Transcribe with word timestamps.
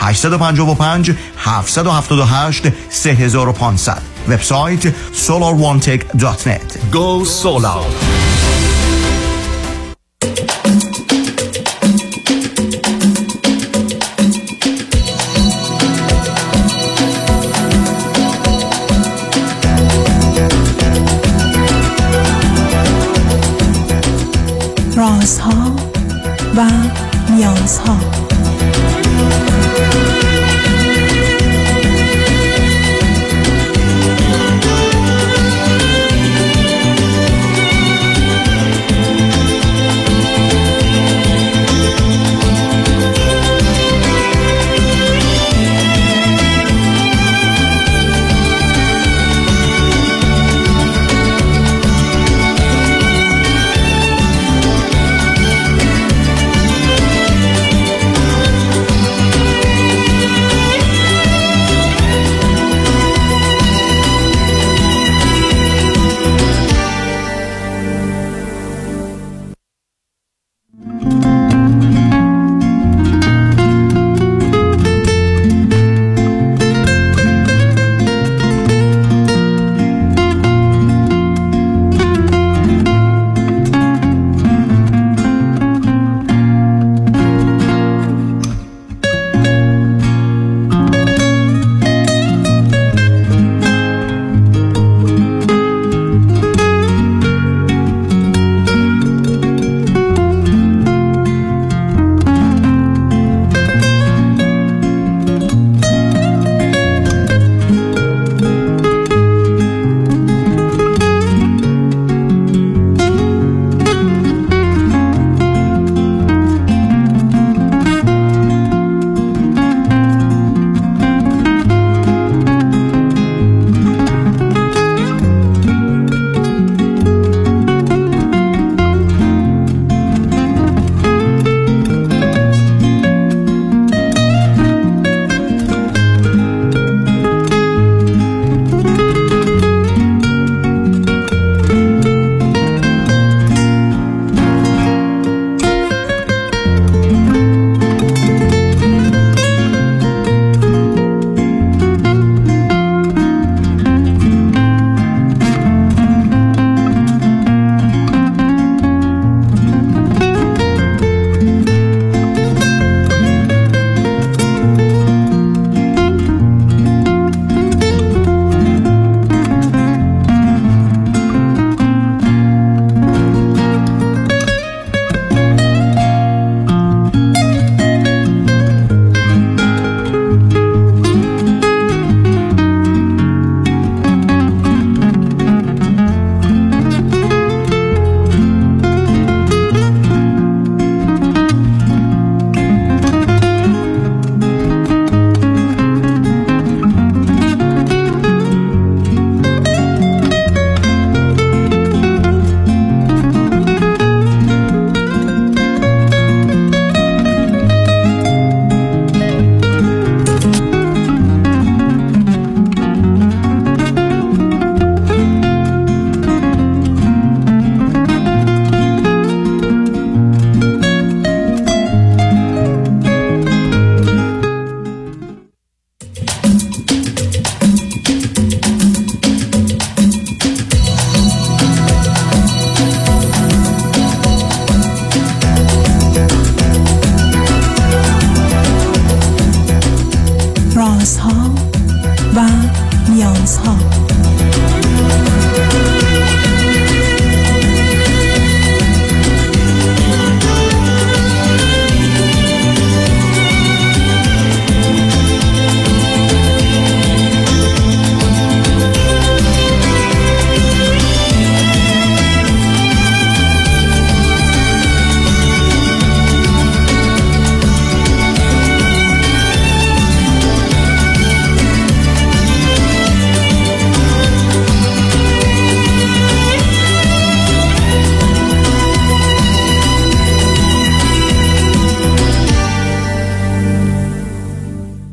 855 0.00 1.16
778 1.36 2.72
3500 2.90 4.02
وبسایت 4.28 4.94
solarone.net 5.12 6.78
Go 6.92 7.24
Solar 7.24 8.27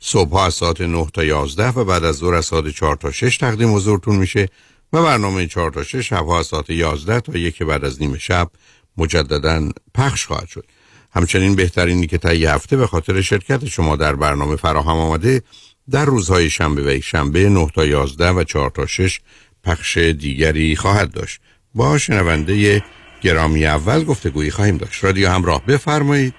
صبح 0.00 0.36
از 0.36 0.54
ساعت 0.54 0.80
9 0.80 1.06
تا 1.14 1.24
11 1.24 1.68
و 1.68 1.84
بعد 1.84 2.04
از 2.04 2.16
ظهر 2.16 2.34
از 2.34 2.44
ساعت 2.44 2.68
4 2.68 2.96
تا 2.96 3.10
6 3.10 3.36
تقدیم 3.36 3.74
حضورتون 3.74 4.16
میشه 4.16 4.48
و 4.92 5.02
برنامه 5.02 5.46
4 5.46 5.70
تا 5.70 5.82
6 5.82 5.96
شبها 6.08 6.38
از 6.38 6.46
ساعت 6.46 6.70
11 6.70 7.20
تا 7.20 7.38
یک 7.38 7.62
بعد 7.62 7.84
از 7.84 8.02
نیم 8.02 8.16
شب 8.18 8.50
مجددا 8.96 9.68
پخش 9.94 10.26
خواهد 10.26 10.48
شد. 10.48 10.64
همچنین 11.10 11.56
بهترینی 11.56 12.06
که 12.06 12.18
تا 12.18 12.32
یه 12.32 12.52
هفته 12.52 12.76
به 12.76 12.86
خاطر 12.86 13.20
شرکت 13.20 13.64
شما 13.64 13.96
در 13.96 14.14
برنامه 14.14 14.56
فراهم 14.56 14.96
آمده 14.96 15.42
در 15.90 16.04
روزهای 16.04 16.50
شنبه 16.50 16.82
و 16.82 16.90
یک 16.90 17.04
شنبه 17.04 17.48
9 17.48 17.66
تا 17.74 17.86
11 17.86 18.30
و 18.30 18.44
4 18.44 18.70
تا 18.70 18.86
6 18.86 19.20
پخش 19.64 19.98
دیگری 19.98 20.76
خواهد 20.76 21.12
داشت. 21.12 21.40
با 21.74 21.98
شنونده 21.98 22.82
گرامی 23.20 23.66
اول 23.66 24.04
گفتگویی 24.04 24.50
خواهیم 24.50 24.76
داشت. 24.76 25.04
رادیو 25.04 25.28
همراه 25.28 25.66
بفرمایید. 25.66 26.34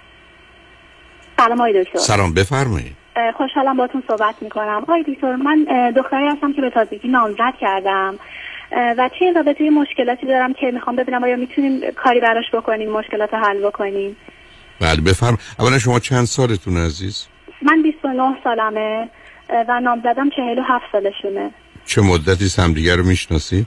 سلام 1.38 1.59
آقای 1.59 1.83
دکتر. 1.83 2.00
سلام 2.00 2.33
بفرمایید. 2.33 2.97
خوشحالم 3.38 3.78
باتون 3.78 4.04
صحبت 4.08 4.36
می‌کنم. 4.42 4.81
آقای 4.81 5.04
دکتر 5.04 5.36
من 5.36 5.92
دختری 5.96 6.28
هستم 6.28 6.54
که 6.54 6.62
به 6.62 6.69
تازگی 6.69 7.08
نامزد 7.08 7.54
کردم. 7.62 8.16
و 8.72 9.10
چه 9.19 9.25
این 9.25 9.36
رابطه 9.36 9.69
مشکلاتی 9.69 10.28
دارم 10.28 10.54
که 10.54 10.72
می‌خوام 10.74 10.96
ببینم 10.96 11.24
آیا 11.24 11.36
می‌تونیم 11.36 11.81
کاری 11.96 12.19
براش 12.19 12.46
بکنیم 12.54 12.92
مشکلات 12.92 13.34
حل 13.34 13.68
بکنیم؟ 13.68 14.16
بله 14.81 15.02
بفرم. 15.02 15.38
اولا 15.60 15.80
شما 15.80 16.00
چند 16.00 16.25
سالتون 16.25 16.78
عزیز؟ 16.78 17.28
من 17.62 17.81
29 17.81 18.36
سالمه 18.44 19.10
و 19.68 19.80
نامزدم 19.80 20.30
47 20.30 20.86
سالشونه. 20.92 21.52
چه 21.86 22.02
مدتی 22.02 22.62
همدیگه 22.62 22.96
رو 22.96 23.04
می‌شناسی؟ 23.04 23.66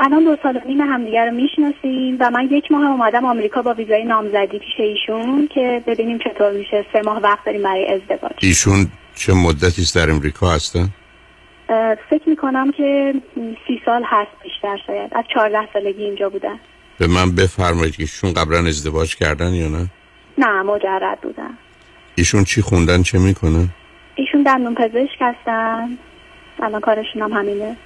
الان 0.00 0.24
دو 0.24 0.36
سال 0.42 0.56
و 0.56 0.60
نیم 0.66 0.80
همدیگه 0.80 1.24
رو 1.24 1.32
می‌شناسیم 1.32 2.16
و 2.20 2.30
من 2.30 2.48
یک 2.50 2.72
ماه 2.72 2.90
اومدم 2.90 3.24
آمریکا 3.24 3.62
با 3.62 3.74
ویزای 3.74 4.04
نامزدی 4.04 4.58
پیش 4.58 4.72
ایشون 4.78 5.48
که 5.54 5.82
ببینیم 5.86 6.18
چطور 6.18 6.52
میشه. 6.52 6.86
سه 6.92 7.02
ماه 7.04 7.20
وقت 7.20 7.44
داریم 7.44 7.62
برای 7.62 7.86
ازدواج. 7.86 8.32
ایشون 8.40 8.86
چه 9.14 9.32
مدتی 9.32 9.82
است 9.82 9.96
در 9.96 10.10
امریکا 10.10 10.50
هستن؟ 10.50 10.88
فکر 12.10 12.28
می‌کنم 12.28 12.72
که 12.72 13.14
سی 13.34 13.80
سال 13.84 14.02
هست 14.06 14.30
بیشتر 14.42 14.76
شاید. 14.86 15.12
از 15.16 15.24
چهارده 15.34 15.72
سالگی 15.72 16.02
اینجا 16.02 16.28
بودن. 16.28 16.58
به 16.98 17.06
من 17.06 17.34
بفرمایید 17.34 17.96
که 17.96 18.02
ایشون 18.02 18.32
قبلا 18.32 18.58
ازدواج 18.58 19.16
کردن 19.16 19.52
یا 19.52 19.68
نه؟ 19.68 19.86
نه 20.38 20.62
مجرد 20.62 21.20
بودن. 21.20 21.58
ایشون 22.14 22.44
چی 22.44 22.62
خوندن 22.62 23.02
چه 23.02 23.18
می‌کنن؟ 23.18 23.68
ایشون 24.14 24.42
دندون 24.42 24.74
پزشک 24.74 25.18
هستن. 25.20 25.98
الان 26.62 26.80
کارشون 26.80 27.22
هم 27.22 27.32
همینه. 27.32 27.76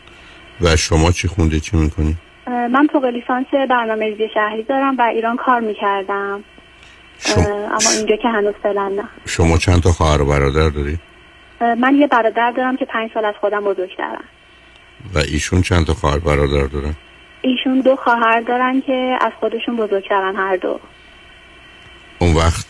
و 0.61 0.77
شما 0.77 1.11
چی 1.11 1.29
خونده 1.29 1.61
چی 1.61 1.77
می‌کنی؟ 1.77 2.17
من 2.47 2.89
فوق 2.93 3.05
لیسانس 3.05 3.47
برنامه‌ریزی 3.71 4.29
شهری 4.35 4.63
دارم 4.63 4.97
و 4.99 5.03
ایران 5.03 5.37
کار 5.37 5.61
می‌کردم 5.61 6.45
شما... 7.19 7.45
اما 7.45 7.91
اینجا 7.97 8.17
که 8.17 8.29
هنوز 8.29 8.55
فعلا 8.63 8.89
نه 8.89 9.05
شما 9.27 9.59
چند 9.59 9.83
تا 9.83 9.93
خواهر 9.93 10.23
و 10.23 10.27
برادر 10.27 10.69
داری؟ 10.69 10.99
من 11.61 11.95
یه 11.95 12.07
برادر 12.07 12.51
دارم 12.57 12.77
که 12.77 12.85
پنج 12.85 13.11
سال 13.15 13.25
از 13.25 13.35
خودم 13.41 13.65
بزرگترن 13.65 14.25
و 15.15 15.19
ایشون 15.19 15.63
چند 15.63 15.87
تا 15.87 15.95
خواهر 15.95 16.19
برادر 16.19 16.67
دارن؟ 16.67 16.95
ایشون 17.43 17.81
دو 17.81 17.97
خواهر 17.97 18.41
دارن 18.41 18.81
که 18.81 19.19
از 19.21 19.33
خودشون 19.41 19.77
بزرگترن 19.77 20.37
هر 20.37 20.57
دو 20.57 20.81
اون 22.19 22.35
وقت 22.35 22.67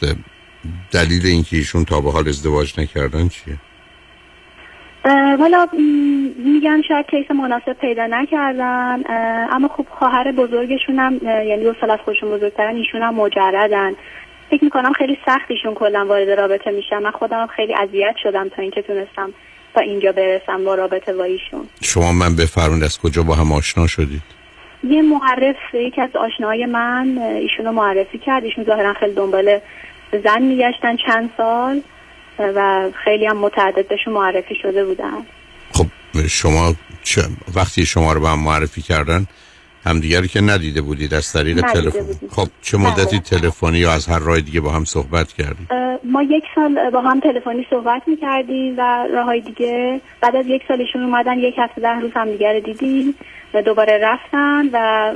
دلیل 0.91 1.27
اینکه 1.27 1.57
ایشون 1.57 1.85
تا 1.85 2.01
به 2.01 2.13
حال 2.13 2.29
ازدواج 2.29 2.81
نکردن 2.81 3.29
چیه؟ 3.29 3.57
والا 5.39 5.67
میگن 6.45 6.83
شاید 6.89 7.07
کیس 7.07 7.31
مناسب 7.31 7.73
پیدا 7.73 8.07
نکردن 8.07 9.03
اما 9.53 9.69
خب 9.69 9.87
خواهر 9.91 10.33
بزرگشون 10.33 10.99
هم 10.99 11.21
یعنی 11.23 11.65
دو 11.65 11.75
سال 11.81 11.91
از 11.91 11.99
خودشون 12.05 12.31
بزرگترن 12.31 12.77
ایشون 12.77 13.03
هم 13.03 13.15
مجردن. 13.15 13.93
فکر 14.51 14.65
می‌کنم 14.65 14.93
خیلی 14.93 15.19
سختیشون 15.27 15.75
کلا 15.75 16.07
وارد 16.07 16.31
رابطه 16.31 16.71
میشن. 16.71 16.99
من 16.99 17.11
خودم 17.11 17.47
خیلی 17.47 17.75
اذیت 17.75 18.15
شدم 18.23 18.49
تا 18.49 18.63
اینکه 18.63 18.83
تونستم 18.83 19.31
تا 19.75 19.81
اینجا 19.81 20.13
برسم 20.13 20.65
با 20.65 20.75
رابطه 20.75 21.13
با 21.13 21.25
ایشون. 21.25 21.69
شما 21.83 22.13
من 22.13 22.37
بفرمایید 22.37 22.85
از 22.85 23.01
کجا 23.01 23.23
با 23.23 23.35
هم 23.35 23.53
آشنا 23.53 23.87
شدید؟ 23.87 24.23
یه 24.85 25.03
معرف 25.03 25.57
یکی 25.75 26.01
از 26.01 26.17
آشناهای 26.17 26.67
من 26.67 27.19
ایشون 27.19 27.67
رو 27.67 27.73
معرفی 27.73 28.19
کرد. 28.19 28.45
ایشون 28.45 28.65
ظاهرا 28.65 28.95
خیلی 28.95 29.15
دنبال 29.15 29.59
زن 30.25 30.43
میگشتن 30.43 30.97
چند 30.97 31.31
سال. 31.37 31.81
و 32.41 32.91
خیلی 33.05 33.27
هم 33.27 33.37
متعدد 33.37 33.89
بهشون 33.89 34.15
معرفی 34.15 34.55
شده 34.63 34.85
بودن. 34.85 35.13
خب 35.73 35.87
شما 36.29 36.75
چه 37.03 37.23
وقتی 37.55 37.87
شما 37.87 38.13
رو 38.13 38.21
به 38.21 38.29
هم 38.29 38.41
معرفی 38.41 38.83
کردن 38.83 39.27
همدیگر 39.85 40.27
که 40.27 40.41
ندیده 40.41 40.83
بودید 40.83 41.15
از 41.15 41.33
طریق 41.33 41.61
تلفن. 41.61 42.29
خب 42.31 42.49
چه 42.63 42.79
مدتی 42.79 43.19
تلفنی 43.19 43.79
یا 43.79 43.93
از 43.93 44.07
هر 44.07 44.19
راه 44.19 44.41
دیگه 44.41 44.61
با 44.61 44.71
هم 44.71 44.85
صحبت 44.85 45.33
کردید؟ 45.33 45.69
ما 46.05 46.23
یک 46.23 46.45
سال 46.55 46.91
با 46.91 47.01
هم 47.01 47.21
تلفنی 47.21 47.67
صحبت 47.71 48.03
می‌کردیم 48.07 48.75
و 48.79 49.07
راههای 49.13 49.41
دیگه 49.41 50.01
بعد 50.21 50.37
از 50.37 50.47
یک 50.47 50.63
سالشون 50.69 51.03
اومدن 51.03 51.39
یک 51.39 51.55
هفته 51.59 51.81
ده 51.81 52.01
روز 52.01 52.11
هم 52.15 52.31
دیگه 52.31 52.63
دیدیم 52.65 53.15
و 53.55 53.63
دوباره 53.63 53.99
رفتن 54.03 54.69
و 54.73 55.13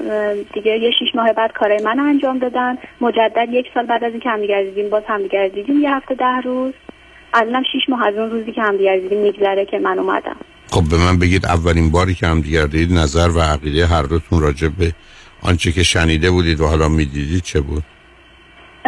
دیگه 0.54 0.78
یه 0.78 0.90
شیش 0.98 1.08
ماه 1.14 1.32
بعد 1.32 1.52
کارای 1.52 1.82
من 1.84 2.00
انجام 2.00 2.38
دادن. 2.38 2.78
مجدد 3.00 3.48
یک 3.50 3.66
سال 3.75 3.86
بعد 3.86 4.04
از 4.04 4.12
اینکه 4.12 4.30
هم 4.30 4.40
دیگه 4.40 4.62
دیدیم 4.62 4.90
باز 4.90 5.02
هم 5.08 5.22
دیگه 5.22 5.50
دیدیم 5.54 5.80
یه 5.80 5.94
هفته 5.94 6.14
ده 6.14 6.40
روز. 6.44 6.72
الانم 7.34 7.62
شیش 7.73 7.88
ماه 7.88 8.06
از 8.06 8.14
اون 8.14 8.31
روزی 8.31 8.52
که 8.52 8.62
هم 8.62 8.76
دیگه 8.76 8.96
دیدیم 8.96 9.20
میگذره 9.20 9.67
که 9.67 9.79
من 9.79 9.99
اومدم. 9.99 10.37
خب 10.70 10.82
به 10.90 10.96
من 10.96 11.19
بگید 11.19 11.46
اولین 11.46 11.90
باری 11.90 12.14
که 12.14 12.26
هم 12.26 12.40
دیگر 12.40 12.67
دید 12.67 12.93
نظر 12.93 13.29
و 13.29 13.40
عقیده 13.40 13.87
هر 13.87 14.02
دوتون 14.02 14.40
راجع 14.40 14.69
به 14.69 14.93
آنچه 15.43 15.73
که 15.73 15.82
شنیده 15.82 16.31
بودید 16.31 16.61
و 16.61 16.67
حالا 16.67 16.88
می‌دیدید 16.88 17.43
چه 17.43 17.61
بود؟ 17.61 17.82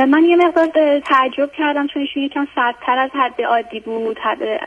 من 0.08 0.24
یه 0.24 0.36
مقدار 0.36 0.68
تعجب 1.00 1.50
کردم 1.58 1.86
چون 1.86 2.02
ایشون 2.02 2.22
یکم 2.22 2.46
سردتر 2.54 2.98
از 2.98 3.10
حد 3.14 3.42
عادی 3.42 3.80
بود. 3.80 4.18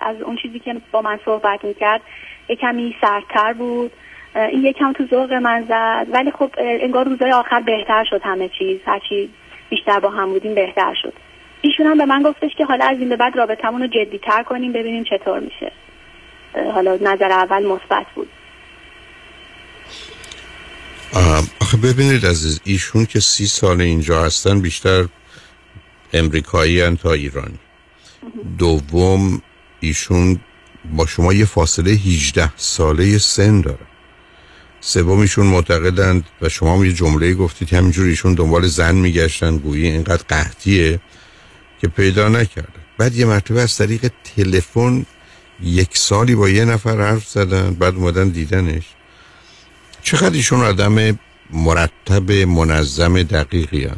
از 0.01 0.21
اون 0.21 0.35
چیزی 0.35 0.59
که 0.59 0.75
با 0.91 1.01
من 1.01 1.19
صحبت 1.25 1.63
می‌کرد 1.63 2.01
یکمی 2.50 2.95
سردتر 3.01 3.53
بود. 3.53 3.91
این 4.35 4.65
یکم 4.65 4.94
تو 4.94 5.06
ذوق 5.07 5.33
من 5.33 5.65
زد. 5.69 6.07
ولی 6.12 6.31
خب 6.31 6.51
انگار 6.57 7.06
روزای 7.06 7.31
آخر 7.31 7.59
بهتر 7.59 8.03
شد 8.09 8.21
همه 8.23 8.50
چیز. 8.59 8.80
هرچی 8.85 9.30
بیشتر 9.69 10.00
با 10.00 10.09
هم 10.09 10.30
بودیم 10.30 10.56
بهتر 10.56 10.94
شد. 11.01 11.13
ایشون 11.67 11.85
هم 11.85 11.97
به 11.97 12.05
من 12.05 12.23
گفتش 12.23 12.51
که 12.57 12.65
حالا 12.65 12.85
از 12.85 12.99
این 12.99 13.09
به 13.09 13.15
بعد 13.15 13.37
رابطمون 13.37 13.81
رو 13.81 13.87
جدی 13.87 14.17
تر 14.17 14.43
کنیم 14.43 14.73
ببینیم 14.73 15.03
چطور 15.03 15.39
میشه. 15.39 15.71
حالا 16.73 16.95
نظر 17.01 17.31
اول 17.31 17.65
مثبت 17.65 18.05
بود. 18.15 18.29
آخه 21.61 21.77
ببینید 21.77 22.25
عزیز 22.25 22.61
ایشون 22.63 23.06
که 23.06 23.19
سی 23.19 23.45
سال 23.45 23.81
اینجا 23.81 24.23
هستن 24.23 24.61
بیشتر 24.61 25.06
امریکایی 26.13 26.81
هن 26.81 26.97
تا 26.97 27.13
ایرانی. 27.13 27.59
دوم 28.57 29.42
ایشون 29.80 30.39
با 30.92 31.06
شما 31.06 31.33
یه 31.33 31.45
فاصله 31.45 31.92
18 31.92 32.51
ساله 32.56 33.18
سن 33.18 33.61
داره. 33.61 33.87
سوم 34.80 35.19
ایشون 35.19 35.45
معتقدند 35.45 36.23
و 36.42 36.49
شما 36.49 36.85
یه 36.85 36.94
جمله 36.94 37.33
گفتید 37.33 37.73
همینجور 37.73 38.07
ایشون 38.07 38.33
دنبال 38.33 38.68
زن 38.68 38.95
میگشتن 38.95 39.57
گویی 39.57 39.87
اینقدر 39.87 40.23
قحطیه. 40.30 40.99
که 41.81 41.87
پیدا 41.87 42.29
نکرده 42.29 42.79
بعد 42.97 43.15
یه 43.15 43.25
مرتبه 43.25 43.61
از 43.61 43.77
طریق 43.77 44.11
تلفن 44.23 45.05
یک 45.63 45.97
سالی 45.97 46.35
با 46.35 46.49
یه 46.49 46.65
نفر 46.65 47.01
حرف 47.01 47.27
زدن 47.27 47.73
بعد 47.73 47.95
اومدن 47.95 48.29
دیدنش 48.29 48.83
چقدر 50.01 50.33
ایشون 50.33 50.61
آدم 50.61 51.19
مرتب 51.51 52.31
منظم 52.31 53.23
دقیقی 53.23 53.83
هن؟ 53.83 53.97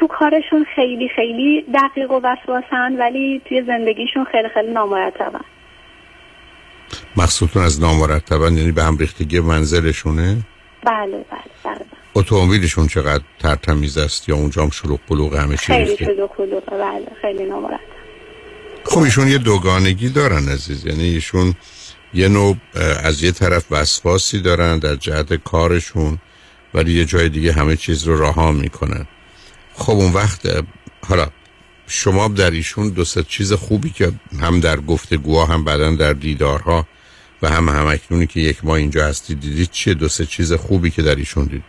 تو 0.00 0.06
کارشون 0.06 0.66
خیلی 0.74 1.08
خیلی 1.16 1.64
دقیق 1.74 2.10
و 2.10 2.20
وسواسن 2.24 2.96
ولی 2.98 3.42
توی 3.48 3.62
زندگیشون 3.66 4.24
خیلی 4.32 4.48
خیلی 4.54 4.72
نامرتبن 4.72 5.44
مقصودتون 7.16 7.62
از 7.62 7.80
نامرتبن 7.80 8.56
یعنی 8.56 8.72
به 8.72 8.82
هم 8.82 8.96
ریختگی 8.98 9.40
منزلشونه؟ 9.40 10.36
بله 10.84 11.24
بله 11.30 11.40
بله 11.64 11.99
اتومبیلشون 12.14 12.86
چقدر 12.86 13.24
ترتمیز 13.38 13.98
است 13.98 14.28
یا 14.28 14.36
اونجا 14.36 14.62
هم 14.62 14.70
شلوغ 14.70 15.00
پلوغ 15.08 15.34
همه 15.34 15.56
چی 15.56 15.66
خیلی 15.66 15.96
شلوغ 15.96 16.30
بله 16.70 17.06
خیلی 17.20 17.44
نامرتب 17.44 17.80
خب 18.84 18.98
ایشون 18.98 19.28
یه 19.28 19.38
دوگانگی 19.38 20.08
دارن 20.08 20.48
عزیز. 20.48 20.86
یعنی 20.86 21.02
ایشون 21.02 21.54
یه 22.14 22.28
نوع 22.28 22.56
از 23.04 23.22
یه 23.22 23.32
طرف 23.32 23.64
وسواسی 23.70 24.40
دارن 24.40 24.78
در 24.78 24.96
جهت 24.96 25.34
کارشون 25.34 26.18
ولی 26.74 26.92
یه 26.92 27.04
جای 27.04 27.28
دیگه 27.28 27.52
همه 27.52 27.76
چیز 27.76 28.04
رو 28.04 28.22
رها 28.22 28.52
می‌کنن. 28.52 29.06
خب 29.74 29.92
اون 29.92 30.12
وقت 30.12 30.64
حالا 31.08 31.26
شما 31.86 32.28
در 32.28 32.50
ایشون 32.50 32.88
دو 32.88 33.04
چیز 33.04 33.52
خوبی 33.52 33.90
که 33.90 34.12
هم 34.40 34.60
در 34.60 34.80
گفتگوها 34.80 35.46
هم 35.46 35.64
بعدا 35.64 35.90
در 35.90 36.12
دیدارها 36.12 36.86
و 37.42 37.48
هم 37.48 37.68
همکنونی 37.68 38.26
که 38.26 38.40
یک 38.40 38.64
ما 38.64 38.76
اینجا 38.76 39.06
هستی 39.06 39.34
دیدید 39.34 39.70
چیه؟ 39.70 39.94
دو 39.94 40.08
سه 40.08 40.26
چیز 40.26 40.52
خوبی 40.52 40.90
که 40.90 41.02
در 41.02 41.14
ایشون 41.14 41.44
دید. 41.44 41.64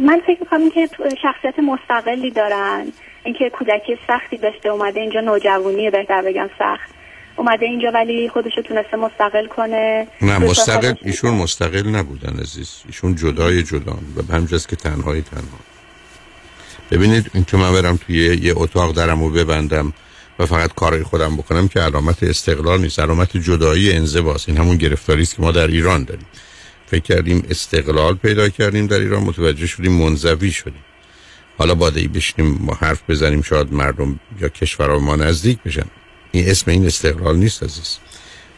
من 0.00 0.20
فکر 0.26 0.40
می‌کنم 0.40 0.70
که 0.70 0.88
شخصیت 1.22 1.58
مستقلی 1.58 2.30
دارن. 2.30 2.86
اینکه 3.24 3.50
کودکی 3.50 3.98
سختی 4.06 4.36
داشته 4.36 4.68
اومده 4.68 5.00
اینجا 5.00 5.20
نوجوانی 5.20 5.90
بهتر 5.90 6.22
بگم 6.22 6.50
سخت. 6.58 6.90
اومده 7.36 7.66
اینجا 7.66 7.90
ولی 7.94 8.28
خودشو 8.28 8.62
تونسته 8.62 8.96
مستقل 8.96 9.46
کنه. 9.46 10.06
نه 10.22 10.38
مستقل 10.38 10.94
ایشون 11.02 11.34
مستقل 11.34 11.88
نبودن 11.88 12.40
عزیز. 12.40 12.82
ایشون 12.86 13.14
جدای 13.14 13.62
جدا. 13.62 13.98
و 14.16 14.34
همجاست 14.34 14.68
که 14.68 14.76
تنهایی 14.76 15.22
تنها. 15.22 15.58
ببینید 16.90 17.30
این 17.34 17.44
که 17.44 17.56
من 17.56 17.72
برم 17.72 17.96
توی 17.96 18.38
یه 18.42 18.52
اتاق 18.56 18.94
درم 18.94 19.22
و 19.22 19.30
ببندم 19.30 19.92
و 20.38 20.46
فقط 20.46 20.74
کارهای 20.74 21.02
خودم 21.02 21.36
بکنم 21.36 21.68
که 21.68 21.80
علامت 21.80 22.22
استقلال 22.22 22.80
نیست. 22.80 22.98
علامت 22.98 23.36
جدایی 23.36 23.92
انزواست 23.92 24.48
این 24.48 24.58
همون 24.58 24.76
گرفتاری 24.76 25.22
است 25.22 25.36
که 25.36 25.42
ما 25.42 25.52
در 25.52 25.66
ایران 25.66 26.04
داریم. 26.04 26.26
فکر 26.86 27.02
کردیم 27.02 27.46
استقلال 27.50 28.14
پیدا 28.14 28.48
کردیم 28.48 28.86
در 28.86 28.98
ایران 28.98 29.22
متوجه 29.22 29.66
شدیم 29.66 29.92
منزوی 29.92 30.50
شدیم. 30.50 30.84
حالا 31.58 31.74
باید 31.74 31.96
ای 31.96 32.08
بشینیم 32.08 32.58
ما 32.60 32.74
حرف 32.74 33.02
بزنیم 33.08 33.42
شاید 33.42 33.72
مردم 33.72 34.20
یا 34.40 34.48
کشورها 34.48 34.98
ما 34.98 35.16
نزدیک 35.16 35.58
بشن. 35.62 35.86
این 36.32 36.48
اسم 36.48 36.70
این 36.70 36.86
استقلال 36.86 37.36
نیست 37.36 37.62
عزیز. 37.62 37.98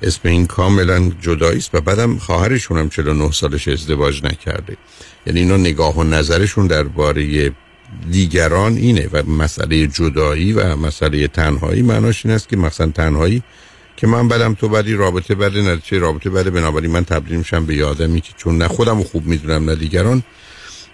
اسم 0.03 0.29
این 0.29 0.47
کاملا 0.47 1.13
جدایی 1.21 1.59
است 1.59 1.75
و 1.75 1.81
بعدم 1.81 2.19
خواهرشون 2.19 2.79
هم 2.79 2.89
49 2.89 3.33
سالش 3.33 3.69
ازدواج 3.69 4.25
نکرده. 4.25 4.77
یعنی 5.27 5.41
اینا 5.41 5.57
نگاه 5.57 5.97
و 5.97 6.05
نظرشون 6.05 6.67
درباره 6.67 7.53
دیگران 8.11 8.77
اینه 8.77 9.09
و 9.13 9.23
مسئله 9.23 9.87
جدایی 9.87 10.53
و 10.53 10.77
مسئله 10.77 11.29
تنهایی 11.29 11.83
معناش 11.83 12.27
این 12.27 12.35
است 12.35 12.49
که 12.49 12.57
مثلا 12.57 12.87
تنهایی 12.87 13.43
که 13.97 14.07
من 14.07 14.29
بدم 14.29 14.55
تو 14.55 14.69
بدی 14.69 14.95
رابطه 14.95 15.35
بده 15.35 15.63
نتیجه 15.63 15.99
رابطه 15.99 16.31
بده 16.31 16.51
بنابراین 16.51 16.91
من 16.91 17.05
تبدیل 17.05 17.37
میشم 17.37 17.67
به 17.67 17.77
یه 17.77 17.85
آدمی 17.85 18.21
که 18.21 18.33
چون 18.37 18.59
نه 18.59 18.69
خودم 18.69 19.03
خوب 19.03 19.27
می‌دونم 19.27 19.71
نه 19.71 19.77
دیگران. 19.77 20.23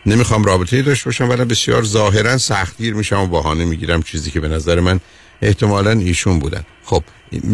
نمی‌خوام 0.06 0.44
رابطه 0.44 0.82
داشته 0.82 1.04
باشم 1.04 1.28
ولی 1.28 1.44
بسیار 1.44 1.82
ظاهرا 1.84 2.38
سختگیر 2.38 2.94
میشم 2.94 3.20
و 3.20 3.26
بهانه 3.26 3.64
می‌گیرم 3.64 4.02
چیزی 4.02 4.30
که 4.30 4.40
به 4.40 4.48
نظر 4.48 4.80
من 4.80 5.00
احتمالا 5.42 5.90
ایشون 5.90 6.38
بودن. 6.38 6.64
خب 6.84 7.04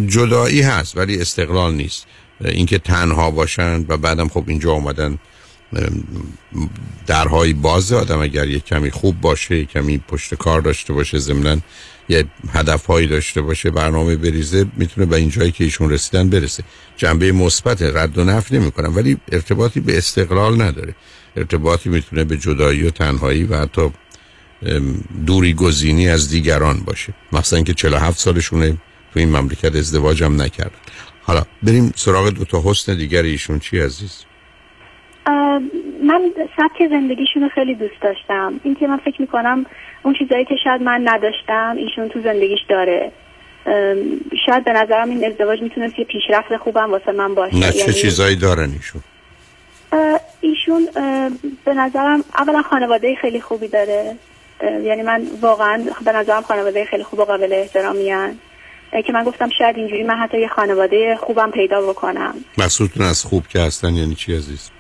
جدایی 0.07 0.63
هست 0.63 0.97
ولی 0.97 1.21
استقلال 1.21 1.75
نیست. 1.75 2.07
اینکه 2.45 2.79
تنها 2.79 3.31
باشن 3.31 3.85
و 3.89 3.97
بعدم 3.97 4.29
خب 4.29 4.45
اینجا 4.47 4.73
اومدن 4.73 5.19
درهای 7.07 7.53
باز 7.53 7.93
آدم 7.93 8.21
اگر 8.21 8.49
یه 8.49 8.61
کمی 8.61 8.91
خوب 8.91 9.21
باشه 9.21 9.59
یه 9.59 9.65
کمی 9.65 9.99
پشت 9.99 10.35
کار 10.35 10.61
داشته 10.61 10.93
باشه 10.93 11.19
ضمنا 11.19 11.57
یه 12.09 12.25
هدفهایی 12.53 13.07
داشته 13.07 13.41
باشه 13.43 13.71
برنامه 13.71 14.17
بریزه 14.17 14.67
می‌تونه 14.77 15.07
به 15.07 15.17
این 15.17 15.31
جایی 15.31 15.51
که 15.51 15.65
ایشون 15.65 15.91
رسیدن 15.91 16.31
برسه. 16.31 16.63
جنبه 16.97 17.33
مثبت 17.33 17.83
رد 17.83 18.19
و 18.19 18.25
نفی 18.25 18.59
نمی‌کنم 18.59 18.97
ولی 18.97 19.17
ارتباطی 19.33 19.81
به 19.81 19.99
استقلال 19.99 20.63
نداره. 20.63 20.95
ارتباطی 21.37 21.89
می‌تونه 21.89 22.25
به 22.25 22.37
جدایی 22.37 22.83
و 22.83 22.91
تنهایی 22.91 23.45
و 23.45 23.57
حتی 23.57 23.91
دوری 25.27 25.55
گزینی 25.55 26.09
از 26.09 26.31
دیگران 26.31 26.81
باشه. 26.81 27.15
مثلا 27.33 27.63
که 27.63 27.75
47 27.75 28.19
سالشونه 28.19 28.71
تو 29.13 29.21
این 29.21 29.37
مملکت 29.37 29.77
ازدواج 29.77 30.23
هم 30.23 30.43
نکردن. 30.43 30.79
حالا 31.23 31.45
بریم 31.63 31.93
سراغ 31.97 32.29
دو 32.29 32.45
تا 32.45 32.63
حسن 32.65 32.97
دیگر 32.97 33.23
ایشون. 33.23 33.59
چی 33.59 33.79
عزیز؟ 33.79 34.25
من 36.09 36.31
سبک 36.57 36.89
زندگیشون 36.91 37.43
رو 37.43 37.49
خیلی 37.49 37.75
دوست 37.75 38.01
داشتم. 38.03 38.61
اینکه 38.63 38.87
من 38.87 38.97
فکر 38.97 39.21
می‌کنم 39.21 39.67
اون 40.03 40.15
چیزایی 40.19 40.45
که 40.45 40.55
شاید 40.65 40.83
من 40.83 41.01
نداشتم 41.05 41.77
ایشون 41.77 42.09
تو 42.09 42.21
زندگیش 42.23 42.61
داره. 42.69 43.13
شاید 44.47 44.65
به 44.65 44.73
نظرم 44.73 45.11
این 45.11 45.25
ازدواج 45.25 45.63
می‌تونست 45.63 45.99
یه 45.99 46.05
پیشرفت 46.05 46.57
خوبم 46.57 46.91
واسه 46.91 47.13
من 47.13 47.35
باشه. 47.35 47.57
نه 47.57 47.73
چه 47.73 47.79
یعنی، 47.79 47.93
چیزایی 47.93 48.37
دارن 48.37 48.71
ایشون؟ 48.73 49.03
ایشون 50.41 50.89
به 51.65 51.75
نظرم 51.75 52.25
اولا 52.39 52.63
خانواده 52.63 53.15
خیلی 53.15 53.41
خوبی 53.41 53.69
داره. 53.69 54.17
یعنی 54.83 55.03
من 55.03 55.23
واقعا 55.41 55.85
به 56.05 56.13
نظرم 56.13 56.43
خانواده 56.43 56.85
خیلی 56.85 57.05
خوب 57.05 57.19
و 57.19 57.25
قابل 57.25 57.53
احترامی 57.53 58.11
هن. 58.11 58.39
که 59.07 59.13
من 59.13 59.25
گفتم 59.25 59.49
شاید 59.59 59.77
اینجوری 59.77 60.03
من 60.03 60.17
حتی 60.17 60.41
یه 60.41 60.49
خانواده 60.49 61.17
خوبم 61.21 61.51
پیدا 61.51 61.83
بکنم. 61.83 62.35
مقصودتون 62.59 63.07
از 63.07 63.25
خوب 63.25 63.47
که 63.47 63.61
هستن 63.61 63.95
یعنی 63.95 64.15
چی 64.15 64.35
عزیز؟ 64.37 64.71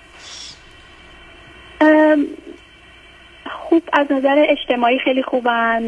خوب 3.51 3.83
از 3.93 4.07
نظر 4.11 4.45
اجتماعی 4.49 4.99
خیلی 5.05 5.23
خوبن 5.23 5.83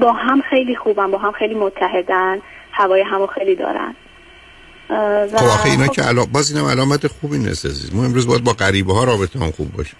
با 0.00 0.12
هم 0.12 0.42
خیلی 0.50 0.76
خوبن 0.76 1.10
با 1.10 1.18
هم 1.18 1.32
خیلی 1.32 1.54
متحدن 1.54 2.38
هوای 2.72 3.02
همو 3.02 3.26
خیلی 3.26 3.56
دارن. 3.56 3.94
و 4.90 5.28
خب 5.38 5.44
آخه 5.44 5.70
اینا 5.70 5.86
خب، 5.86 5.92
که 5.92 6.02
علا... 6.02 6.24
باز 6.24 6.52
اینم 6.52 6.66
علامت 6.66 7.06
خوبی 7.06 7.38
نیست 7.38 7.66
عزیز 7.66 7.94
ما 7.94 8.04
امروز 8.04 8.26
باید 8.26 8.44
با 8.44 8.52
غریبه 8.52 8.94
ها 8.94 9.04
رابطه 9.04 9.38
هم 9.38 9.50
خوب 9.50 9.72
باشه. 9.72 9.94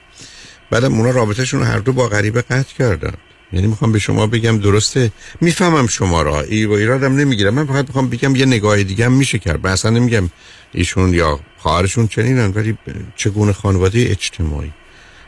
بعدم 0.71 0.95
اونا 0.95 1.11
رابطهشون 1.11 1.63
هر 1.63 1.79
دو 1.79 1.93
با 1.93 2.09
غریبه 2.09 2.43
قطع 2.43 2.75
کردن. 2.79 3.15
یعنی 3.53 3.67
می‌خوام 3.67 3.93
به 3.93 3.99
شما 3.99 4.27
بگم 4.27 4.59
درسته. 4.59 5.11
می‌فهمم 5.41 5.87
شما 5.87 6.23
را. 6.23 6.41
ای 6.41 6.65
و 6.65 6.73
ایرادم 6.73 7.17
نمی‌گیرم 7.17 7.55
من 7.55 7.67
فقط 7.67 7.87
می‌خوام 7.87 8.11
بگم 8.11 8.37
یه 8.37 8.47
نگاه 8.47 8.83
دیگه 8.83 9.05
هم 9.05 9.13
میشه 9.13 9.39
کرد. 9.39 9.67
من 9.67 9.73
اصلا 9.73 9.91
نمیگم 9.91 10.31
ایشون 10.73 11.15
یا 11.15 11.41
خواهرشون 11.59 12.07
چنینن 12.07 12.53
ولی 12.55 12.79
چگونه 13.17 13.53
خانواده 13.53 14.07
اجتماعی. 14.11 14.73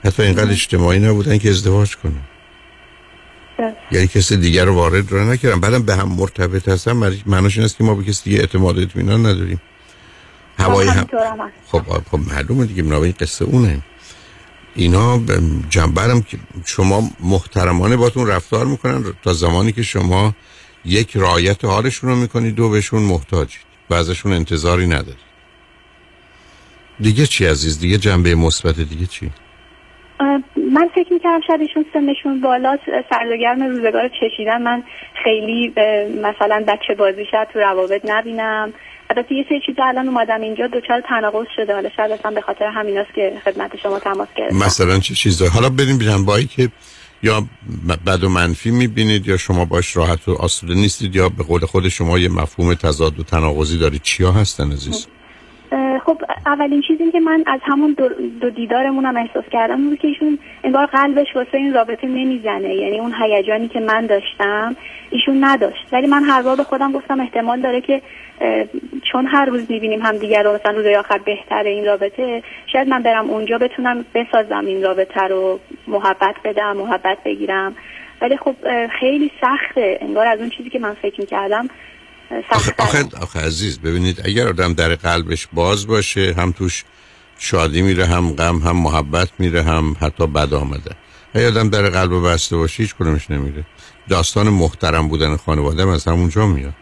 حتی 0.06 0.22
اینقدر 0.22 0.50
اجتماعی 0.50 0.98
نبودن 0.98 1.38
که 1.38 1.50
ازدواج 1.50 1.96
کنن. 1.96 2.12
درست. 3.58 3.76
یعنی 3.90 4.06
کسی 4.06 4.36
دیگر 4.36 4.64
رو 4.64 4.74
وارد 4.74 5.12
رو 5.12 5.32
نکردم 5.32 5.60
بعدم 5.60 5.82
به 5.82 5.96
هم 5.96 6.08
مرتبط 6.08 6.68
هستن. 6.68 6.92
معنی- 6.92 7.22
معناش 7.26 7.56
این 7.56 7.64
است 7.64 7.76
که 7.76 7.84
ما 7.84 7.94
به 7.94 8.04
کسی 8.04 8.30
دیگه 8.30 8.40
اعتماد 8.40 8.78
اطمینان 8.78 9.26
نداریم. 9.26 9.60
هوای 10.58 10.88
هم. 10.88 11.06
خب 11.66 11.82
خب 12.10 12.18
معلومه 12.18 12.66
دیگه. 12.66 12.82
بنابراین 12.82 13.14
قصه 13.20 13.44
اونه. 13.44 13.82
اینا 14.74 15.20
جنبرم 15.70 16.22
که 16.22 16.38
شما 16.64 17.10
محترمانه 17.20 17.96
باتون 17.96 18.26
رفتار 18.26 18.66
می‌کنن. 18.66 19.04
تا 19.22 19.32
زمانی 19.32 19.72
که 19.72 19.82
شما 19.82 20.34
یک 20.84 21.16
رعایت 21.16 21.64
حالشون 21.64 22.10
رو 22.10 22.16
می‌کنید 22.16 22.54
دو 22.54 22.70
بهشون 22.70 23.02
محتاجید 23.02 23.60
و 23.90 23.94
ازشون 23.94 24.32
انتظاری 24.32 24.86
ندارید. 24.86 25.26
دیگه 27.00 27.26
چی 27.26 27.46
عزیز؟ 27.46 27.78
دیگه 27.78 27.98
جنبه 27.98 28.34
مثبت 28.34 28.80
دیگه 28.80 29.06
چی؟ 29.06 29.30
من 30.20 30.88
فکر 30.94 31.12
می‌کردم 31.12 31.40
شاید 31.46 31.60
ایشون 31.60 31.84
سنشون 31.92 32.40
بالا 32.40 32.78
سرد 33.10 33.30
و 33.32 33.36
گرم 33.36 33.62
روزگار 33.62 34.02
رو 34.02 34.08
چشیدن. 34.08 34.62
من 34.62 34.82
خیلی 35.24 35.72
مثلا 36.22 36.64
بچه 36.68 36.94
بازی 36.98 37.24
شاید 37.30 37.48
تو 37.48 37.58
روابط 37.58 38.00
نبینم. 38.04 38.72
البته 39.10 39.34
یه 39.34 39.44
سری 39.48 39.60
چیزا 39.66 39.84
الان 39.84 40.08
اومدم 40.08 40.40
اینجا 40.40 40.66
دوچار 40.66 41.02
تناقض 41.08 41.46
شده. 41.56 41.74
حالا 41.74 41.88
شاید 41.96 42.12
اصلا 42.12 42.30
به 42.30 42.40
خاطر 42.40 42.64
همیناست 42.64 43.14
که 43.14 43.32
خدمت 43.44 43.76
شما 43.82 43.98
تماس 43.98 44.28
گرفتم. 44.36 44.56
مثلا 44.56 44.98
چه 44.98 45.14
چیزایی 45.14 45.50
حالا 45.50 45.68
بریم 45.68 45.98
جنبایی 45.98 46.46
که 46.46 46.68
یا 47.22 47.42
بد 48.06 48.24
و 48.24 48.28
منفی 48.28 48.70
می‌بینید 48.70 49.28
یا 49.28 49.36
شما 49.36 49.64
باش 49.64 49.96
راحت 49.96 50.28
و 50.28 50.32
آسوده 50.32 50.74
نیستید 50.74 51.16
یا 51.16 51.28
به 51.28 51.44
قول 51.44 51.60
خود 51.60 51.88
شما 51.88 52.18
یه 52.18 52.28
مفهوم 52.28 52.74
تضاد 52.74 53.20
و 53.20 53.22
تناقضی 53.22 53.78
دارید. 53.78 54.02
چیا 54.02 54.32
هستن 54.32 54.72
عزیز؟ 54.72 55.06
خب 56.04 56.22
اولین 56.46 56.82
چیزی 56.82 57.10
که 57.12 57.20
من 57.20 57.44
از 57.46 57.60
همون 57.62 57.92
دو, 57.92 58.08
دو 58.40 58.50
دیدارمونم 58.50 59.16
احساس 59.16 59.44
کردم 59.52 59.88
بود 59.88 59.98
که 59.98 60.08
ایشون 60.08 60.38
انگار 60.64 60.86
قلبش 60.86 61.26
واسه 61.36 61.56
این 61.56 61.74
رابطه 61.74 62.06
نمی‌زنه. 62.06 62.74
یعنی 62.74 62.98
اون 62.98 63.14
هیجانی 63.22 63.68
که 63.68 63.80
من 63.80 64.06
داشتم 64.06 64.76
ایشون 65.10 65.44
نداشت. 65.44 65.88
ولی 65.92 66.06
من 66.06 66.22
هر 66.24 66.42
بار 66.42 66.56
به 66.56 66.64
خودم 66.64 66.92
گفتم 66.92 67.20
احتمال 67.20 67.60
داره 67.60 67.80
که 67.80 68.02
چون 69.12 69.26
هر 69.26 69.44
روز 69.44 69.70
می‌بینیم 69.70 70.02
هم 70.02 70.16
دیگر 70.16 70.42
رو 70.42 70.54
مثلا 70.54 70.72
روزهای 70.72 70.96
آخر 70.96 71.18
بهتره 71.18 71.70
این 71.70 71.84
رابطه 71.84 72.42
شاید 72.72 72.88
من 72.88 73.02
برم 73.02 73.30
اونجا 73.30 73.58
بتونم 73.58 74.04
بسازم 74.14 74.66
این 74.66 74.82
رابطه 74.82 75.20
رو 75.20 75.60
محبت 75.86 76.34
بدم 76.44 76.76
محبت 76.76 77.18
بگیرم. 77.24 77.76
ولی 78.20 78.36
خب 78.36 78.54
خیلی 79.00 79.30
سخته. 79.40 79.98
انگار 80.00 80.26
از 80.26 80.40
اون 80.40 80.50
چیزی 80.50 80.70
که 80.70 80.78
من 80.78 80.94
فکر 80.94 81.20
می‌کردم 81.20 81.68
آخه, 82.50 82.74
آخه, 82.78 83.08
آخه 83.20 83.40
عزیز 83.40 83.78
ببینید 83.78 84.20
اگر 84.24 84.48
آدم 84.48 84.72
در 84.72 84.94
قلبش 84.94 85.48
باز 85.52 85.86
باشه 85.86 86.34
هم 86.38 86.52
توش 86.52 86.84
شادی 87.38 87.82
میره 87.82 88.06
هم 88.06 88.32
غم 88.32 88.58
هم 88.58 88.76
محبت 88.76 89.28
میره 89.38 89.62
هم 89.62 89.96
حتی 90.00 90.26
بد 90.26 90.54
آمده. 90.54 90.90
اگر 91.34 91.46
آدم 91.46 91.68
در 91.68 91.90
قلب 91.90 92.28
بسته 92.28 92.56
باشه 92.56 92.82
هیچ 92.82 92.94
کدومش 92.94 93.30
نمیره. 93.30 93.66
داستان 94.08 94.48
محترم 94.48 95.08
بودن 95.08 95.36
خانواده 95.36 95.82
هم 95.82 95.88
از 95.88 96.08
همونجا 96.08 96.46
میاد. 96.46 96.74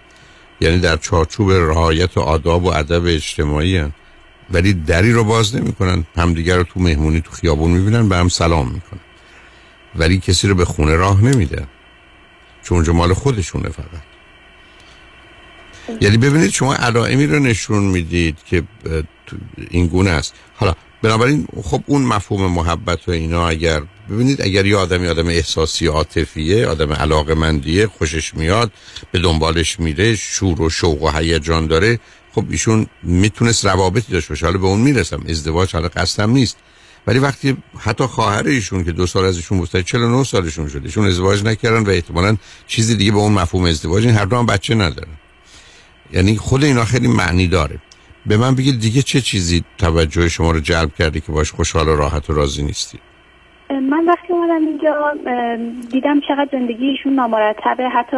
یعنی 0.60 0.78
در 0.78 0.96
چارچوب 0.96 1.50
رعایت 1.50 2.16
و 2.16 2.20
آداب 2.20 2.64
و 2.64 2.68
ادب 2.68 3.06
اجتماعی 3.06 3.76
هن. 3.76 3.92
ولی 4.50 4.72
دری 4.72 5.12
رو 5.12 5.24
باز 5.24 5.56
نمی‌کنن. 5.56 6.04
همدیگر 6.16 6.56
رو 6.56 6.62
تو 6.62 6.80
مهمونی 6.80 7.20
تو 7.20 7.30
خیابون 7.30 7.70
می‌بینن 7.70 8.08
به 8.08 8.16
هم 8.16 8.28
سلام 8.28 8.68
می‌کنن. 8.68 9.00
ولی 9.96 10.18
کسی 10.18 10.48
رو 10.48 10.54
به 10.54 10.64
خونه 10.64 10.96
راه 10.96 11.24
نمیده 11.24 11.66
چون 12.62 12.76
اونجا 12.76 12.92
مال 12.92 13.14
خودشونه 13.14 13.68
فقط. 13.68 14.13
یعنی 16.00 16.16
ببینید 16.16 16.50
شما 16.50 16.74
علائمی 16.74 17.26
رو 17.26 17.38
نشون 17.38 17.84
می‌دید 17.84 18.36
که 18.46 18.62
این 19.70 19.86
گونه 19.86 20.10
است. 20.10 20.34
حالا 20.54 20.74
بنابراین 21.02 21.46
خب 21.62 21.82
اون 21.86 22.02
مفهوم 22.02 22.52
محبت 22.52 23.08
و 23.08 23.10
اینا 23.10 23.48
اگر 23.48 23.82
ببینید 24.10 24.42
اگر 24.42 24.66
یه 24.66 24.76
آدمی 24.76 25.08
آدم 25.08 25.28
احساسی 25.28 25.86
عاطفیه 25.86 26.66
آدم 26.66 26.92
علاقه 26.92 27.34
مندیه 27.34 27.86
خوشش 27.86 28.34
میاد 28.34 28.72
به 29.12 29.18
دنبالش 29.18 29.80
میره 29.80 30.16
شور 30.16 30.62
و 30.62 30.70
شوق 30.70 31.02
و 31.02 31.10
هیجان 31.10 31.66
داره 31.66 32.00
خب 32.34 32.44
ایشون 32.50 32.86
می‌تونست 33.02 33.66
روابطی 33.66 34.12
داشته 34.12 34.28
باشه. 34.28 34.46
حالا 34.46 34.58
به 34.58 34.66
اون 34.66 34.80
می‌رسم 34.80 35.22
ازدواج 35.28 35.72
حالا 35.72 35.88
قصدم 35.88 36.30
نیست. 36.30 36.56
ولی 37.06 37.18
وقتی 37.18 37.56
حتی 37.78 38.04
خواهر 38.04 38.46
ایشون 38.46 38.84
که 38.84 38.92
دو 38.92 39.06
سال 39.06 39.24
از 39.24 39.36
ایشون 39.36 39.58
بزرگتره 39.58 39.82
49 39.82 40.24
سالشون 40.24 40.68
شده 40.68 40.84
ایشون 40.84 41.06
ازدواج 41.06 41.44
نکردن 41.44 41.82
و 41.82 41.90
احتمالاً 41.90 42.36
چیزی 42.66 42.96
دیگه 42.96 43.12
به 43.12 43.18
اون 43.18 43.32
مفهوم 43.32 43.64
ازدواج 43.64 44.06
این 44.06 44.14
هر 44.14 44.24
دو 44.24 44.36
هم 44.36 44.46
بچه 44.46 44.74
ندارن. 44.74 45.12
یعنی 46.14 46.36
خود 46.36 46.64
اینا 46.64 46.84
خیلی 46.84 47.08
معنی 47.08 47.48
داره. 47.48 47.78
به 48.26 48.36
من 48.36 48.54
بگید 48.54 48.80
دیگه 48.80 49.02
چه 49.02 49.20
چیزی 49.20 49.64
توجه 49.78 50.28
شما 50.28 50.50
رو 50.50 50.60
جلب 50.60 50.94
کرده 50.98 51.20
که 51.20 51.32
باش 51.32 51.52
خوشحال 51.52 51.88
و 51.88 51.96
راحت 51.96 52.30
و 52.30 52.32
راضی 52.32 52.62
نیستی؟ 52.62 52.98
من 53.70 54.04
وقتی 54.06 54.32
اومدم 54.32 54.66
اینجا 54.66 55.12
دیدم 55.90 56.20
چقدر 56.20 56.48
زندگی 56.52 56.86
ایشون 56.86 57.14
نامرتبه. 57.14 57.88
حتی 57.88 58.16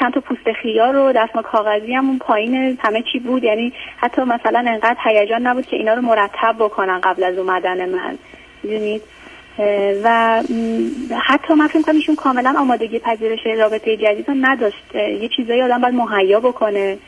چند 0.00 0.14
تا 0.14 0.20
پوست 0.20 0.52
خیار 0.62 0.92
رو 0.92 1.12
دستمال 1.16 1.44
کاغذی 1.44 1.94
هم 1.94 2.08
اون 2.08 2.18
پایین 2.18 2.78
همه 2.80 3.04
چی 3.12 3.18
بود. 3.18 3.44
یعنی 3.44 3.72
حتی 3.96 4.22
مثلا 4.22 4.64
انقدر 4.68 4.96
هیجان 5.04 5.46
نبود 5.46 5.66
که 5.66 5.76
اینا 5.76 5.94
رو 5.94 6.02
مرتب 6.02 6.56
بکنن 6.58 7.00
قبل 7.00 7.24
از 7.24 7.38
اومدن 7.38 7.88
من. 7.88 8.18
می‌دونید؟ 8.62 9.02
و 10.04 10.42
حتی 11.26 11.54
من 11.54 11.66
فکر 11.66 11.92
ایشون 11.92 12.14
کاملا 12.14 12.54
آمادگی 12.58 12.98
پذیرش 12.98 13.38
رابطه 13.58 13.96
جدید 13.96 14.28
رو 14.28 14.34
نداشت 14.40 14.94
یه 14.94 15.28
چیزایی 15.36 15.62
آدم 15.62 15.80
باید 15.80 15.94
مهیا 15.94 16.40
بکنه. 16.40 16.98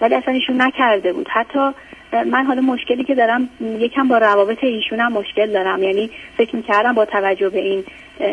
ولی 0.00 0.14
اصلا 0.14 0.34
ایشون 0.34 0.62
نکرده 0.62 1.12
بود. 1.12 1.28
حتی 1.32 1.70
من 2.12 2.44
حالا 2.44 2.60
مشکلی 2.60 3.04
که 3.04 3.14
دارم 3.14 3.48
یکم 3.78 4.08
با 4.08 4.18
روابط 4.18 4.64
ایشون 4.64 5.00
هم 5.00 5.12
مشکل 5.12 5.52
دارم. 5.52 5.82
یعنی 5.82 6.10
فکر 6.36 6.56
می‌کردم 6.56 6.92
با 6.92 7.04
توجه 7.04 7.48
به 7.48 7.60
این 7.60 7.84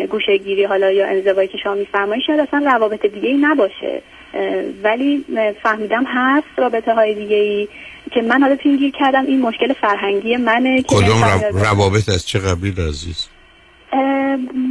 گوشگیری 0.08 0.64
حالا 0.64 0.92
یا 0.92 1.08
انزوایی 1.08 1.48
که 1.48 1.58
شما 1.58 1.74
میفرمایید 1.74 2.24
شاید 2.28 2.40
اصلا 2.40 2.72
روابط 2.74 3.06
دیگه 3.06 3.30
ای 3.30 3.38
نباشه 3.38 4.02
ولی 4.84 5.26
فهمیدم 5.64 6.04
هست 6.08 6.48
رابطه 6.58 6.94
های 6.94 7.16
دیگه 7.16 7.36
ای 7.36 7.68
که 8.12 8.22
من 8.22 8.42
حالا 8.42 8.56
پینگیر 8.56 8.92
کردم. 8.92 9.26
این 9.26 9.42
مشکل 9.42 9.74
فرهنگی 9.74 10.38
منه 10.38 10.82
کدوم 10.82 11.24
روابط 11.54 12.10
از 12.10 12.28
چه 12.28 12.40
قبیل 12.40 12.80
عزیز؟ 12.80 13.28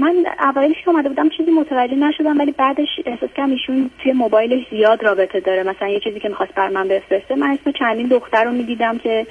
من 0.00 0.26
اولش 0.40 0.76
که 0.84 0.90
اومده 0.90 1.08
بودم 1.08 1.28
چیزی 1.28 1.50
متوجه 1.50 1.94
نشدم 1.94 2.38
ولی 2.38 2.52
بعدش 2.52 2.88
احساس 3.06 3.30
کردم 3.36 3.50
ایشون 3.50 3.90
توی 4.02 4.12
موبایلش 4.12 4.66
زیاد 4.70 5.04
رابطه 5.04 5.40
داره. 5.40 5.62
مثلا 5.62 5.88
یه 5.88 6.00
چیزی 6.00 6.20
که 6.20 6.28
می‌خواست 6.28 6.54
بر 6.54 6.68
من 6.68 6.88
بفرسته 6.88 7.34
من 7.34 7.50
اسم 7.50 7.72
چندین 7.72 8.06
دختر 8.06 8.44
رو 8.44 8.50
می‌دیدم 8.50 8.98
که 8.98 9.26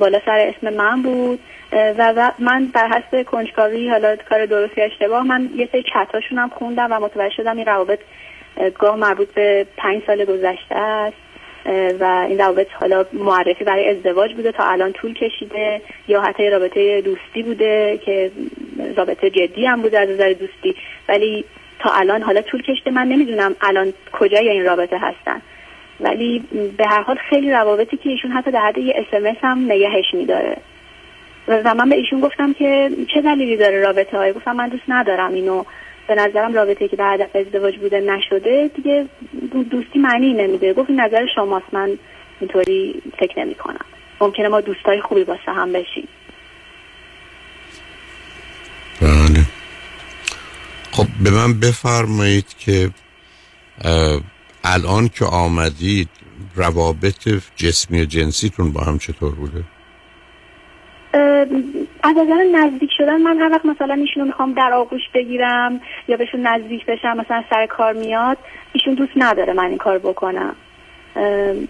بالا 0.00 0.20
سر 0.26 0.52
اسم 0.56 0.74
من 0.74 1.02
بود. 1.02 1.40
و 1.98 2.32
من 2.38 2.66
بر 2.66 2.88
حسب 2.88 3.22
کنجکاوی 3.22 3.88
حالا 3.90 4.16
کار 4.16 4.46
درستی 4.46 4.80
اشتباه 4.80 5.26
من 5.26 5.50
یه 5.56 5.68
سری 5.72 5.84
چتاشون 5.94 6.38
هم 6.38 6.48
خوندم 6.48 6.88
و 6.90 7.00
متوجه 7.00 7.34
شدم 7.34 7.56
این 7.56 7.66
روابط 7.66 7.98
گاه 8.78 8.96
مربوط 8.96 9.28
به 9.34 9.66
پنج 9.76 10.02
سال 10.06 10.24
گذشته 10.24 10.74
است. 10.76 11.16
و 12.00 12.26
این 12.28 12.38
روابط 12.38 12.66
حالا 12.72 13.04
معرفی 13.12 13.64
برای 13.64 13.88
ازدواج 13.88 14.34
بوده 14.34 14.52
تا 14.52 14.64
الان 14.64 14.92
طول 14.92 15.14
کشیده 15.14 15.82
یا 16.08 16.20
حتی 16.20 16.50
رابطه 16.50 17.00
دوستی 17.00 17.42
بوده 17.42 18.00
که 18.04 18.30
رابطه 18.96 19.30
جدی 19.30 19.66
هم 19.66 19.82
بوده 19.82 19.98
از 19.98 20.08
نظر 20.08 20.32
دوستی. 20.32 20.74
ولی 21.08 21.44
تا 21.78 21.90
الان 21.90 22.22
حالا 22.22 22.42
طول 22.42 22.62
کشیده. 22.62 22.90
من 22.90 23.08
نمی‌دونم 23.08 23.56
الان 23.60 23.92
کجای 24.12 24.48
این 24.48 24.64
رابطه 24.64 24.98
هستن. 24.98 25.42
ولی 26.00 26.44
به 26.76 26.86
هر 26.86 27.02
حال 27.02 27.16
خیلی 27.30 27.50
روابطی 27.50 27.96
که 27.96 28.10
ایشون 28.10 28.30
حتی 28.30 28.50
در 28.50 28.60
حد 28.60 28.78
یه 28.78 28.94
اسمس 28.96 29.36
هم 29.40 29.64
نگهش 29.64 30.14
میداره. 30.14 30.56
و 31.48 31.74
من 31.74 31.88
به 31.88 31.96
ایشون 31.96 32.20
گفتم 32.20 32.52
که 32.52 32.90
چه 33.14 33.20
دلیلی 33.20 33.56
داره 33.56 33.80
رابطه 33.80 34.16
های 34.16 34.32
گفتم 34.32 34.56
من 34.56 34.68
دوست 34.68 34.84
ندارم 34.88 35.34
اینو 35.34 35.64
به 36.08 36.14
نظرم 36.14 36.54
رابطه 36.54 36.88
که 36.88 36.96
به 36.96 37.04
هدف 37.04 37.36
ازدواج 37.36 37.78
بوده 37.78 38.00
نشده 38.00 38.70
دیگه 38.76 39.06
دوستی 39.70 39.98
معنی 39.98 40.32
نمیده. 40.34 40.72
گفت 40.72 40.90
این 40.90 41.00
نظر 41.00 41.26
شماست 41.34 41.66
من 41.72 41.98
اینطوری 42.40 43.02
فکر 43.18 43.44
نمی 43.44 43.54
کنم 43.54 43.84
ممکنه 44.20 44.48
ما 44.48 44.60
دوستای 44.60 45.00
خوبی 45.00 45.22
واسه 45.22 45.52
هم 45.52 45.72
بشیم. 45.72 46.08
بله. 49.00 49.44
خب 50.92 51.06
به 51.24 51.30
من 51.30 51.60
بفرمایید 51.60 52.46
که 52.58 52.90
الان 54.64 55.08
که 55.08 55.24
آمدید 55.24 56.08
روابط 56.56 57.28
جسمی 57.56 58.02
و 58.02 58.04
جنسیتون 58.04 58.72
با 58.72 58.80
هم 58.80 58.98
چطور 58.98 59.34
بوده؟ 59.34 59.64
از 62.02 62.16
نظر 62.16 62.42
نزدیک 62.52 62.90
شدن 62.96 63.22
من 63.22 63.38
هر 63.38 63.50
وقت 63.50 63.66
مثلا 63.66 63.94
ایشونو 63.94 64.26
می‌خوام 64.26 64.52
در 64.52 64.72
آغوش 64.72 65.02
بگیرم 65.14 65.80
یا 66.08 66.16
بهشون 66.16 66.46
نزدیک 66.46 66.86
بشم 66.86 67.16
مثلا 67.16 67.44
سر 67.50 67.66
کار 67.66 67.92
میاد 67.92 68.38
ایشون 68.72 68.94
دوست 68.94 69.12
نداره 69.16 69.52
من 69.52 69.64
این 69.64 69.78
کار 69.78 69.98
بکنم. 69.98 70.56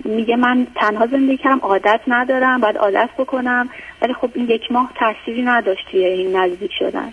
میگه 0.05 0.37
من 0.37 0.67
تنها 0.75 1.07
زندگی 1.07 1.37
کردم 1.37 1.59
عادت 1.59 2.01
ندارم 2.07 2.61
باید 2.61 2.77
عادت 2.77 3.11
بکنم 3.19 3.69
ولی 4.03 4.15
خب 4.15 4.31
این 4.35 4.49
یک 4.49 4.73
ماه 4.73 4.93
تاثیری 4.95 5.43
نداشت 5.43 5.89
توی 5.91 6.05
این 6.05 6.37
نزدیک 6.37 6.71
شدن. 6.79 7.13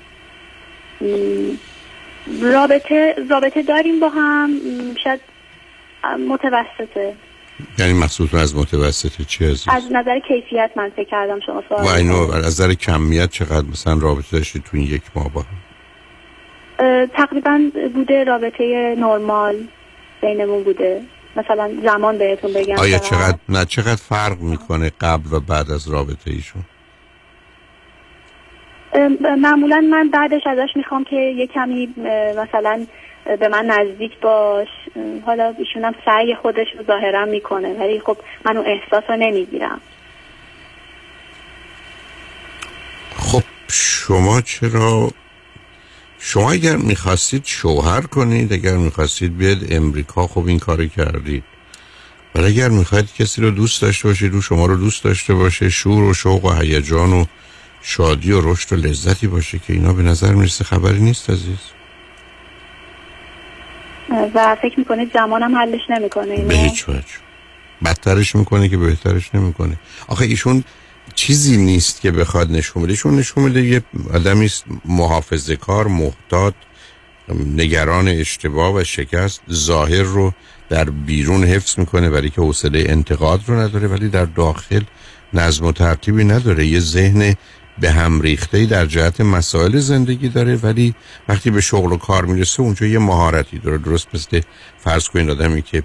رابطه 2.42 3.16
رابطه 3.30 3.62
داریم 3.62 4.00
با 4.00 4.10
هم 4.10 4.50
شاید 5.04 5.20
متوسطه. 6.28 7.14
یعنی 7.78 7.94
مقصود 7.94 8.36
از 8.36 8.56
متوسط 8.56 9.22
چی 9.28 9.46
از 9.46 9.66
از 9.68 9.92
نظر 9.92 10.20
کیفیت 10.20 10.72
من 10.76 10.90
فکر 10.90 11.10
کردم 11.10 11.40
شما 11.40 11.64
سوال 11.70 11.86
و 11.86 11.88
اینو 11.88 12.32
از 12.32 12.46
نظر 12.46 12.74
کمیت 12.74 13.30
چقدر 13.30 13.68
مثلا 13.68 14.00
رابطه 14.02 14.38
داشتید 14.38 14.64
تو 14.64 14.78
این 14.78 14.86
یک 14.86 15.02
ماه 15.16 15.34
با 15.34 15.46
تقریبا 17.14 17.62
بوده 17.94 18.24
رابطه 18.24 18.96
نرمال 18.98 19.56
بینمون 20.22 20.64
بوده. 20.64 21.02
مثلا 21.36 21.72
زمان 21.84 22.18
بهتون 22.18 22.54
بگم 22.54 22.76
آیا 22.76 22.98
چقدر 22.98 23.38
نه 23.50 23.66
چقدر 23.66 23.96
فرق 23.96 24.40
می‌کنه 24.40 24.92
قبل 25.02 25.34
و 25.34 25.40
بعد 25.40 25.72
از 25.72 25.90
رابطه 25.90 26.32
ایشون؟ 26.32 26.62
معمولا 29.42 29.88
من 29.92 30.10
بعدش 30.10 30.42
ازش 30.46 30.70
می‌خوام 30.76 31.04
که 31.04 31.16
یه 31.16 31.48
کمی 31.48 31.94
مثلا 32.38 32.86
به 33.38 33.48
من 33.48 33.66
نزدیک 33.66 34.20
باش. 34.20 34.68
حالا 35.26 35.54
ایشون 35.60 35.86
هم 35.86 35.96
سعی 36.06 36.36
خودش 36.36 36.68
رو 36.78 36.86
ظاهرا 36.86 37.26
می‌کنه 37.26 37.74
ولی 37.74 38.00
خب 38.00 38.18
من 38.46 38.58
اون 38.58 38.66
احساس 38.68 39.04
رو 39.10 39.16
نمی‌گیرم. 39.16 39.82
خب 43.18 43.44
شما 43.68 44.42
چرا؟ 44.42 45.12
شما 46.20 46.52
اگر 46.52 46.76
می‌خواستید 46.76 47.46
شوهر 47.46 48.02
کنید 48.02 48.54
اگر 48.54 48.76
می‌خواستید 48.76 49.38
بیاد 49.38 49.58
امریکا 49.72 50.28
خب 50.28 50.48
این 50.48 50.60
کاری 50.60 50.90
کردید. 50.90 51.44
ولی 52.36 52.46
اگر 52.46 52.70
می‌خواید 52.70 53.14
کسی 53.14 53.42
رو 53.42 53.52
دوست 53.52 53.82
داشته 53.82 54.08
باشید 54.08 54.34
رو 54.34 54.42
شما 54.42 54.66
رو 54.66 54.78
دوست 54.78 55.04
داشته 55.04 55.34
باشه 55.34 55.70
شور 55.70 56.04
و 56.04 56.14
شوق 56.14 56.46
و 56.46 56.54
هیجان 56.54 57.14
و 57.14 57.26
شادی 57.82 58.32
و 58.32 58.52
رشد 58.52 58.74
و 58.74 58.76
لذتی 58.76 59.28
باشه 59.28 59.60
که 59.60 59.74
اینا 59.74 59.94
به 59.94 60.04
نظر 60.04 60.34
می‌رسه 60.34 60.64
خبری 60.64 61.00
نیست 61.00 61.30
عزیز. 61.30 61.79
و 64.34 64.58
فکر 64.62 64.80
می‌کنید 64.80 65.14
زمانم 65.14 65.56
حلش 65.56 65.82
نمی‌کنه 65.90 66.46
به 66.46 66.56
هیچ 66.56 66.90
وجه. 66.90 67.04
بدترش 67.86 68.36
می‌کنه 68.36 68.70
که 68.70 68.78
بهترش 68.78 69.36
نمی‌کنه. 69.36 69.80
آخه 70.08 70.26
ایشون 70.26 70.64
چیزی 71.16 71.58
نیست 71.58 72.02
که 72.02 72.12
بخواد 72.12 72.52
نشون 72.52 72.84
بده. 72.84 72.92
ایشون 72.92 73.16
نشون 73.16 73.50
بده 73.50 73.66
یه 73.66 73.82
آدمی 74.14 74.50
محافظه 74.86 75.56
کار 75.56 75.88
محتاط 75.88 76.54
نگران 77.56 78.08
اشتباه 78.08 78.74
و 78.76 78.84
شکست. 78.84 79.42
ظاهر 79.52 80.02
رو 80.02 80.34
در 80.70 80.84
بیرون 80.84 81.44
حفظ 81.44 81.80
می‌کنه 81.80 82.10
ولی 82.10 82.30
که 82.30 82.42
حوصله 82.42 82.86
انتقاد 82.88 83.42
رو 83.48 83.60
نداره 83.60 83.88
ولی 83.88 84.10
در 84.10 84.26
داخل 84.26 84.82
نظم 85.34 85.66
و 85.66 85.72
ترتیبی 85.72 86.24
نداره. 86.24 86.66
یه 86.66 86.80
ذهن 86.80 87.36
به 87.82 87.92
هم 87.92 88.22
ریخته 88.22 88.66
در 88.66 88.86
جهت 88.86 89.22
مسائل 89.22 89.80
زندگی 89.80 90.30
داره 90.30 90.56
ولی 90.56 90.96
وقتی 91.28 91.52
به 91.52 91.62
شغل 91.62 91.92
و 91.92 91.98
کار 91.98 92.26
می‌رسه 92.26 92.62
اونجا 92.62 92.86
یه 92.86 93.00
مهارتی 93.00 93.60
داره. 93.60 93.78
درست 93.78 94.08
مثل 94.14 94.42
فرض 94.80 95.08
کنید 95.08 95.30
آدمی 95.30 95.62
که 95.62 95.84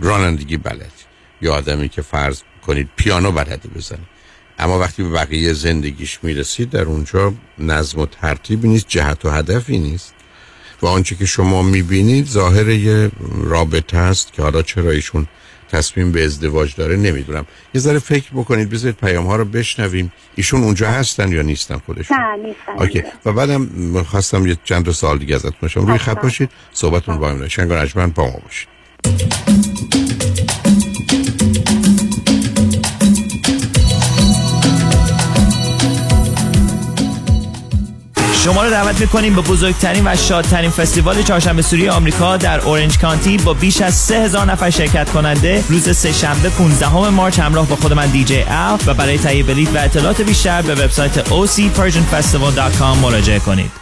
رانندگی 0.00 0.56
بلد 0.56 0.92
یا 1.40 1.54
آدمی 1.54 1.88
که 1.88 2.02
فرض 2.02 2.42
کنید 2.66 2.88
پیانو 2.96 3.32
بلده 3.32 3.68
بزنه. 3.68 3.98
اما 4.58 4.78
وقتی 4.78 5.02
به 5.02 5.08
بقیه 5.08 5.52
زندگیش 5.52 6.18
می‌رسید 6.22 6.70
در 6.70 6.82
اونجا 6.82 7.34
نظم 7.58 8.00
و 8.00 8.06
ترتیبی 8.06 8.68
نیست 8.68 8.88
جهت 8.88 9.24
و 9.24 9.30
هدفی 9.30 9.78
نیست. 9.78 10.14
و 10.82 10.86
آنچه 10.86 11.14
که 11.14 11.26
شما 11.26 11.62
می‌بینید 11.62 12.26
ظاهر 12.26 12.68
یه 12.68 13.10
رابطه 13.42 13.96
است 13.96 14.32
که 14.32 14.42
حالا 14.42 14.62
چرا 14.62 14.90
ایشون 14.90 15.26
تصمیم 15.72 16.12
به 16.12 16.24
ازدواج 16.24 16.74
داره 16.74 16.96
نمی‌دونم. 16.96 17.46
یه 17.74 17.80
ذره 17.80 17.98
فکر 17.98 18.30
بکنید 18.34 18.70
بذارید 18.70 18.96
پیام 18.96 19.26
ها 19.26 19.36
رو 19.36 19.44
بشنویم. 19.44 20.12
ایشون 20.34 20.62
اونجا 20.62 20.90
هستن 20.90 21.32
یا 21.32 21.42
نیستن 21.42 21.78
خودشون؟ 21.78 22.16
نه 22.16 22.36
نیستن. 22.36 22.72
اوکی. 22.78 23.02
و 23.24 23.32
بعدم 23.32 24.02
خواستم 24.02 24.46
یه 24.46 24.56
چند 24.64 24.90
سال 24.90 25.18
دیگه 25.18 25.34
ازتون 25.34 25.52
باشم 25.62 25.86
روی 25.86 25.98
خط 25.98 26.22
باشید 26.22 26.50
صحبتون 26.72 27.18
با 27.18 27.28
هم. 27.28 27.48
شنگ 27.48 27.70
و 27.70 28.06
با 28.06 28.24
ما 28.26 28.38
باشید. 28.44 29.51
شما 38.44 38.62
رو 38.64 38.70
دعوت 38.70 39.00
می‌کنیم 39.00 39.34
به 39.34 39.40
بزرگترین 39.40 40.06
و 40.06 40.16
شادترین 40.16 40.70
فستیوال 40.70 41.22
چهارشنبه 41.22 41.62
سوری 41.62 41.88
آمریکا 41.88 42.36
در 42.36 42.60
اورنج 42.60 42.98
کانتی 42.98 43.36
با 43.36 43.54
بیش 43.54 43.80
از 43.80 43.94
3000 43.94 44.46
نفر 44.46 44.70
شرکت 44.70 45.10
کننده 45.10 45.64
روز 45.68 45.96
سه 45.96 46.12
شنبه 46.12 46.50
15 46.50 47.10
مارچ 47.10 47.38
همراه 47.38 47.68
با 47.68 47.76
خود 47.76 47.92
من 47.92 48.06
دیجی 48.06 48.44
و 48.86 48.94
برای 48.94 49.18
تهیه 49.18 49.44
بلیط 49.44 49.68
و 49.74 49.78
اطلاعات 49.78 50.22
بیشتر 50.22 50.62
به 50.62 50.74
وبسایت 50.74 51.28
ocpersianfestival.com 51.28 52.98
مراجعه 53.02 53.38
کنید. 53.38 53.81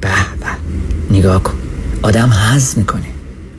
به. 0.00 0.08
نگاه 1.10 1.42
کن. 1.42 1.54
آدم 2.02 2.28
حز 2.28 2.78
می‌کنه. 2.78 3.06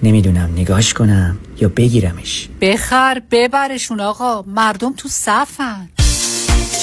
نمی‌دونم. 0.04 0.50
نگاهش 0.56 0.94
کنم. 0.94 1.38
یا 1.62 1.70
بگیرمش. 1.70 2.50
بخر 2.62 3.22
ببرشون 3.32 4.00
آقا. 4.00 4.42
مردم 4.42 4.94
تو 4.94 5.10
صفن. 5.10 5.90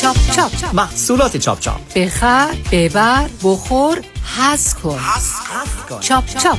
چاپ 0.00 0.16
چاپ 0.32 0.74
محصولات 0.74 1.36
چاپ 1.36 1.60
چاپ. 1.60 1.94
بخر 1.94 2.54
ببر 2.72 3.28
بخور 3.42 3.98
حز 4.38 4.74
کن. 4.74 4.98
چاپ 6.00 6.26
چاپ. 6.26 6.58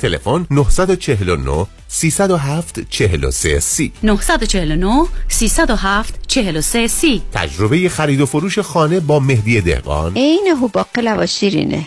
تلفن 0.00 0.46
949 0.50 1.66
307 1.88 2.80
43 2.90 3.60
سی. 3.60 3.92
949 4.02 5.06
307 5.28 6.14
43 6.26 6.86
سی. 6.86 7.22
تجربه 7.32 7.88
خرید 7.88 8.20
و 8.20 8.26
فروش 8.26 8.58
خانه 8.58 9.00
با 9.00 9.20
مهدی 9.20 9.60
دهقان. 9.60 10.12
عینهو 10.16 10.46
باقلوا 10.60 11.26
شیرینه. 11.26 11.86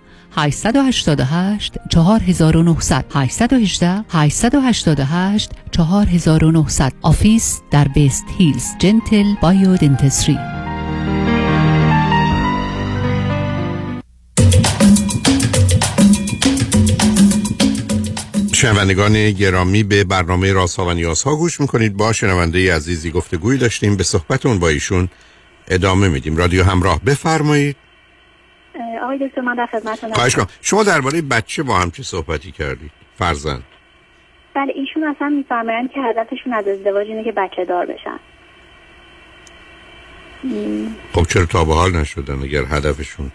888 0.31 1.77
4900 1.89 3.05
818 3.13 4.05
888 4.09 5.51
4900 5.71 6.93
office 7.01 7.61
در 7.71 7.87
West 7.87 8.25
Hills. 8.37 8.65
Gentle 8.79 9.33
Biodentistry 9.41 10.37
شنوندگان 18.53 19.31
گرامی 19.31 19.83
به 19.83 20.03
برنامه 20.03 20.53
رازها 20.53 20.85
و 20.85 20.91
نیازها 20.91 21.35
گوش 21.35 21.61
می‌کنید. 21.61 21.97
با 21.97 22.13
شنونده 22.13 22.75
عزیزی 22.75 23.11
گفتگوی 23.11 23.57
داشتیم. 23.57 23.95
به 23.95 24.03
صحبتون 24.03 24.59
با 24.59 24.67
ایشون 24.67 25.09
ادامه 25.67 26.07
میدیم. 26.07 26.37
رادیو 26.37 26.63
همراه 26.63 27.01
بفرمایید. 27.01 27.75
آقای 29.03 29.27
دکتر 29.27 29.41
من 29.41 29.55
در 29.55 29.65
خدمتتونم 29.65 30.13
خواهش 30.13 30.35
کنم 30.35 30.47
شما 30.61 30.83
درباره 30.83 31.21
بچه 31.21 31.63
با 31.63 31.75
هم 31.75 31.91
چه 31.91 32.03
صحبتی 32.03 32.51
کردید 32.51 32.91
فرزند. 33.17 33.63
بله 34.53 34.73
ایشون 34.75 35.03
اصلا 35.03 35.29
میفرمایند 35.29 35.91
که 35.91 36.01
هدفشون 36.01 36.53
از 36.53 36.67
ازدواج 36.67 37.07
اینه 37.07 37.23
که 37.23 37.31
بچه 37.31 37.65
دار 37.65 37.85
بشن. 37.85 38.19
خب 41.13 41.23
چرا 41.27 41.45
تا 41.45 41.65
به 41.65 41.73
حال 41.73 41.95
نشدن 41.95 42.43
اگر 42.43 42.63
هدفشون؟ 42.69 43.31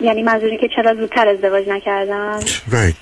یعنی 0.00 0.22
منظوری 0.22 0.58
که 0.58 0.68
چرا 0.76 0.94
زودتر 0.94 1.28
ازدواج 1.28 1.68
نکردن؟ 1.68 2.40
رایت 2.72 2.94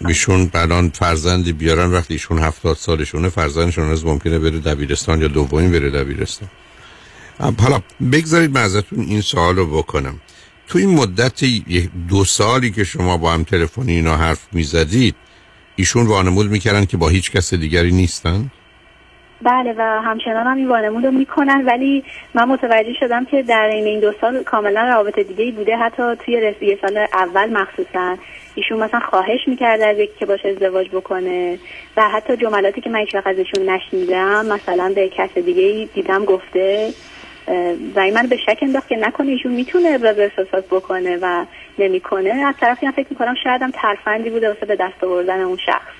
بیشون 0.00 0.46
بعدان 0.46 0.90
فرزندی 0.90 1.52
بیارن 1.52 1.92
وقتی 1.92 2.14
ایشون 2.14 2.38
هفتاد 2.38 2.76
سالشونه 2.76 3.28
فرزندشون 3.28 3.90
از 3.90 4.06
ممکنه 4.06 4.38
بره 4.38 4.58
دبیرستان 4.58 5.20
یا 5.20 5.28
دومین 5.28 5.72
بره 5.72 5.90
دبیرستان. 5.90 6.48
حالا 7.38 7.80
بگذارید 8.12 8.50
من 8.50 8.60
ازتون 8.60 9.00
این 9.00 9.20
سوال 9.20 9.56
رو 9.56 9.66
بکنم. 9.66 10.20
تو 10.68 10.78
این 10.78 10.94
مدت 10.94 11.44
دو 12.08 12.24
سالی 12.24 12.70
که 12.70 12.84
شما 12.84 13.16
با 13.16 13.32
هم 13.32 13.42
تلفنی 13.42 13.92
اینا 13.92 14.16
حرف 14.16 14.48
می‌زدید 14.52 15.14
ایشون 15.76 16.06
وانمود 16.06 16.50
می‌کردن 16.50 16.84
که 16.84 16.96
با 16.96 17.08
هیچ 17.08 17.32
کس 17.32 17.54
دیگری 17.54 17.92
نیستن؟ 17.92 18.50
بله 19.42 19.74
و 19.78 19.82
همچنان 20.04 20.46
هم 20.46 20.56
این 20.56 20.68
وانمود 20.68 21.04
رو 21.04 21.10
می‌کنن 21.10 21.64
ولی 21.66 22.04
من 22.34 22.44
متوجه 22.44 22.92
شدم 23.00 23.24
که 23.24 23.42
در 23.42 23.68
این, 23.72 23.84
این 23.84 24.00
دو 24.00 24.12
سال 24.20 24.42
کاملا 24.42 24.80
روابط 24.80 25.18
دیگه 25.18 25.52
بوده 25.52 25.76
حتی 25.76 26.02
توی 26.24 26.40
رسیه 26.40 26.78
سال 26.82 27.06
اول 27.12 27.50
مخصوصا. 27.52 28.16
ایشون 28.54 28.78
مثلا 28.78 29.00
خواهش 29.10 29.40
می‌کرده 29.46 29.86
از 29.86 29.98
یکی 29.98 30.12
که 30.18 30.26
باشه 30.26 30.48
ازدواج 30.48 30.88
بکنه 30.88 31.58
و 31.96 32.08
حتی 32.08 32.36
جملاتی 32.36 32.80
که 32.80 32.90
من 32.90 33.00
هیچ 33.00 33.14
ازشون 33.14 33.70
نشنیدم 33.70 34.46
مثلا 34.46 34.92
به 34.94 35.08
کس 35.08 35.38
دیگه 35.38 35.88
دیدم 35.94 36.24
گفته. 36.24 36.92
و 37.94 38.00
این 38.00 38.14
من 38.14 38.26
به 38.26 38.36
شک 38.36 38.58
انداخت 38.62 38.88
که 38.88 38.96
نکنه 38.96 39.30
ایشون 39.30 39.52
می‌تونه 39.52 39.88
ابراز 39.88 40.18
احساسات 40.18 40.66
بکنه 40.66 41.18
و 41.22 41.44
نمی‌کنه. 41.78 42.30
از 42.30 42.54
طرفی 42.60 42.86
هم 42.86 42.92
فکر 42.92 43.06
می‌کنم 43.10 43.34
شاید 43.44 43.62
هم 43.62 43.70
ترفندی 43.70 44.30
بوده 44.30 44.48
واسه 44.48 44.66
به 44.66 44.76
دست 44.76 45.04
آوردن 45.04 45.40
اون 45.40 45.58
شخص. 45.66 45.92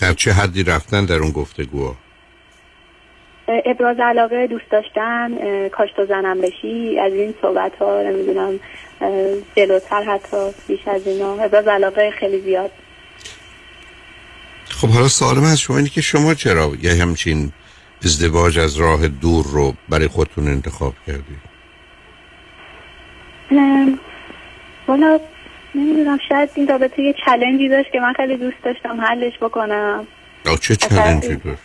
در 0.00 0.12
چه 0.12 0.32
حدی 0.32 0.62
رفتن 0.62 1.04
در 1.04 1.14
اون 1.14 1.30
گفتگوها؟ 1.30 1.96
اه، 3.48 3.62
ابراز 3.66 3.96
علاقه 4.00 4.46
دوست 4.46 4.70
داشتن 4.70 5.28
کاش 5.68 5.88
تو 5.96 6.06
زنم 6.06 6.40
بشی 6.40 6.98
از 6.98 7.12
این 7.12 7.34
صحبت 7.42 7.72
ها 7.80 8.02
نمی‌دونم 8.02 8.60
جلوتر 9.56 10.02
حتی 10.02 10.50
بیش 10.68 10.88
از 10.88 11.06
اینا. 11.06 11.34
ابراز 11.42 11.66
علاقه 11.68 12.10
خیلی 12.10 12.40
زیاد. 12.40 12.70
خب 14.68 14.88
حالا 14.88 15.08
سوال 15.08 15.36
من 15.36 15.50
از 15.52 15.60
شما 15.60 15.76
اینه 15.76 15.88
که 15.88 16.00
شما 16.00 16.34
چرا 16.34 16.72
یه 16.82 16.94
همچین 16.94 17.52
ازدواج 18.06 18.58
از 18.58 18.76
راه 18.76 19.08
دور 19.08 19.46
رو 19.46 19.74
برای 19.88 20.08
خودتون 20.08 20.48
انتخاب 20.48 20.94
کردید؟ 21.06 21.40
والا 24.88 25.20
نمی‌دونم 25.74 26.18
شاید 26.28 26.50
این 26.54 26.68
رابطه 26.68 27.02
یه 27.02 27.14
چلنجی 27.24 27.68
داشت 27.68 27.92
که 27.92 28.00
من 28.00 28.12
خیلی 28.12 28.36
دوست 28.36 28.56
داشتم 28.64 29.00
حلش 29.00 29.32
بکنم. 29.40 30.06
چه 30.60 30.76
چلنجی 30.76 31.36
داشت؟ 31.36 31.62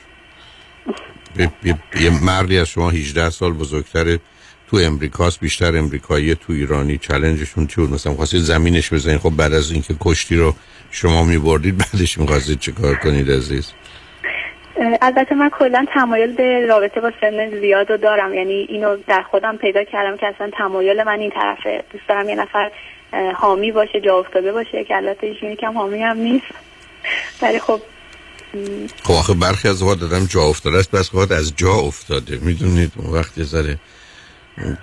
یه- 1.96 2.24
مردی 2.24 2.60
از 2.60 2.68
شما 2.68 2.90
18 2.90 3.30
سال 3.30 3.54
بزرگتره 3.54 4.20
تو 4.68 4.78
امریکاست 4.78 5.40
بیشتر 5.40 5.78
امریکایی 5.78 6.36
تو 6.36 6.54
ایرانی. 6.54 6.98
چلنجشون 6.98 7.68
چی 7.68 7.76
بود؟ 7.82 7.90
مثلا 7.94 8.14
خواستید 8.14 8.42
زمینش 8.42 8.94
بزنید. 8.94 9.20
خب 9.20 9.30
بعد 9.30 9.54
از 9.54 9.72
اینکه 9.72 9.96
کشتی 10.00 10.36
رو 10.36 10.56
شما 10.92 11.24
میبردید 11.24 11.78
بعدش 11.78 12.18
می‌خواستید 12.18 12.60
چه 12.60 12.72
کار 12.72 12.96
کنید 12.96 13.32
عزیز؟ 13.32 13.72
البته 15.02 15.36
من 15.36 15.50
کلا 15.50 15.86
تمایل 15.94 16.34
به 16.34 16.66
رابطه 16.66 17.02
با 17.02 17.12
سن 17.22 17.60
زیاد 17.60 17.90
رو 17.92 17.98
دارم. 17.98 18.34
یعنی 18.34 18.54
اینو 18.54 18.98
در 19.08 19.22
خودم 19.22 19.58
پیدا 19.58 19.84
کردم 19.84 20.18
که 20.18 20.28
اصلا 20.28 20.50
تمایل 20.58 21.04
من 21.04 21.20
این 21.20 21.32
طرفه. 21.32 21.84
دوست 21.94 22.08
دارم 22.10 22.30
یه 22.30 22.36
نفر 22.36 22.72
حامی 23.36 23.72
باشه 23.72 24.02
جا 24.02 24.18
افتاده 24.18 24.52
باشه. 24.52 24.84
که 24.84 24.96
البته 24.96 25.28
ایشون 25.28 25.52
یکم 25.52 25.78
حامی 25.78 26.04
هم 26.04 26.18
نیست. 26.18 26.46
ولی 27.42 27.60
خب 27.60 27.82
خب 29.04 29.12
آخه 29.12 29.34
برخی 29.34 29.68
از 29.68 29.82
اوقات 29.82 30.00
دادم 30.00 30.26
جا 30.26 30.42
افتاده 30.42 30.78
است 30.78 30.92
بس 30.92 31.10
اوقات 31.14 31.32
از 31.32 31.54
جا 31.56 31.74
افتاده. 31.74 32.38
می‌دونید 32.42 32.92
اون 32.98 33.14
وقت 33.14 33.38
یه 33.38 33.44
ذره 33.44 33.78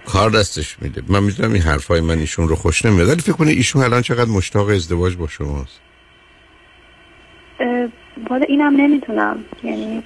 کار 0.07 0.31
دستش 0.31 0.77
میده. 0.83 1.03
من 1.09 1.23
می‌دونم 1.23 1.53
این 1.53 1.63
حرفای 1.63 2.01
من 2.01 2.19
ایشون 2.19 2.49
رو 2.49 2.57
خوش 2.57 2.85
نمیاد. 2.85 3.09
ولی 3.09 3.21
فکر 3.21 3.33
کنه 3.33 3.51
ایشون 3.51 3.83
الان 3.83 4.03
چقدر 4.03 4.31
مشتاق 4.31 4.69
ازدواج 4.69 5.17
با 5.17 5.29
شماست. 5.29 5.81
والا 8.31 8.45
اینم 8.49 8.81
نمی‌تونم. 8.81 9.45
یعنی 9.63 10.03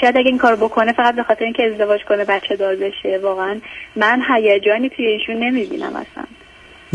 شاید 0.00 0.16
اگه 0.16 0.28
این 0.28 0.38
کار 0.38 0.56
بکنه 0.56 0.92
فقط 0.92 1.16
به 1.16 1.22
خاطر 1.22 1.44
اینکه 1.44 1.62
ازدواج 1.72 2.00
کنه 2.08 2.24
بچه 2.24 2.56
دار 2.56 2.76
بشه. 2.76 3.20
واقعا 3.22 3.60
من 3.96 4.22
هیجانی 4.34 4.88
توی 4.88 5.06
ایشون 5.06 5.36
نمی‌بینم 5.36 5.92
اصلا. 5.96 6.24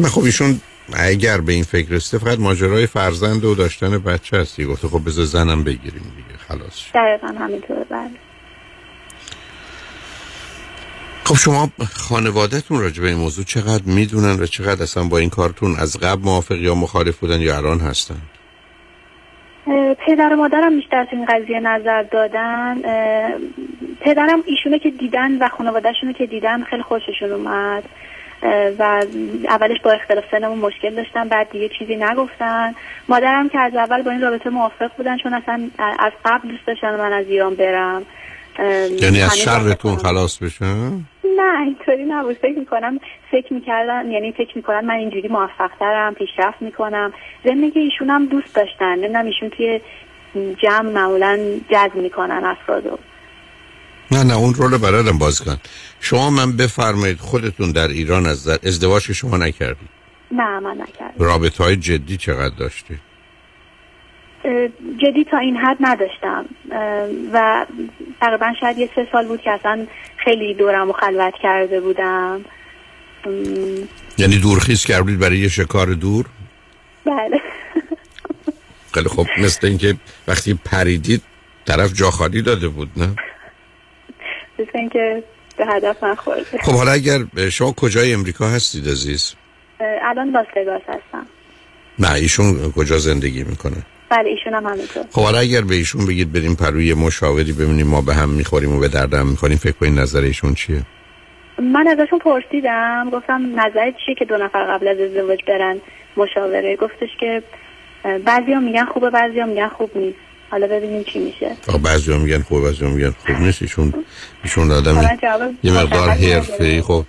خب 0.09 0.23
ایشون 0.23 0.61
اگر 0.93 1.41
به 1.41 1.53
این 1.53 1.63
فکر 1.63 1.89
رسیده 1.89 2.25
فقط 2.25 2.39
ماجرای 2.39 2.87
فرزند 2.87 3.45
و 3.45 3.55
داشتن 3.55 3.97
بچه 3.97 4.37
هستی. 4.37 4.65
گفته 4.65 4.87
خب 4.87 5.05
بذار 5.05 5.25
زنم 5.25 5.63
بگیریم 5.63 6.13
دیگه. 6.15 6.39
خلاص 6.47 6.83
دقیقا 6.93 7.27
همینطوره. 7.27 7.85
بله. 7.89 8.09
خب 11.23 11.35
شما 11.35 11.69
خانوادهتون 11.95 12.79
راجع 12.79 13.01
به 13.01 13.07
این 13.07 13.17
موضوع 13.17 13.45
چقدر 13.45 13.83
می‌دونن 13.85 14.39
و 14.39 14.45
چقدر 14.45 14.83
اصلا 14.83 15.03
با 15.03 15.17
این 15.17 15.29
کارتون 15.29 15.75
از 15.75 15.97
قبل 15.97 16.21
موافق 16.23 16.55
یا 16.55 16.75
مخالف 16.75 17.17
بودن 17.17 17.41
یا 17.41 17.57
الان 17.57 17.79
هستن؟ 17.79 18.21
پدر 20.05 20.33
و 20.33 20.35
مادرم 20.35 20.75
بیشتر 20.75 21.05
تو 21.05 21.15
این 21.15 21.25
قضیه 21.25 21.59
نظر 21.59 22.03
دادن. 22.03 22.81
پدرم 24.01 24.43
ایشونه 24.45 24.79
که 24.79 24.89
دیدن 24.89 25.37
و 25.37 25.49
خانوادهشونو 25.49 26.13
که 26.13 26.25
دیدن 26.25 26.63
خیلی 26.63 26.83
خوششون 26.83 27.31
اومد. 27.31 27.83
و 28.79 29.05
اولش 29.49 29.77
با 29.83 29.91
اختلاف 29.91 30.23
سنمون 30.31 30.59
مشکل 30.59 30.95
داشتن 30.95 31.29
بعد 31.29 31.49
دیگه 31.49 31.69
چیزی 31.79 31.95
نگفتن. 31.95 32.75
مادرم 33.09 33.49
که 33.49 33.59
از 33.59 33.75
اول 33.75 34.01
با 34.01 34.11
این 34.11 34.21
رابطه 34.21 34.49
موافق 34.49 34.91
بودن 34.97 35.17
چون 35.17 35.33
اصلا 35.33 35.69
از 35.99 36.11
قبل 36.25 36.49
دوست 36.49 36.67
داشتن 36.67 36.95
من 36.97 37.13
از 37.13 37.25
ایران 37.27 37.55
برم. 37.55 38.05
یعنی 39.01 39.21
از 39.21 39.37
شرتون 39.37 39.95
خلاص 39.95 40.37
بشن 40.43 40.91
نه 41.37 41.61
اینطوری 41.61 42.05
نبود. 42.05 42.37
فکر 42.37 42.59
می‌کنم 42.59 42.99
فکر 43.31 43.53
می‌کردن 43.53 44.11
یعنی 44.11 44.31
فکر 44.31 44.51
می‌کنن 44.55 44.85
من 44.85 44.95
اینجوری 44.95 45.27
موفق 45.27 45.71
ترم 45.79 46.13
پیشرفت 46.13 46.61
می‌کنم. 46.61 47.13
زندگی 47.45 47.79
ایشون 47.79 48.09
هم 48.09 48.25
دوست 48.25 48.55
داشتن. 48.55 48.95
نمی‌دونم 48.95 49.25
ایشون 49.25 49.49
توی 49.49 49.81
جمع 50.63 50.91
معمولا 50.91 51.59
جذب 51.69 51.95
می‌کنن 51.95 52.41
افرادو. 52.45 52.97
نه 54.11 54.23
نه 54.23 54.37
اون 54.37 54.53
رول 54.53 54.77
بلدم 54.77 55.17
باز 55.17 55.41
کن. 55.41 55.57
شما 55.99 56.29
من 56.29 56.57
بفرمایید 56.57 57.17
خودتون 57.19 57.71
در 57.71 57.87
ایران 57.87 58.25
از 58.25 58.47
در 58.47 58.67
ازدواج 58.67 59.07
که 59.07 59.13
شما 59.13 59.37
نکردید. 59.37 59.89
نه 60.31 60.59
من 60.59 60.77
نکردم. 60.77 61.25
رابطه 61.25 61.63
های 61.63 61.75
جدی 61.75 62.17
چقدر 62.17 62.55
داشتی 62.55 62.93
اه، 62.93 62.99
جدی 64.97 65.23
تا 65.31 65.37
این 65.37 65.57
حد 65.57 65.77
نداشتم. 65.79 66.45
و 67.33 67.65
تقریبا 68.21 68.53
شاید 68.59 68.77
یه 68.77 68.89
سه 68.95 69.07
سال 69.11 69.27
بود 69.27 69.41
که 69.41 69.51
اصلا 69.51 69.87
خیلی 70.17 70.53
دورم 70.53 70.89
و 70.89 70.93
خلوت 70.93 71.33
کرده 71.41 71.81
بودم. 71.81 72.45
یعنی 74.17 74.39
دورخیز 74.39 74.85
کردید 74.85 75.19
برای 75.19 75.37
یه 75.37 75.49
شکار 75.49 75.87
دور؟ 75.93 76.25
بله. 77.05 77.41
خیلی 78.93 79.09
خب 79.09 79.25
مثل 79.37 79.67
اینکه 79.67 79.95
وقتی 80.27 80.59
پریدید 80.65 81.21
طرف 81.65 81.93
جا 81.93 82.11
خالی 82.11 82.41
داده 82.41 82.67
بود 82.67 82.89
نه؟ 82.97 83.15
مثل 84.59 84.71
اینکه 84.73 85.23
به 85.57 85.65
هدف 85.65 86.03
نخورده. 86.03 86.57
خب 86.63 86.71
حالا 86.71 86.91
اگر 86.91 87.19
شما 87.49 87.71
کجای 87.71 88.13
امریکا 88.13 88.47
هستید 88.47 88.87
عزیز؟ 88.87 89.35
الان 89.79 90.29
لاس 90.29 90.47
هستم. 90.87 91.25
نه 91.99 92.13
ایشون 92.13 92.71
کجا 92.71 92.97
زندگی 92.97 93.43
می‌کنه؟ 93.43 93.85
بله 94.11 94.29
ایشون 94.29 94.53
هم 94.53 94.65
همینطور. 94.65 95.03
خب 95.11 95.21
حالا 95.21 95.39
اگر 95.39 95.61
به 95.61 95.75
ایشون 95.75 96.05
بگید 96.05 96.31
بریم 96.33 96.55
پروی 96.55 96.93
مشاوری 96.93 97.53
ببینیم 97.53 97.87
ما 97.87 98.01
به 98.01 98.13
هم 98.13 98.29
می‌خوریم 98.29 98.75
و 98.75 98.79
به 98.79 98.87
دردم 98.87 99.27
می‌خوریم 99.27 99.57
فکر 99.57 99.71
کنید 99.71 99.99
نظر 99.99 100.21
ایشون 100.21 100.53
چیه؟ 100.53 100.81
من 101.59 101.87
ازشون 101.87 102.19
پرسیدم 102.19 103.09
گفتم 103.13 103.41
نظرت 103.59 103.93
چیه 104.05 104.15
که 104.15 104.25
دو 104.25 104.37
نفر 104.37 104.63
قبل 104.63 104.87
از 104.87 104.97
ازدواج 104.99 105.39
برن 105.47 105.77
مشاوره؟ 106.17 106.75
گفتش 106.75 107.09
که 107.19 107.43
بعضی 108.25 108.55
میگن 108.55 108.85
خوبه 108.85 109.09
بعضی 109.09 109.43
میگن 109.43 109.67
خوب 109.67 109.91
نیست. 109.95 110.17
حالا 110.51 110.67
ببینیم 110.67 111.03
چی 111.03 111.19
میشه. 111.19 111.51
آقا 111.67 111.77
بعضی 111.77 112.17
میگن 112.17 112.41
خوب 112.41 112.63
بعضی 112.63 112.85
میگن 112.85 113.09
خوب 113.25 113.35
نیست 113.35 113.61
ایشون 113.61 113.93
ایشون 114.43 114.71
آدم 114.71 115.17
جواب 115.21 115.51
یه 115.63 115.71
مقدار 115.71 116.09
مشخصی 116.09 116.31
حرفه 116.31 116.63
ای 116.63 116.69
نداره. 116.69 116.81
خب 116.81 117.05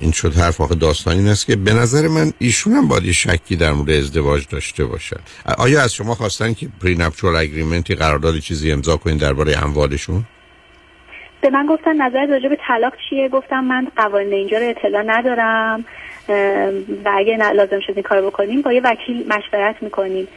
این 0.00 0.12
شد 0.12 0.34
حرف 0.34 0.60
آخه 0.60 0.74
داستان 0.74 1.16
این 1.16 1.28
است 1.28 1.46
که 1.46 1.56
به 1.56 1.72
نظر 1.72 2.08
من 2.08 2.32
ایشون 2.38 2.72
هم 2.72 2.88
باید 2.88 3.04
یه 3.04 3.12
شکی 3.12 3.56
در 3.56 3.72
مورد 3.72 3.90
ازدواج 3.90 4.46
داشته 4.50 4.84
باشن. 4.84 5.16
آیا 5.58 5.82
از 5.82 5.94
شما 5.94 6.14
خواستن 6.14 6.54
که 6.54 6.68
پری 6.82 6.94
نپچوال 6.94 7.36
اگریمنتی 7.36 7.94
قرارداد 7.94 8.38
چیزی 8.38 8.72
امضا 8.72 8.96
کنین 8.96 9.16
درباره 9.16 9.64
اموالشون؟ 9.64 10.24
به 11.40 11.50
من 11.50 11.66
گفتن 11.66 12.02
نظرت 12.02 12.30
راجع 12.30 12.48
به 12.48 12.58
طلاق 12.68 12.92
چیه؟ 13.10 13.28
گفتم 13.28 13.64
من 13.64 13.86
قوانین 13.96 14.32
اینجا 14.32 14.58
رو 14.58 14.68
اطلاع 14.68 15.02
ندارم 15.06 15.84
و 17.04 17.10
اگه 17.18 17.52
لازم 17.52 17.80
شد 17.86 17.92
این 17.94 18.02
کار 18.02 18.22
بکنیم 18.22 18.62
با 18.62 18.72
یه 18.72 18.80
وکیل 18.84 19.24
مشورت 19.28 19.82
می‌کنیم. 19.82 20.28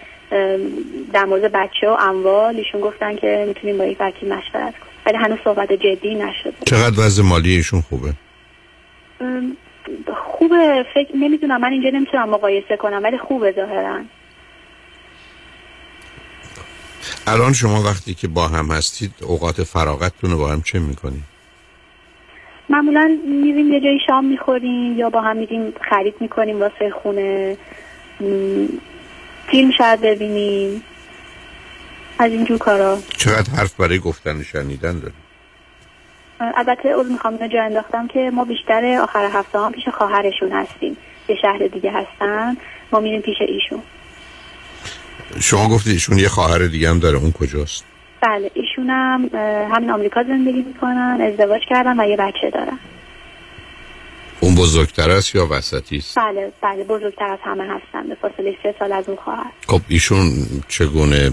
در 1.13 1.25
مورد 1.25 1.51
بچه 1.51 1.89
و 1.89 1.97
اموال 1.99 2.55
ایشون 2.55 2.81
گفتن 2.81 3.15
که 3.15 3.45
می‌تونیم 3.47 3.77
با 3.77 3.85
یک 3.85 3.97
وکیل 3.99 4.29
مشورت 4.29 4.73
کنیم. 4.73 4.95
ولی 5.05 5.17
هنوز 5.17 5.39
صحبت 5.43 5.73
جدی 5.73 6.15
نشده. 6.15 6.53
چقدر 6.65 6.99
وضع 6.99 7.23
مالی 7.23 7.55
ایشون 7.55 7.81
خوبه؟ 7.81 8.13
خوبه 10.15 10.85
فکر 10.93 11.15
نمی‌دونم 11.15 11.61
من 11.61 11.71
اینجا 11.71 11.89
نمی‌تونم 11.89 12.29
مقایسه 12.29 12.77
کنم 12.77 13.03
ولی 13.03 13.17
خوبه 13.17 13.51
ظاهرا. 13.51 14.01
الان 17.27 17.53
شما 17.53 17.83
وقتی 17.83 18.13
که 18.13 18.27
با 18.27 18.47
هم 18.47 18.71
هستید 18.71 19.11
اوقات 19.23 19.63
فراغتتون 19.63 20.31
رو 20.31 20.37
با 20.37 20.47
هم 20.47 20.61
چه 20.61 20.79
می‌کنید 20.79 21.23
معمولا 22.69 23.17
میریم 23.25 23.73
یه 23.73 23.79
جایی 23.79 23.99
شام 24.07 24.25
می‌خوریم 24.25 24.97
یا 24.97 25.09
با 25.09 25.21
هم 25.21 25.37
میریم 25.37 25.73
خرید 25.89 26.15
می‌کنیم 26.19 26.59
واسه 26.59 26.93
خونه. 27.03 27.57
فیلم 29.47 29.71
شاید 29.77 30.01
ببینیم. 30.01 30.83
از 32.19 32.31
اینجور 32.31 32.57
کارا. 32.57 32.99
چقدر 33.17 33.51
حرف 33.51 33.75
برای 33.79 33.99
گفتن 33.99 34.43
شنیدن 34.43 34.99
دارید؟ 34.99 35.24
البته 36.39 36.89
از 36.89 37.05
می‌خوام 37.11 37.33
اینو 37.33 37.47
جا 37.47 37.63
انداختم 37.63 38.07
که 38.07 38.31
ما 38.33 38.45
بیشتر 38.45 38.99
آخر 39.03 39.29
هفته 39.33 39.59
ها 39.59 39.69
پیش 39.69 39.87
خواهرشون 39.87 40.51
هستیم. 40.51 40.97
یه 41.29 41.35
شهر 41.41 41.67
دیگه 41.67 41.91
هستن. 41.91 42.57
ما 42.91 42.99
میریم 42.99 43.21
پیش 43.21 43.35
ایشون. 43.47 43.81
شما 45.39 45.69
گفتید 45.69 45.93
ایشون 45.93 46.17
یه 46.17 46.27
خواهر 46.29 46.67
دیگه 46.67 46.89
هم 46.89 46.99
داره. 46.99 47.17
اون 47.17 47.31
کجاست؟ 47.31 47.85
بله 48.21 48.51
ایشون 48.53 48.89
هم 48.89 49.29
همین 49.71 49.91
آمریکا 49.91 50.23
زندگی 50.23 50.61
می‌کنن 50.61 51.17
ازدواج 51.21 51.61
کردن 51.69 51.99
و 51.99 52.09
یه 52.09 52.17
بچه 52.17 52.49
دارن. 52.53 52.79
اون 54.39 54.55
بزرگتر 54.55 55.09
است 55.09 55.35
یا 55.35 55.47
وسطی 55.51 55.97
است؟ 55.97 56.19
بله 56.19 56.51
بله 56.61 56.83
بزرگتر 56.83 57.25
از 57.25 57.39
همه 57.43 57.63
هستن. 57.63 58.07
به 58.07 58.15
فاصله 58.15 58.55
سه 58.63 58.75
سال 58.79 58.91
از 58.91 59.09
اون 59.09 59.17
خواهر. 59.17 59.51
خب 59.67 59.81
ایشون 59.87 60.31
چگونه 60.67 61.31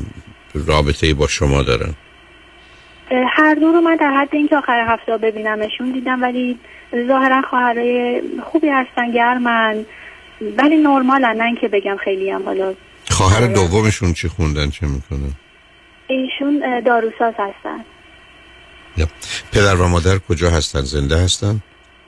رابطه 0.55 1.15
با 1.15 1.27
شما 1.27 1.63
دارن؟ 1.63 1.95
هر 3.11 3.55
دو 3.55 3.73
رو 3.73 3.81
من 3.81 3.97
در 3.97 4.11
حد 4.11 4.29
اینکه 4.33 4.57
آخر 4.57 4.85
هفته 4.89 5.17
ببینمشون 5.17 5.93
دیدم 5.93 6.23
ولی 6.23 6.59
ظاهرا 7.09 7.43
خواهرای 7.43 8.23
خوبی 8.45 8.69
هستن 8.69 9.11
گرمن 9.11 9.85
ولی 10.59 10.77
نرمالن 10.77 11.37
نه 11.37 11.45
اینکه 11.45 11.69
بگم 11.69 11.97
خیلی 12.05 12.31
هم 12.31 12.43
حالا. 12.43 12.75
خواهر 13.11 13.47
دومشون 13.47 14.13
چی 14.13 14.29
خوندن 14.29 14.71
چه 14.71 14.87
می‌کنه 14.87 15.31
ایشون 16.07 16.81
داروساز 16.81 17.35
هستن. 17.39 17.85
پدر 19.53 19.75
و 19.75 19.89
مادر 19.89 20.19
کجا 20.29 20.51
هستن؟ 20.51 20.81
زنده 20.81 21.17
هستن؟ 21.17 21.61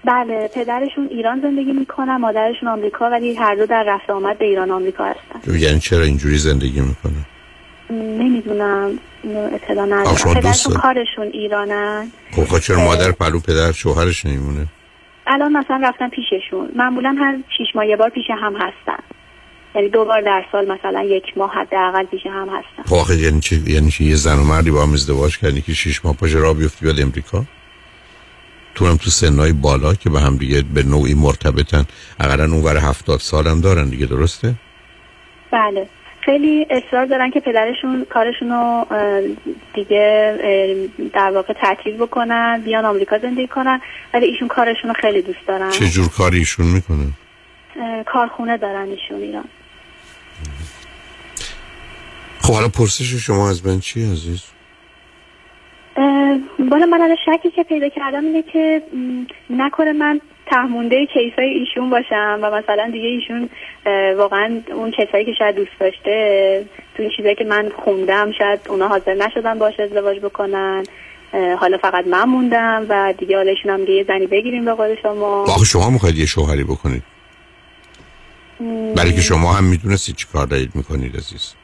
بله 0.04 0.50
پدرشون 0.54 1.08
ایران 1.10 1.40
زندگی 1.40 1.72
می‌کنن 1.72 2.16
مادرشون 2.16 2.68
آمریکا 2.68 3.10
ولی 3.10 3.34
هر 3.34 3.54
دو 3.54 3.66
در 3.66 3.84
رفت 3.86 4.10
آمد 4.10 4.38
به 4.38 4.44
ایران 4.44 4.70
آمریکا 4.70 5.04
هستن. 5.04 5.58
یعنی 5.58 5.80
چرا 5.80 6.02
اینجوری 6.02 6.38
زندگی 6.38 6.80
می‌کنه 6.80 7.12
م، 7.12 7.24
نمی‌دونم 7.90 8.98
اطلاع 9.52 9.86
ندارم. 9.86 10.34
پدرشون؟ 10.34 10.74
کارشون 10.74 11.26
ایرانن. 11.32 12.12
خب 12.32 12.58
چرا 12.58 12.84
مادر 12.84 13.12
پلو 13.12 13.40
پدر 13.40 13.72
شوهرش 13.72 14.26
نمیمونه؟ 14.26 14.66
الان 15.26 15.52
مثلا 15.56 15.80
رفتن 15.88 16.08
پیششون. 16.08 16.68
معمولا 16.76 17.16
هر 17.18 17.36
شیش 17.56 17.66
ماه 17.74 17.86
یه 17.86 17.96
بار 17.96 18.08
پیش 18.08 18.24
هم 18.30 18.54
هستن. 18.54 19.02
یعنی 19.74 19.88
دو 19.88 20.04
بار 20.04 20.20
در 20.20 20.44
سال 20.52 20.72
مثلا 20.72 21.02
یک 21.02 21.24
ماه 21.36 21.52
حداقل 21.54 22.04
پیش 22.04 22.26
هم 22.26 22.48
هستن. 22.48 22.82
خب 22.86 22.94
آخه 22.94 23.16
یعنی 23.16 23.40
چی؟ 23.40 23.62
یعنی 23.66 23.90
چی؟ 23.90 24.04
یه 24.04 24.14
زن 24.14 24.38
و 24.38 24.44
مردی 24.44 24.70
با 24.70 24.82
هم 24.82 24.92
ازدواج 24.92 25.38
کردی 25.38 25.62
که 25.62 25.74
شیش 25.74 26.04
ماه 26.04 26.16
پاش 26.16 26.34
را 26.34 26.54
بیفتی 26.54 26.84
بیاد 26.84 27.00
امریکا؟ 27.00 27.44
تو 28.74 28.86
هم 28.86 28.96
تو 28.96 29.10
سنهای 29.10 29.52
بالا 29.52 29.94
که 29.94 30.10
به 30.10 30.20
هم 30.20 30.36
دیگه 30.36 30.62
به 30.74 30.82
نوعی 30.82 31.14
مرتبطن. 31.14 31.84
اقلا 32.20 32.44
اونور 32.44 32.76
هفتاد 32.76 33.20
سالم 33.20 33.60
دارن 33.60 33.88
دیگه 33.88 34.06
درسته؟ 34.06 34.54
بله. 35.52 35.88
خیلی 36.24 36.66
اصرار 36.70 37.06
دارن 37.06 37.30
که 37.30 37.40
پدرشون 37.40 38.06
کارشون 38.10 38.48
رو 38.48 38.86
دیگه 39.74 40.38
در 41.12 41.30
واقع 41.30 41.52
تعطیل 41.52 41.96
بکنن 41.96 42.62
بیان 42.64 42.84
آمریکا 42.84 43.18
زندگی 43.18 43.46
کنن 43.46 43.80
ولی 44.14 44.26
ایشون 44.26 44.48
کارشون 44.48 44.90
رو 44.90 44.94
خیلی 45.00 45.22
دوست 45.22 45.46
دارن. 45.46 45.70
چه 45.70 45.86
جور 45.86 46.08
کاری 46.08 46.38
ایشون 46.38 46.66
می‌کنه؟ 46.66 47.06
اه، 47.80 48.02
کارخونه 48.04 48.56
دارن 48.56 48.88
ایشون 48.88 49.20
ایران. 49.20 49.44
خب 52.40 52.54
حالا 52.54 52.68
پرسش 52.68 53.14
شما 53.14 53.50
از 53.50 53.66
من 53.66 53.80
چی 53.80 54.02
عزیز؟ 54.12 54.42
بالا 56.70 56.86
من 56.86 57.00
الان 57.00 57.16
شکی 57.26 57.50
که 57.50 57.62
پیدا 57.62 57.88
کردم 57.88 58.24
اینه 58.24 58.42
که 58.42 58.82
نکنه 59.50 59.92
من 59.92 60.20
تهمونده 60.46 61.06
کیسای 61.06 61.48
ایشون 61.48 61.90
باشم 61.90 62.38
و 62.42 62.50
مثلا 62.50 62.90
دیگه 62.92 63.06
ایشون 63.06 63.50
واقعا 64.16 64.60
اون 64.74 64.90
کسایی 64.90 65.24
که 65.24 65.32
شاید 65.38 65.54
دوست 65.54 65.70
داشته 65.80 66.64
تو 66.96 67.02
این 67.02 67.12
چیزایی 67.16 67.34
که 67.34 67.44
من 67.44 67.72
خوندم 67.84 68.32
شاید 68.38 68.60
اونا 68.68 68.88
حاضر 68.88 69.14
نشدن 69.14 69.58
باش 69.58 69.80
ازدواج 69.80 70.18
بکنن. 70.18 70.84
حالا 71.60 71.78
فقط 71.78 72.06
من 72.06 72.24
موندم 72.24 72.86
و 72.88 73.14
دیگه 73.18 73.36
حالا 73.36 73.50
ایشون 73.50 73.70
هم 73.70 73.88
یه 73.88 74.04
زنی 74.08 74.26
بگیریم 74.26 74.64
به 74.64 74.74
قول 74.74 74.96
شما. 75.02 75.42
آخه 75.42 75.64
شما 75.64 75.90
می‌خواید 75.90 76.18
یه 76.18 76.26
شوهری 76.26 76.64
بکنید. 76.64 77.02
برای 78.96 79.12
که 79.12 79.20
شما 79.20 79.52
هم 79.52 79.64
می‌دونستید 79.64 80.16
چی 80.16 80.26
کار 80.32 80.46
دارید 80.46 80.70
می‌کنید 80.74 81.16
عزیز. 81.16 81.54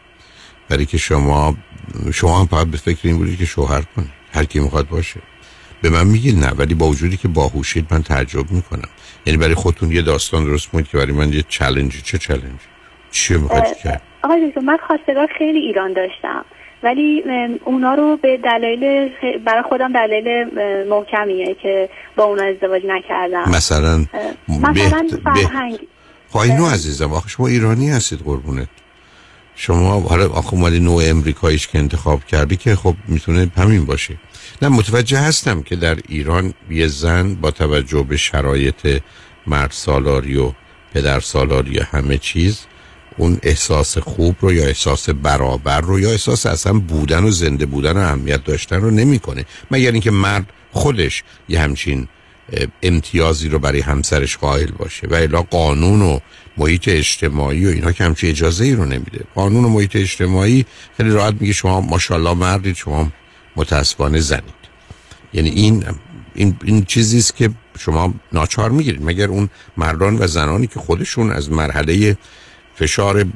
برای 0.69 0.87
که 0.87 0.99
شما 0.99 1.55
شما 2.15 2.41
هم 2.41 2.47
فقط 2.47 2.67
به 2.67 2.77
فکر 2.77 2.99
این 3.03 3.19
بودید 3.19 3.39
که 3.39 3.45
شوهر 3.45 3.83
کنید. 3.97 4.11
هر 4.33 4.45
کی 4.45 4.61
می‌خواد 4.61 4.89
باشه. 4.89 5.21
به 5.83 5.91
من 5.91 6.07
میگید 6.07 6.39
نه 6.39 6.51
ولی 6.51 6.75
با 6.75 6.87
وجودی 6.87 7.17
که 7.17 7.29
باهوشید 7.29 7.87
من 7.91 8.03
تعجب 8.03 8.51
می‌کنم. 8.51 8.89
یعنی 9.27 9.39
برای 9.39 9.55
خودتون 9.55 9.93
یه 9.93 10.03
داستان 10.03 10.45
درست 10.45 10.69
کنید 10.69 10.89
که 10.89 10.99
برای 10.99 11.13
من 11.13 11.33
یه 11.33 11.45
چلنجی 11.49 12.01
چه 12.01 12.19
چلنجی 12.19 12.67
چی 13.11 13.35
می‌خواید 13.35 13.77
کرد؟ 13.85 14.03
آقای 14.23 14.49
دکتر 14.49 14.61
من 14.61 14.79
خواستگار 14.87 15.29
خیلی 15.39 15.59
ایران 15.59 15.93
داشتم. 15.93 16.45
ولی 16.83 17.23
اونا 17.65 17.95
رو 17.95 18.17
به 18.23 18.37
دلایل 18.45 19.09
برای 19.45 19.63
خودم 19.69 19.93
دلایل 19.93 20.47
محکمیه 20.89 21.57
که 21.63 21.89
با 22.17 22.25
اونا 22.25 22.43
ازدواج 22.43 22.83
نکردم. 22.87 23.51
مثلا 23.51 24.07
مثلا 24.49 25.09
فرهنگ. 25.25 25.79
خب 26.31 26.39
عزیزم 26.73 27.13
آخه 27.13 27.29
شما 27.29 27.47
ایرانی 27.47 27.91
هستید 27.91 28.19
قربونت. 28.19 28.69
شما 29.55 30.01
حالا 30.01 30.29
آخه 30.29 30.55
اومدی 30.55 30.81
نوع 30.81 31.03
امریکاییش 31.07 31.69
که 31.69 31.79
انتخاب 31.79 32.25
کردی 32.25 32.57
که 32.57 32.77
خب 32.77 32.95
می‌تونه 33.09 33.51
همین 33.57 33.85
باشه. 33.85 34.17
نه 34.63 34.69
متوجه 34.69 35.19
هستم 35.19 35.63
که 35.63 35.77
در 35.77 35.99
ایران 36.09 36.55
یه 36.71 36.87
زن 36.87 37.35
با 37.35 37.51
توجه 37.51 38.03
به 38.03 38.17
شرایط 38.17 39.01
مرد 39.47 39.71
سالاری 39.71 40.37
و 40.37 40.53
پدر 40.95 41.21
سالاری 41.21 41.79
و 41.79 41.83
همه 41.83 42.19
چیز 42.19 42.61
اون 43.17 43.39
احساس 43.43 43.99
خوب 43.99 44.37
رو 44.41 44.53
یا 44.53 44.67
احساس 44.67 45.11
برابر 45.11 45.81
رو 45.81 46.01
یا 46.01 46.11
احساس 46.11 46.47
اصلا 46.47 46.73
بودن 46.73 47.25
و 47.25 47.31
زنده 47.31 47.67
بودن 47.67 47.93
و 47.93 48.01
اهمیت 48.01 48.45
داشتن 48.45 48.81
رو 48.81 48.91
نمی‌کنه. 48.91 49.45
مگر 49.71 49.93
اینکه 49.93 50.11
مرد 50.11 50.47
خودش 50.73 51.23
یه 51.49 51.61
همچین 51.61 52.09
امتیازی 52.83 53.49
رو 53.49 53.59
برای 53.59 53.81
همسرش 53.81 54.37
قائل 54.37 54.71
باشه 54.71 55.07
و 55.07 55.15
الا 55.15 55.43
قانون 55.43 56.03
و 56.03 56.19
محیط 56.57 56.89
اجتماعی 56.89 57.67
و 57.67 57.69
اینا 57.69 57.93
که 57.93 58.05
همچین 58.05 58.31
اجازه 58.31 58.65
ای 58.65 58.75
رو 58.75 58.85
نمیده. 58.85 59.25
قانون 59.35 59.65
و 59.65 59.69
محیط 59.69 59.97
اجتماعی 59.97 60.67
خیلی 60.97 61.11
راحت 61.11 61.35
میگه 61.41 61.53
شما 61.53 61.81
ماشاءالله 61.81 62.35
مردید 62.35 62.77
شما 62.77 63.13
متاسفانه 63.57 64.21
زنید. 64.21 64.61
یعنی 65.33 65.51
این 65.51 65.85
این 66.35 66.57
این 66.65 66.85
چیزی 66.85 67.19
است 67.19 67.37
که 67.37 67.51
شما 67.79 68.15
ناچار 68.33 68.71
می‌گیرید. 68.71 69.05
مگر 69.05 69.29
اون 69.29 69.51
مردان 69.77 70.19
و 70.19 70.27
زنانی 70.27 70.67
که 70.67 70.81
خودشون 70.81 71.31
از 71.31 71.51
مرحله 71.51 72.17
فشار 72.75 73.27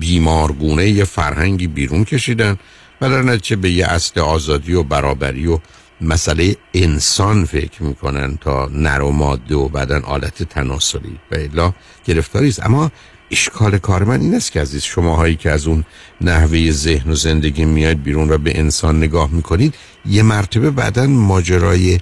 بیمارگونه 0.00 0.88
یه 0.88 1.04
فرهنگی 1.04 1.66
بیرون 1.66 2.04
کشیدن 2.04 2.58
و 3.00 3.10
در 3.10 3.22
نتیجه 3.22 3.56
به 3.56 3.70
یه 3.70 3.86
اصل 3.86 4.20
آزادی 4.20 4.72
و 4.72 4.82
برابری 4.82 5.46
و 5.46 5.58
مسئله 6.00 6.56
انسان 6.74 7.44
فکر 7.44 7.82
می‌کنن 7.82 8.36
تا 8.36 8.68
نر 8.72 9.02
و 9.02 9.10
ماده 9.10 9.54
و 9.54 9.68
بعدا 9.68 10.00
آلت 10.00 10.42
تناسلی 10.42 11.18
و 11.30 11.34
الا 11.34 11.72
گرفتاری 12.04 12.48
است. 12.48 12.66
اما 12.66 12.90
اشکال 13.30 13.78
کار 13.78 14.04
من 14.04 14.20
این 14.20 14.34
است 14.34 14.52
که 14.52 14.60
عزیز 14.60 14.82
شماهایی 14.82 15.36
که 15.36 15.50
از 15.50 15.66
اون 15.66 15.84
نحوه 16.20 16.70
ذهن 16.70 17.10
و 17.10 17.14
زندگی 17.14 17.64
میاد 17.64 18.02
بیرون 18.02 18.30
و 18.30 18.38
به 18.38 18.58
انسان 18.58 18.96
نگاه 18.96 19.30
می‌کنید 19.30 19.74
یه 20.06 20.22
مرتبه 20.22 20.70
بعدا 20.70 21.06
ماجرای 21.06 21.98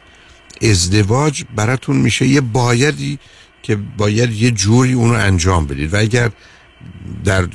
ازدواج 0.63 1.45
براتون 1.57 1.97
میشه. 1.97 2.27
یه 2.27 2.41
بایدی 2.41 3.19
که 3.63 3.77
باید 3.77 4.33
یه 4.33 4.51
جوری 4.51 4.93
اونو 4.93 5.15
انجام 5.15 5.67
بدید. 5.67 5.95
و 5.95 5.97
اگر 5.97 6.31
در 7.25 7.49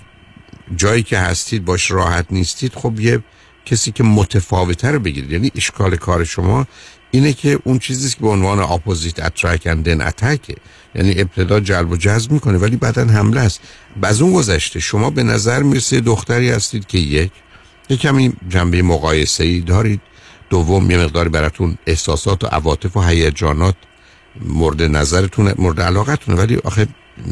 جایی 0.76 1.04
که 1.04 1.18
هستید 1.18 1.66
باش 1.66 1.92
راحت 1.92 2.26
نیستید 2.32 2.74
خب 2.76 3.00
یه 3.00 3.24
کسی 3.66 3.92
که 3.92 4.04
متفاوتر 4.04 4.92
رو 4.92 5.00
بگیرید. 5.00 5.32
یعنی 5.32 5.52
اشکال 5.56 5.96
کار 5.96 6.24
شما 6.24 6.68
اینه 7.12 7.34
که 7.34 7.60
اون 7.64 7.80
چیزی 7.80 8.10
که 8.10 8.18
به 8.22 8.28
عنوان 8.28 8.60
اپوزیت 8.60 9.20
اترک 9.20 9.62
اند 9.66 9.86
دن 9.86 10.02
اتکه 10.02 10.56
یعنی 10.96 11.12
ابتدا 11.18 11.60
جلب 11.60 11.92
و 11.92 11.98
جذب 11.98 12.32
می‌کنه 12.32 12.58
ولی 12.58 12.76
بعدا 12.76 13.06
حمله 13.06 13.42
است. 13.42 13.62
از 14.02 14.22
اون 14.22 14.34
گذشته 14.34 14.80
شما 14.80 15.10
به 15.10 15.24
نظر 15.24 15.64
می‌رسه 15.64 16.02
دختری 16.02 16.50
هستید 16.50 16.88
که 16.88 16.98
یک 16.98 17.32
یک 17.90 18.00
کمی 18.00 18.34
جنبه 18.50 18.82
مقایسه 18.82 19.44
ای 19.44 19.60
دارید. 19.60 20.02
دوم 20.50 20.92
یه 20.92 20.98
مقداری 20.98 21.30
براتون 21.30 21.78
احساسات 21.88 22.44
و 22.44 22.48
عواطف 22.48 22.98
و 22.98 23.02
هیجانات 23.02 23.76
مورد 24.42 24.82
نظرتون 24.82 25.54
مورد 25.58 25.82
علاقتونه. 25.82 26.38
ولی 26.38 26.58
آخه 26.64 26.88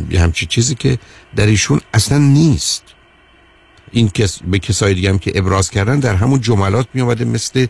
یه 0.09 0.21
همچی 0.21 0.45
چیزی 0.45 0.75
که 0.75 0.99
در 1.35 1.45
ایشون 1.45 1.81
اصلا 1.93 2.17
نیست. 2.17 2.83
این 3.91 4.09
کس 4.09 4.39
به 4.47 4.59
کسای 4.59 4.93
دیگه 4.93 5.09
هم 5.09 5.19
که 5.19 5.31
ابراز 5.35 5.69
کردن 5.69 5.99
در 5.99 6.15
همون 6.15 6.41
جملات 6.41 6.87
می 6.93 7.01
اومده 7.01 7.25
مثل 7.25 7.67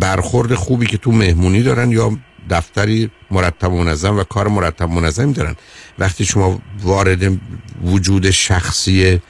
برخورد 0.00 0.54
خوبی 0.54 0.86
که 0.86 0.98
تو 0.98 1.12
مهمونی 1.12 1.62
دارن 1.62 1.90
یا 1.90 2.18
دفتری 2.50 3.10
مرتب 3.30 3.72
و 3.72 3.84
منظم 3.84 4.18
و 4.18 4.24
کار 4.24 4.48
مرتب 4.48 4.90
و 4.90 4.94
منظم 4.94 5.32
دارن. 5.32 5.56
وقتی 5.98 6.24
شما 6.24 6.60
وارد 6.82 7.38
وجود 7.84 8.30
شخصی 8.30 9.20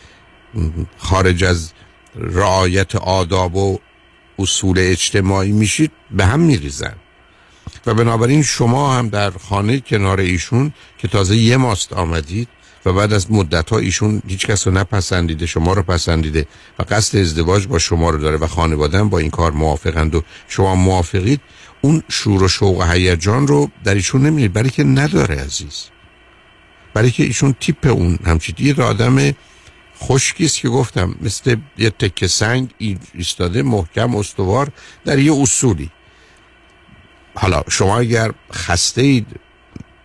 خارج 0.98 1.44
از 1.44 1.72
رعایت 2.14 2.96
آداب 2.96 3.57
و 3.57 3.78
اصول 4.38 4.78
اجتماعی 4.78 5.52
میشید 5.52 5.90
به 6.11 6.26
هم 6.26 6.40
میریزن. 6.40 6.94
و 7.87 7.94
بنابراین 7.94 8.42
شما 8.42 8.94
هم 8.96 9.09
در 9.09 9.31
خانه 9.31 9.81
کنار 9.81 10.20
ایشون 10.20 10.72
که 10.98 11.09
تازه 11.09 11.37
یه 11.37 11.57
ماست 11.57 11.92
آمدید 11.92 12.48
و 12.87 12.92
بعد 12.92 13.12
از 13.12 13.33
مدت 13.33 13.71
ها 13.71 13.79
ایشون 13.79 14.23
هیچ 14.27 14.46
کس 14.46 14.66
رو 14.66 14.73
نپسندیده 14.73 15.46
شما 15.46 15.73
رو 15.73 15.83
پسندیده 15.83 16.46
و 16.79 16.83
قصد 16.83 17.19
ازدواج 17.19 17.66
با 17.66 17.79
شما 17.79 18.10
رو 18.10 18.19
داره 18.19 18.37
و 18.37 18.46
خانواده 18.46 18.98
هم 18.98 19.08
با 19.08 19.19
این 19.19 19.31
کار 19.31 19.52
موافقند 19.52 20.14
و 20.14 20.23
شما 20.48 20.75
موافقید 20.75 21.40
اون 21.81 22.02
شور 22.08 22.42
و 22.42 22.48
شوق 22.48 22.79
و 22.79 22.83
هیجان 22.83 23.46
رو 23.46 23.70
در 23.85 23.94
ایشون 23.94 24.22
نمی‌دید 24.26 24.52
برای 24.52 24.70
که 24.70 24.85
نداره 24.85 25.35
عزیز. 25.35 25.85
برای 26.94 27.10
که 27.10 27.22
ایشون 27.22 27.54
تیپ 27.60 27.87
اون 27.87 28.18
همچی 28.24 28.54
یه 28.58 28.83
آدم 28.83 29.35
خشکی 30.02 30.44
است 30.44 30.58
که 30.58 30.68
گفتم 30.68 31.14
مثل 31.20 31.56
یه 31.79 31.90
تکه 31.90 32.26
سنگ 32.26 32.70
ایستاده 33.14 33.62
محکم 33.62 34.16
استوار 34.16 34.68
در 35.04 35.18
یه 35.18 35.33
اصولی. 35.35 35.90
حالا 37.35 37.62
شما 37.70 37.98
اگر 37.98 38.33
خسته 38.52 39.02
اید 39.02 39.26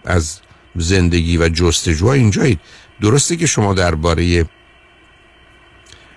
از 0.06 0.40
زندگی 0.76 1.38
و 1.38 1.50
جستجو 1.50 2.08
اینجایید. 2.08 2.60
درسته 3.02 3.36
که 3.36 3.46
شما 3.46 3.74
درباره 3.74 4.46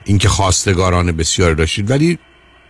اینکه 0.05 0.29
خواستگاران 0.29 1.13
بسیار 1.13 1.55
داشتید 1.55 1.91
ولی 1.91 2.19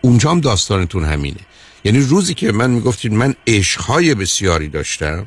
اونجا 0.00 0.30
هم 0.30 0.40
داستانتون 0.40 1.04
همینه. 1.04 1.40
یعنی 1.86 2.00
روزی 2.00 2.34
که 2.34 2.52
من 2.52 2.70
می‌گفتید 2.70 3.12
من 3.12 3.34
عشقهای 3.46 4.14
بسیاری 4.14 4.68
داشتم 4.68 5.26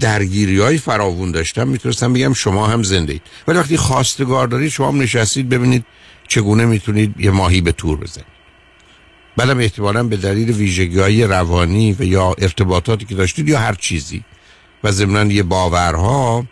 درگیری 0.00 0.58
های 0.58 0.78
فراوون 0.78 1.30
داشتم 1.30 1.68
می‌تونستم 1.68 2.12
بگم 2.12 2.32
شما 2.32 2.66
هم 2.66 2.82
زنده 2.82 3.12
اید 3.12 3.22
ولی 3.48 3.58
وقتی 3.58 3.76
خواستگار 3.76 4.48
دارید 4.48 4.68
شما 4.68 4.90
نشستید 4.90 5.48
ببینید 5.48 5.84
چگونه 6.28 6.64
می‌تونید 6.64 7.14
یه 7.18 7.30
ماهی 7.30 7.60
به 7.60 7.72
تور 7.72 7.96
بزنید. 7.96 8.26
بعدم 9.36 9.58
احتمالا 9.58 10.02
به 10.02 10.16
دلیل 10.16 10.50
ویژگی 10.50 10.98
های 10.98 11.24
روانی 11.24 11.96
و 11.98 12.02
یا 12.02 12.34
ارتباطاتی 12.38 13.04
که 13.04 13.14
داشتید 13.14 13.48
یا 13.48 13.58
هر 13.58 13.74
چیزی 13.74 14.24
و 14.84 14.92
ضمن 14.92 15.30
یه 15.30 15.42
باورها 15.42 16.46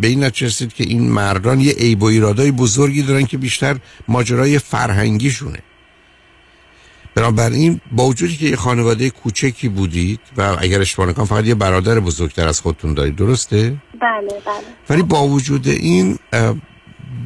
به 0.00 0.08
این 0.08 0.30
که 0.30 0.84
این 0.84 1.10
مردان 1.10 1.60
یه 1.60 1.72
عیب 1.72 2.02
و 2.02 2.06
ایرادای 2.06 2.50
بزرگی 2.50 3.02
دارن 3.02 3.26
که 3.26 3.38
بیشتر 3.38 3.76
ماجرای 4.08 4.58
فرهنگیشونه. 4.58 5.58
بنابراین 7.14 7.80
با 7.92 8.04
وجودی 8.04 8.36
که 8.36 8.46
یه 8.46 8.56
خانواده 8.56 9.10
کوچکی 9.10 9.68
بودید 9.68 10.20
و 10.36 10.56
اگر 10.58 10.80
اشتباه 10.80 11.08
نکنم 11.08 11.24
فقط 11.24 11.44
یه 11.44 11.54
برادر 11.54 12.00
بزرگتر 12.00 12.48
از 12.48 12.60
خودتون 12.60 12.94
دارید 12.94 13.16
درسته؟ 13.16 13.76
بله 14.00 14.28
بله. 14.28 14.54
ولی 14.90 15.02
با 15.02 15.26
وجود 15.26 15.68
این 15.68 16.18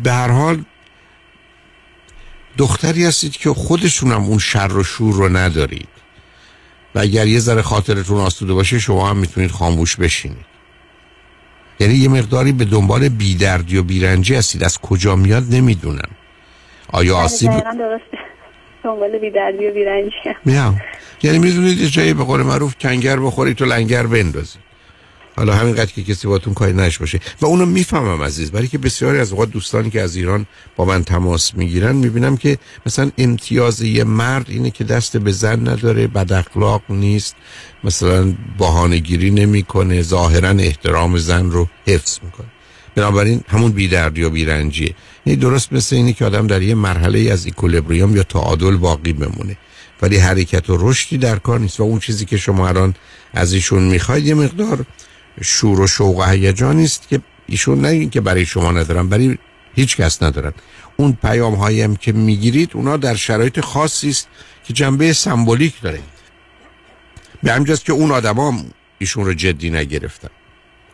به 0.02 0.12
هر 0.12 0.28
حال 0.28 0.64
دختری 2.58 3.04
هستید 3.04 3.32
که 3.32 3.50
خودشون 3.50 4.12
هم 4.12 4.24
اون 4.24 4.38
شر 4.38 4.72
و 4.72 4.84
شور 4.84 5.14
رو 5.14 5.36
ندارید. 5.36 5.88
و 6.94 6.98
اگر 6.98 7.26
یه 7.26 7.38
ذره 7.38 7.62
خاطرتون 7.62 8.20
آسوده 8.20 8.52
باشه 8.52 8.78
شما 8.78 9.10
هم 9.10 9.16
می‌تونید 9.16 9.50
خاموش 9.50 9.96
بشینید. 9.96 10.46
یعنی 11.80 11.94
یه 11.94 12.08
مقداری 12.08 12.52
به 12.52 12.64
دنبال 12.64 13.08
بیدردی 13.08 13.76
و 13.76 13.82
بیرنجی 13.82 14.34
هستید. 14.34 14.64
از 14.64 14.78
کجا 14.78 15.16
میاد؟ 15.16 15.54
نمی‌دونم. 15.54 16.10
آیا 16.92 17.16
آسیب 17.16 17.50
دنبال 18.86 19.18
بیدردی 19.18 19.66
و 19.66 19.74
بیرنجی 19.74 20.16
میام. 20.44 20.80
یعنی 21.22 21.38
می‌دونید 21.38 21.78
یه 21.78 21.88
جایی 21.88 22.14
به 22.14 22.24
قول 22.24 22.42
معروف 22.42 22.74
کنگر 22.80 23.20
بخوری 23.20 23.54
تو 23.54 23.64
لنگر 23.64 24.06
بندازی. 24.06 24.58
حالا 25.36 25.54
همینقدر 25.54 25.92
که 25.92 26.02
کسی 26.02 26.28
باتون 26.28 26.54
کاری 26.54 26.72
نش 26.72 26.98
باشه 26.98 27.20
و 27.40 27.46
اونو 27.46 27.66
می‌فهمم 27.66 28.22
عزیز 28.22 28.52
برای 28.52 28.68
که 28.68 28.78
بسیاری 28.78 29.18
از 29.18 29.32
اوقات 29.32 29.50
دوستانی 29.50 29.90
که 29.90 30.00
از 30.00 30.16
ایران 30.16 30.46
با 30.76 30.84
من 30.84 31.04
تماس 31.04 31.54
می‌گیرن 31.54 31.96
می‌بینم 31.96 32.36
که 32.36 32.58
مثلا 32.86 33.10
امتیاز 33.18 33.82
یه 33.82 34.04
مرد 34.04 34.46
اینه 34.48 34.70
که 34.70 34.84
دست 34.84 35.16
به 35.16 35.32
زن 35.32 35.68
نداره 35.68 36.06
بد 36.06 36.32
اخلاق 36.32 36.82
نیست 36.88 37.36
مثلا 37.84 38.34
بهانه‌گیری 38.58 39.30
نمی‌کنه 39.30 40.02
ظاهرا 40.02 40.48
احترام 40.48 41.16
زن 41.16 41.50
رو 41.50 41.68
حفظ 41.86 42.18
می‌کنه. 42.22 42.46
بنابراین 42.94 43.40
همون 43.48 43.72
بیدردی 43.72 44.22
و 44.22 44.30
بیرنجیه. 44.30 44.94
یعنی 45.26 45.40
درست 45.40 45.72
مثل 45.72 45.96
اینه 45.96 46.12
که 46.12 46.24
آدم 46.24 46.46
در 46.46 46.62
یه 46.62 46.74
مرحله 46.74 47.30
از 47.32 47.46
ایکولبریوم 47.46 48.16
یا 48.16 48.22
تعادل 48.22 48.76
باقی 48.76 49.12
بمونه. 49.12 49.56
ولی 50.02 50.16
حرکت 50.16 50.70
و 50.70 50.76
رشدی 50.80 51.18
در 51.18 51.38
کار 51.38 51.60
نیست 51.60 51.80
و 51.80 51.82
اون 51.82 51.98
چیزی 51.98 52.24
که 52.24 52.36
شما 52.36 52.68
الان 52.68 52.94
از 53.34 53.52
ایشون 53.52 53.82
می‌خواید 53.82 54.26
یه 54.26 54.34
مقدار 54.34 54.84
شور 55.42 55.80
و 55.80 55.86
شوق 55.86 56.16
و 56.16 56.22
هیجانی 56.22 56.84
است 56.84 57.08
که 57.08 57.20
ایشون 57.46 57.80
نه 57.80 58.08
که 58.08 58.20
برای 58.20 58.46
شما 58.46 58.72
ندارن 58.72 59.08
برای 59.08 59.38
هیچ 59.74 59.96
کس 59.96 60.22
ندارن. 60.22 60.52
اون 60.96 61.18
پیام 61.22 61.54
هایم 61.54 61.96
که 61.96 62.12
می‌گیرید 62.12 62.70
اونا 62.74 62.96
در 62.96 63.14
شرایط 63.14 63.60
خاصی 63.60 64.08
است 64.08 64.28
که 64.64 64.72
جنبه 64.72 65.12
سمبولیک 65.12 65.80
داره. 65.82 66.00
به 67.42 67.52
همجاست 67.52 67.84
که 67.84 67.92
اون 67.92 68.10
آدما 68.10 68.64
ایشون 68.98 69.24
رو 69.24 69.34
جدی 69.34 69.70
نگرفتن. 69.70 70.28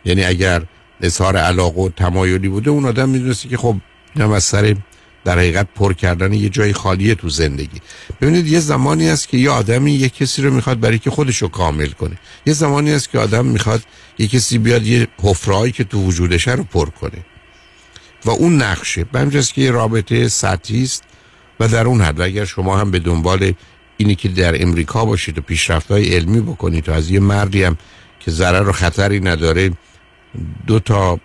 یعنی 0.04 0.24
اگر 0.24 0.62
اظهار 1.00 1.36
علاقه 1.36 1.80
و 1.80 1.88
تمایلی 1.88 2.48
بوده 2.48 2.70
اون 2.70 2.84
آدم 2.84 3.08
می‌دونستی 3.08 3.48
که 3.48 3.56
خب 3.56 3.76
اینم 4.14 4.30
از 4.30 4.44
سر 4.44 4.76
در 5.24 5.38
حقیقت 5.38 5.66
پر 5.74 5.92
کردن 5.92 6.32
یه 6.32 6.48
جای 6.48 6.72
خالیه 6.72 7.14
تو 7.14 7.28
زندگی. 7.28 7.80
ببینید 8.20 8.46
یه 8.46 8.60
زمانی 8.60 9.10
است 9.10 9.28
که 9.28 9.36
یه 9.36 9.50
آدمی 9.50 9.92
یه 9.92 10.08
کسی 10.08 10.42
رو 10.42 10.54
می‌خواد 10.54 10.80
برای 10.80 10.98
که 10.98 11.10
خودش 11.10 11.42
رو 11.42 11.48
کامل 11.48 11.88
کنه. 11.88 12.18
یه 12.46 12.52
زمانی 12.52 12.92
است 12.92 13.10
که 13.10 13.18
آدم 13.18 13.46
می‌خواد 13.46 13.82
یه 14.18 14.28
کسی 14.28 14.58
بیاد 14.58 14.86
یه 14.86 15.08
حفرهایی 15.22 15.72
که 15.72 15.84
تو 15.84 16.02
وجودش 16.02 16.48
رو 16.48 16.64
پر 16.64 16.90
کنه. 16.90 17.24
و 18.24 18.30
اون 18.30 18.62
نقشه 18.62 19.04
به 19.04 19.42
که 19.42 19.60
یه 19.60 19.70
رابطه 19.70 20.28
سطحی 20.28 20.82
است 20.82 21.02
و 21.60 21.68
در 21.68 21.86
اون 21.86 22.00
حد 22.00 22.20
و 22.20 22.22
اگر 22.22 22.44
شما 22.44 22.78
هم 22.78 22.90
به 22.90 22.98
دنبال 22.98 23.52
اینی 23.96 24.14
که 24.14 24.28
در 24.28 24.62
امریکا 24.62 25.04
باشید 25.04 25.38
و 25.38 25.40
پیشرفت 25.40 25.90
های 25.90 26.14
علمی 26.14 26.40
بکنید 26.40 26.88
و 26.88 26.92
از 26.92 27.10
یه 27.10 27.20
مردی 27.20 27.62
هم 27.64 27.76
که 28.20 28.30
ضرر 28.30 28.68
و 28.68 28.72
خطری 28.72 29.20
نداره 29.20 29.70
دو 30.66 30.78
تا 30.78 31.20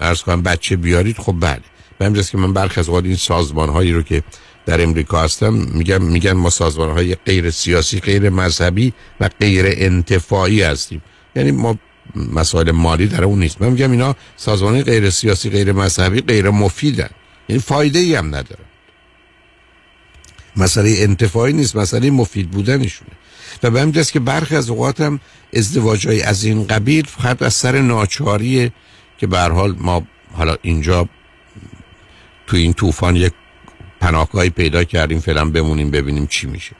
ارز 0.00 0.22
کنم 0.22 0.42
بچه 0.42 0.76
بیارید 0.76 1.18
خب 1.18 1.36
بله. 1.40 1.62
به 1.98 2.04
همجاست 2.04 2.30
که 2.30 2.38
من 2.38 2.52
برخی 2.52 2.80
از 2.80 2.88
این 2.88 3.16
سازمان 3.16 3.68
هایی 3.68 3.92
رو 3.92 4.02
که 4.02 4.22
در 4.66 4.82
امریکا 4.82 5.22
هستم 5.22 5.52
میگم 5.52 6.02
میگن 6.02 6.32
ما 6.32 6.50
سازمان 6.50 6.90
های 6.90 7.14
غیر 7.14 7.50
سیاسی 7.50 8.00
غیر 8.00 8.30
مذهبی 8.30 8.92
و 9.20 9.30
غیر 9.40 9.64
انتفاعی 9.68 10.62
هستیم. 10.62 11.02
یعنی 11.36 11.50
ما 11.50 11.78
مسائل 12.16 12.70
مالی 12.70 13.06
در 13.06 13.24
اون 13.24 13.38
نیست. 13.38 13.62
من 13.62 13.68
میگم 13.68 13.90
اینا 13.90 14.16
سازمان 14.36 14.82
غیر 14.82 15.10
سیاسی 15.10 15.50
غیر 15.50 15.72
مذهبی 15.72 16.20
غیر 16.20 16.50
مفیدن. 16.50 17.10
یعنی 17.48 17.62
فایده 17.62 17.98
ای 17.98 18.14
هم 18.14 18.26
ندارن. 18.26 18.64
مسئله 20.56 20.94
انتفاعی 20.98 21.52
نیست 21.52 21.76
مسئله 21.76 22.10
مفید 22.10 22.50
بودنشونه. 22.50 23.10
و 23.62 23.70
به 23.70 23.80
همجاست 23.80 24.12
که 24.12 24.20
برخی 24.20 24.56
از 24.56 24.70
اوقات 24.70 25.00
هم 25.00 25.20
ازدواج 25.52 26.06
های 26.06 26.22
از 26.22 26.44
این 26.44 26.66
قبیل 26.66 27.06
فقط 27.06 27.42
از 27.42 27.54
سر 27.54 27.80
ناچاریه 27.80 28.72
که 29.18 29.26
به 29.26 29.38
حال 29.38 29.74
ما 29.78 30.06
حالا 30.32 30.56
اینجا 30.62 31.08
تو 32.46 32.56
این 32.56 32.72
طوفان 32.72 33.16
یک 33.16 33.32
پناهگاهی 34.00 34.50
پیدا 34.50 34.84
کردیم 34.84 35.20
فعلا 35.20 35.44
بمونیم 35.44 35.90
ببینیم 35.90 36.26
چی 36.26 36.46
میشه. 36.46 36.76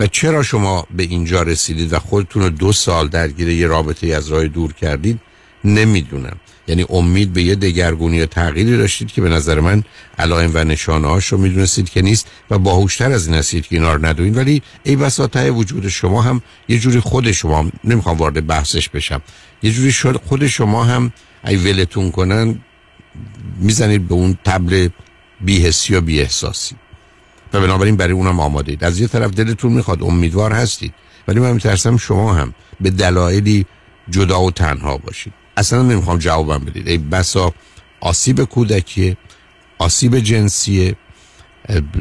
و 0.00 0.06
چرا 0.06 0.42
شما 0.42 0.86
به 0.96 1.02
اینجا 1.02 1.42
رسیدید 1.42 1.92
و 1.92 1.98
خودتون 1.98 2.42
رو 2.42 2.50
دو 2.50 2.72
سال 2.72 3.08
درگیر 3.08 3.48
یه 3.48 3.66
رابطه 3.66 4.06
از 4.06 4.28
راه 4.28 4.48
دور 4.48 4.72
کردید؟ 4.72 5.20
نمی‌دونم. 5.64 6.36
یعنی 6.68 6.86
امید 6.90 7.32
به 7.32 7.42
یه 7.42 7.54
دگرگونی 7.54 8.20
و 8.20 8.26
تغییری 8.26 8.76
داشتید 8.76 9.12
که 9.12 9.22
به 9.22 9.28
نظر 9.28 9.60
من 9.60 9.82
علائم 10.18 10.50
و 10.54 10.64
نشانه 10.64 11.08
هاش 11.08 11.26
رو 11.26 11.38
می‌دونستید 11.38 11.90
که 11.90 12.02
نیست 12.02 12.30
و 12.50 12.58
باهوشتر 12.58 13.12
از 13.12 13.26
این 13.26 13.36
هستید 13.36 13.66
که 13.66 13.76
اینا 13.76 13.94
رو 13.94 14.30
ولی 14.34 14.62
ای 14.84 14.96
بسا 14.96 15.30
وجود 15.34 15.88
شما 15.88 16.22
هم 16.22 16.42
یه 16.68 16.78
جوری 16.78 17.00
خود 17.00 17.32
شما 17.32 17.70
نمی‌خوام 17.84 18.16
وارد 18.16 18.46
بحثش 18.46 18.88
بشم 18.88 19.22
یه 19.62 19.70
جوری 19.70 19.92
خود 20.26 20.46
شما 20.46 20.84
هم 20.84 21.12
ای 21.46 21.56
ولتون 21.56 22.10
کنن 22.10 22.58
می‌زنید 23.60 24.08
به 24.08 24.14
اون 24.14 24.38
تبل 24.44 24.88
بیهسی 25.40 25.94
و 25.94 26.00
بیاحساسی. 26.00 26.76
و 27.52 27.60
بنابراین 27.60 27.96
برای 27.96 28.12
اونم 28.12 28.40
آماده 28.40 28.70
اید. 28.72 28.84
از 28.84 29.00
یه 29.00 29.06
طرف 29.06 29.30
دلتون 29.30 29.72
می‌خواد 29.72 30.02
امیدوار 30.02 30.52
هستید 30.52 30.94
ولی 31.28 31.40
من 31.40 31.52
میترسم 31.52 31.96
شما 31.96 32.34
هم 32.34 32.54
به 32.80 32.90
دلایلی 32.90 33.66
جدا 34.10 34.42
و 34.42 34.50
تنها 34.50 34.96
باشید. 34.98 35.32
اصلا 35.56 35.82
نمی‌خوام 35.82 36.18
جوابم 36.18 36.64
بدید. 36.64 36.88
ای 36.88 36.98
بسا 36.98 37.52
آسیب 38.00 38.44
کودکیه 38.44 39.16
آسیب 39.78 40.18
جنسیه 40.18 40.96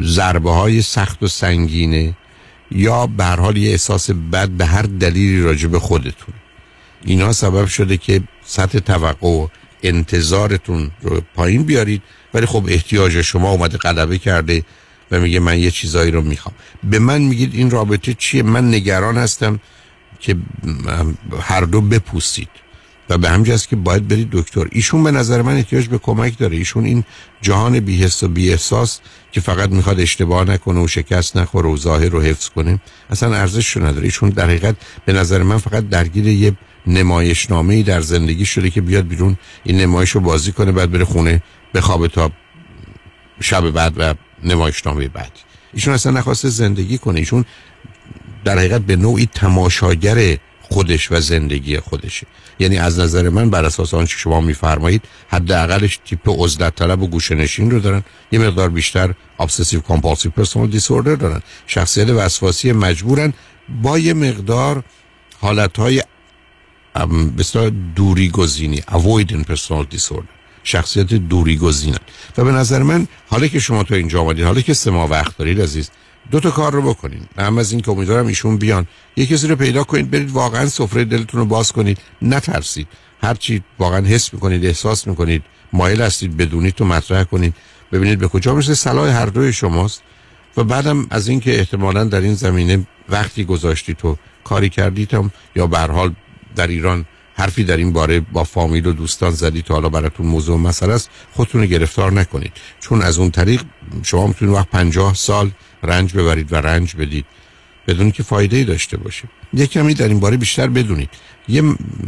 ضربه 0.01 0.51
های 0.51 0.81
سخت 0.81 1.23
و 1.23 1.27
سنگینه 1.27 2.17
یا 2.71 3.07
به 3.07 3.25
حال 3.25 3.57
یه 3.57 3.71
احساس 3.71 4.11
بد 4.11 4.49
به 4.49 4.65
هر 4.65 4.81
دلیلی 4.81 5.41
راجع 5.41 5.67
به 5.67 5.79
خودتون. 5.79 6.35
اینا 7.05 7.33
سبب 7.33 7.65
شده 7.65 7.97
که 7.97 8.21
سطح 8.45 8.79
توقع 8.79 9.27
و 9.27 9.47
انتظارتون 9.83 10.91
رو 11.01 11.21
پایین 11.35 11.63
بیارید 11.63 12.01
ولی 12.35 12.45
خب 12.45 12.65
احتیاج 12.67 13.21
شما 13.21 13.51
اومده 13.51 13.77
غلبه 13.77 14.17
کرده 14.17 14.63
و 15.11 15.19
میگه 15.19 15.39
من 15.39 15.59
یه 15.59 15.71
چیزایی 15.71 16.11
رو 16.11 16.21
می‌خوام. 16.21 16.55
به 16.83 16.99
من 16.99 17.21
میگید 17.21 17.53
این 17.53 17.71
رابطه 17.71 18.13
چیه؟ 18.13 18.43
من 18.43 18.73
نگران 18.73 19.17
هستم 19.17 19.59
که 20.19 20.35
هر 21.41 21.61
دو 21.61 21.81
بپوسید. 21.81 22.49
و 23.09 23.17
به 23.17 23.29
همجاست 23.29 23.69
که 23.69 23.75
باید 23.75 24.07
برید 24.07 24.29
دکتر. 24.31 24.67
ایشون 24.71 25.03
به 25.03 25.11
نظر 25.11 25.41
من 25.41 25.55
احتیاج 25.55 25.87
به 25.87 25.97
کمک 25.97 26.37
داره. 26.37 26.57
ایشون 26.57 26.85
این 26.85 27.03
جهان 27.41 27.79
بیهست 27.79 28.23
و 28.23 28.27
بیاحساس 28.27 28.99
که 29.31 29.41
فقط 29.41 29.69
می‌خواد 29.69 29.99
اشتباه 29.99 30.43
نکنه 30.43 30.79
و 30.79 30.87
شکست 30.87 31.37
نخوره 31.37 31.69
و 31.69 31.77
ظاهر 31.77 32.09
رو 32.09 32.21
حفظ 32.21 32.49
کنه 32.49 32.79
اصلا 33.09 33.35
ارزش 33.35 33.77
نداره. 33.77 34.03
ایشون 34.03 34.29
در 34.29 34.45
حقیقت 34.45 34.75
به 35.05 35.13
نظر 35.13 35.43
من 35.43 35.57
فقط 35.57 35.89
درگیر 35.89 36.27
یه 36.27 36.53
نمایشنامه 36.87 37.73
ای 37.73 37.83
در 37.83 38.01
زندگی 38.01 38.45
شده 38.45 38.69
که 38.69 38.81
بیاد 38.81 39.07
بیرون 39.07 39.37
این 39.63 39.77
نمایش 39.77 40.09
رو 40.09 40.21
بازی 40.21 40.51
کنه 40.51 40.71
بعد 40.71 40.91
بره 40.91 41.05
خونه 41.05 41.41
بخوابه 41.75 42.07
تا 42.07 42.31
شب 43.41 43.69
بعد 43.69 43.93
و 43.97 44.13
نمایشنامه 44.43 45.07
بعد 45.07 45.31
ایشون 45.73 45.93
اصلا 45.93 46.11
نخواسته 46.11 46.49
زندگی 46.49 46.97
کنه. 46.97 47.19
ایشون 47.19 47.45
در 48.43 48.57
حقیقت 48.57 48.81
به 48.81 48.95
نوعی 48.95 49.25
تماشاگر 49.25 50.37
خودش 50.61 51.11
و 51.11 51.19
زندگی 51.19 51.79
خودشه. 51.79 52.27
یعنی 52.59 52.77
از 52.77 52.99
نظر 52.99 53.29
من 53.29 53.49
بر 53.49 53.65
اساس 53.65 53.93
آنچه 53.93 54.17
شما 54.17 54.41
میفرمایید 54.41 55.01
حداقلش 55.27 55.99
تیپ 56.05 56.29
عزلت 56.43 56.75
طلب 56.75 57.01
و 57.01 57.07
گوشه 57.07 57.35
نشین 57.35 57.71
رو 57.71 57.79
دارن. 57.79 58.03
یه 58.31 58.39
مقدار 58.39 58.69
بیشتر 58.69 59.13
obsessive 59.39 59.81
compulsive 59.89 60.41
personal 60.41 60.75
disorder 60.77 61.17
دارن. 61.19 61.41
شخصیت 61.67 62.09
وسواسی 62.09 62.71
مجبورن. 62.71 63.33
با 63.81 63.99
یه 63.99 64.13
مقدار 64.13 64.83
حالتهای 65.41 66.03
بسیار 67.37 67.71
دوری 67.95 68.29
گزینی 68.29 68.77
avoidant 68.77 69.51
personal 69.51 69.95
disorder. 69.95 70.44
شخصیت 70.65 71.13
دوری 71.13 71.57
گزینن 71.57 71.97
و 72.37 72.43
به 72.43 72.51
نظر 72.51 72.83
من 72.83 73.07
حالا 73.27 73.47
که 73.47 73.59
شما 73.59 73.83
تو 73.83 73.93
اینجا 73.93 74.21
آمدید 74.21 74.45
حالا 74.45 74.61
که 74.61 74.73
سه 74.73 74.91
ماه 74.91 75.09
وقت 75.09 75.37
دارید 75.37 75.61
عزیز 75.61 75.89
دو 76.31 76.39
تا 76.39 76.51
کار 76.51 76.73
رو 76.73 76.81
بکنین. 76.81 77.21
هم 77.37 77.57
از 77.57 77.71
این 77.71 77.81
که 77.81 77.91
امیدوارم 77.91 78.27
ایشون 78.27 78.57
بیان. 78.57 78.87
یه 79.15 79.25
کسی 79.25 79.47
رو 79.47 79.55
پیدا 79.55 79.83
کنید 79.83 80.11
برید 80.11 80.31
واقعا 80.31 80.65
سفره 80.65 81.05
دلتون 81.05 81.39
رو 81.39 81.45
باز 81.45 81.71
کنید. 81.71 81.97
نترسید. 82.21 82.87
هرچی 83.21 83.63
واقعا 83.79 84.05
حس 84.05 84.33
می‌کنید 84.33 84.65
احساس 84.65 85.07
می‌کنید 85.07 85.43
مایل 85.73 86.01
هستید 86.01 86.37
بدونید 86.37 86.73
تو 86.73 86.85
مطرح 86.85 87.23
کنید. 87.23 87.53
ببینید 87.91 88.19
به 88.19 88.27
کجا 88.27 88.53
می‌رسه. 88.53 88.73
صلاح 88.73 89.09
هر 89.09 89.25
دوی 89.25 89.53
شماست. 89.53 90.01
و 90.57 90.63
بعدم 90.63 91.07
از 91.09 91.27
اینکه 91.27 91.59
احتمالا 91.59 92.03
در 92.03 92.21
این 92.21 92.33
زمینه 92.33 92.87
وقتی 93.09 93.43
گذاشتی 93.43 93.93
تو 93.93 94.17
کاری 94.43 94.69
کردید 94.69 95.13
هم 95.13 95.31
یا 95.55 95.67
به 95.67 95.79
حال 95.79 96.13
در 96.55 96.67
ایران 96.67 97.05
حرفی 97.35 97.63
در 97.63 97.77
این 97.77 97.93
باره 97.93 98.19
با 98.19 98.43
فامیل 98.43 98.85
و 98.85 98.91
دوستان 98.91 99.31
زدی 99.31 99.61
تا 99.61 99.73
حالا 99.73 99.89
براتون 99.89 100.25
موضوع 100.25 100.57
مسئله 100.57 100.93
است. 100.93 101.09
خودتون 101.33 101.61
رو 101.61 101.67
گرفتار 101.67 102.11
نکنید. 102.11 102.51
چون 102.79 103.01
از 103.01 103.17
اون 103.17 103.31
طریق 103.31 103.61
شما 104.03 104.27
می‌تونید 104.27 104.55
وقت 104.55 104.69
پنجاه 104.69 105.13
سال 105.13 105.51
رنج 105.83 106.13
ببرید 106.13 106.53
و 106.53 106.55
رنج 106.55 106.95
بدید. 106.95 107.25
بدون 107.87 108.11
که 108.11 108.23
فایده 108.23 108.57
ای 108.57 108.63
داشته 108.63 108.97
باشه 108.97 109.23
یه 109.53 109.67
کمی 109.67 109.93
در 109.93 110.07
این 110.07 110.19
باره 110.19 110.37
بیشتر 110.37 110.67
بدونید. 110.67 111.09
یه 111.47 111.63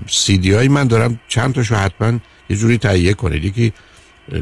سی 0.10 0.52
های 0.52 0.68
من 0.68 0.88
دارم 0.88 1.20
چند 1.28 1.54
تاشو 1.54 1.76
حتما 1.76 2.20
یه 2.50 2.58
جوری 2.58 2.78
تهیه 2.78 3.14
کنید. 3.14 3.46
یکی 3.46 3.74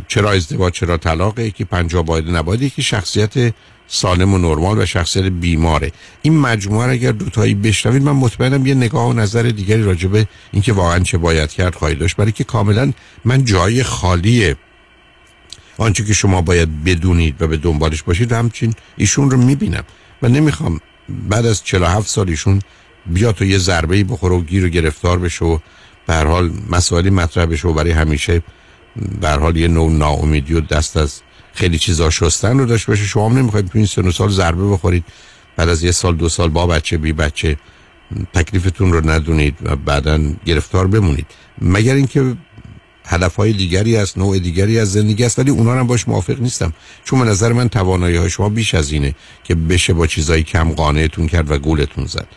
چرا 0.07 0.31
ازدواج 0.31 0.73
چرا 0.73 0.97
طلاق 0.97 1.39
یکی 1.39 1.63
پنجاه 1.63 2.03
باید 2.03 2.29
نباید 2.29 2.61
یکی 2.61 2.83
شخصیت 2.83 3.53
سالم 3.87 4.33
و 4.33 4.37
نرمال 4.37 4.77
و 4.77 4.85
شخصیت 4.85 5.23
بیماره. 5.25 5.91
این 6.21 6.39
مجموعه 6.39 6.89
اگر 6.89 7.11
دوتایی 7.11 7.55
بشنوید 7.55 8.03
من 8.03 8.11
مطمئنم 8.11 8.65
یه 8.65 8.75
نگاه 8.75 9.09
و 9.09 9.13
نظر 9.13 9.43
دیگری 9.43 9.83
راجبه 9.83 10.27
اینکه 10.51 10.73
واقعا 10.73 10.99
چه 10.99 11.17
باید 11.17 11.51
کرد 11.51 11.75
خواهید 11.75 11.99
داشت. 11.99 12.15
برای 12.15 12.31
که 12.31 12.43
کاملا 12.43 12.93
من 13.25 13.45
جای 13.45 13.83
خالی 13.83 14.55
آنچه 15.77 16.05
که 16.05 16.13
شما 16.13 16.41
باید 16.41 16.83
بدونید 16.83 17.41
و 17.41 17.47
به 17.47 17.57
دنبالش 17.57 18.03
باشید 18.03 18.31
همچین 18.31 18.73
ایشون 18.97 19.31
رو 19.31 19.37
می‌بینم. 19.37 19.83
و 20.21 20.29
نمی‌خوام 20.29 20.79
بعد 21.29 21.45
از 21.45 21.63
47 21.63 22.07
سال 22.07 22.29
ایشون 22.29 22.61
بیا 23.05 23.31
تو 23.31 23.45
یه 23.45 23.57
ضربه 23.57 24.03
بخوره 24.03 24.35
و 24.35 24.41
گیر 24.41 24.65
و 24.65 24.69
گرفتار 24.69 25.19
بشه 25.19 25.45
و 25.45 25.59
به 26.07 26.15
حال 26.15 26.51
مسائلی 26.69 27.09
مطرح 27.09 27.45
بشه 27.45 27.67
و 27.67 27.73
برای 27.73 27.91
همیشه 27.91 28.41
به 29.21 29.29
حال 29.29 29.57
یه 29.57 29.67
نوع 29.67 29.91
ناامیدی 29.91 30.53
و 30.53 30.59
دست 30.59 30.97
از 30.97 31.21
خیلی 31.55 31.79
چیزا 31.79 32.09
شستن 32.09 32.59
رو 32.59 32.65
داشته 32.65 32.91
باشه. 32.91 33.05
شما 33.05 33.29
هم 33.29 33.37
نمی‌خواید 33.37 33.67
تو 33.67 33.77
این 33.77 33.85
سن 33.87 34.07
و 34.07 34.11
سال 34.11 34.29
ضربه 34.29 34.69
بخورید. 34.69 35.03
بعد 35.55 35.69
از 35.69 35.83
یه 35.83 35.91
سال 35.91 36.15
دو 36.15 36.29
سال 36.29 36.49
با 36.49 36.67
بچه 36.67 36.97
بی 36.97 37.13
بچه 37.13 37.57
تکلیفتون 38.33 38.93
رو 38.93 39.09
ندونید 39.09 39.57
و 39.63 39.75
بعدا 39.75 40.19
گرفتار 40.45 40.87
بمونید. 40.87 41.25
مگر 41.61 41.93
اینکه 41.93 42.35
هدفهای 43.05 43.53
دیگری 43.53 43.97
است 43.97 44.17
نوع 44.17 44.39
دیگری 44.39 44.79
از 44.79 44.91
زندگی 44.91 45.23
است 45.23 45.39
ولی 45.39 45.51
اونا 45.51 45.73
هم 45.73 45.87
باش 45.87 46.07
موافق 46.07 46.39
نیستم. 46.39 46.73
چون 47.03 47.19
به 47.19 47.25
نظر 47.25 47.53
من 47.53 47.69
توانایی 47.69 48.15
های 48.15 48.29
شما 48.29 48.49
بیش 48.49 48.75
از 48.75 48.91
اینه 48.91 49.15
که 49.43 49.55
بشه 49.55 49.93
با 49.93 50.07
چیزایی 50.07 50.43
کم 50.43 50.71
قانعتون 50.71 51.27
کرد 51.27 51.51
و 51.51 51.57
گولتون 51.57 52.05
زد. 52.05 52.27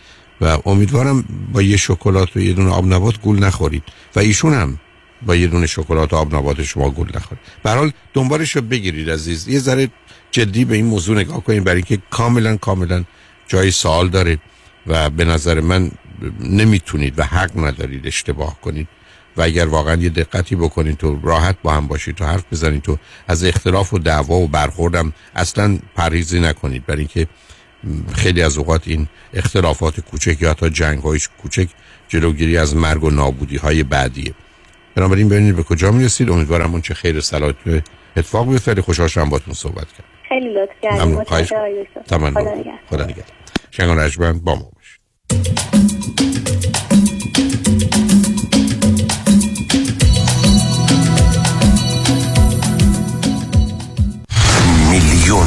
و 0.40 0.58
امیدوارم 0.66 1.24
با 1.52 1.62
یه 1.62 1.76
شکلات 1.76 2.36
و 2.36 2.40
یه 2.40 2.52
دونه 2.52 2.70
آب 2.70 2.86
نبات 2.86 3.20
گول 3.20 3.38
نخورید. 3.38 3.82
و 4.16 4.20
ایشون 4.20 4.54
هم 4.54 4.78
با 5.26 5.36
یه 5.36 5.46
دونه 5.46 5.66
شکلات 5.66 6.14
آب 6.14 6.34
نبات 6.34 6.62
شما 6.62 6.90
گل 6.90 7.06
نخورید 7.14 7.42
به 7.62 7.70
حال 7.70 7.92
دنبالش 8.14 8.56
رو 8.56 8.62
بگیرید 8.62 9.10
عزیز. 9.10 9.48
یه 9.48 9.58
ذره 9.58 9.90
جدی 10.30 10.64
به 10.64 10.74
این 10.74 10.86
موضوع 10.86 11.16
نگاه 11.16 11.44
کنید 11.44 11.64
برای 11.64 11.76
اینکه 11.76 11.98
کاملا 12.10 12.56
کاملا 12.56 13.04
جای 13.48 13.70
سوال 13.70 14.08
داره 14.08 14.38
و 14.86 15.10
به 15.10 15.24
نظر 15.24 15.60
من 15.60 15.90
نمی‌تونید 16.40 17.18
و 17.18 17.22
حق 17.22 17.58
ندارید 17.58 18.06
اشتباه 18.06 18.60
کنید 18.60 18.88
و 19.36 19.42
اگر 19.42 19.66
واقعا 19.66 19.96
یه 19.96 20.08
دقتی 20.08 20.56
بکنید 20.56 20.96
تو 20.96 21.20
راحت 21.22 21.56
با 21.62 21.72
هم 21.72 21.86
باشید 21.86 22.14
تو 22.14 22.24
حرف 22.24 22.44
بزنید 22.52 22.82
تو 22.82 22.98
از 23.28 23.44
اختلاف 23.44 23.94
و 23.94 23.98
دعوا 23.98 24.34
و 24.34 24.48
برخوردم 24.48 25.12
اصلا 25.34 25.78
پرهیزی 25.94 26.40
نکنید. 26.40 26.86
برای 26.86 26.98
اینکه 26.98 27.26
خیلی 28.14 28.42
از 28.42 28.58
اوقات 28.58 28.88
این 28.88 29.08
اختلافات 29.34 30.00
کوچک 30.00 30.42
یا 30.42 30.50
حتی 30.50 30.70
جنگ 30.70 31.02
کوچک 31.42 31.68
جلوگیری 32.08 32.56
از 32.56 32.76
مرگ 32.76 33.04
و 33.04 33.10
نابودی 33.10 33.56
های 33.56 33.82
بعدیه. 33.82 34.34
بنابراین 34.98 35.28
ببینید 35.28 35.56
به 35.56 35.62
کجا 35.62 35.90
می‌رسید. 35.90 36.30
امیدوارم 36.30 36.72
اون 36.72 36.80
چه 36.80 36.94
خیر 36.94 37.18
و 37.18 37.20
صلاحی 37.20 37.82
اتفاق 38.16 38.48
بیفته. 38.48 38.70
خیلی 38.70 38.80
خوشحال 38.82 39.08
شدم 39.08 39.30
باهاتون 39.30 39.54
صحبت 39.54 39.86
کرد 39.92 40.06
خیلی 40.28 40.54
لطف 40.54 40.72
کردید 40.82 41.00
ممنون. 41.00 41.24
خواهش 41.24 41.52
تمام. 42.06 42.34
خدا 42.90 43.04
نگهدار. 43.04 43.24
شنگان 43.70 43.98
رجبن 43.98 44.38
با 44.38 44.54
ما 44.54 44.70
باش 44.74 44.98
میلیون 54.90 55.46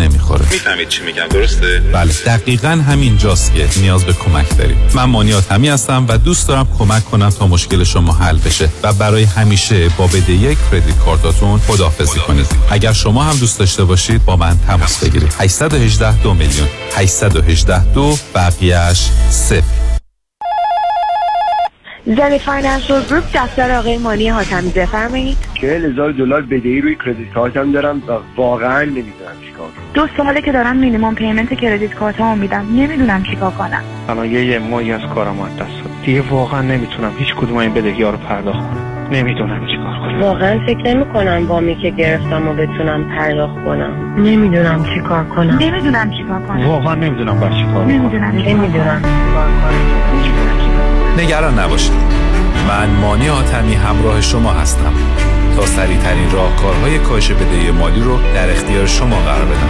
نمی‌خوره. 0.01 0.45
می‌فهمید 0.51 0.87
چی 0.87 1.03
میگم 1.03 1.27
درسته؟ 1.29 1.79
بله 1.93 2.13
دقیقا 2.25 2.69
همین 2.69 3.17
جاست 3.17 3.53
که 3.53 3.67
نیاز 3.77 4.05
به 4.05 4.13
کمک 4.13 4.57
داریم. 4.57 4.77
من 4.93 5.03
مانی 5.03 5.51
حاتمی 5.51 5.69
هستم 5.69 6.05
و 6.07 6.17
دوست 6.17 6.47
دارم 6.47 6.67
کمک 6.79 7.05
کنم 7.05 7.29
تا 7.29 7.47
مشکل 7.47 7.83
شما 7.83 8.13
حل 8.13 8.37
بشه 8.37 8.69
و 8.83 8.93
برای 8.93 9.23
همیشه 9.23 9.89
با 9.89 10.07
بدهی 10.07 10.57
credit 10.71 10.97
card 11.05 11.36
اتون 11.36 11.59
خداحافظی 11.59 12.19
کنید. 12.19 12.45
اگر 12.71 12.93
شما 12.93 13.23
هم 13.23 13.37
دوست 13.37 13.59
داشته 13.59 13.83
باشید 13.83 14.25
با 14.25 14.35
من 14.35 14.57
تماس 14.67 15.03
بگیرید. 15.03 15.35
818 15.39 16.21
دو 16.21 16.33
میلیون. 16.33 16.67
818 16.95 17.93
دو 17.93 18.17
بقیهش 18.35 19.09
صفر. 19.29 19.90
Zenith 22.05 22.39
Financial 22.39 23.01
Group 23.09 23.23
دفتر 23.33 23.71
آقای 23.71 23.97
مانی 23.97 24.29
حاتمی 24.29 24.69
بفرمایید. 24.69 25.37
چهل 25.61 25.85
هزار 25.85 26.11
دلار 26.11 26.41
بدهی 26.41 26.81
روی 26.81 26.95
credit 27.05 27.33
card 27.33 27.63
م 27.63 27.71
دارم 27.71 28.01
و 28.07 28.11
واقعا 28.35 28.81
نمی‌دونم 28.81 29.37
چیکار 29.45 29.67
کنم. 29.67 29.85
دو 29.93 30.07
ساله 30.17 30.41
که 30.41 30.51
دارم 30.51 30.77
مینیمم 30.77 31.15
پیمنت 31.15 31.53
کردیت 31.53 31.93
کارتمو 31.93 32.35
میدم 32.35 32.65
نمی‌دونم 32.75 33.23
چیکار 33.23 33.51
کنم. 33.51 33.81
الان 34.09 34.31
یه 34.31 34.45
یه 34.45 34.59
ماهی 34.59 34.91
از 34.91 35.01
کارم 35.15 35.41
از 35.41 35.55
دست 35.55 35.59
داد 35.59 35.91
دیگه 36.05 36.21
واقعا 36.21 36.61
نمی‌تونم 36.61 37.11
هیچ 37.19 37.35
کدوم 37.35 37.57
این 37.57 37.73
بدهی 37.73 38.03
ها 38.03 38.09
رو 38.09 38.17
پرداخت 38.17 38.59
کنم. 38.59 39.07
نمی‌دونم 39.11 39.65
چیکار 39.67 39.99
کنم. 39.99 40.21
واقعا 40.21 40.59
فکر 40.65 40.83
نمی 40.83 41.05
کنم 41.05 41.45
وامی 41.47 41.75
که 41.75 41.89
گرفتم 41.89 42.47
و 42.47 42.53
بتونم 42.53 43.09
پرداخت 43.17 43.65
کنم. 43.65 44.15
نمی‌دونم 44.17 44.85
چیکار 44.95 45.23
کنم. 45.23 45.57
نمی‌دونم 45.59 46.11
چیکار 46.11 46.41
کنم. 46.41 46.67
واقعا 46.67 46.95
نمی‌دونم 46.95 47.39
باید 47.39 47.53
چیکار 47.53 47.73
کنم 47.73 47.87
نمی‌دونم 47.87 48.31
نمی‌دونم 48.31 49.01
نگران 51.21 51.59
نباشید. 51.59 51.93
من 52.67 52.89
مانی 52.89 53.29
آتمی 53.29 53.73
همراه 53.73 54.21
شما 54.21 54.51
هستم 54.51 54.93
تا 55.55 55.65
سریع 55.65 55.97
ترین 55.97 56.31
راهکارهای 56.31 56.99
کاهش 56.99 57.31
بدهی 57.31 57.71
مالی 57.71 58.01
رو 58.01 58.19
در 58.33 58.51
اختیار 58.51 58.85
شما 58.85 59.15
قرار 59.15 59.45
بدم. 59.45 59.69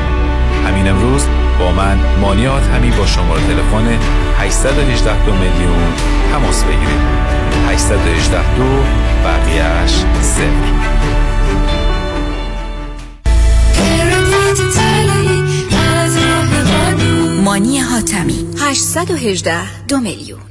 همین 0.68 0.88
امروز 0.88 1.26
با 1.60 1.72
من 1.72 1.98
مانیات 2.22 2.68
همی 2.68 2.92
با 2.92 3.06
شماره 3.06 3.42
تلفن 3.42 4.00
818 4.38 5.26
دو 5.26 5.32
میلیون 5.34 5.94
تماس 6.32 6.64
بگیرید. 6.64 7.02
818 7.70 8.56
دو 8.56 8.84
بقیهش 9.24 9.92
صفر. 10.22 11.02
مانی 17.44 17.80
حاتمی 17.80 18.48
818 18.60 19.86
دو 19.88 19.98
میلیون. 19.98 20.51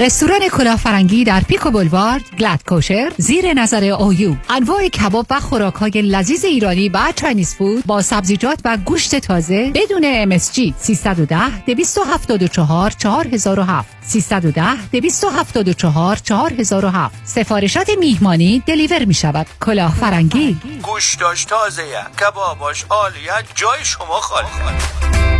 رستوران 0.00 0.48
کلاه 0.48 0.82
فرنگی 0.82 1.24
در 1.24 1.40
Pico 1.40 1.70
Boulevard 1.70 2.22
glatt 2.38 2.64
kosher 2.68 3.12
زیر 3.16 3.54
نظر 3.54 3.84
اویو 3.84 4.34
انواع 4.50 4.88
کباب 4.88 5.26
و 5.30 5.40
خوراک 5.40 5.74
های 5.74 5.90
لذیذ 5.90 6.44
ایرانی 6.44 6.88
و 6.88 7.12
Chinese 7.16 7.54
food 7.54 7.86
با 7.86 8.02
سبزیجات 8.02 8.58
و 8.64 8.76
گوشت 8.76 9.16
تازه 9.16 9.70
بدون 9.74 10.38
MSG 10.38 10.72
310 10.78 11.64
274 11.66 12.90
4007 12.90 13.88
310 14.02 14.90
274 14.92 16.16
4007 16.16 17.14
سفارشات 17.24 17.90
میهمانی 17.98 18.62
deliver 18.66 19.04
می 19.04 19.14
شود 19.14 19.46
کلاه 19.60 19.94
فرنگی 19.94 20.56
گوشتاش 20.82 21.44
تازه 21.44 21.82
کباباش 22.20 22.84
عالیه 22.90 23.32
جای 23.54 23.84
شما 23.84 24.20
خالی. 24.20 25.35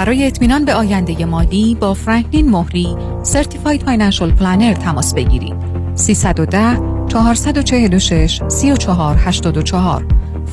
برای 0.00 0.26
اطمینان 0.26 0.64
به 0.64 0.74
آینده 0.74 1.24
مالی 1.24 1.74
با 1.80 1.94
فرانکلین 1.94 2.50
مهری 2.50 2.96
Certified 3.22 3.82
Financial 3.82 4.30
Planner 4.30 4.74
تماس 4.74 5.14
بگیرید. 5.14 5.54
310 5.94 7.06
446 7.08 8.42
3484 8.48 10.04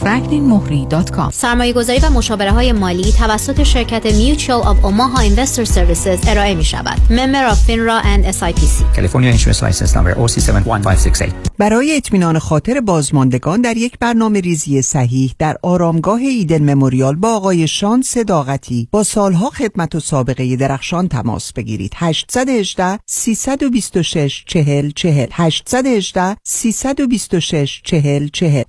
franklinmohri.com 0.04 1.32
سرمایه 1.32 1.74
گذاری 1.74 2.00
و 2.00 2.10
مشاوره 2.10 2.52
های 2.52 2.72
مالی 2.72 3.12
توسط 3.12 3.64
شرکت 3.64 4.08
Mutual 4.08 4.64
of 4.64 4.86
Omaha 4.86 5.20
Investor 5.20 5.66
Services 5.66 6.28
ارائه 6.28 6.56
می 6.56 6.64
شود. 6.64 6.98
Member 7.10 7.52
of 7.52 7.58
FINRA 7.68 8.06
and 8.06 8.36
SIPC. 8.36 8.98
California 8.98 9.32
Insurance 9.32 9.62
License 9.62 9.94
Number 9.96 10.16
OC71568 10.16 11.32
برای 11.58 11.98
اطمینان 11.98 12.40
خاطر 12.40 12.82
بازماندگان 12.82 13.62
در 13.62 13.78
یک 13.78 14.00
برنامه 14.00 14.40
ریزی 14.40 14.82
صحیح 14.82 15.34
در 15.40 15.58
آرامگاه 15.64 16.20
ایدن 16.20 16.74
مموریال 16.74 17.16
با 17.16 17.36
آقای 17.36 17.68
شان 17.68 18.02
صداقتی 18.02 18.88
با 18.92 19.04
سالها 19.04 19.50
خدمت 19.50 19.96
و 19.96 20.00
سابقه 20.00 20.56
درخشان 20.56 21.08
تماس 21.08 21.54
بگیرید. 21.54 21.94
818 21.96 23.00
326 23.06 24.44
40 24.48 24.92
40 24.92 25.28
818 25.32 26.38
326 26.44 27.82
40 27.84 28.28
40 28.28 28.64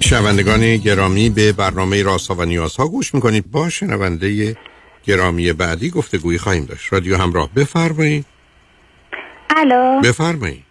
شنوندگان 0.00 0.76
گرامی 0.76 1.30
به 1.30 1.52
برنامه 1.52 2.02
راسا 2.02 2.34
و 2.34 2.44
نیازها 2.44 2.88
گوش 2.88 3.14
می‌کنید. 3.14 3.50
با 3.50 3.68
شنونده 3.68 4.56
گرامی 5.04 5.52
بعدی 5.52 5.90
گفتگویی 5.90 6.38
خواهیم 6.38 6.64
داشت. 6.64 6.92
رادیو 6.92 7.16
همراه 7.16 7.48
بفرمایید. 7.56 8.26
الو. 9.56 10.00
بفرمایید. 10.00 10.64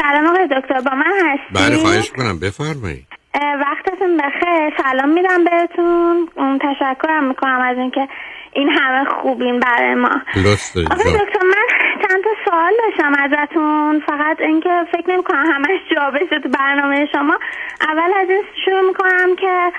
سلام 0.00 0.26
آقای 0.26 0.46
دکتر 0.46 0.80
با 0.80 0.90
من 0.90 1.12
هستی 1.24 1.54
بله 1.54 1.76
خواهش 1.76 2.10
کنم 2.10 2.38
بفرمایید. 2.38 3.06
وقتتون 3.34 4.16
بخیر. 4.16 4.82
سلام 4.82 5.08
میدم 5.08 5.44
بهتون. 5.44 6.28
تشکرم 6.60 7.28
می‌کنم 7.28 7.60
از 7.60 7.76
اینکه 7.78 8.08
این 8.52 8.68
همه 8.68 9.04
خوبین 9.04 9.60
برای 9.60 9.94
ما. 9.94 10.10
لطف 10.36 10.76
آقای. 10.76 11.12
دکتر 11.12 11.42
من 11.42 11.66
چند 12.08 12.24
تا 12.24 12.30
سوال 12.44 12.72
داشتم 12.78 13.12
ازتون. 13.18 14.00
فقط 14.00 14.40
اینکه 14.40 14.70
فکر 14.92 15.10
نمی 15.10 15.22
کنم 15.22 15.44
همش 15.46 15.80
جا 15.96 16.10
بشه 16.10 16.40
تو 16.40 16.48
برنامه 16.48 17.08
شما. 17.12 17.38
اول 17.80 18.12
از 18.20 18.30
این 18.30 18.42
شروع 18.64 18.80
می‌کنم 18.80 19.36
که 19.36 19.72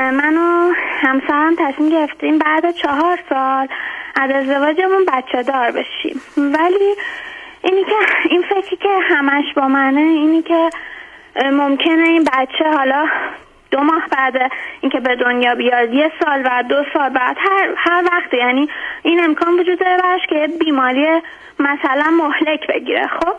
من 0.00 0.36
و 0.36 0.72
همسرم 1.00 1.54
تصمیم 1.54 1.90
گرفتیم 1.90 2.38
بعد 2.38 2.70
چهار 2.70 3.18
سال 3.28 3.68
از 4.16 4.30
ازدواجمون 4.30 5.04
بچه 5.12 5.42
دار 5.42 5.70
بشیم. 5.70 6.20
ولی 6.36 6.94
اینی 7.62 7.84
که 7.84 7.96
این 8.30 8.42
فکری 8.42 8.76
که 8.76 8.88
همش 9.02 9.44
با 9.56 9.68
منه 9.68 10.00
اینی 10.00 10.42
که 10.42 10.70
ممکنه 11.52 12.08
این 12.08 12.24
بچه 12.24 12.70
حالا 12.76 13.06
دو 13.74 13.80
ماه 13.82 14.02
بعد 14.10 14.52
اینکه 14.80 15.00
به 15.00 15.16
دنیا 15.16 15.54
بیاد 15.54 15.94
یه 15.94 16.12
سال 16.24 16.42
بعد 16.42 16.66
دو 16.66 16.84
سال 16.92 17.08
بعد 17.08 17.36
هر 17.38 17.68
هر 17.76 18.04
وقت 18.12 18.34
یعنی 18.34 18.68
این 19.02 19.24
امکان 19.24 19.60
وجود 19.60 19.78
داره 19.78 19.96
براش 19.96 20.26
که 20.28 20.48
بیماری 20.60 21.06
مثلا 21.58 22.10
مهلک 22.10 22.66
بگیره. 22.66 23.06
خب 23.06 23.34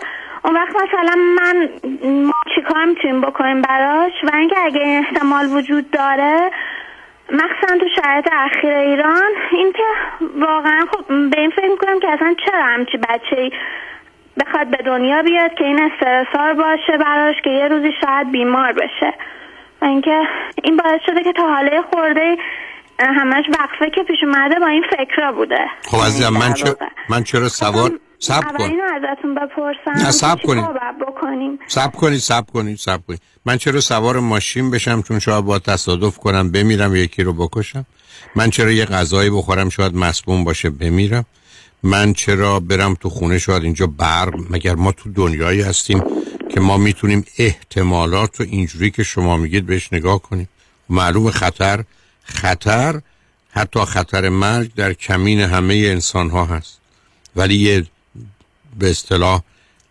اون 0.46 0.56
وقت 0.56 0.76
مثلا 0.76 1.16
من 1.16 1.70
ما 2.04 2.34
چیکار 2.56 2.86
می‌تونیم 2.86 3.22
بکنیم 3.22 3.62
براش؟ 3.62 4.12
و 4.24 4.36
اینکه 4.36 4.56
اگه 4.60 4.82
این 4.82 5.06
احتمال 5.06 5.46
وجود 5.46 5.92
داره 5.92 6.52
مخصوصا 7.32 7.78
تو 7.80 7.86
شرایط 7.96 8.28
اخیر 8.32 8.74
ایران 8.74 9.32
اینکه 9.52 9.84
واقعا 10.40 10.86
خب 10.92 11.30
به 11.30 11.40
این 11.40 11.50
فکر 11.50 11.68
می‌کنم 11.68 12.00
که 12.00 12.10
اصلا 12.10 12.36
چرا 12.46 12.64
همچی 12.64 12.98
بچه 12.98 13.52
بخواد 14.40 14.68
به 14.68 14.78
دنیا 14.78 15.22
بیاد 15.22 15.54
که 15.54 15.66
این 15.66 15.82
استرسار 15.82 16.54
باشه 16.54 16.98
براش 16.98 17.36
که 17.44 17.50
یه 17.50 17.68
روزی 17.68 17.92
شاید 18.02 18.32
بیمار 18.32 18.72
بشه. 18.72 19.08
و 19.10 19.14
اینکه 19.82 20.22
این 20.64 20.78
باعث 20.78 21.02
شده 21.06 21.24
که 21.24 21.34
تا 21.34 21.48
حاله 21.48 21.82
خورده 21.94 22.36
همش 23.00 23.46
وقفه 23.60 23.90
که 23.96 24.04
پیش 24.04 24.18
اومده 24.24 24.60
با 24.60 24.68
این 24.68 24.84
فکرها 24.98 25.32
بوده. 25.32 25.60
خب 25.88 25.98
عزیزم 25.98 26.34
من 26.34 26.54
چرا 26.54 26.78
من 27.10 27.24
چرا 27.24 27.50
سوار 27.50 27.92
سب 28.20 28.58
کن. 28.58 28.64
ازتون 28.64 29.36
بپرسم 29.36 29.92
نه، 30.06 30.12
که 30.12 30.48
کنید. 30.48 30.66
بکنیم؟ 31.08 31.60
سب 31.68 31.92
کنید 31.92 32.20
سب 32.20 32.46
کنید 32.54 32.78
سب 32.78 33.00
کنید. 33.08 33.22
من 33.46 33.58
چرا 33.58 33.80
سوار 33.80 34.20
ماشین 34.20 34.72
بشم؟ 34.72 35.02
چون 35.02 35.20
شاید 35.20 35.46
با 35.46 35.60
تصادف 35.60 36.18
کنم 36.18 36.52
بمیرم 36.52 36.96
یکی 36.96 37.24
رو 37.24 37.34
بکشم. 37.34 37.86
من 38.36 38.50
چرا 38.50 38.72
یه 38.72 38.86
غذایی 38.86 39.30
بخورم؟ 39.30 39.70
شاید 39.70 39.96
مسموم 39.96 40.44
باشه 40.44 40.70
بمیرم. 40.70 41.26
من 41.84 42.14
چرا 42.14 42.60
برم 42.60 42.94
تو 42.94 43.10
خونه؟ 43.10 43.38
شاید 43.38 43.64
اینجا 43.64 43.88
برق 43.88 44.34
مگر 44.50 44.76
ما 44.76 44.92
تو 44.92 45.12
دنیایی 45.12 45.62
هستیم؟ 45.62 46.04
که 46.50 46.60
ما 46.60 46.78
می‌تونیم 46.78 47.26
احتمالات 47.38 48.40
رو 48.40 48.46
اینجوری 48.50 48.92
که 48.92 49.04
شما 49.04 49.38
میگید 49.38 49.66
بهش 49.66 49.94
نگاه 49.94 50.22
کنیم. 50.22 50.50
معلوم 50.90 51.32
خطر 51.32 51.84
خطر 52.24 53.02
حتی 53.50 53.86
خطر 53.86 54.30
مرگ 54.30 54.74
در 54.74 54.94
کمین 54.94 55.40
همه 55.40 55.74
انسان 55.74 56.30
ها 56.30 56.46
هست. 56.46 56.78
ولی 57.36 57.56
یه 57.56 57.86
به 58.80 58.90
اصطلاح 58.90 59.42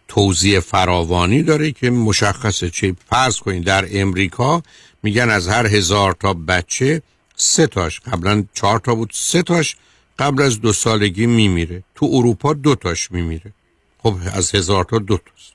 توضیح 0.09 0.61
فراوانی 0.61 1.43
داره 1.43 1.73
که 1.73 1.91
مشخصه 1.91 2.71
چه 2.71 2.97
فرض 3.11 3.39
کنید 3.39 3.65
در 3.65 3.89
امریکا 3.91 4.63
میگن 5.03 5.31
از 5.31 5.49
هر 5.49 5.67
هزار 5.67 6.13
تا 6.13 6.35
بچه 6.35 7.03
سه 7.37 7.67
تاش. 7.67 8.01
قبلا 8.01 8.45
چهار 8.55 8.79
تا 8.79 8.95
بود 8.95 9.11
سه 9.15 9.43
تاش 9.43 9.77
قبل 10.19 10.43
از 10.43 10.61
دو 10.61 10.73
سالگی 10.73 11.27
میمیره. 11.27 11.83
تو 11.95 12.11
اروپا 12.13 12.53
دو 12.53 12.75
تاش 12.75 13.11
میمیره. 13.11 13.53
خب 13.99 14.17
از 14.33 14.55
هزار 14.55 14.85
تا 14.85 14.99
دو 14.99 15.17
تاست. 15.17 15.54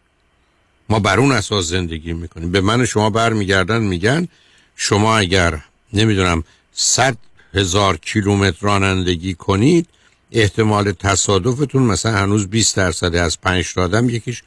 ما 0.90 1.00
بر 1.00 1.20
اون 1.20 1.32
اساس 1.32 1.66
زندگی 1.66 2.14
می‌کنیم. 2.14 2.52
به 2.52 2.62
من 2.62 2.82
و 2.82 2.86
شما 2.86 3.10
برمیگردن 3.10 3.82
میگن 3.82 4.28
شما 4.76 5.18
اگر 5.18 5.64
نمی‌دونم 5.94 6.44
صد 6.74 7.18
هزار 7.54 7.98
کیلومتر 7.98 8.58
رانندگی 8.62 9.34
کنید 9.34 9.88
احتمال 10.32 10.92
تصادفتون 10.92 11.84
مثلا 11.84 12.18
هنوز 12.18 12.48
20 12.48 12.76
درصد 12.76 13.16
از 13.16 13.42
پنج 13.42 13.74
تا 13.74 13.84
آدم 13.84 14.10
یکیش 14.10 14.44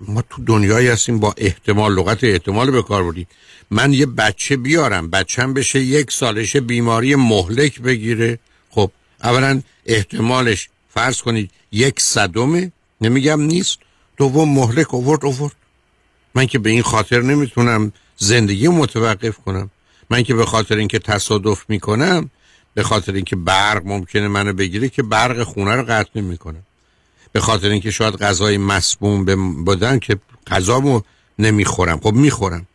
ما 0.00 0.24
تو 0.30 0.44
دنیایی 0.44 0.88
هستیم 0.88 1.20
با 1.20 1.34
احتمال 1.36 1.94
لغت 1.94 2.24
احتمال 2.24 2.70
به 2.70 2.82
کار 2.82 3.02
بردیم. 3.02 3.26
من 3.70 3.92
یه 3.92 4.06
بچه 4.06 4.56
بیارم 4.56 5.10
بچم 5.10 5.54
بشه 5.54 5.80
یک 5.80 6.12
سالشه 6.12 6.60
بیماری 6.60 7.14
مهلک 7.14 7.80
بگیره. 7.80 8.38
خب 8.70 8.90
اولا 9.22 9.62
احتمالش 9.86 10.68
فرض 10.94 11.22
کنید 11.22 11.50
یک 11.72 12.00
صدمه 12.00 12.72
نمیگم 13.00 13.40
نیست 13.40 13.78
دوم 14.16 14.48
مهلک 14.48 14.94
اوورد 14.94 15.24
اوورد 15.24 15.54
من 16.34 16.46
که 16.46 16.58
به 16.58 16.70
این 16.70 16.82
خاطر 16.82 17.22
نمی‌تونم 17.22 17.92
زندگی 18.16 18.68
متوقف 18.68 19.38
کنم. 19.38 19.70
من 20.10 20.22
که 20.22 20.34
به 20.34 20.46
خاطر 20.46 20.76
اینکه 20.76 20.98
تصادف 20.98 21.64
می‌کنم 21.68 22.30
به 22.74 22.82
خاطر 22.82 23.12
اینکه 23.12 23.36
برق 23.36 23.82
ممکنه 23.84 24.28
منو 24.28 24.52
بگیره 24.52 24.88
که 24.88 25.02
برق 25.02 25.42
خونه 25.42 25.74
رو 25.74 25.82
قطع 25.82 26.10
نمی‌کنم. 26.16 26.62
به 27.32 27.40
خاطر 27.40 27.68
اینکه 27.68 27.90
شاید 27.90 28.14
غذای 28.14 28.58
مسموم 28.58 29.24
بودن 29.64 29.98
که 29.98 30.16
غذامو 30.46 31.00
نمی‌خورم. 31.38 32.00
خب 32.00 32.12
می‌خورم. 32.12 32.66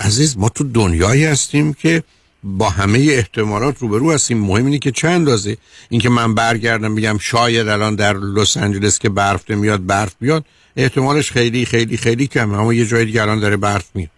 عزیز 0.00 0.38
ما 0.38 0.48
تو 0.48 0.64
دنیایی 0.64 1.24
هستیم 1.24 1.74
که 1.74 2.02
با 2.44 2.70
همه 2.70 2.98
احتمالات 2.98 3.78
روبرو 3.78 4.12
هستیم. 4.12 4.38
مهم 4.38 4.66
اینه 4.66 4.78
که 4.78 4.90
چند 4.90 5.12
اندازه؟ 5.12 5.56
اینکه 5.88 6.08
من 6.08 6.34
برگردم 6.34 6.94
بگم 6.94 7.18
شاید 7.18 7.68
الان 7.68 7.94
در 7.94 8.12
لس 8.12 8.56
آنجلس 8.56 8.98
که 8.98 9.08
برف 9.08 9.50
نمیاد 9.50 9.86
برف 9.86 10.14
بیاد. 10.20 10.44
احتمالش 10.76 11.30
خیلی 11.30 11.64
خیلی 11.64 11.96
خیلی 11.96 12.26
کمه. 12.26 12.60
اما 12.60 12.74
یه 12.74 12.84
جای 12.84 13.04
دیگه 13.04 13.22
الان 13.22 13.40
داره 13.40 13.56
برف 13.56 13.90
میاد. 13.94 14.10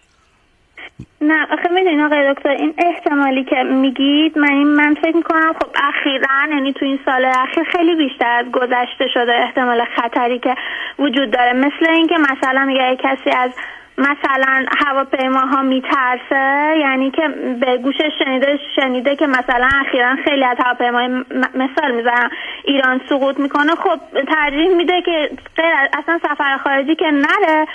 نه 1.20 1.46
آخه 1.52 1.68
می‌دونی 1.68 2.02
آقای 2.02 2.34
دکتر 2.34 2.48
این 2.48 2.74
احتمالی 2.78 3.44
که 3.44 3.56
میگید 3.56 4.38
من 4.38 4.52
این 4.52 4.68
من 4.68 4.94
فکر 4.94 5.16
می‌کنم 5.16 5.52
خب 5.52 5.70
اخیرا 5.74 6.54
یعنی 6.56 6.72
تو 6.72 6.84
این 6.84 6.98
سال 7.04 7.24
اخیر 7.24 7.64
خیلی 7.72 7.94
بیشتر 7.96 8.26
از 8.26 8.46
گذشته 8.52 9.04
شده 9.14 9.32
احتمال 9.32 9.84
خطری 9.96 10.38
که 10.38 10.54
وجود 10.98 11.30
داره. 11.30 11.52
مثل 11.52 11.90
اینکه 11.90 12.14
مثلا 12.18 12.64
میگه 12.64 12.96
کسی 13.04 13.30
از 13.30 13.50
مثلا 13.98 14.64
هواپیماها 14.78 15.62
میترسه؟ 15.62 16.74
یعنی 16.80 17.10
که 17.10 17.28
به 17.60 17.76
گوشش 17.76 18.10
شنیده 18.24 18.58
شنیده 18.76 19.16
که 19.16 19.26
مثلا 19.26 19.68
اخیرا 19.86 20.16
خیلی 20.24 20.44
از 20.44 20.56
هواپیمای 20.64 21.08
مثال 21.54 21.90
می‌زنم 21.94 22.30
ایران 22.64 23.00
سقوط 23.08 23.38
می‌کنه 23.38 23.74
خب 23.74 24.00
ترجیح 24.28 24.68
میده 24.68 25.02
که 25.02 25.30
غیر 25.56 25.74
اصلا 25.92 26.18
سفر 26.22 26.56
خارجی 26.64 26.94
که 26.94 27.10
نره 27.10 27.66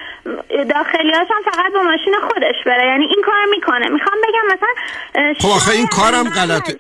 داخلیاش 0.64 1.28
هم 1.32 1.52
فقط 1.52 1.74
با 1.74 1.84
ماشین 1.84 2.14
خودش 2.22 2.56
بره. 2.66 2.88
یعنی 2.88 3.06
این 3.06 3.24
کار 3.26 3.46
می‌کنه. 3.52 3.90
می‌خوام 3.90 4.18
بگم 4.28 4.46
مثلا 4.56 5.34
خب 5.40 5.50
آخه 5.56 5.72
این 5.72 5.88
کارم 5.88 6.30
غلطه. 6.30 6.74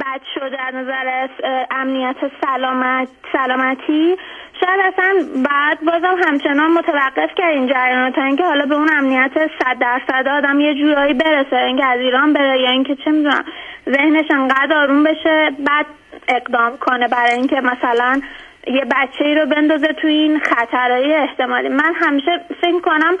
بد 0.00 0.20
شده 0.34 0.62
از 0.62 0.74
نظر 0.74 1.28
امنیت 1.70 2.16
سلامت 2.44 3.08
سلامتی. 3.32 4.16
شاید 4.60 4.80
اصلا 4.80 5.42
بعد 5.50 5.80
بازم 5.84 6.16
همچنان 6.26 6.70
متوقف 6.70 7.34
کرد 7.36 7.50
این 7.50 7.66
جریان 7.66 8.12
تا 8.12 8.22
اینکه 8.22 8.44
حالا 8.44 8.66
به 8.66 8.74
اون 8.74 8.88
امنیت 8.96 9.32
صد 9.34 9.78
درصد 9.80 10.28
آدم 10.28 10.60
یه 10.60 10.74
جورایی 10.74 11.14
برسه 11.14 11.56
اینکه 11.56 11.86
از 11.86 12.00
ایران 12.00 12.32
بره 12.32 12.60
یا 12.60 12.70
اینکه 12.70 12.96
چه 13.04 13.10
می‌دونم 13.10 13.44
ذهنش 13.90 14.30
انقدر 14.30 14.76
آروم 14.76 15.04
بشه 15.04 15.50
بعد 15.66 15.86
اقدام 16.28 16.76
کنه 16.76 17.08
برای 17.08 17.32
اینکه 17.32 17.60
مثلا 17.60 18.20
یه 18.66 18.84
بچه 18.84 19.24
ای 19.24 19.34
رو 19.34 19.46
بندازه 19.46 19.86
تو 19.86 20.08
این 20.08 20.40
خطرهای 20.40 21.14
احتمالی. 21.14 21.68
من 21.68 21.94
همیشه 21.94 22.40
فکر 22.60 22.80
کنم 22.80 23.14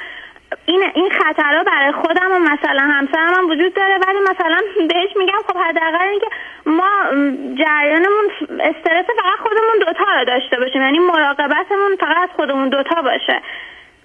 این 0.66 0.82
این 0.94 1.10
خطرها 1.10 1.64
برای 1.64 1.92
خودم 1.92 2.30
و 2.32 2.38
مثلا 2.38 2.82
همسرم 2.82 3.34
هم 3.34 3.50
وجود 3.50 3.74
داره 3.74 3.98
ولی 4.06 4.18
مثلا 4.30 4.60
بهش 4.88 5.16
میگم 5.16 5.42
خب 5.48 5.56
حداقل 5.56 6.08
اینکه 6.10 6.26
ما 6.66 6.90
جریانمون 7.64 8.24
استرس 8.50 9.06
فقط 9.20 9.38
خودمون 9.42 9.76
دوتا 9.80 10.04
رو 10.18 10.24
داشته 10.24 10.56
باشیم. 10.56 10.82
یعنی 10.82 10.98
مراقبتمون 10.98 11.96
فقط 12.00 12.30
خودمون 12.36 12.68
دوتا 12.68 13.02
باشه. 13.02 13.40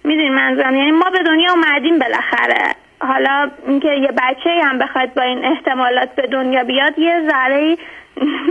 می‌دونی 0.04 0.30
منظورم؟ 0.30 0.76
یعنی 0.76 0.92
ما 0.92 1.10
به 1.10 1.24
دنیا 1.24 1.52
اومدیم 1.52 2.00
بالاخره. 2.00 2.76
حالا 3.02 3.52
اینکه 3.68 3.88
یه 3.88 4.12
بچه 4.18 4.50
هم 4.64 4.80
بخواد 4.80 5.14
با 5.14 5.22
این 5.22 5.46
احتمالات 5.46 6.16
به 6.16 6.28
دنیا 6.28 6.64
بیاد 6.64 7.00
یه 7.00 7.30
ذره 7.30 7.78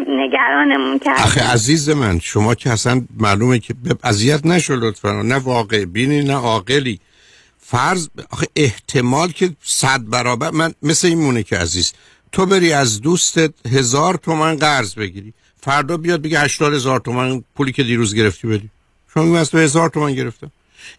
نگرانمون 0.09 0.99
کرد. 0.99 1.19
آخه 1.19 1.53
عزیز 1.53 1.91
من 1.91 2.19
شما 2.19 2.55
که 2.55 2.71
اصلا 2.71 3.01
معلومه 3.21 3.59
که 3.59 3.75
اذیت 4.05 4.47
نشو 4.47 4.75
لطفا. 4.77 5.23
نه 5.23 5.39
واقع 5.45 5.85
بینی 5.85 6.25
نه 6.25 6.35
عاقلی. 6.35 7.01
فرض 7.71 8.09
آخه 8.31 8.47
احتمال 8.57 9.33
که 9.33 9.57
صد 9.65 10.09
برابر 10.09 10.51
من 10.51 10.75
مثل 10.83 11.09
این 11.09 11.19
مونه 11.19 11.43
که 11.43 11.59
عزیز 11.59 11.93
تو 12.33 12.47
بری 12.47 12.73
از 12.73 13.01
دوستت 13.01 13.53
هزار 13.67 14.15
تومن 14.15 14.57
قرض 14.57 14.95
بگیری. 14.95 15.35
فردا 15.61 15.97
بیاد 15.97 16.23
بگه 16.23 16.41
هشتاد 16.41 16.75
هزار 16.75 17.01
تومن 17.01 17.45
پولی 17.57 17.73
که 17.73 17.83
دیروز 17.83 18.15
گرفتی 18.15 18.49
بدی. 18.49 18.71
شما 19.15 19.23
میگم 19.23 19.37
از 19.37 19.51
تو 19.51 19.59
هزار 19.59 19.89
تومن 19.89 20.15
گرفتم. 20.15 20.51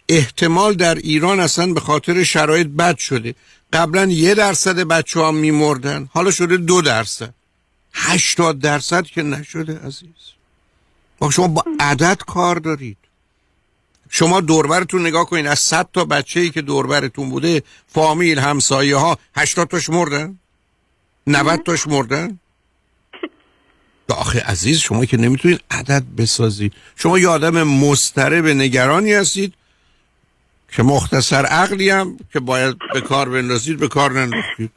احتمال 0.09 0.74
در 0.74 0.95
ایران 0.95 1.39
اصلا 1.39 1.74
به 1.74 1.80
خاطر 1.80 2.24
شرایط 2.24 2.67
بد 2.67 2.97
شده. 2.97 3.36
قبلا 3.74 4.05
یه 4.05 4.34
درصد 4.34 4.80
بچه 4.80 5.20
ها 5.20 5.32
میمردن 5.32 6.09
حالا 6.13 6.32
شده 6.32 6.57
دو 6.57 6.82
درصد. 6.82 7.34
هشتاد 7.93 8.59
درصد 8.59 9.05
که 9.05 9.24
نشده 9.24 9.80
عزیز. 9.80 10.09
شما 11.32 11.47
با 11.47 11.63
عدد 11.80 12.17
کار 12.28 12.55
دارید. 12.55 12.97
شما 14.10 14.41
دوربرتون 14.41 15.01
نگاه 15.01 15.26
کنین 15.26 15.47
از 15.47 15.60
100 15.60 15.89
تا 15.93 16.05
بچه 16.05 16.39
ای 16.39 16.49
که 16.49 16.62
دوربرتون 16.62 17.30
بوده 17.30 17.64
فامیل 17.88 18.39
همسایه 18.39 18.95
ها 18.95 19.18
80 19.36 19.68
تاش 19.68 19.89
مردن؟ 19.89 20.39
90 21.28 21.64
تاش 21.64 21.88
مردن؟ 21.88 22.39
آخه 24.10 24.39
عزیز 24.39 24.78
شما 24.80 25.05
که 25.05 25.18
نمی‌تونید 25.18 25.64
عدد 25.72 26.03
بسازید 26.18 26.74
شما 26.95 27.20
یه 27.20 27.28
آدم 27.28 27.64
مستره 27.64 28.41
به 28.41 28.53
نگرانی 28.53 29.14
هستید 29.14 29.53
که 30.72 30.84
مختصر 30.84 31.45
عقلی 31.45 31.89
هم 31.89 32.18
که 32.34 32.39
باید 32.39 32.76
به 32.93 33.01
کار 33.01 33.30
بندازید 33.30 33.80
به 33.80 33.88
کار 33.88 34.12
نندازید. 34.12 34.72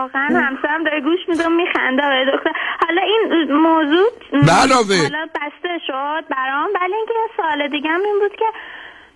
واقعا 0.00 0.28
همسرم 0.46 0.84
داره 0.84 1.00
گوش 1.00 1.20
میده 1.28 1.48
میخنده 1.48 2.02
دکتر. 2.32 2.52
حالا 2.86 3.02
این 3.02 3.52
موضوع 3.52 4.08
بلاوه 4.32 4.96
حالا 5.02 5.26
بسته 5.34 5.78
شد 5.86 6.24
برام 6.30 6.68
ولی 6.80 6.94
اینکه 6.94 7.12
یه 7.12 7.30
سال 7.36 7.68
دیگه 7.68 7.90
هم 7.90 8.00
این 8.04 8.18
بود 8.20 8.36
که 8.36 8.46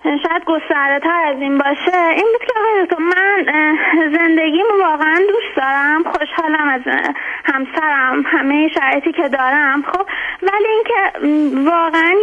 شاید 0.05 0.45
گسترده 0.47 1.07
تر 1.07 1.25
از 1.25 1.41
این 1.41 1.59
باشه 1.59 1.99
این 2.17 2.27
بود 2.33 2.47
که 2.47 2.55
آقای 2.59 3.05
من 3.05 3.47
زندگیم 4.19 4.65
واقعا 4.81 5.15
دوست 5.15 5.57
دارم 5.57 6.03
خوشحالم 6.03 6.69
از 6.69 6.81
همسرم 7.45 8.25
همه 8.27 8.69
شرایطی 8.69 9.13
که 9.13 9.29
دارم 9.29 9.83
خب 9.83 10.07
ولی 10.43 10.69
اینکه 10.69 11.19
واقعا 11.71 12.15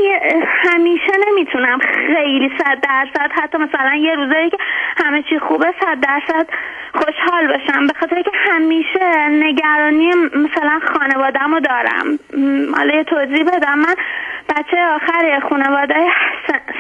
همیشه 0.45 1.11
نمی‌تونم 1.27 1.79
خیلی 2.07 2.51
صد 2.57 2.77
درصد 2.81 3.31
حتی 3.31 3.57
مثلا 3.57 3.95
یه 3.95 4.15
روزایی 4.15 4.49
که 4.49 4.57
همه 5.05 5.23
چی 5.23 5.39
خوبه 5.39 5.73
صد 5.79 5.99
درصد 5.99 6.47
خوشحال 6.93 7.47
باشم 7.47 7.87
به 7.87 7.93
خاطر 7.99 8.21
که 8.21 8.31
همیشه 8.33 9.27
نگرانی 9.29 10.09
مثلا 10.15 10.79
خانوادم 10.93 11.53
رو 11.53 11.59
دارم 11.59 12.19
حالا 12.75 12.95
یه 12.95 13.03
توضیح 13.03 13.43
بدم. 13.43 13.79
من 13.79 13.95
بچه 14.51 14.85
آخر 14.95 15.39
خانواده 15.49 16.05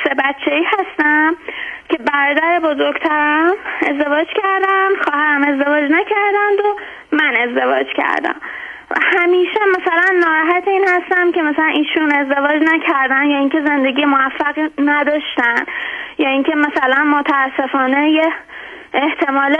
سه 0.03 0.09
بچه 0.09 0.51
ای 0.51 0.63
هستم 0.63 1.35
که 1.89 1.97
برادر 1.97 2.59
بزرگترم 2.59 3.53
ازدواج 3.89 4.27
کردن 4.27 4.89
خواهرم 5.03 5.43
ازدواج 5.43 5.83
نکردند 5.83 6.59
و 6.65 6.75
من 7.11 7.35
ازدواج 7.35 7.87
کردم. 7.97 8.35
همیشه 9.01 9.59
مثلا 9.69 10.19
ناراحت 10.19 10.67
این 10.67 10.85
هستم 10.87 11.31
که 11.31 11.41
مثلا 11.41 11.65
ایشون 11.65 12.11
ازدواج 12.11 12.61
نکردن 12.61 13.25
یا 13.25 13.37
اینکه 13.37 13.61
زندگی 13.65 14.05
موفق 14.05 14.69
نداشتن 14.77 15.65
یا 16.17 16.29
اینکه 16.29 16.55
مثلا 16.55 17.03
متاسفانه 17.03 18.09
یه 18.09 18.33
احتمال 18.93 19.57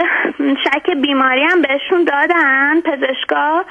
شک 0.64 0.90
بیماری 0.90 1.44
هم 1.44 1.62
بهشون 1.62 2.04
دادن 2.04 2.80
پزشکا. 2.80 3.64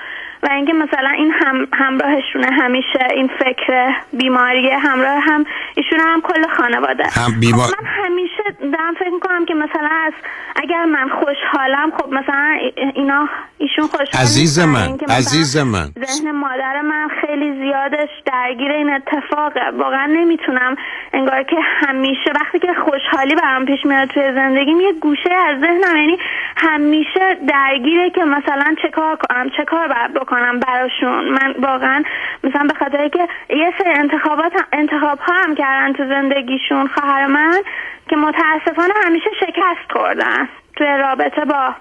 و 0.43 0.49
اینکه 0.51 0.73
مثلا 0.73 1.09
این 1.09 1.31
هم 1.31 1.67
همراهشونه 1.73 2.47
همیشه 2.51 3.07
این 3.15 3.29
فکر 3.39 3.91
بیماری 4.13 4.69
همراه 4.69 5.19
هم 5.19 5.45
ایشون 5.75 5.99
هم 5.99 6.21
کل 6.21 6.47
خانواده. 6.47 7.03
هم 7.03 7.39
بیمار... 7.39 7.67
خب 7.67 7.83
من 7.83 7.89
همیشه 7.89 8.43
دارم 8.59 8.93
فکر 8.99 9.09
می‌کنم 9.09 9.45
که 9.45 9.53
مثلا 9.53 9.89
از 10.05 10.13
اگر 10.55 10.85
من 10.85 11.09
خوشحالم 11.09 11.91
خب 11.97 12.13
مثلا 12.13 12.57
اینا 12.95 13.29
ایشون 13.57 13.87
خوشحال 13.87 14.21
عزیز 14.21 14.59
من 14.59 14.97
عزیز 15.09 15.57
من. 15.57 15.85
ذهن 16.05 16.31
مادر 16.31 16.81
من 16.81 17.07
خیلی 17.21 17.53
زیادش 17.53 18.09
درگیر 18.25 18.71
این 18.71 18.89
اتفاقه. 18.93 19.69
واقعا 19.77 20.05
نمی‌تونم 20.05 20.75
انگار 21.13 21.43
که 21.43 21.57
همیشه 21.61 22.31
وقتی 22.41 22.59
که 22.59 22.73
خوشحالی 22.85 23.35
برام 23.35 23.65
پیش 23.65 23.85
میاد 23.85 24.07
توی 24.07 24.33
زندگیم 24.33 24.79
یه 24.79 24.93
گوشه 24.93 25.33
از 25.33 25.59
ذهنم 25.59 25.97
یعنی 25.97 26.17
همیشه 26.57 27.37
درگیره 27.47 28.09
که 28.09 28.23
مثلا 28.23 28.75
چه 28.81 28.89
کار 28.89 29.15
کنم 29.15 29.49
چه 29.57 29.65
کار 29.65 29.87
باید 29.87 30.13
بکنم 30.31 30.59
براشون. 30.59 31.29
من 31.29 31.53
واقعا 31.59 32.03
مثلا 32.43 32.67
به 32.67 32.73
خاطر 32.79 33.07
که 33.07 33.27
یه 33.49 33.73
سری 33.77 33.89
انتخابات 33.89 34.53
انتخاب 34.73 35.19
ها 35.19 35.33
هم 35.33 35.55
کردن 35.55 35.93
تو 35.93 36.07
زندگیشون 36.07 36.87
خواهر 36.87 37.25
من 37.25 37.61
که 38.09 38.15
متاسفانه 38.15 38.93
همیشه 39.05 39.29
شکست 39.39 39.91
خوردن 39.91 40.49
توی 40.75 40.87
رابطه 40.87 41.45
با 41.45 41.73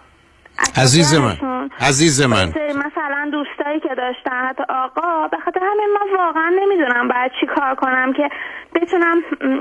عزیز 0.76 1.14
من 1.14 1.36
عزیز 1.80 2.22
من. 2.22 2.48
مثلا 2.86 3.30
دوستایی 3.32 3.80
که 3.80 3.94
داشتن 3.96 4.48
حتی 4.48 4.62
آقا 4.68 5.28
به 5.28 5.36
خاطر 5.44 5.60
همین 5.60 5.88
من 5.94 6.18
واقعا 6.18 6.50
نمی‌دونم 6.62 7.08
باید 7.08 7.30
چی 7.40 7.46
کار 7.56 7.74
کنم 7.74 8.12
که 8.12 8.28
بتونم 8.74 9.16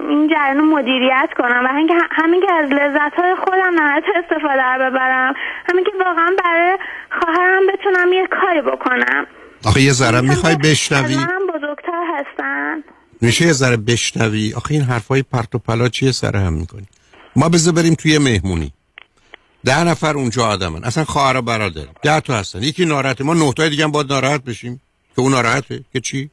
این 0.09 0.29
جریان 0.29 0.61
مدیریت 0.65 1.29
کنم 1.37 1.61
و 1.65 1.67
همین 2.11 2.41
که 2.41 2.53
از 2.53 2.69
لذت 2.69 3.13
های 3.17 3.35
خودم 3.35 3.81
نهایت 3.81 4.03
استفاده 4.15 4.89
ببرم. 4.89 5.33
همین 5.69 5.83
که 5.83 5.91
واقعا 6.05 6.31
برای 6.43 6.77
خواهرم 7.19 7.63
بتونم 7.73 8.13
یه 8.13 8.27
کاری 8.27 8.61
بکنم. 8.61 9.25
آخه 9.65 9.81
یه 9.81 9.91
ذره 9.91 10.21
می‌خوای 10.21 10.55
بشنوی؟ 10.55 11.13
هم 11.13 11.47
بزرگتر 11.47 12.03
هستن. 12.17 12.83
میشه 13.21 13.45
یه 13.45 13.53
ذره 13.53 13.77
بشنوی؟ 13.77 14.53
آخه 14.57 14.73
این 14.73 14.83
حرفای 14.83 15.23
پرت 15.23 15.55
و 15.55 15.59
پلا 15.59 15.87
چیه 15.87 16.11
سر 16.11 16.35
هم 16.35 16.53
می‌کنی؟ 16.53 16.87
ما 17.35 17.49
بذار 17.49 17.73
بریم 17.73 17.93
توی 17.93 18.17
مهمونی. 18.17 18.73
ده 19.65 19.83
نفر 19.83 20.13
اونجا 20.17 20.45
آدمن. 20.45 20.83
اصلا 20.83 21.05
خواهر 21.05 21.37
و 21.37 21.41
برادر. 21.41 21.87
ده 22.01 22.19
تا 22.19 22.37
هستن. 22.37 22.63
یکی 22.63 22.85
ناراحته. 22.85 23.23
ما 23.23 23.33
نه 23.33 23.53
تای 23.53 23.69
دیگه 23.69 23.83
هم 23.83 23.91
باید 23.91 24.13
ناراحت 24.13 24.43
بشیم. 24.43 24.81
که 25.15 25.21
اون 25.21 25.31
ناراحته. 25.31 25.83
که 25.93 25.99
چی؟ 25.99 26.29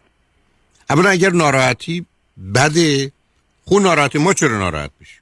اولا 0.90 1.10
اگر 1.10 1.30
ناراحتی 1.30 2.06
بده 2.54 3.12
خون 3.64 3.82
ناراحتی 3.82 4.18
ما 4.18 4.34
چرا 4.34 4.58
ناراحت 4.58 4.90
بشیم؟ 5.00 5.20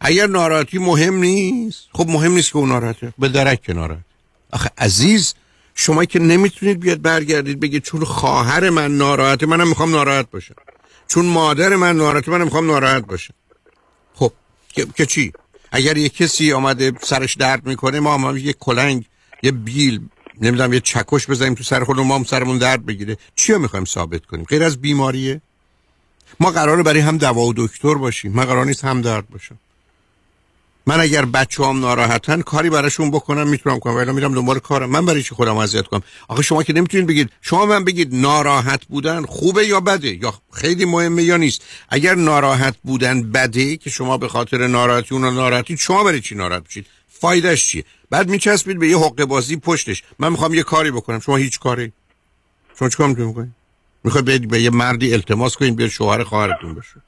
اگر 0.00 0.26
ناراحتی 0.26 0.78
مهم 0.78 1.14
نیست 1.14 1.88
خب 1.92 2.08
مهم 2.08 2.32
نیست 2.32 2.52
که 2.52 2.56
اون 2.56 2.68
ناراحته. 2.68 3.12
به 3.18 3.28
درک 3.28 3.62
که 3.62 3.72
ناراحت 3.72 4.04
آخه 4.52 4.70
عزیز 4.78 5.34
شما 5.74 6.04
که 6.04 6.18
نمی‌تونید 6.18 6.80
بیاد 6.80 7.02
برگردید 7.02 7.60
بگید 7.60 7.82
چون 7.82 8.04
خواهر 8.04 8.70
من 8.70 8.96
ناراحته 8.96 9.46
منم 9.46 9.68
می‌خوام 9.68 9.90
ناراحت 9.90 10.30
باشم. 10.30 10.54
چون 11.08 11.26
مادر 11.26 11.76
من 11.76 11.96
ناراحته 11.96 12.30
منم 12.30 12.44
می‌خوام 12.44 12.66
ناراحت 12.66 13.06
باشم. 13.06 13.34
خب 14.14 14.32
که 14.96 15.06
چی؟ 15.06 15.32
اگر 15.72 15.96
یه 15.96 16.08
کسی 16.08 16.52
آمده 16.52 16.92
سرش 17.02 17.36
درد 17.36 17.66
می‌کنه 17.66 18.00
ما 18.00 18.18
هم 18.18 18.36
یه 18.36 18.52
کلنگ 18.52 19.04
یه 19.42 19.52
بیل 19.52 20.00
نمی‌دونم 20.40 20.72
یه 20.72 20.80
چکش 20.80 21.26
بزنیم 21.30 21.54
تو 21.54 21.64
سر 21.64 21.84
خودمون 21.84 22.06
ما 22.06 22.14
هم 22.14 22.24
سرمون 22.24 22.58
درد 22.58 22.86
بگیره. 22.86 23.16
چی 23.36 23.52
رو 23.52 23.58
می‌خوایم 23.58 23.84
ثابت 23.84 24.26
کنیم؟ 24.26 24.44
غیر 24.44 24.62
از 24.62 24.80
بیماریه؟ 24.80 25.40
ما 26.40 26.50
قراره 26.50 26.82
برای 26.82 27.00
هم 27.00 27.18
دوا 27.18 27.40
و 27.40 27.52
دکتر 27.56 27.94
باشیم. 27.94 28.32
من 28.32 28.44
قرار 28.44 28.66
نیست 28.66 28.84
هم 28.84 29.00
درد 29.00 29.28
باشم 29.28 29.58
من 30.86 31.00
اگر 31.00 31.24
بچه 31.24 31.64
هم 31.64 31.80
ناراحتن 31.80 32.40
کاری 32.40 32.70
براشون 32.70 33.10
بکنم 33.10 33.48
می‌تونم 33.48 33.78
کنم. 33.78 33.94
ولی 33.94 34.12
میرم 34.12 34.34
دنبال 34.34 34.58
کارم. 34.58 34.90
من 34.90 35.06
برای 35.06 35.22
چی 35.22 35.34
خودم 35.34 35.56
اذیت 35.56 35.86
کنم؟ 35.86 36.02
آخه 36.28 36.42
شما 36.42 36.62
که 36.62 36.72
نمی‌تونید 36.72 37.06
بگید. 37.06 37.30
شما 37.40 37.66
من 37.66 37.84
بگید 37.84 38.14
ناراحت 38.14 38.84
بودن 38.84 39.22
خوبه 39.22 39.66
یا 39.66 39.80
بده؟ 39.80 40.22
یا 40.22 40.34
خیلی 40.52 40.84
مهمه 40.84 41.22
یا 41.22 41.36
نیست؟ 41.36 41.64
اگر 41.88 42.14
ناراحت 42.14 42.76
بودن 42.84 43.22
بده 43.22 43.76
که 43.76 43.90
شما 43.90 44.18
به 44.18 44.28
خاطر 44.28 44.66
ناراحتی 44.66 45.14
اون 45.14 45.34
ناراحتی 45.34 45.76
شما 45.76 46.04
برای 46.04 46.20
چی 46.20 46.34
ناراحت 46.34 46.68
بشید؟ 46.68 46.86
فایدهش 47.08 47.66
چیه؟ 47.66 47.84
بعد 48.10 48.28
میچسبید 48.28 48.78
به 48.78 48.88
یه 48.88 48.98
حقه 48.98 49.24
بازی 49.24 49.56
پشتش. 49.56 50.02
من 50.18 50.28
می‌خوام 50.28 50.54
یه 50.54 50.62
کاری 50.62 50.90
بکنم. 50.90 51.20
شما 51.20 51.36
هیچ 51.36 51.60
کاری؟ 51.60 51.92
شما 52.78 52.88
چیکار 52.88 53.08
می‌تونید 53.08 53.32
بکنید؟ 53.32 53.52
می‌خواید 54.04 54.48
به 54.48 54.62
یه 54.62 54.70
مردی 54.70 55.12
التماس 55.12 55.56
کنید 55.56 55.76
بیاد 55.76 55.90
شوهر 55.90 56.22
خواهرتون 56.22 56.74
بشه 56.74 57.02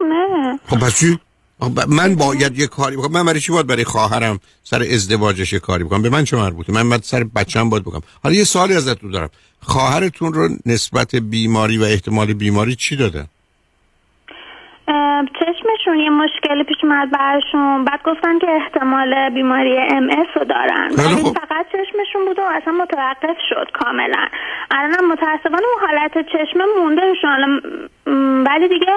نه. 0.00 0.60
خب 0.66 0.78
پس 0.78 0.98
چی؟ 0.98 1.18
من 1.88 2.14
باید 2.14 2.58
یه 2.58 2.66
کاری 2.66 2.96
بکنم. 2.96 3.12
من 3.12 3.26
برای 3.26 3.40
چی 3.40 3.52
باید 3.52 3.66
برای 3.66 3.84
خواهرم 3.84 4.40
سر 4.62 4.82
ازدواجش 4.82 5.52
یه 5.52 5.58
کاری 5.58 5.84
بکنم؟ 5.84 6.02
به 6.02 6.10
من 6.10 6.24
چه 6.24 6.36
مربوطه؟ 6.36 6.72
من 6.72 6.88
باید 6.88 7.02
سر 7.02 7.24
بچه‌م 7.36 7.70
باید 7.70 7.82
بکنم. 7.82 8.02
حالا 8.22 8.34
یه 8.34 8.44
سوالی 8.44 8.74
ازتون 8.74 9.10
دارم. 9.10 9.30
خواهرتون 9.62 10.32
رو 10.32 10.48
نسبت 10.66 11.16
بیماری 11.16 11.78
و 11.78 11.82
احتمال 11.82 12.32
بیماری 12.32 12.74
چی 12.74 12.96
داده؟ 12.96 13.24
چشمشون 15.40 15.96
یه 16.00 16.10
مشکلی 16.10 16.64
پیش 16.64 16.76
اومد 16.82 17.10
برشون 17.10 17.84
بعد 17.84 18.00
گفتن 18.04 18.38
که 18.38 18.46
احتمال 18.50 19.30
بیماری 19.34 19.78
ام 19.78 20.10
رو 20.36 20.44
دارن. 20.44 20.90
ولی 20.98 21.22
فقط 21.22 21.66
چشمشون 21.72 22.24
بود 22.26 22.38
و 22.38 22.42
اصلا 22.42 22.72
متوقف 22.72 23.36
شد 23.48 23.70
کاملا. 23.74 24.26
الان 24.70 25.04
متاسفانه 25.12 25.66
اون 25.74 25.88
حالت 25.88 26.12
چشم 26.32 26.58
مونده 26.78 27.02
شون 27.22 27.60
ولی 28.46 28.68
دیگه 28.68 28.92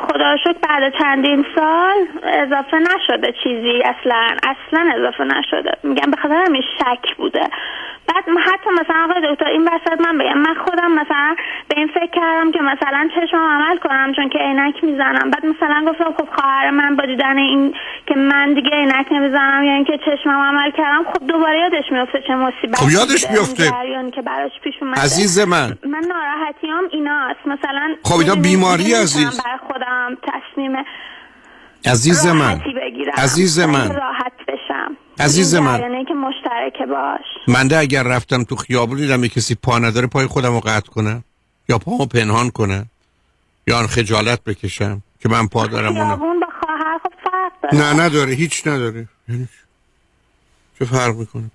خدا 0.00 0.36
شد 0.44 0.56
بعد 0.68 0.92
چندین 1.02 1.46
سال 1.56 1.96
اضافه 2.22 2.76
نشده 2.76 3.34
چیزی. 3.42 3.82
اصلا 3.84 4.36
اصلا 4.42 4.92
اضافه 4.94 5.24
نشده. 5.24 5.70
میگم 5.82 6.10
به 6.10 6.16
خاطر 6.16 6.44
همین 6.46 6.62
شک 6.62 7.16
بوده. 7.16 7.48
بعد 8.26 8.36
حتی 8.46 8.70
مثلا 8.80 9.04
آقای 9.04 9.34
دکتر 9.34 9.46
این 9.46 9.62
وسط 9.62 10.00
من 10.00 10.18
بگم 10.18 10.38
من 10.38 10.54
خودم 10.54 10.92
مثلا 10.92 11.36
به 11.68 11.78
این 11.78 11.88
فکر 11.88 12.06
کردم 12.06 12.52
که 12.52 12.58
مثلا 12.58 13.08
چشمم 13.16 13.48
عمل 13.48 13.78
کنم 13.78 14.12
چون 14.16 14.28
که 14.28 14.38
عینک 14.38 14.84
می‌زنم. 14.84 15.30
بعد 15.30 15.46
مثلا 15.46 15.84
گفتم 15.88 16.12
خب 16.18 16.28
خواهر 16.40 16.70
من 16.70 16.96
با 16.96 17.06
دیدن 17.06 17.38
این 17.38 17.74
که 18.06 18.14
من 18.14 18.54
دیگه 18.54 18.70
عینک 18.70 19.06
نمی‌زنم 19.10 19.64
یا 19.64 19.72
اینکه 19.72 19.98
چشمم 20.06 20.40
عمل 20.40 20.70
کردم 20.70 21.04
خب 21.12 21.26
دوباره 21.26 21.58
یادش 21.60 21.92
میفته 21.92 22.22
چه 22.26 22.34
مصیبت 22.34 22.76
خب 22.76 22.90
یادش 22.90 23.30
میفته 23.30 23.70
که 24.14 24.22
براش 24.22 24.52
پیش 24.62 24.74
اومده. 24.82 25.00
عزیز 25.00 25.38
من. 25.38 25.72
من 25.86 26.04
ناراحتیام 26.08 26.84
ایناست. 26.90 27.46
مثلا 27.46 27.94
خب 28.02 28.18
اینا 28.18 28.34
بیماری 28.34 28.94
عزیز. 28.94 29.42
بر 29.44 29.56
خودم 29.56 30.16
تصمیم 30.22 30.76
عزیز 31.86 32.26
من. 32.26 32.60
عزیز 33.16 33.60
من. 33.60 33.96
راحت 33.96 34.32
بشم. 34.48 34.96
عزیز 35.20 35.54
من. 35.54 36.04
که 36.04 36.14
مشترک 36.14 36.88
باش. 36.88 37.54
منده 37.54 37.78
اگر 37.78 38.02
رفتم 38.02 38.44
تو 38.44 38.56
خیابون 38.56 38.96
دیدم 38.96 39.26
کسی 39.26 39.54
پا 39.54 39.78
نداره 39.78 40.06
پای 40.06 40.26
خودم 40.26 40.52
رو 40.52 40.60
قطع 40.60 40.90
کنم 40.90 41.24
یا 41.68 41.78
پامو 41.78 42.06
پنهان 42.06 42.50
کنم 42.50 42.86
یا 43.66 43.86
خجالت 43.86 44.44
بکشم 44.44 45.02
که 45.20 45.28
من 45.28 45.46
پا 45.46 45.66
دارم 45.66 45.94
خیابون 45.94 46.40
با 46.40 46.46
خواهر 46.60 46.98
خب 47.02 47.12
فرق 47.24 47.52
داره. 47.62 47.94
نه 47.94 48.02
نداره 48.02 48.32
هیچ 48.32 48.66
نداره. 48.66 49.08
یعنی 49.28 49.48
چه 50.78 50.84
فرق 50.84 51.16
می‌کنه؟ 51.16 51.50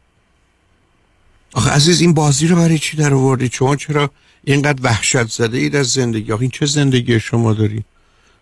آخه 1.53 1.71
عزیز 1.71 2.01
این 2.01 2.13
بازی 2.13 2.47
رو 2.47 2.55
برای 2.55 2.79
چی 2.79 2.97
در 2.97 3.13
آوردی؟ 3.13 3.49
شما 3.53 3.75
چرا 3.75 4.09
اینقدر 4.43 4.83
وحشت 4.83 5.27
زده 5.27 5.57
اید 5.57 5.75
از 5.75 5.87
زندگی؟ 5.87 6.31
آخه 6.31 6.41
این 6.41 6.51
چه 6.51 6.65
زندگی 6.65 7.19
شما 7.19 7.53
داری؟ 7.53 7.83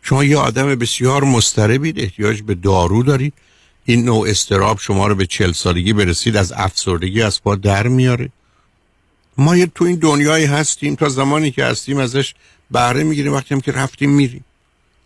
شما 0.01 0.23
یه 0.23 0.37
آدم 0.37 0.75
بسیار 0.75 1.23
مستربید 1.23 1.99
احتیاج 1.99 2.41
به 2.41 2.55
دارو 2.55 3.03
دارید 3.03 3.33
این 3.85 4.05
نوع 4.05 4.29
استراب 4.29 4.79
شما 4.79 5.07
رو 5.07 5.15
به 5.15 5.25
چل 5.25 5.51
سالگی 5.51 5.93
برسید 5.93 6.37
از 6.37 6.53
افسردگی 6.55 7.21
از 7.21 7.43
پا 7.43 7.55
در 7.55 7.87
میاره. 7.87 8.29
ما 9.37 9.57
یه 9.57 9.65
تو 9.65 9.85
این 9.85 9.95
دنیایی 9.95 10.45
هستیم 10.45 10.95
تا 10.95 11.09
زمانی 11.09 11.51
که 11.51 11.65
هستیم 11.65 11.97
ازش 11.97 12.33
بهره 12.71 13.03
می‌گیریم 13.03 13.33
وقتی 13.33 13.53
هم 13.53 13.61
که 13.61 13.71
رفتیم 13.71 14.09
میریم. 14.09 14.45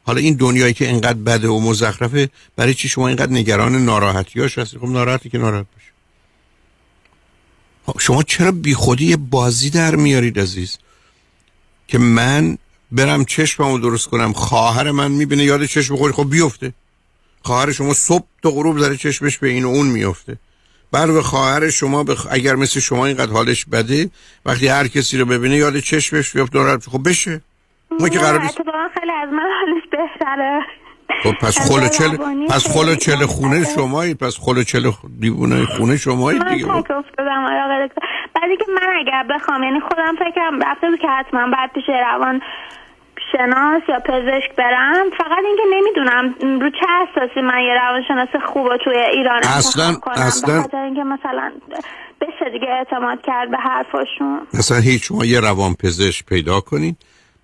حالا 0.04 0.20
این 0.20 0.34
دنیایی 0.34 0.74
که 0.74 0.90
انقدر 0.90 1.20
بده 1.20 1.48
و 1.48 1.60
مزخرفه 1.60 2.30
برای 2.56 2.74
چی 2.74 2.90
شما 2.90 3.08
اینقدر 3.08 3.32
نگران 3.32 3.86
ناراحتیاش 3.86 4.58
هستی؟ 4.58 4.78
خب 4.78 4.88
ناراحتی 4.88 5.30
که 5.30 5.38
ناراحت 5.38 5.66
باشه. 5.74 5.92
خب 7.86 8.00
شما 8.00 8.24
چرا 8.24 8.52
بیخودی 8.52 9.16
بازی 9.16 9.70
در 9.70 9.96
میارید 9.96 10.40
عزیز؟ 10.40 10.78
که 11.88 11.98
من 11.98 12.58
برم 12.92 13.26
چشممو 13.26 13.80
درست 13.80 14.08
کنم 14.08 14.34
خواهر 14.34 14.92
من 14.92 15.12
می‌بینه 15.12 15.44
یاد 15.44 15.66
چشم 15.66 15.94
بخوری 15.94 16.14
خب 16.14 16.30
بیفته. 16.30 16.74
خواهر 17.46 17.72
شما 17.72 17.94
صبح 17.94 18.26
تا 18.44 18.50
غروب 18.50 18.78
داره 18.78 18.98
چشمش 18.98 19.38
به 19.38 19.48
این 19.48 19.66
و 19.66 19.68
اون 19.68 19.88
میفته 19.88 20.38
بر 20.92 21.12
به 21.12 21.22
خواهر 21.22 21.70
شما 21.70 22.04
بخ... 22.04 22.28
اگر 22.32 22.56
مثل 22.56 22.80
شما 22.80 23.06
اینقدر 23.06 23.32
حالش 23.32 23.66
بده 23.66 24.10
وقتی 24.46 24.68
هر 24.68 24.88
کسی 24.88 25.18
رو 25.18 25.26
ببینه 25.26 25.56
یاد 25.56 25.80
چشمش 25.80 26.34
بیفته 26.34 26.60
ناراحت 26.60 26.90
خب 26.90 27.10
بشه. 27.10 27.42
ما 28.00 28.10
که 28.10 28.20
قرار 28.20 28.42
نیست. 28.42 28.58
خیلی 29.00 29.12
از 29.12 29.30
من 29.30 29.50
حالش 29.60 29.84
بهتره. 29.92 30.60
خب 31.24 31.34
پس 31.42 31.60
خل 31.60 31.88
چل 31.88 32.18
پس 32.50 32.68
خل 32.68 32.96
چل 32.96 33.26
خونه 33.26 33.66
شمایی 33.76 34.14
پس 34.14 34.38
خل 34.40 34.64
چل 34.64 34.92
دیوونه 35.20 35.66
خونه 35.66 35.98
شمایی 35.98 36.40
دیگه. 36.40 36.66
من 36.66 36.76
افتادم 36.76 37.46
بعدی 38.36 38.58
که 38.58 38.66
من 38.76 38.90
اگر 39.00 39.24
بخوام 39.30 39.64
یعنی 39.64 39.80
خودم 39.80 40.16
فکرم 40.16 40.60
رفته 40.64 40.88
که 41.02 41.08
حتما 41.08 41.48
بعد 41.52 41.74
پیش 41.74 41.84
روان 41.90 42.42
شناس 43.38 43.82
یا 43.90 44.00
پزشک 44.00 44.56
برم 44.58 45.06
فقط 45.18 45.44
اینکه 45.46 45.64
نمی‌دونم 45.72 46.36
رو 46.62 46.70
چه 46.70 46.88
اساسی 46.88 47.42
من 47.42 47.60
یه 47.60 47.74
روانشناس 47.74 48.44
خوب 48.54 48.78
توی 48.84 48.98
ایران 48.98 49.44
اصلا 49.44 49.94
کنم 49.94 50.14
اصلا 50.16 50.60
بخاطر 50.60 50.78
اینکه 50.78 51.04
مثلا 51.04 51.52
بشه 52.22 52.50
دیگه 52.52 52.68
اعتماد 52.68 53.22
کرد 53.24 53.52
به 53.52 53.58
حرفاشون. 53.58 54.48
مثلا 54.54 54.78
هیچ 54.78 55.04
شما 55.04 55.26
یه 55.26 55.40
روان 55.40 55.74
پزشک 55.74 56.26
پیدا 56.26 56.60
کنید 56.60 56.98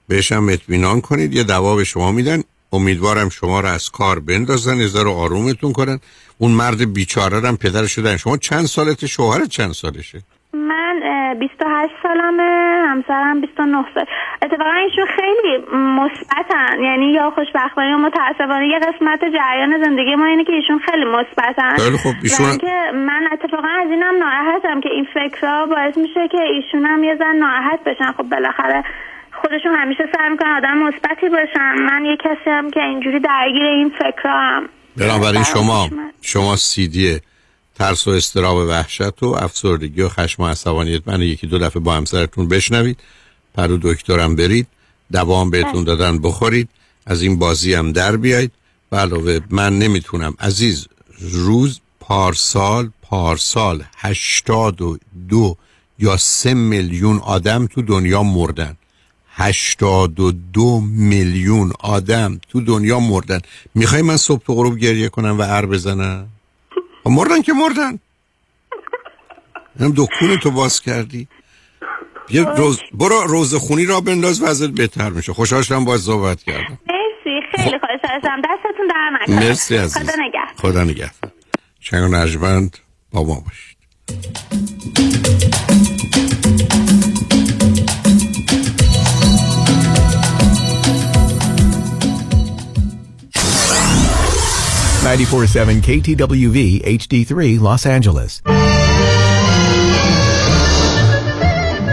بهش 0.08 0.32
هم 0.32 0.50
اطمینان 0.50 1.02
کنید 1.02 1.34
یه 1.34 1.44
دوا 1.44 1.76
به 1.76 1.84
شما 1.84 2.12
میدن 2.12 2.44
امیدوارم 2.74 3.30
شما 3.30 3.60
رو 3.60 3.68
از 3.68 3.90
کار 3.90 4.20
بندازن 4.20 4.82
از 4.82 4.96
رو 4.96 5.12
آرومتون 5.12 5.74
کنن. 5.74 6.00
اون 6.38 6.52
مرد 6.52 6.94
بیچاره 6.94 7.48
هم 7.48 7.58
پدر 7.58 7.86
شدن 7.86 8.18
شما 8.18 8.38
چند 8.38 8.66
سالت 8.66 9.06
شوهر 9.06 9.46
چند 9.46 9.72
سالشه؟ 9.72 10.22
28 11.40 11.94
سالمه 12.04 12.84
همسرم 12.88 13.42
29 13.42 13.86
سال. 13.94 14.06
اتفاقا 14.42 14.72
ایشون 14.72 15.06
خیلی 15.06 15.58
مثبتن 15.74 16.84
یعنی 16.84 17.06
یا 17.14 17.30
خوشبختانه 17.30 17.90
یا 17.90 17.98
متاسفانه. 17.98 18.68
یه 18.68 18.80
قسمت 18.80 19.20
جریان 19.26 19.84
زندگی 19.84 20.16
ما 20.16 20.26
اینه 20.26 20.44
که 20.44 20.54
ایشون 20.54 20.80
خیلی 20.80 21.06
مثبتن. 21.06 21.76
خیلی 21.78 21.98
خب 21.98 22.14
ایشون 22.24 22.58
که 22.58 22.92
من 22.94 23.24
اتفاقا 23.34 23.68
از 23.68 23.90
اینم 23.90 24.16
ناراحتم 24.20 24.82
که 24.82 24.90
این 24.90 25.08
فکرها 25.14 25.66
باعث 25.66 25.98
میشه 25.98 26.28
که 26.32 26.42
ایشون 26.42 26.86
هم 26.86 27.04
یه 27.04 27.16
زن 27.16 27.36
ناراحت 27.36 27.80
بشن. 27.84 28.12
خب 28.12 28.24
بالاخره 28.24 28.84
خودشون 29.42 29.76
همیشه 29.76 30.04
سعی 30.18 30.30
می‌کنن 30.30 30.56
آدم 30.58 30.78
مثبتی 30.78 31.30
باشن. 31.30 31.74
من 31.90 32.06
یه 32.06 32.18
کسی 32.18 32.50
هم 32.50 32.70
که 32.70 32.82
اینجوری 32.82 33.20
درگیر 33.20 33.64
این 33.64 33.90
فکرها 33.90 34.40
هم 34.40 34.70
بنابراین 34.98 35.44
شما. 35.44 35.90
شما 36.22 36.56
سیدیه 36.56 37.20
ترس 37.82 38.08
و 38.08 38.12
استراب 38.12 38.56
و 38.58 38.60
وحشت 38.60 39.24
و 39.24 39.26
افسردگی 39.26 40.02
و 40.02 40.10
خشم 40.10 40.44
و 40.44 40.48
عصبانیت. 40.48 41.08
من 41.08 41.22
یکی 41.22 41.48
دو 41.48 41.58
دفعه 41.58 41.80
با 41.80 41.94
همسرتون 41.94 42.48
بشنوید. 42.48 43.00
پرو 43.56 43.78
دکترم 43.82 44.36
برید. 44.36 44.68
دوام 45.12 45.50
بهتون 45.50 45.84
دادن 45.84 46.20
بخورید. 46.20 46.70
از 47.06 47.22
این 47.22 47.40
بازی 47.40 47.74
هم 47.74 47.92
در 47.92 48.18
بیاید 48.18 48.52
و 48.92 48.96
علاوه 48.96 49.40
من 49.50 49.80
نمی‌تونم. 49.80 50.34
عزیز 50.40 50.88
روز 51.20 51.80
پارسال 52.00 52.90
پارسال 53.02 53.84
هشتاد 53.98 54.82
و 54.82 54.98
دو 55.30 55.58
یا 56.00 56.18
سه 56.18 56.54
میلیون 56.54 57.18
آدم 57.18 57.68
تو 57.68 57.82
دنیا 57.82 58.24
مردن. 58.24 58.78
82 59.30 60.82
میلیون 60.82 61.74
آدم 61.80 62.40
تو 62.50 62.62
دنیا 62.62 63.00
مردن. 63.00 63.40
می‌خوای 63.76 64.02
من 64.02 64.18
صبح 64.18 64.44
تو 64.46 64.56
غروب 64.56 64.78
گریه 64.78 65.10
کنم 65.10 65.40
و 65.40 65.42
ار 65.42 65.66
بزنم؟ 65.66 66.28
مردن 67.06 67.42
که 67.42 67.54
مردن. 67.54 68.00
هم 69.80 69.94
دکون 69.98 70.38
تو 70.38 70.52
باز 70.52 70.82
کردی. 70.82 71.28
یه 72.30 72.44
روز 72.44 72.80
برو 72.94 73.22
روز 73.22 73.56
خونی 73.56 73.86
را 73.86 74.02
بنداز 74.02 74.42
وضعت 74.42 74.70
بهتر 74.70 75.10
میشه. 75.10 75.34
خوشحال 75.34 75.62
شدم 75.62 75.86
باز 75.86 76.02
صحبت 76.02 76.44
کردم. 76.44 76.80
مرسی. 76.90 77.42
خیلی 77.56 77.80
خوشحال 77.80 78.22
شدم 78.22 78.42
دستتون 78.42 78.88
در 78.88 79.10
نکنه. 79.22 79.48
مرسی 79.48 79.78
عزیز. 79.78 79.98
خدا 79.98 80.14
نگهدار. 80.20 80.56
خدا 80.58 80.84
نگهدار. 80.84 81.32
چنگ 81.80 82.04
و 82.04 82.08
نجمند 82.08 82.78
با 83.12 83.24
ما 83.24 83.40
باشید. 83.40 83.78
Ninety-four 95.12 95.46
seven 95.58 95.78
KTWV 95.88 96.58
HD3 97.00 97.60
Los 97.68 97.84
Angeles. 97.86 98.42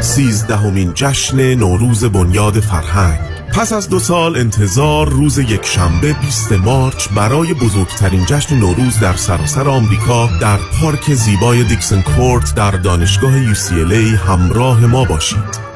سیزدهمین 0.03 0.93
جشن 0.95 1.55
نوروز 1.55 2.05
بنیاد 2.05 2.61
فرهنگ 2.61 3.19
پس 3.55 3.73
از 3.73 3.89
دو 3.89 3.99
سال 3.99 4.37
انتظار 4.37 5.09
روز 5.09 5.39
یک 5.39 5.67
شنبه 5.67 6.13
20 6.13 6.53
مارچ 6.53 7.09
برای 7.09 7.55
بزرگترین 7.55 8.25
جشن 8.27 8.57
نوروز 8.57 9.01
در 9.01 9.17
سراسر 9.17 9.69
آمریکا 9.69 10.31
در 10.41 10.59
پارک 10.81 11.15
زیبای 11.15 11.65
دیکسن 11.65 12.03
کورت 12.03 12.55
در 12.55 12.71
دانشگاه 12.71 13.55
UCLA 13.55 14.29
همراه 14.29 14.87
ما 14.87 15.05
باشید 15.05 15.68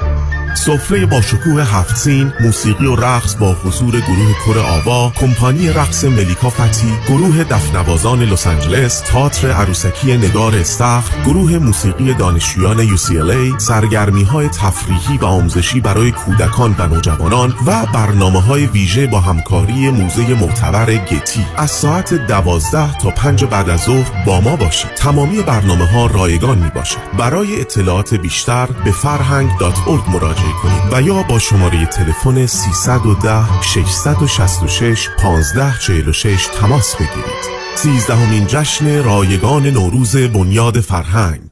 سفره 0.55 1.07
با 1.07 1.21
شکوه 1.21 1.63
هفت 1.63 1.97
سین 1.97 2.33
موسیقی 2.41 2.87
و 2.87 2.97
رقص 2.97 3.35
با 3.35 3.53
حضور 3.53 4.01
گروه 4.01 4.35
کر 4.47 4.59
آوا 4.59 5.13
کمپانی 5.21 5.69
رقص 5.69 6.05
ملیکا 6.05 6.51
فتی 6.51 6.93
گروه 7.09 7.45
دفنوازان 7.45 8.23
لس 8.23 8.47
آنجلس 8.47 9.01
تئاتر 9.01 9.51
عروسکی 9.51 10.17
نگار 10.17 10.57
استخر 10.57 11.23
گروه 11.25 11.59
موسیقی 11.59 12.15
دانشجویان 12.15 12.97
UCLA 12.97 13.59
سرگرمی 13.59 14.23
های 14.23 14.49
تفریحی 14.49 15.19
و 15.19 15.25
آموزشی 15.25 15.81
برای 15.81 16.11
کودکان 16.11 16.75
و 16.79 16.87
نوجوانان 16.87 17.55
و 17.67 17.87
برنامه 17.95 18.41
های 18.41 18.67
ویژه 18.67 19.07
با 19.07 19.21
همکاری 19.21 19.91
موزه 19.91 20.35
معتبر 20.35 20.95
گتی 20.95 21.47
از 21.57 21.71
ساعت 21.71 22.15
دوازده 22.15 22.99
تا 22.99 23.11
پنج 23.11 23.45
بعد 23.45 23.71
از 23.71 23.81
ظهر 23.81 24.25
با 24.27 24.41
ما 24.41 24.57
باشید. 24.57 24.95
تمامی 24.95 25.43
برنامه 25.43 25.85
ها 25.85 26.07
رایگان 26.07 26.59
می 26.59 26.71
باشد 26.71 26.99
برای 27.19 27.61
اطلاعات 27.61 28.15
بیشتر 28.15 28.67
به 28.85 28.91
فرهنگ.org 28.91 30.42
مراجعه 30.43 30.63
کنید. 30.63 30.93
و 30.93 31.03
یا 31.03 31.23
با 31.23 31.39
شماره 31.39 31.87
تلفن 31.87 32.47
310 32.47 33.63
666 33.63 35.09
1546 35.19 36.47
تماس 36.47 36.95
بگیرید. 36.95 37.53
سیزدهمین 37.75 38.47
جشن 38.47 39.05
رایگان 39.05 39.67
نوروز 39.67 40.17
بنیاد 40.17 40.81
فرهنگ. 40.81 41.52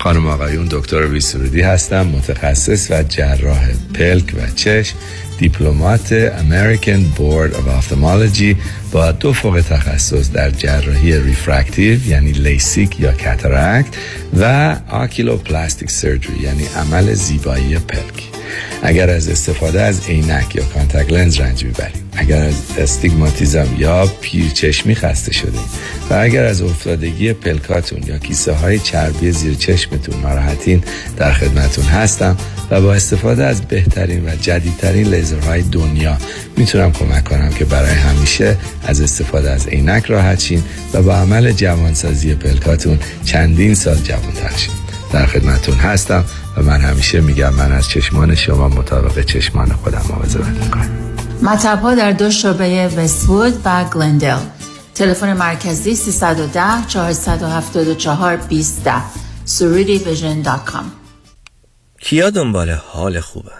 خانم 0.00 0.26
آقایون 0.26 0.68
دکتر 0.70 1.06
ویسرودی 1.06 1.60
هستم 1.60 2.06
متخصص 2.06 2.90
و 2.90 3.02
جراح 3.02 3.68
پلک 3.94 4.34
و 4.36 4.50
چشم. 4.56 4.96
Diplomate 5.40 6.28
American 6.28 7.18
Board 7.18 7.52
of 7.54 7.64
Ophthalmology 7.78 8.56
با 8.92 9.12
دو 9.12 9.32
فوق 9.32 9.62
تخصص 9.70 10.30
در 10.30 10.50
جراحی 10.50 11.18
refractive 11.18 12.06
یعنی 12.08 12.32
لیسیک 12.32 13.00
یا 13.00 13.12
cataract 13.12 13.86
و 14.40 14.76
oculoplastic 14.90 15.90
surgery 15.90 16.42
یعنی 16.42 16.64
عمل 16.76 17.14
زیبایی 17.14 17.78
پلک. 17.78 18.30
اگر 18.82 19.10
از 19.10 19.28
استفاده 19.28 19.82
از 19.82 20.06
عینک 20.08 20.56
یا 20.56 20.64
contact 20.64 21.12
lens 21.12 21.40
رنج 21.40 21.64
می‌برید 21.64 22.10
اگر 22.16 22.42
از 22.42 22.54
استیگماتیزم 22.78 23.68
یا 23.78 24.06
پیرچشمی 24.20 24.94
خسته 24.94 25.32
شده 25.32 25.58
و 26.10 26.14
اگر 26.14 26.44
از 26.44 26.62
افتادگی 26.62 27.32
پلکاتون 27.32 28.02
یا 28.06 28.18
کیسه 28.18 28.52
های 28.52 28.78
چربی 28.78 29.32
زیر 29.32 29.54
چشمتون 29.54 30.20
ناراحتین 30.20 30.84
در 31.16 31.32
خدمتون 31.32 31.84
هستم 31.84 32.36
و 32.70 32.80
با 32.80 32.94
استفاده 32.94 33.44
از 33.44 33.62
بهترین 33.62 34.24
و 34.24 34.36
جدیدترین 34.36 35.08
لیزرهای 35.30 35.62
دنیا. 35.62 36.16
می‌تونم 36.56 36.92
کمک 36.92 37.24
کنم 37.24 37.50
که 37.50 37.64
برای 37.64 37.94
همیشه 37.94 38.56
از 38.86 39.00
استفاده 39.00 39.50
از 39.50 39.66
عینک 39.66 40.04
راحت 40.04 40.40
شین 40.40 40.62
و 40.94 41.02
با 41.02 41.14
عمل 41.14 41.52
جوانسازی 41.52 42.34
پلکاتون 42.34 42.98
چندین 43.24 43.74
سال 43.74 43.96
جوانتر 43.96 44.56
شین. 44.56 44.74
در 45.12 45.26
خدمتون 45.26 45.74
هستم 45.74 46.24
و 46.56 46.62
من 46.62 46.80
همیشه 46.80 47.20
میگم 47.20 47.54
من 47.54 47.72
از 47.72 47.88
چشمان 47.88 48.34
شما 48.34 48.68
مطابق 48.68 49.24
چشمان 49.24 49.72
خودم 49.72 50.02
مواظبت 50.08 50.64
می‌کنم. 50.64 50.90
مطب 51.42 51.80
ها 51.82 51.94
در 51.94 52.12
دو 52.12 52.30
شعبه 52.30 52.88
وستوود 52.96 53.60
و 53.64 53.84
گلندل. 53.84 54.38
تلفن 54.94 55.32
مرکزی 55.32 55.94
310 55.94 56.60
474 56.88 58.36
20 58.36 58.88
surudivision.com 59.46 60.84
کیا 62.00 62.30
دنبال 62.30 62.70
حال 62.70 63.20
خوبه؟ 63.20 63.59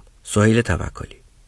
سهیل 0.33 0.61
توکلی 0.61 1.20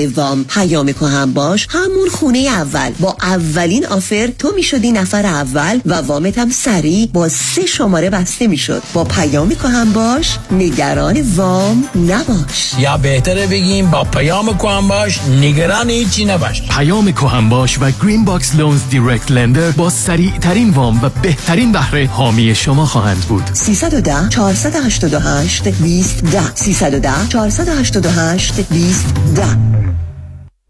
وام 0.00 0.44
پیام 0.44 0.88
هم 0.88 1.32
باش. 1.32 1.66
همون 1.70 2.08
خونه 2.12 2.38
اول. 2.38 2.90
با 3.00 3.16
اولین 3.22 3.86
offer 3.86 4.26
تو 4.38 4.52
می‌شدی 4.56 4.92
نفر 4.92 5.26
اول 5.26 5.80
و 5.86 5.94
وامت 5.94 6.38
هم 6.38 6.50
سریع 6.50 7.08
با 7.12 7.28
سه 7.28 7.66
شماره 7.66 8.10
بسته 8.10 8.46
می‌شد. 8.46 8.82
با 8.92 9.04
پیام 9.04 9.52
هم 9.52 9.92
باش. 9.92 10.38
نگران 10.50 11.22
وام 11.36 11.84
نباش. 11.94 12.72
یا 12.78 12.96
بهتره 12.96 13.46
بگیم 13.46 13.90
با 13.90 14.04
پیام 14.04 14.48
هم 14.48 14.88
باش. 14.88 15.20
نگران 15.40 15.90
هیچی 15.90 16.24
نباش. 16.24 16.62
پیام 16.62 17.08
هم 17.08 17.48
باش 17.48 17.78
و 17.80 17.90
Green 18.02 18.24
Box 18.24 18.54
Loans 18.54 18.80
direct 18.92 19.30
lender 19.30 19.70
با 19.70 19.90
سریع 19.90 20.38
ترین 20.38 20.70
وام 20.70 21.00
و 21.02 21.10
بهترین 21.22 21.72
بهره 21.72 22.06
حامی 22.06 22.54
شما 22.54 22.86
خواهند 22.86 23.24
بود. 23.28 23.50
310 23.52 24.28
488 24.28 25.68
20 25.68 26.24
10 26.24 26.54
310 26.54 27.28
488 27.28 28.60
20 28.60 29.06
10 29.36 29.95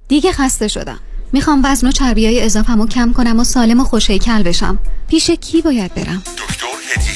دیگه 0.08 0.32
خسته 0.32 0.68
شدم. 0.68 0.98
می‌خوام 1.32 1.62
وزن 1.64 1.88
و 1.88 1.90
چربی 1.90 2.26
های 2.26 2.42
اضافمو 2.42 2.86
کم 2.86 3.12
کنم 3.12 3.40
و 3.40 3.44
سالم 3.44 3.80
و 3.80 3.84
خوش 3.84 4.13
هیکل 4.13 4.42
بشم. 4.42 4.78
پیش 5.08 5.30
کی 5.30 5.62
باید 5.62 5.94
برم؟ 5.94 6.22
دکتر 6.38 6.66
هدیه 6.94 7.15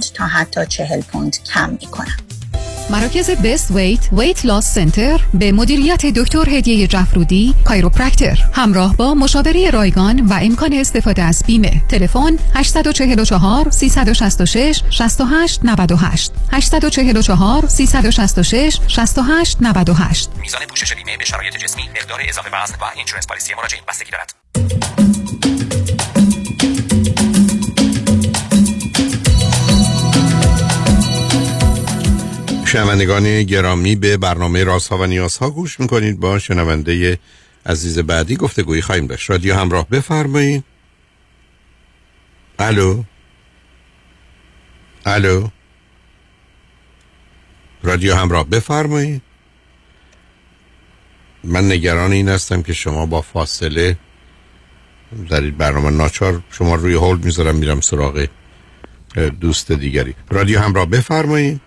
تا 0.01 0.27
حتی 0.27 0.65
40 0.65 1.01
پوند 1.01 1.37
کم 1.53 1.69
می‌کنن 1.69 2.17
مراکز 2.91 3.29
Best 3.29 3.71
Weight 3.71 4.09
Weight 4.13 4.45
Loss 4.45 4.73
Center 4.73 5.19
به 5.33 5.51
مدیریت 5.51 6.05
دکتر 6.05 6.49
هدیه 6.49 6.87
جفرودی 6.87 7.53
chiropractor 7.65 8.43
همراه 8.53 8.95
با 8.95 9.13
مشاوره 9.13 9.69
رایگان 9.69 10.19
و 10.19 10.33
امکان 10.41 10.73
استفاده 10.73 11.21
از 11.21 11.43
بیمه. 11.47 11.83
تلفن 11.89 12.37
844 12.55 13.69
366 13.69 14.81
68 14.89 15.59
98 15.63 16.31
844 16.51 17.67
366 17.67 18.79
68 18.87 19.57
98 19.61 20.29
میزان 20.41 20.61
پوشش 20.69 20.93
بیمه 20.93 21.17
به 21.17 21.25
شرایط 21.25 21.57
جسمی 21.57 21.83
مقدار 21.89 22.19
اضافه 22.29 22.49
وزن 22.63 22.75
و 22.81 22.85
اینشورنس 22.95 23.27
پالیسی 23.27 23.53
مراجعین 23.53 23.83
بستگی 23.87 24.11
دارد. 24.11 25.20
شنوندگان 32.71 33.43
گرامی 33.43 33.95
به 33.95 34.17
برنامه 34.17 34.63
رازها 34.63 34.97
و 34.97 35.05
نیازها 35.05 35.49
گوش 35.49 35.79
می‌کنید. 35.79 36.19
با 36.19 36.39
شنونده 36.39 37.19
عزیز 37.65 37.99
بعدی 37.99 38.35
گفتگویی 38.35 38.81
خواهیم 38.81 39.07
داشت. 39.07 39.29
رادیو 39.29 39.55
همراه 39.55 39.89
بفرمایید. 39.89 40.63
الو؟ 42.59 43.03
الو؟ 45.05 45.47
رادیو 47.83 48.15
همراه 48.15 48.49
بفرمایید. 48.49 49.21
من 51.43 51.71
نگران 51.71 52.11
این 52.11 52.29
هستم 52.29 52.61
که 52.61 52.73
شما 52.73 53.05
با 53.05 53.21
فاصله 53.21 53.97
این 55.31 55.51
برنامه 55.51 55.89
ناچار 55.89 56.41
شما 56.51 56.75
روی 56.75 56.93
هولد 56.93 57.25
می‌ذارم 57.25 57.55
میرم 57.55 57.81
سراغ 57.81 58.27
دوست 59.39 59.71
دیگری. 59.71 60.15
رادیو 60.29 60.59
همراه 60.59 60.85
بفرمایید. 60.85 61.61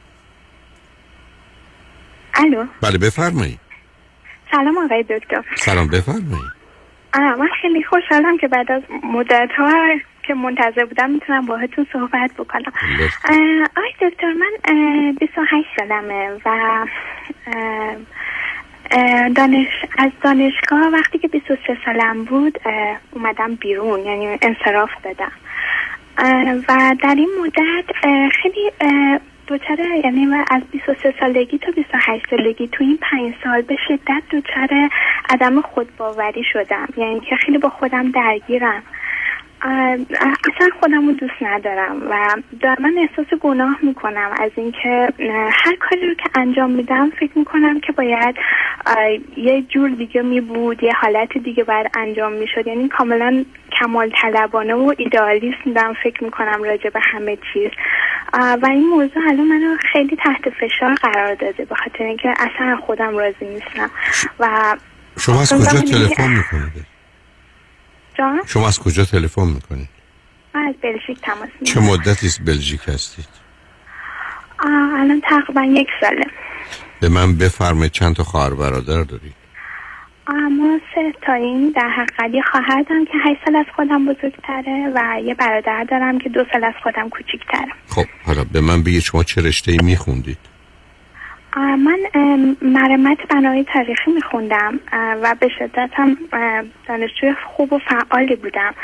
الو. 2.37 2.66
بله 2.82 2.99
بفرمایید. 2.99 3.59
سلام 4.51 4.78
آقای 4.78 5.03
دکتر. 5.03 5.43
سلام 5.57 5.89
بفرمایید. 5.89 6.55
من 7.14 7.49
خیلی 7.62 7.85
خوشحالم 7.85 8.39
که 8.39 8.49
بعد 8.49 8.72
از 8.72 8.82
مدت 9.03 9.49
ها 9.59 9.72
که 10.22 10.35
منتظر 10.35 10.85
بودم 10.85 11.11
می‌تونم 11.11 11.47
باهاتون 11.47 11.87
صحبت 11.93 12.30
بکنم. 12.39 12.72
آقای 13.76 14.11
دکتر 14.11 14.32
من 14.32 14.53
28 15.20 15.66
سالمه 15.78 16.30
و 16.45 16.87
دانش 19.37 19.66
از 19.99 20.11
دانشگاه 20.22 20.89
وقتی 20.93 21.18
که 21.18 21.28
23 21.28 21.76
سالم 21.85 22.24
بود 22.24 22.61
اومدم 23.11 23.55
بیرون 23.55 24.01
یعنی 24.01 24.39
انصراف 24.43 24.91
دادم 25.05 25.32
و 26.68 26.97
در 27.03 27.14
این 27.14 27.30
مدت 27.43 27.85
خیلی 28.43 28.70
دوچار 29.47 29.80
یعنی 30.05 30.26
من 30.26 30.45
از 30.51 30.62
23 30.72 31.14
سالگی 31.20 31.59
تا 31.59 31.72
28 31.76 32.30
سالگی 32.30 32.68
تو 32.68 32.84
این 32.84 32.99
پنج 33.03 33.34
سال 33.45 33.62
به 33.62 33.76
شدت 33.88 34.22
دوچار 34.30 34.90
عدم 35.30 35.61
خودباوری 35.61 36.45
شدم. 36.53 36.88
یعنی 36.97 37.20
که 37.20 37.36
خیلی 37.36 37.59
با 37.59 37.68
خودم 37.68 38.11
درگیرم. 38.11 38.82
اصلا 39.65 40.69
خودم 40.81 41.07
رو 41.07 41.12
دوست 41.12 41.43
ندارم 41.43 42.03
و 42.11 42.37
من 42.81 42.95
احساس 42.99 43.39
گناه 43.41 43.79
می‌کنم 43.83 44.31
از 44.41 44.51
اینکه 44.57 45.09
هر 45.51 45.77
کاری 45.81 46.09
رو 46.09 46.15
که 46.15 46.41
انجام 46.41 46.71
میدم 46.71 47.11
فکر 47.11 47.39
می‌کنم 47.39 47.81
که 47.81 47.93
باید 47.93 48.37
یه 49.37 49.62
جور 49.62 49.91
دیگه 49.91 50.23
می 50.23 50.41
بود 50.41 50.83
یه 50.83 50.93
حالت 50.93 51.39
دیگه 51.39 51.65
باید 51.65 51.87
انجام 51.95 52.33
می‌شد. 52.33 52.67
یعنی 52.67 52.89
کاملا 52.89 53.45
کمال 53.81 54.12
طلبانه 54.23 54.75
و 54.75 54.95
ایدئالیست 54.99 55.59
دارم 55.75 55.95
فکر 56.03 56.25
می‌کنم 56.25 56.62
راجع 56.62 56.91
به 56.91 57.01
همه 57.03 57.39
چیز. 57.53 57.71
و 58.33 58.67
این 58.67 58.89
موضوع 58.89 59.23
الان 59.29 59.47
منو 59.47 59.77
خیلی 59.93 60.17
تحت 60.17 60.51
فشار 60.51 60.95
قرار 60.95 61.35
داده 61.35 61.65
به 61.65 61.75
خاطر 61.75 62.05
اینکه 62.05 62.29
اصلا 62.39 62.77
خودم 62.77 63.17
راضی 63.17 63.45
نیستم. 63.45 63.91
و 64.41 64.77
شما 65.19 65.41
از 65.41 65.53
کجا 65.53 65.81
تلفن 65.81 66.31
می‌کنید؟ 66.31 66.93
جان؟ 68.19 68.41
شما 68.47 68.69
از 68.69 68.79
کجا 68.79 69.05
تلفن 69.05 69.47
می‌کنید؟ 69.47 69.89
من 70.55 70.61
از 70.61 70.75
بلژیک 70.83 71.21
تماس 71.23 71.49
چه 71.65 71.81
مدتی 71.81 72.27
از 72.27 72.39
بلژیک 72.45 72.81
هستید؟ 72.87 73.29
الان 74.59 75.21
تقریبا 75.21 75.65
یک 75.65 75.89
ساله 76.01 76.27
به 77.01 77.09
من 77.09 77.37
بفرمایید 77.37 77.93
چند 77.93 78.17
تا 78.17 78.25
خواهر 78.25 78.55
برادر 78.55 79.03
دارید؟ 79.03 79.45
ما 80.29 80.79
سه 80.95 81.12
تاییم 81.27 81.71
در 81.71 81.89
حقیقت 81.89 82.35
یه 82.35 82.43
خواهر 82.43 82.83
دارم 82.83 83.05
که 83.05 83.12
هشت 83.25 83.41
سال 83.45 83.57
از 83.57 83.67
خودم 83.77 84.07
بزرگتره 84.07 84.93
و 84.95 85.21
یه 85.25 85.35
برادر 85.35 85.85
دارم 85.91 86.19
که 86.19 86.29
دو 86.29 86.45
سال 86.53 86.65
از 86.65 86.75
خودم 86.83 87.09
کوچیکتره 87.09 87.73
خب 87.89 88.05
حالا 88.27 88.45
به 88.53 88.61
من 88.61 88.83
بگید 88.83 89.03
شما 89.03 89.25
چه 89.25 89.43
رشته 89.43 89.73
ای 89.73 89.79
میخوندید؟ 89.83 90.39
من 91.57 91.99
مرمت 92.63 93.19
بنای 93.31 93.65
تاریخی 93.65 94.11
میخوندم 94.15 94.81
و 94.93 95.35
به 95.41 95.49
شدت 95.59 95.91
هم 95.93 96.17
دانشجوی 96.89 97.35
خوب 97.57 97.73
و 97.73 97.79
فعالی 97.79 98.37
بودم. 98.37 98.75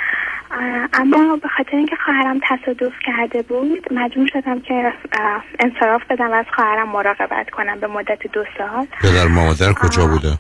اما 0.92 1.36
به 1.36 1.48
خاطر 1.48 1.76
اینکه 1.76 1.96
خواهرم 2.04 2.40
تصادف 2.48 2.92
کرده 3.06 3.42
بود 3.42 3.92
مجبور 3.92 4.26
شدم 4.32 4.60
که 4.60 4.92
انصراف 5.58 6.02
بدم 6.10 6.30
و 6.30 6.34
از 6.34 6.46
خواهرم 6.54 6.88
مراقبت 6.88 7.50
کنم 7.50 7.80
به 7.80 7.86
مدت 7.86 8.18
دو 8.32 8.44
سال. 8.58 8.86
پدر 9.02 9.26
مادر 9.26 9.72
کجا 9.72 10.06
بوده؟ 10.06 10.38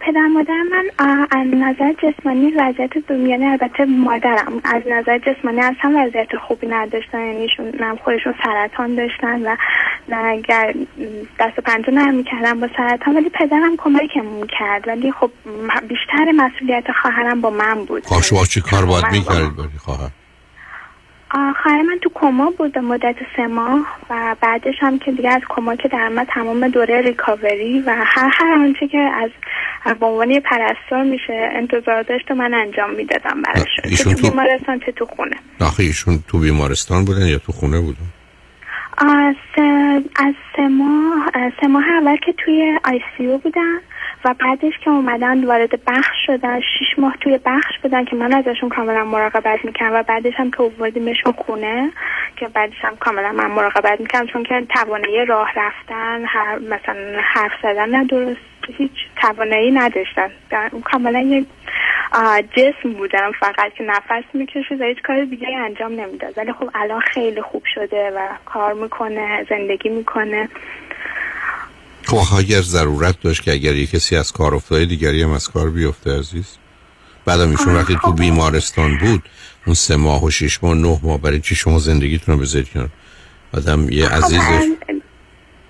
پدر 0.00 0.26
مادر 0.26 0.62
من 0.72 0.90
از 1.30 1.46
نظر 1.46 1.92
جسمانی 1.92 2.50
وضعیت 2.50 2.90
یعنی 3.10 3.46
البته 3.46 3.84
مادرم 3.84 4.60
از 4.64 4.82
نظر 4.90 5.18
جسمانی 5.18 5.60
اصلا 5.60 5.94
وضعیت 5.96 6.36
خوبی 6.36 6.66
نداشتن 6.66 7.18
یعنی 7.18 7.48
هم 7.80 7.96
خودشون 7.96 8.34
سرطان 8.44 8.94
داشتن 8.94 9.42
و 9.42 9.56
اگر 10.08 10.74
دست 11.40 11.58
و 11.58 11.62
پنجه 11.62 11.90
نرم 11.90 12.14
می‌کردم 12.14 12.60
با 12.60 12.68
سرطان 12.76 13.16
ولی 13.16 13.28
پدرم 13.28 13.76
کمکمون 13.76 14.46
کرد 14.58 14.88
ولی 14.88 15.12
خب 15.12 15.30
بیشتر 15.88 16.32
مسئولیت 16.32 16.84
خواهرم 17.02 17.40
با 17.40 17.50
من 17.50 17.84
بود 17.84 18.06
خب 18.06 18.22
شما 18.22 18.44
چی 18.44 18.60
کار 18.60 18.86
باید 18.86 19.04
می‌کردید 19.12 19.78
خواهر؟ 19.78 20.10
خواهر 21.30 21.82
من 21.82 21.98
تو 22.02 22.10
کما 22.14 22.50
بود 22.50 22.72
به 22.72 22.80
مدت 22.80 23.16
سه 23.36 23.46
ماه 23.46 23.86
و 24.10 24.36
بعدش 24.40 24.74
هم 24.80 24.98
که 24.98 25.12
دیگه 25.12 25.30
از 25.30 25.42
کما 25.48 25.76
که 25.76 25.88
در 25.88 26.08
من 26.08 26.24
تمام 26.24 26.68
دوره 26.68 27.00
ریکاوری 27.00 27.80
و 27.80 27.94
هر 28.06 28.30
هر 28.32 28.52
آنچه 28.52 28.88
که 28.88 28.98
از 28.98 29.30
به 30.00 30.06
عنوان 30.06 30.40
پرستار 30.40 31.02
میشه 31.02 31.50
انتظار 31.52 32.02
داشت 32.02 32.30
من 32.30 32.54
انجام 32.54 32.94
می‌دادم 32.94 33.42
براش. 33.42 33.98
تو 34.02 34.30
بیمارستان 34.30 34.80
چه 34.80 34.92
تو 34.92 35.06
خونه؟ 35.06 35.36
آخه 35.60 35.82
ایشون 35.82 36.18
تو 36.28 36.38
بیمارستان 36.38 37.04
بودن 37.04 37.26
یا 37.26 37.38
تو 37.38 37.52
خونه 37.52 37.80
بودن؟ 37.80 38.06
از 38.98 39.36
از 40.16 40.34
سه 40.56 40.68
ماه 40.68 41.26
سه 41.60 41.66
ماه 41.66 41.84
اول 42.02 42.16
که 42.16 42.34
توی 42.44 42.78
آی 42.84 43.00
سی 43.16 43.26
او 43.26 43.38
بودن. 43.38 43.78
بعدش 44.34 44.78
که 44.84 44.90
اومدن 44.90 45.44
وارد 45.44 45.84
بخش 45.86 46.16
شدن 46.26 46.60
شیش 46.60 46.98
ماه 46.98 47.16
توی 47.20 47.38
بخش 47.44 47.78
بودن 47.82 48.04
که 48.04 48.16
من 48.16 48.32
ازشون 48.32 48.68
کاملا 48.68 49.04
مراقبت 49.04 49.64
می‌کنم 49.64 49.90
و 49.92 50.02
بعدش 50.02 50.34
هم 50.36 50.50
که 50.50 50.60
اووردیمشون 50.60 51.32
خونه 51.32 51.90
که 52.36 52.48
بعدش 52.48 52.76
هم 52.80 52.96
کاملا 52.96 53.32
من 53.32 53.46
مراقبت 53.46 54.00
می‌کنم 54.00 54.26
چون 54.26 54.42
که 54.42 54.66
توانایی 54.74 55.24
راه 55.24 55.52
رفتن 55.56 56.24
هر 56.26 56.58
مثلا 56.58 57.20
حرف 57.22 57.52
زدن 57.62 57.88
نه 57.88 58.04
درست 58.04 58.40
هیچ 58.78 58.92
توانایی 59.16 59.70
نداشتن. 59.70 60.30
کاملا 60.84 61.20
یک 61.20 61.46
جسم 62.56 62.92
بودم 62.92 63.32
فقط 63.40 63.74
که 63.74 63.84
نفس 63.84 64.24
می‌کشید 64.34 64.80
و 64.80 64.84
هیچ 64.84 65.02
کار 65.02 65.24
دیگه 65.24 65.48
انجام 65.56 65.92
نمی‌داد. 65.92 66.38
ولی 66.38 66.52
خب 66.52 66.70
الان 66.74 67.00
خیلی 67.00 67.42
خوب 67.42 67.62
شده 67.74 68.10
و 68.10 68.28
کار 68.44 68.72
می‌کنه 68.72 69.46
زندگی 69.50 69.88
می‌کنه. 69.88 70.48
خب 72.08 72.36
اگر 72.36 72.62
ضرورت 72.62 73.20
داشت 73.20 73.42
که 73.42 73.52
اگر 73.52 73.74
یک 73.74 73.90
کسی 73.90 74.16
از 74.16 74.32
کار 74.32 74.54
افتاده 74.54 74.84
دیگری 74.84 75.22
هم 75.22 75.30
از 75.30 75.48
کار 75.48 75.70
بیفته 75.70 76.18
عزیز. 76.18 76.44
بعدم 77.24 77.50
ایشون 77.50 77.74
وقتی 77.74 77.98
تو 78.02 78.12
بیمارستان 78.12 78.98
بود 78.98 79.22
اون 79.66 79.74
سه 79.74 79.96
ماه 79.96 80.24
و 80.24 80.30
شش 80.30 80.62
ماه 80.62 80.74
نه 80.74 81.00
ماه 81.02 81.20
برای 81.20 81.40
چی 81.40 81.54
شما 81.54 81.78
زندگیتون 81.78 82.34
رو 82.34 82.40
بذارید 82.40 82.68
کنار؟ 82.68 82.88
آدم 83.54 83.88
یه 83.90 84.08
عزیزش 84.08 84.64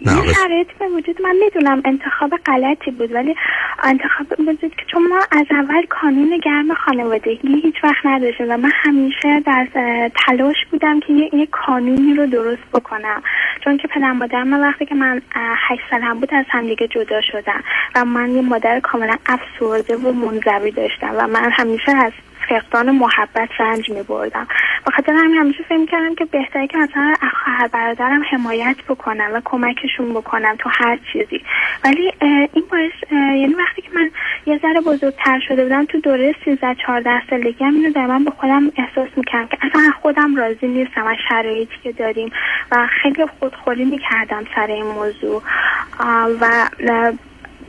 نه، 0.00 0.16
یه 0.16 0.22
بس- 0.22 0.34
شرایطی 0.34 0.72
به 0.78 0.88
وجود 0.88 1.22
من 1.22 1.36
می‌دونم 1.44 1.82
انتخاب 1.84 2.30
غلطی 2.46 2.90
بود 2.90 3.12
ولی 3.12 3.34
انتخاب 3.82 4.26
وجود 4.38 4.74
که 4.74 4.84
چون 4.86 5.08
ما 5.08 5.18
از 5.32 5.46
اول 5.50 5.86
کانون 5.88 6.38
گرم 6.38 6.74
خانوادگی 6.74 7.60
هیچ 7.62 7.84
وقت 7.84 8.06
نداشتیم 8.06 8.46
و 8.50 8.56
من 8.56 8.70
همیشه 8.74 9.40
در 9.40 9.66
تلاش 10.26 10.56
بودم 10.70 11.00
که 11.00 11.12
یه, 11.12 11.34
یه 11.34 11.46
کانونی 11.46 12.14
رو 12.14 12.26
درست 12.26 12.62
بکنم. 12.74 13.22
چون 13.64 13.76
که 13.76 13.88
پدر 13.88 14.12
مادر 14.12 14.42
من 14.42 14.60
وقتی 14.60 14.86
که 14.86 14.94
من 14.94 15.22
هشت 15.68 15.82
سالم 15.90 16.20
بود 16.20 16.34
از 16.34 16.44
همدیگه 16.48 16.88
جدا 16.88 17.20
شدن 17.20 17.60
و 17.94 18.04
من 18.04 18.30
یه 18.30 18.42
مادر 18.42 18.80
کاملا 18.80 19.16
افسرده 19.26 19.96
و 19.96 20.12
منزوی 20.12 20.70
داشتم 20.70 21.14
و 21.18 21.26
من 21.26 21.50
همیشه 21.50 21.92
از 21.92 22.12
فقدان 22.48 22.90
محبت 22.90 23.48
رنج 23.58 23.90
می 23.90 24.02
بردم 24.02 24.46
به 24.86 24.90
خاطر 24.90 25.12
همین 25.12 25.36
همیشه 25.36 25.62
فکر 25.62 25.86
کردم 25.86 26.14
که 26.14 26.24
بهتره 26.24 26.66
که 26.66 26.78
مثلا 26.78 27.14
خواهر 27.44 27.68
برادرم 27.68 28.22
حمایت 28.30 28.76
بکنم 28.88 29.30
و 29.34 29.40
کمکشون 29.44 30.14
بکنم 30.14 30.56
تو 30.58 30.70
هر 30.72 30.98
چیزی. 31.12 31.42
ولی 31.84 32.12
این 32.20 32.64
باعث 32.70 33.12
یعنی 33.12 33.54
وقتی 33.54 33.82
که 33.82 33.88
من 33.94 34.10
یه 34.46 34.58
ذره 34.62 34.80
بزرگتر 34.80 35.40
شده 35.48 35.62
بودم 35.62 35.84
تو 35.84 36.00
دوره 36.00 36.34
13 36.44 36.74
14 36.86 37.22
سالگی 37.30 37.64
هم 37.64 37.74
اینو 37.74 37.90
دائما 37.90 38.18
به 38.18 38.30
خودم 38.30 38.72
احساس 38.76 39.08
می‌کردم 39.16 39.46
که 39.46 39.58
اصلا 39.62 39.90
خودم 40.02 40.36
راضی 40.36 40.66
نیستم 40.66 41.06
از 41.06 41.16
شرایطی 41.28 41.74
که 41.82 41.92
داریم. 41.92 42.30
و 42.72 42.88
خیلی 43.02 43.26
خودخوری 43.38 43.84
می‌کردم 43.84 44.44
سر 44.54 44.66
این 44.66 44.86
موضوع. 44.86 45.42
و 46.40 47.12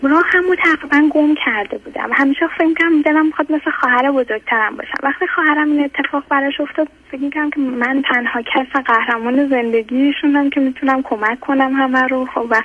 اه، 0.04 0.10
راه 0.10 0.24
همو 0.28 0.56
تقریبا 0.56 1.10
گم 1.14 1.36
کرده 1.46 1.78
بودم. 1.78 2.10
و 2.10 2.14
همیشه 2.14 2.48
فکر 2.58 2.66
می‌کنم 2.66 3.02
دلم 3.02 3.26
می‌خواد 3.26 3.52
مثل 3.52 3.72
خواهر 3.80 4.12
بزرگترم 4.12 4.76
باشم. 4.76 5.00
وقتی 5.04 5.28
خواهرم 5.36 5.72
این 5.72 5.84
اتفاق 5.84 6.24
براش 6.30 6.60
افتاد 6.60 6.88
فکر 7.12 7.22
می‌کنم 7.22 7.50
که 7.50 7.60
من 7.60 8.04
تنها 8.14 8.42
کس 8.42 8.82
قهرمان 8.86 9.50
زندگیشونم 9.50 10.50
که 10.50 10.60
می‌تونم 10.60 11.02
کمک 11.02 11.40
کنم 11.40 11.74
همه 11.74 12.08
رو. 12.08 12.26
خب 12.34 12.46
و 12.50 12.62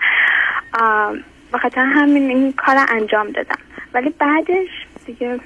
آه، 0.80 1.14
به 1.52 1.58
خاطر 1.58 1.80
همین 1.80 2.28
این 2.30 2.52
کار 2.52 2.76
انجام 2.88 3.30
دادم. 3.30 3.58
ولی 3.94 4.10
بعدش 4.10 4.68
دیگه 5.06 5.40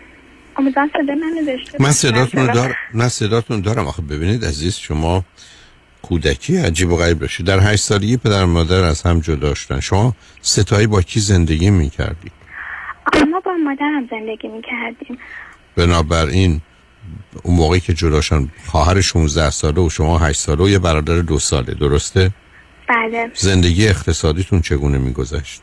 امیدوارم 0.56 0.90
صدا 0.92 1.14
منو 1.14 1.44
داشته 1.46 1.82
من. 1.82 1.90
صداتون 1.90 2.46
دار... 2.46 2.76
نه 2.94 3.08
صداتون 3.08 3.60
دارم. 3.60 3.86
آخه 3.86 4.02
ببینید 4.02 4.44
عزیز 4.44 4.76
شما 4.76 5.24
کودکی 6.02 6.56
عجیب 6.56 6.92
و 6.92 6.96
غریب 6.96 7.18
داشتید 7.18 7.46
در 7.46 7.60
هشت 7.60 7.84
سالگی 7.84 8.16
پدر 8.16 8.44
و 8.44 8.46
مادر 8.46 8.84
از 8.84 9.02
هم 9.02 9.20
جدا 9.20 9.54
شدن. 9.54 9.80
شما 9.80 10.14
ستایی 10.42 10.86
با 10.86 11.02
کی 11.02 11.20
زندگی 11.20 11.70
می‌کردید 11.70 12.32
ما 13.30 13.40
با 13.40 13.52
مادرم 13.64 14.08
زندگی 14.10 14.48
می‌کردیم. 14.48 15.18
بنابراین 15.76 16.60
اون 17.42 17.56
موقعی 17.56 17.80
که 17.80 17.94
جدا 17.94 18.20
شدن 18.20 18.48
خواهر 18.66 19.00
16 19.00 19.50
ساله 19.50 19.80
و 19.80 19.90
شما 19.90 20.18
8 20.18 20.40
ساله 20.40 20.64
و 20.64 20.68
یه 20.68 20.78
برادر 20.78 21.20
دو 21.20 21.38
ساله 21.38 21.74
درسته؟ 21.74 22.30
بله. 22.88 23.30
زندگی 23.34 23.88
اقتصادیتون 23.88 24.60
چگونه 24.60 24.98
میگذشت؟ 24.98 25.62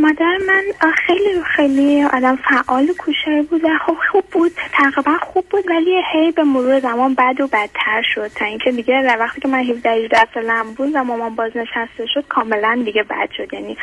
مادر 0.00 0.38
من 0.46 0.92
خیلی 1.06 1.42
خیلی 1.56 2.04
آدم 2.04 2.36
فعال 2.36 2.90
و 2.90 2.94
کوشر 2.98 3.42
بود 3.50 3.64
و 3.64 3.68
خب 3.86 3.96
خوب 4.10 4.24
بود 4.32 4.52
تقریبا 4.72 5.18
خوب 5.22 5.44
بود 5.50 5.64
ولی 5.70 6.02
هی 6.12 6.32
به 6.32 6.42
مرور 6.44 6.80
زمان 6.80 7.14
بد 7.14 7.40
و 7.40 7.46
بدتر 7.46 8.02
شد. 8.14 8.26
تا 8.26 8.44
اینکه 8.44 8.72
دیگه 8.72 9.02
در 9.02 9.18
وقتی 9.18 9.40
که 9.40 9.48
من 9.48 9.58
17 9.58 9.90
18 9.90 10.26
سالم 10.34 10.74
بود 10.74 10.90
و 10.94 11.04
مامان 11.04 11.34
بازنشسته 11.34 12.06
شد 12.14 12.24
کاملا 12.28 12.82
دیگه 12.84 13.02
بد 13.02 13.30
شد. 13.36 13.54
یعنی 13.54 13.76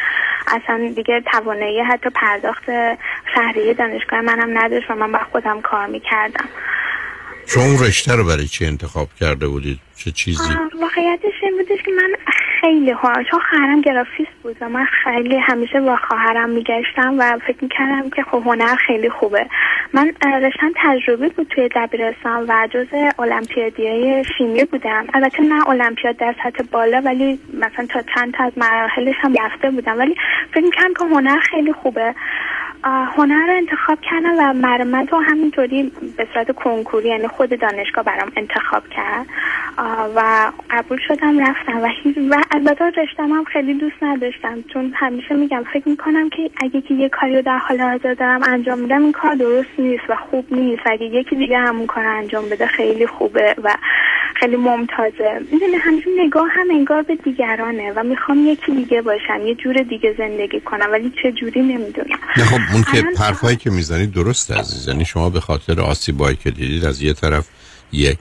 اصلا 0.47 0.91
دیگه 0.95 1.23
توانایی 1.31 1.79
حتی 1.79 2.09
پرداخت 2.09 2.65
شهریه 3.35 3.73
دانشگاه 3.73 4.21
منم 4.21 4.57
نداشت 4.57 4.91
و 4.91 4.95
من 4.95 5.11
با 5.11 5.19
خودم 5.31 5.61
کار 5.61 5.85
می‌کردم. 5.85 6.49
شما 7.51 7.63
اون 7.63 7.79
رشته 7.79 8.15
رو 8.15 8.23
برای 8.23 8.47
چی 8.47 8.65
انتخاب 8.65 9.07
کرده 9.19 9.47
بودید؟ 9.47 9.79
چه 9.95 10.11
چیزی؟ 10.11 10.53
واقعیتش 10.81 11.33
این 11.43 11.57
بودش 11.57 11.83
که 11.85 11.91
من 11.91 12.15
خیلی 12.61 12.91
ها 12.91 13.13
چون 13.31 13.39
خواهرم 13.49 13.81
گرافیست 13.81 14.31
بود 14.43 14.57
و 14.61 14.69
من 14.69 14.85
خیلی 15.03 15.37
همیشه 15.37 15.81
با 15.81 15.97
خواهرم 16.07 16.49
میگشتم 16.49 17.15
و 17.19 17.39
فکر 17.47 17.57
می‌کردم 17.61 18.09
که 18.09 18.23
خب 18.23 18.41
هنر 18.45 18.75
خیلی 18.75 19.09
خوبه. 19.09 19.45
من 19.93 20.11
رشتم 20.43 20.71
تجربه 20.83 21.29
بود 21.29 21.47
توی 21.47 21.69
دبیرستان 21.75 22.45
و 22.47 22.67
جز 22.73 22.87
المپیادیای 23.19 24.23
شیمی 24.37 24.63
بودم. 24.63 25.07
البته 25.13 25.43
نه 25.43 25.69
المپیاد 25.69 26.17
در 26.17 26.35
سطح 26.43 26.63
بالا 26.71 27.01
ولی 27.05 27.39
مثلا 27.53 27.85
تا 27.85 28.01
چند 28.15 28.33
تا 28.33 28.43
از 28.43 28.53
مراحلش 28.57 29.15
هم 29.19 29.33
رفته 29.41 29.71
بودم. 29.71 29.97
ولی 29.97 30.15
فکر 30.53 30.63
می‌کردم 30.63 30.93
که 30.93 31.05
هنر 31.05 31.39
خیلی 31.39 31.73
خوبه. 31.73 32.15
هنر 32.83 33.47
رو 33.47 33.53
انتخاب 33.57 33.97
کردم 34.01 34.33
و 34.39 34.53
مرمت 34.53 35.13
رو 35.13 35.19
همینطوری 35.19 35.91
به 36.17 36.27
صورت 36.33 36.51
کنکوری 36.51 37.09
یعنی 37.09 37.27
خود 37.27 37.59
دانشگاه 37.59 38.03
برام 38.03 38.31
انتخاب 38.35 38.83
کرد. 38.89 39.25
و 40.15 40.51
قبول 40.69 40.99
شدم 41.07 41.39
رفتم. 41.39 41.77
و, 41.77 41.87
و 42.29 42.43
البته 42.51 42.85
رشتم 42.85 43.31
هم 43.31 43.43
خیلی 43.43 43.73
دوست 43.73 44.03
نداشتم. 44.03 44.63
چون 44.73 44.93
همیشه 44.95 45.35
میگم 45.35 45.63
فکر 45.73 45.89
می‌کنم 45.89 46.29
که 46.29 46.49
اگه 46.57 46.81
که 46.81 46.93
یه 46.93 47.09
کاری 47.09 47.35
رو 47.35 47.41
در 47.41 47.57
حال 47.57 47.81
حاضر 47.81 48.13
دارم 48.13 48.43
انجام 48.43 48.79
میدم 48.79 49.03
این 49.03 49.11
کار 49.11 49.35
درست 49.35 49.69
نیست 49.77 50.03
و 50.09 50.15
خوب 50.15 50.45
نیست. 50.51 50.81
اگه 50.85 51.05
یکی 51.05 51.35
دیگه 51.35 51.57
همون 51.57 51.87
کار 51.87 52.05
انجام 52.05 52.49
بده 52.49 52.67
خیلی 52.67 53.07
خوبه 53.07 53.55
و 53.63 53.69
خیلی 54.35 54.55
ممتازه. 54.55 55.39
می‌دونی 55.51 55.75
همیشه 55.75 56.09
نگاه 56.17 56.47
هم 56.49 56.67
انگار 56.71 57.01
به 57.01 57.15
دیگرانه 57.15 57.93
و 57.95 58.03
می‌خوام 58.03 58.47
یکی 58.47 58.71
دیگه 58.71 59.01
باشم 59.01 59.41
یه 59.45 59.55
جور 59.55 59.73
دیگه 59.73 60.15
زندگی 60.17 60.59
کنم 60.59 60.87
ولی 60.91 61.13
چه 61.23 61.31
جوری 61.31 61.61
نمی‌دونم. 61.61 62.19
خب 62.35 62.68
اون 62.73 62.83
که 62.83 63.03
حرفایی 63.17 63.57
که 63.57 63.69
می‌زنید 63.69 64.11
درست 64.11 64.51
عزیز. 64.51 64.87
یعنی 64.87 65.05
شما 65.05 65.29
به 65.29 65.41
خاطر 65.41 65.81
آسیبایی 65.81 66.35
که 66.35 66.51
دیدید 66.51 66.85
از 66.85 67.01
یه 67.01 67.13
طرف 67.13 67.45
یک. 67.91 68.17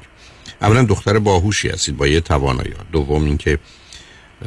اولا 0.63 0.83
دختر 0.83 1.19
باهوشی 1.19 1.69
هستید 1.69 1.97
با 1.97 2.07
یه 2.07 2.21
توانایی. 2.21 2.73
دوم 2.93 3.25
اینکه 3.25 3.59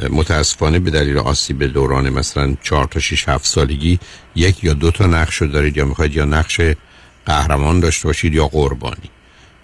متاسفانه 0.09 0.79
به 0.79 0.91
دلیل 0.91 1.17
آسیب 1.17 1.63
دوران 1.63 2.09
مثلا 2.09 2.55
چهار 2.63 2.85
تا 2.85 2.99
6 2.99 3.29
7 3.29 3.45
سالگی 3.45 3.99
یک 4.35 4.63
یا 4.63 4.73
دو 4.73 4.91
تا 4.91 5.05
نقش 5.05 5.35
رو 5.35 5.47
دارید 5.47 5.77
یا 5.77 5.85
می‌خواید 5.85 6.15
یا 6.15 6.25
نقش 6.25 6.61
قهرمان 7.25 7.79
داشته 7.79 8.07
باشید 8.07 8.33
یا 8.33 8.47
قربانی. 8.47 9.09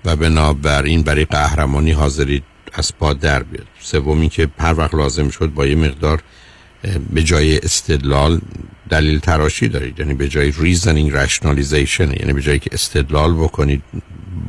و 0.05 0.15
بنابراین 0.15 1.01
برای 1.03 1.25
قهرمانی 1.25 1.91
حاضرید 1.91 2.43
از 2.73 2.97
پا 2.97 3.13
در 3.13 3.43
بیاد. 3.43 3.67
سومی 3.79 4.29
که 4.29 4.49
هر 4.59 4.73
وقت 4.73 4.95
لازم 4.95 5.29
شد 5.29 5.47
با 5.47 5.65
یه 5.65 5.75
مقدار 5.75 6.23
به 7.13 7.23
جای 7.23 7.57
استدلال 7.57 8.41
دلیل 8.89 9.19
تراشی 9.19 9.67
دارید. 9.67 9.99
یعنی 9.99 10.13
به 10.13 10.29
جای 10.29 10.53
reasoning 10.59 11.11
rationalization 11.11 12.11
یعنی 12.11 12.33
به 12.33 12.41
جایی 12.41 12.59
که 12.59 12.69
استدلال 12.73 13.33
بکنید 13.33 13.83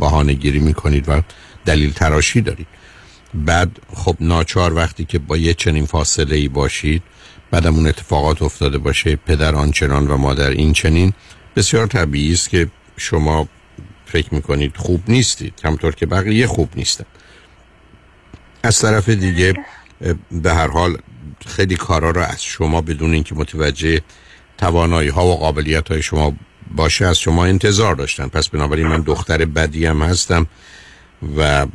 بهانه 0.01 0.33
گیری 0.33 0.59
می‌کنید 0.59 1.09
و 1.09 1.23
دلیل 1.65 1.93
تراشی 1.93 2.41
دارید. 2.41 2.67
بعد 3.35 3.79
خب 3.95 4.17
ناچار 4.21 4.75
وقتی 4.75 5.05
که 5.05 5.19
با 5.19 5.37
یه 5.37 5.55
چنین 5.55 5.87
فاصله 5.87 6.37
ای 6.37 6.49
باشید 6.49 7.03
بعدم 7.51 7.75
اون 7.75 7.87
اتفاقات 7.87 8.43
افتاده 8.43 8.79
باشه 8.79 9.17
پدر 9.17 9.55
آنچنان 9.55 10.07
و 10.07 10.17
مادر 10.17 10.51
این 10.51 10.73
چنین 10.73 11.13
بسیار 11.57 11.87
طبیعی 11.87 12.33
است 12.33 12.51
که 12.51 12.71
شما 12.97 13.49
فکر 14.07 14.35
می‌کنید 14.35 14.77
خوب 14.77 15.03
نیستید 15.09 15.61
همونطور 15.65 15.95
که 15.95 16.07
بقیه 16.07 16.47
خوب 16.47 16.69
نیستن. 16.77 17.05
از 18.63 18.81
طرف 18.81 19.09
دیگه 19.09 19.55
به 20.31 20.55
هر 20.55 20.69
حال 20.69 20.99
خیلی 21.47 21.77
کارا 21.77 22.11
رو 22.11 22.21
از 22.21 22.45
شما 22.45 22.81
بدون 22.81 23.15
اینکه 23.15 23.35
متوجه 23.35 24.01
توانایی 24.59 25.09
ها 25.09 25.27
و 25.27 25.37
قابلیت 25.37 25.89
های 25.89 26.03
شما 26.03 26.33
باشه 26.77 27.07
از 27.07 27.19
شما 27.19 27.45
انتظار 27.45 27.95
داشتن 27.95 28.29
پس 28.29 28.49
بنابراین 28.49 28.87
من 28.87 29.01
دختر 29.01 29.45
بدی 29.45 29.87
هم 29.87 30.03
هستم 30.03 30.47
و 31.37 31.67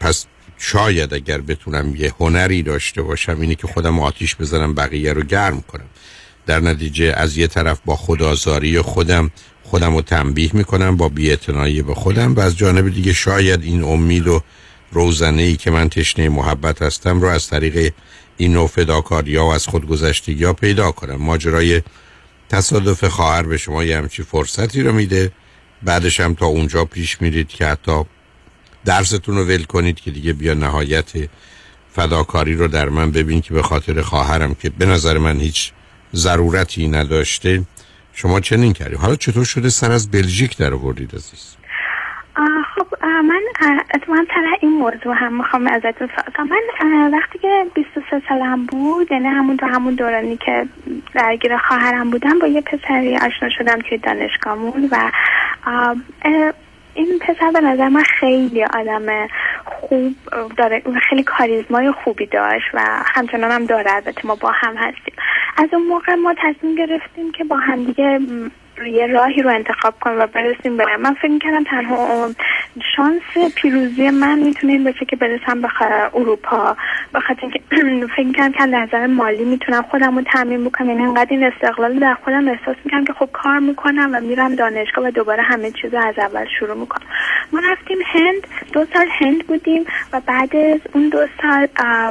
پس 0.00 0.26
شاید 0.58 1.14
اگر 1.14 1.40
بتونم 1.40 1.96
یه 1.96 2.12
هنری 2.20 2.62
داشته 2.62 3.02
باشم 3.02 3.40
اینه 3.40 3.54
که 3.54 3.66
خودم 3.66 4.00
آتیش 4.00 4.36
بزنم 4.36 4.74
بقیه 4.74 5.12
رو 5.12 5.22
گرم 5.22 5.60
کنم. 5.60 5.84
در 6.46 6.60
نتیجه 6.60 7.12
از 7.16 7.36
یه 7.36 7.46
طرف 7.46 7.80
با 7.84 7.96
خودآزاری 7.96 8.80
خودم 8.80 9.30
خودم 9.62 9.94
رو 9.94 10.02
تنبیه 10.02 10.50
می‌کنم 10.52 10.96
با 10.96 11.08
بیاعتنایی 11.08 11.82
به 11.82 11.94
خودم 11.94 12.34
و 12.34 12.40
از 12.40 12.56
جانب 12.56 12.94
دیگه 12.94 13.12
شاید 13.12 13.62
این 13.62 13.84
امید 13.84 14.28
و 14.28 14.42
روزنه 14.92 15.42
ای 15.42 15.56
که 15.56 15.70
من 15.70 15.88
تشنه 15.88 16.28
محبت 16.28 16.82
هستم 16.82 17.20
رو 17.20 17.28
از 17.28 17.48
طریق 17.48 17.92
این 18.36 18.52
نوع 18.52 18.66
فداکاری 18.66 19.36
ها 19.36 19.46
و 19.46 19.52
از 19.52 19.66
خودگذشتگی 19.66 20.44
ها 20.44 20.52
پیدا 20.52 20.92
کنم 20.92 21.16
ماجرای 21.16 21.82
تصادف 22.48 23.04
خواهر 23.04 23.42
به 23.42 23.56
شما 23.56 23.84
یه 23.84 23.98
همچی 23.98 24.22
فرصتی 24.22 24.82
رو 24.82 24.92
میده. 24.92 25.32
بعدش 25.82 26.20
هم 26.20 26.34
تا 26.34 26.46
اونجا 26.46 26.84
پیش 26.84 27.22
میرید 27.22 27.48
که 27.48 27.66
حتی 27.66 28.04
درستون 28.84 29.36
رو 29.36 29.44
ول 29.44 29.64
کنید 29.64 30.00
که 30.00 30.10
دیگه 30.10 30.32
بیا 30.32 30.54
نهایت 30.54 31.12
فداکاری 31.92 32.56
رو 32.56 32.68
در 32.68 32.88
من 32.88 33.10
ببین 33.10 33.40
که 33.40 33.54
به 33.54 33.62
خاطر 33.62 34.02
خواهرم 34.02 34.54
که 34.54 34.70
به 34.70 34.86
نظر 34.86 35.18
من 35.18 35.40
هیچ 35.40 35.72
ضرورتی 36.14 36.88
نداشته. 36.88 37.62
شما 38.12 38.40
چنین 38.40 38.72
کردید 38.72 38.98
حالا 38.98 39.16
چطور 39.16 39.44
شده 39.44 39.68
سر 39.68 39.92
از 39.92 40.10
بلژیک 40.10 40.56
در 40.56 40.74
آوردید 40.74 41.14
عزیز؟ 41.14 41.56
خب 42.74 42.86
من 43.04 43.33
اتفاقا 43.94 44.24
سر 44.34 44.56
این 44.60 44.72
موضوع 44.72 45.14
هم 45.14 45.36
می‌خوام 45.36 45.66
ازتون 45.66 46.08
سوال 46.36 46.48
من 46.48 47.10
وقتی 47.10 47.38
که 47.38 47.66
23 47.74 48.22
سالم 48.28 48.66
بود 48.66 49.12
یعنی 49.12 49.28
همون 49.28 49.56
تو 49.56 49.66
همون 49.66 49.94
دورانی 49.94 50.36
که 50.36 50.66
درگیر 51.14 51.56
خواهرم 51.56 52.10
بودم 52.10 52.38
با 52.38 52.46
یه 52.46 52.60
پسری 52.60 53.16
آشنا 53.16 53.48
شدم 53.58 53.78
توی 53.78 53.98
دانشگاهمون 53.98 54.88
و 54.90 55.10
این 56.94 57.18
پسر 57.18 57.50
به 57.50 57.60
نظر 57.60 57.88
من 57.88 58.02
خیلی 58.02 58.64
آدم 58.64 59.28
خوب 59.64 60.14
داره 60.56 60.82
خیلی 61.08 61.22
کاریزمای 61.22 61.92
خوبی 61.92 62.26
داشت 62.26 62.66
و 62.74 62.80
همچنان 63.04 63.50
هم 63.50 63.66
داره 63.66 63.94
البته 63.94 64.26
ما 64.26 64.34
با 64.34 64.52
هم 64.54 64.76
هستیم. 64.76 65.14
از 65.56 65.68
اون 65.72 65.86
موقع 65.86 66.14
ما 66.14 66.34
تصمیم 66.34 66.74
گرفتیم 66.74 67.32
که 67.32 67.44
با 67.44 67.56
هم 67.56 67.84
دیگه 67.84 68.20
یه 68.92 69.06
راهی 69.06 69.42
رو 69.42 69.50
انتخاب 69.50 69.94
کنم 70.00 70.18
و 70.18 70.26
برسیم 70.26 70.76
به 70.76 70.96
من 70.96 71.14
فکر 71.14 71.38
کردم 71.38 71.64
تنها 71.64 72.30
شانس 72.96 73.54
پیروزی 73.54 74.10
من 74.10 74.38
می‌تونه 74.38 74.72
این 74.72 74.84
باشه 74.84 75.04
که 75.04 75.16
برسم 75.16 75.60
به 75.60 75.68
اروپا. 76.14 76.76
بخاطر 77.14 77.40
اینکه 77.42 77.60
فکر 78.16 78.32
کردم 78.32 78.52
که 78.52 78.64
نظر 78.64 79.06
مالی 79.06 79.44
می‌تونم 79.44 79.82
خودم 79.82 80.16
رو 80.16 80.22
تعمین 80.22 80.64
بکنم. 80.64 80.88
یعنی 80.88 81.02
انقدر 81.02 81.26
این 81.30 81.44
استقلال 81.44 81.98
در 81.98 82.14
خودم 82.14 82.48
احساس 82.48 82.76
می‌کنم 82.84 83.04
که 83.04 83.12
خب 83.12 83.28
کار 83.32 83.58
می‌کنم 83.58 84.10
و 84.12 84.20
میرم 84.20 84.54
دانشگاه 84.54 85.04
و 85.08 85.10
دوباره 85.10 85.42
همه 85.42 85.70
چیز 85.70 85.94
رو 85.94 86.06
از 86.06 86.18
اول 86.18 86.46
شروع 86.58 86.76
می‌کنم. 86.76 87.06
ما 87.52 87.60
رفتیم 87.70 87.98
هند. 88.06 88.46
دو 88.72 88.86
سال 88.94 89.06
هند 89.20 89.46
بودیم 89.46 89.84
و 90.12 90.20
بعد 90.26 90.56
از 90.56 90.80
اون 90.92 91.08
دو 91.08 91.26
سال 91.42 91.68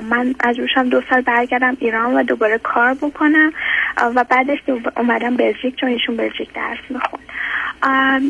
من 0.09 0.35
از 0.39 0.59
روشم 0.59 0.89
دو 0.89 1.01
سال 1.09 1.21
برگردم 1.21 1.77
ایران 1.79 2.13
و 2.15 2.23
دوباره 2.23 2.57
کار 2.57 2.93
بکنم. 2.93 3.53
و 4.15 4.23
بعدش 4.29 4.59
اومدم 4.97 5.35
بلژیک 5.35 5.75
چون 5.75 5.89
ایشون 5.89 6.17
بلژیک 6.17 6.52
درس 6.53 6.77
میخون 6.89 7.19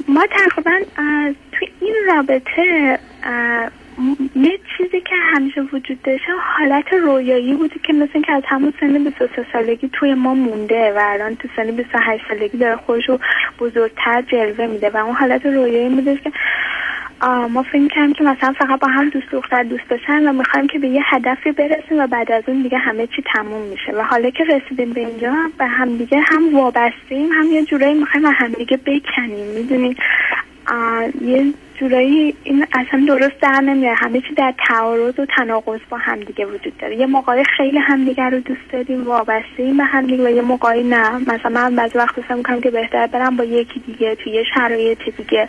ما 0.08 0.28
تقریبا 0.28 0.80
توی 1.52 1.68
این 1.82 1.96
رابطه 2.08 3.00
یه 4.36 4.60
چیزی 4.78 5.02
که 5.02 5.16
همیشه 5.34 5.62
وجود 5.62 6.02
داشته 6.02 6.32
حالت 6.58 6.94
رویایی 6.94 7.54
بودی 7.54 7.80
که 7.84 7.94
مثل 7.94 8.22
که 8.22 8.32
از 8.32 8.44
همون 8.46 8.74
سن 8.80 9.04
23 9.04 9.46
سالگی 9.54 9.90
توی 9.94 10.14
ما 10.14 10.34
مونده 10.34 10.94
و 10.94 11.00
الان 11.04 11.36
تو 11.36 11.48
سن 11.56 11.72
28 11.72 12.24
سالگی 12.30 12.58
داره 12.58 12.76
خودش 12.76 13.10
رو 13.10 13.20
بزرگتر 13.60 14.22
جلوه 14.22 14.66
میده 14.66 14.90
و 14.90 14.98
اون 14.98 15.16
حالت 15.16 15.46
رویایی 15.46 15.90
بوده 15.90 16.18
که 16.18 16.32
ما 17.28 17.64
فکر 17.64 17.88
کردیم 17.88 18.14
که 18.14 18.24
مثلا 18.24 18.54
فقط 18.54 18.80
با 18.80 18.88
هم 18.88 19.10
دوست 19.10 19.32
دختر 19.32 19.64
دوست 19.64 19.90
داشتن 19.90 20.28
و 20.28 20.34
می‌خوایم 20.34 20.68
که 20.68 20.80
به 20.80 20.88
یه 20.88 21.02
هدفی 21.06 21.52
برسیم 21.52 22.00
و 22.00 22.08
بعد 22.08 22.32
از 22.32 22.44
اون 22.48 22.62
دیگه 22.62 22.78
همه 22.78 23.08
چی 23.08 23.24
تموم 23.34 23.62
میشه. 23.62 23.92
و 23.92 24.02
حالا 24.02 24.30
که 24.30 24.44
رسیدیم 24.44 24.94
به 24.94 25.00
اینجا 25.00 25.34
به 25.58 25.66
هم 25.66 25.98
دیگه 25.98 26.20
هم 26.20 26.56
وابستیم 26.56 27.32
هم 27.32 27.46
یه 27.52 27.66
جورایی 27.66 27.94
می‌خوایم 27.94 28.26
و 28.26 28.30
هم 28.30 28.48
دیگه 28.48 28.78
بکنیم. 28.78 29.48
می‌دونید؟ 29.56 29.98
یه 31.22 31.54
جورایی 31.76 32.36
این 32.44 32.66
اصلا 32.74 33.06
درست 33.08 33.40
در 33.42 33.62
نمیاد. 33.62 33.96
همه 34.00 34.22
چی 34.22 34.34
در 34.38 34.54
تعارض 34.68 35.20
و 35.20 35.26
تناقض 35.26 35.80
با 35.90 35.98
همدیگه 35.98 36.46
وجود 36.46 36.78
داره. 36.78 36.96
یه 36.96 37.06
موقعی 37.06 37.44
خیلی 37.58 37.78
همدیگه 37.78 38.24
رو 38.24 38.40
دوست 38.40 38.72
داریم 38.72 39.04
وابسته 39.08 39.64
ایم 39.64 39.78
به 39.78 39.84
همدیگه 39.84 40.26
و 40.26 40.30
یه 40.30 40.42
موقعی 40.42 40.84
نه. 40.84 41.18
مثلا 41.18 41.50
من 41.50 41.76
بعضی 41.76 41.98
وقت 41.98 42.22
فکر 42.22 42.34
می‌کنم 42.34 42.62
که 42.62 42.72
بهتر 42.72 43.08
برم 43.08 43.36
با 43.38 43.44
یکی 43.44 43.80
دیگه 43.80 44.16
توی 44.16 44.34
یه 44.34 44.44
شرایط 44.56 45.00
دیگه. 45.18 45.48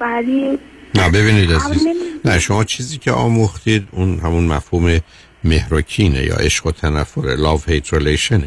ولی 0.00 0.58
نه 0.98 1.10
ببینید 1.10 1.52
عزیز. 1.52 1.86
نه 2.24 2.38
شما 2.38 2.64
چیزی 2.64 2.98
که 2.98 3.12
آموختید 3.12 3.88
اون 3.92 4.18
همون 4.18 4.44
مفهوم 4.44 5.00
مهرکینه 5.44 6.22
یا 6.24 6.34
عشق 6.34 6.66
و 6.66 6.72
تنفر 6.72 7.36
love 7.36 7.70
hate 7.70 7.88
relation. 7.88 8.42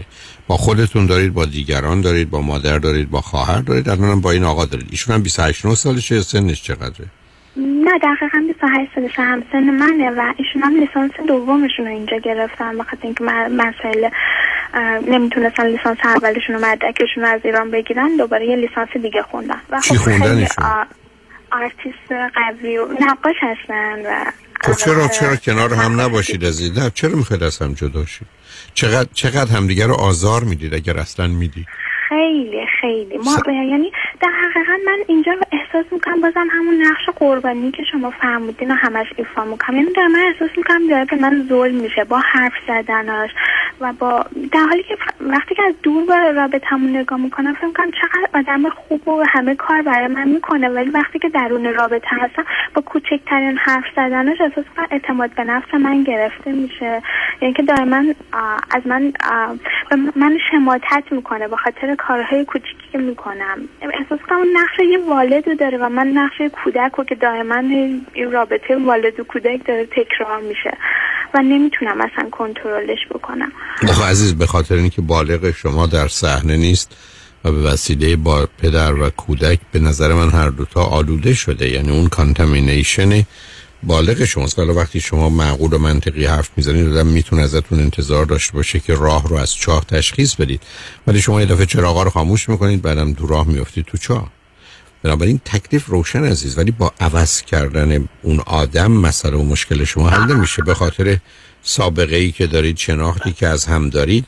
با 0.48 0.58
خودتون 0.58 1.06
دارید 1.06 1.34
با 1.34 1.46
دیگران 1.46 2.02
دارید 2.02 2.30
با 2.30 2.42
مادر 2.42 2.80
دارید 2.80 3.10
با 3.10 3.22
خواهر 3.22 3.62
دارید. 3.62 3.90
الان 3.90 4.22
با 4.22 4.32
این 4.32 4.44
آقا 4.44 4.66
دارید. 4.66 4.88
ایشون 4.92 5.16
هم 5.16 5.24
28 5.24 5.66
9 5.66 5.76
سالشه 5.76 6.22
سنش 6.22 6.64
چقدره؟ 6.64 7.06
نه 7.56 8.00
دقیقا 8.00 8.48
28 8.48 8.92
سالش 8.96 9.20
هم 9.20 9.44
سن 9.52 9.64
منه 9.64 10.10
و 10.10 10.34
ایشون 10.38 10.62
هم 10.62 10.80
لیسانس 10.80 11.12
دومشون 11.28 11.86
رو 11.86 11.92
اینجا 11.92 12.18
گرفتن. 12.18 12.78
بخاطر 12.78 13.04
اینکه 13.04 13.24
مسائل 13.24 14.10
نمی‌تونستن 15.08 15.68
لیسانس 15.68 15.98
اولشون 16.06 16.56
و 16.56 16.60
مدرکشون 16.60 17.24
از 17.26 17.42
ایران 17.44 17.72
بگیرن. 17.72 18.18
دوباره 18.18 18.48
یه 18.48 18.56
لیسانس 18.56 18.90
دیگه 19.02 19.22
خوندن. 19.22 19.62
و 19.70 19.82
چی 19.82 19.98
خب 19.98 20.04
خوندن 20.04 20.48
آرتیست 21.52 22.12
قوی 22.36 22.78
و 22.78 22.88
نقاش 23.02 23.36
هستن 23.42 24.02
و 24.06 24.32
خب 24.64 24.74
چرا 24.74 25.08
چرا 25.08 25.36
کنار 25.36 25.74
هم 25.74 26.02
نباشید 26.02 26.46
از 26.46 26.78
نه 26.78 26.90
چرا 26.90 27.16
می‌خواید 27.16 27.44
از 27.44 27.60
هم 27.60 27.74
جدا 27.74 28.06
شید؟ 28.06 28.28
چقدر 28.74 29.10
چقدر 29.14 29.56
همدیگه 29.56 29.88
رو 29.88 29.94
آزار 29.94 30.44
می‌دید 30.44 30.74
اگر 30.74 30.98
اصلا 30.98 31.28
می‌دید؟ 31.28 31.68
خیلی 32.10 32.66
خیلی. 32.82 33.18
ما 33.18 33.24
س... 33.24 33.48
یعنی 33.48 33.92
در 34.22 34.30
حقیقت 34.30 34.80
من 34.86 34.98
اینجا 35.08 35.32
احساس 35.52 35.86
می‌کنم 35.94 36.22
بازم 36.22 36.48
همون 36.52 36.82
نقش 36.82 37.10
قربانی 37.16 37.72
که 37.72 37.84
شما 37.92 38.10
فرمودین 38.10 38.72
و 38.72 38.74
همش 38.74 39.08
ایفا 39.18 39.46
می‌کنم. 39.46 39.76
یعنی 39.76 39.92
در 39.92 40.08
من 40.08 40.20
احساس 40.20 40.58
می‌کنم 40.58 40.88
داره 40.88 41.06
به 41.06 41.16
من 41.16 41.46
ظلم 41.50 41.76
میشه 41.76 42.04
با 42.04 42.20
حرف 42.20 42.54
زدناش 42.68 43.30
و 43.80 43.94
با 43.94 44.26
در 44.52 44.66
حالی 44.70 44.84
که 44.84 44.98
وقتی 45.20 45.56
که 45.56 45.64
از 45.64 45.74
دور 45.84 46.06
به 46.06 46.32
رابطمون 46.32 46.98
نگاه 46.98 47.20
می‌کنم 47.20 47.54
فکر 47.54 47.66
می‌کنم 47.66 47.92
چقدر 47.92 48.40
آدم 48.40 48.70
خوب 48.70 49.08
و 49.08 49.24
همه 49.30 49.56
کار 49.56 49.82
برای 49.82 50.08
من 50.08 50.28
می‌کنه. 50.28 50.70
ولی 50.70 50.90
وقتی 50.90 51.20
که 51.20 51.30
درون 51.30 51.74
رابطه 51.74 52.08
هستم 52.12 52.46
با 52.74 52.82
کوچکترین 52.82 53.58
حرف 53.58 53.86
زدنش 53.96 54.42
احساس 54.42 54.66
می‌کنم 54.70 54.88
اعتماد 54.92 55.30
به 55.36 55.44
نفس 55.44 55.74
من 55.74 56.04
گرفته 56.04 56.52
میشه. 56.52 57.02
یعنی 57.42 57.54
که 57.54 57.64
دائما 57.64 58.04
از 58.72 58.88
من 58.88 59.14
من 60.16 60.38
شماتت 60.52 61.04
می‌کنه 61.12 61.48
به 61.48 61.56
خاطر 61.56 61.96
کارهای 61.96 62.46
کوچیکی 62.72 62.92
که 62.92 62.98
می‌کنم. 62.98 63.58
احساس 63.82 64.20
کنم 64.30 64.38
اون 64.38 64.48
نقش 64.58 64.80
یه 64.92 64.98
والد 65.10 65.48
رو 65.48 65.56
داره 65.56 65.78
و 65.78 65.90
من 65.90 66.08
نقش 66.08 66.42
کودک 66.64 66.92
رو 66.98 67.04
که 67.04 67.16
دائما 67.16 67.56
این 68.14 68.32
رابطه 68.32 68.78
والد 68.86 69.20
و 69.20 69.24
کودک 69.24 69.68
داره 69.68 69.86
تکرار 69.86 70.42
میشه 70.42 70.78
و 71.34 71.42
نمی‌تونم 71.42 72.02
اصلا 72.02 72.30
کنترلش 72.30 73.00
بکنم. 73.10 73.52
خب 73.88 74.04
عزیز 74.10 74.38
به 74.38 74.46
خاطر 74.46 74.76
اینکه 74.76 75.02
بالغ 75.02 75.52
شما 75.52 75.88
در 75.88 76.08
صحنه 76.08 76.58
نیست 76.58 76.98
و 77.46 77.52
به 77.52 77.58
وسیله 77.58 78.16
با 78.16 78.48
پدر 78.62 78.94
و 78.94 79.10
کودک 79.10 79.60
به 79.72 79.80
نظر 79.80 80.14
من 80.14 80.30
هر 80.30 80.50
دوتا 80.50 80.84
آلوده 80.84 81.34
شده 81.34 81.70
یعنی 81.70 81.92
اون 81.92 82.08
contamination 82.08 83.24
بالغ 83.84 84.26
شماست. 84.26 84.60
حالا 84.60 84.74
وقتی 84.74 85.00
شما 85.00 85.30
معقول 85.30 85.74
و 85.74 85.78
منطقی 85.78 86.26
حرف 86.26 86.50
می‌زنید 86.58 86.88
آدم 86.88 87.08
می‌تونه 87.08 87.42
ازتون 87.42 87.80
انتظار 87.80 88.26
داشته 88.26 88.54
باشه 88.54 88.80
که 88.80 88.96
راه 88.96 89.28
رو 89.28 89.36
از 89.36 89.56
چاه 89.56 89.86
تشخیص 89.86 90.36
بدید. 90.36 90.62
ولی 91.08 91.22
شما 91.22 91.42
یه 91.42 91.46
دفعه 91.46 91.66
چراغا 91.66 92.04
رو 92.04 92.10
خاموش 92.10 92.50
می‌کنید 92.50 92.82
بعدم 92.82 93.14
دو 93.14 93.28
راه 93.28 93.48
میافتید 93.48 93.86
تو 93.86 93.98
چاه. 93.98 94.32
بنابراین 95.04 95.42
تکلیف 95.46 95.86
روشن 95.86 96.24
عزیز 96.24 96.58
ولی 96.58 96.72
با 96.72 96.94
عوض 97.00 97.42
کردن 97.42 98.10
اون 98.22 98.40
آدم 98.40 98.92
مسئله 98.92 99.38
و 99.38 99.44
مشکل 99.44 99.84
شما 99.84 100.10
حل 100.10 100.34
نمیشه. 100.34 100.64
به 100.64 100.74
خاطر 100.74 101.18
سابقه 101.64 102.16
ای 102.16 102.32
که 102.32 102.48
دارید 102.48 102.78
شناختی 102.78 103.32
که 103.32 103.48
از 103.48 103.66
هم 103.66 103.90
دارید 103.90 104.26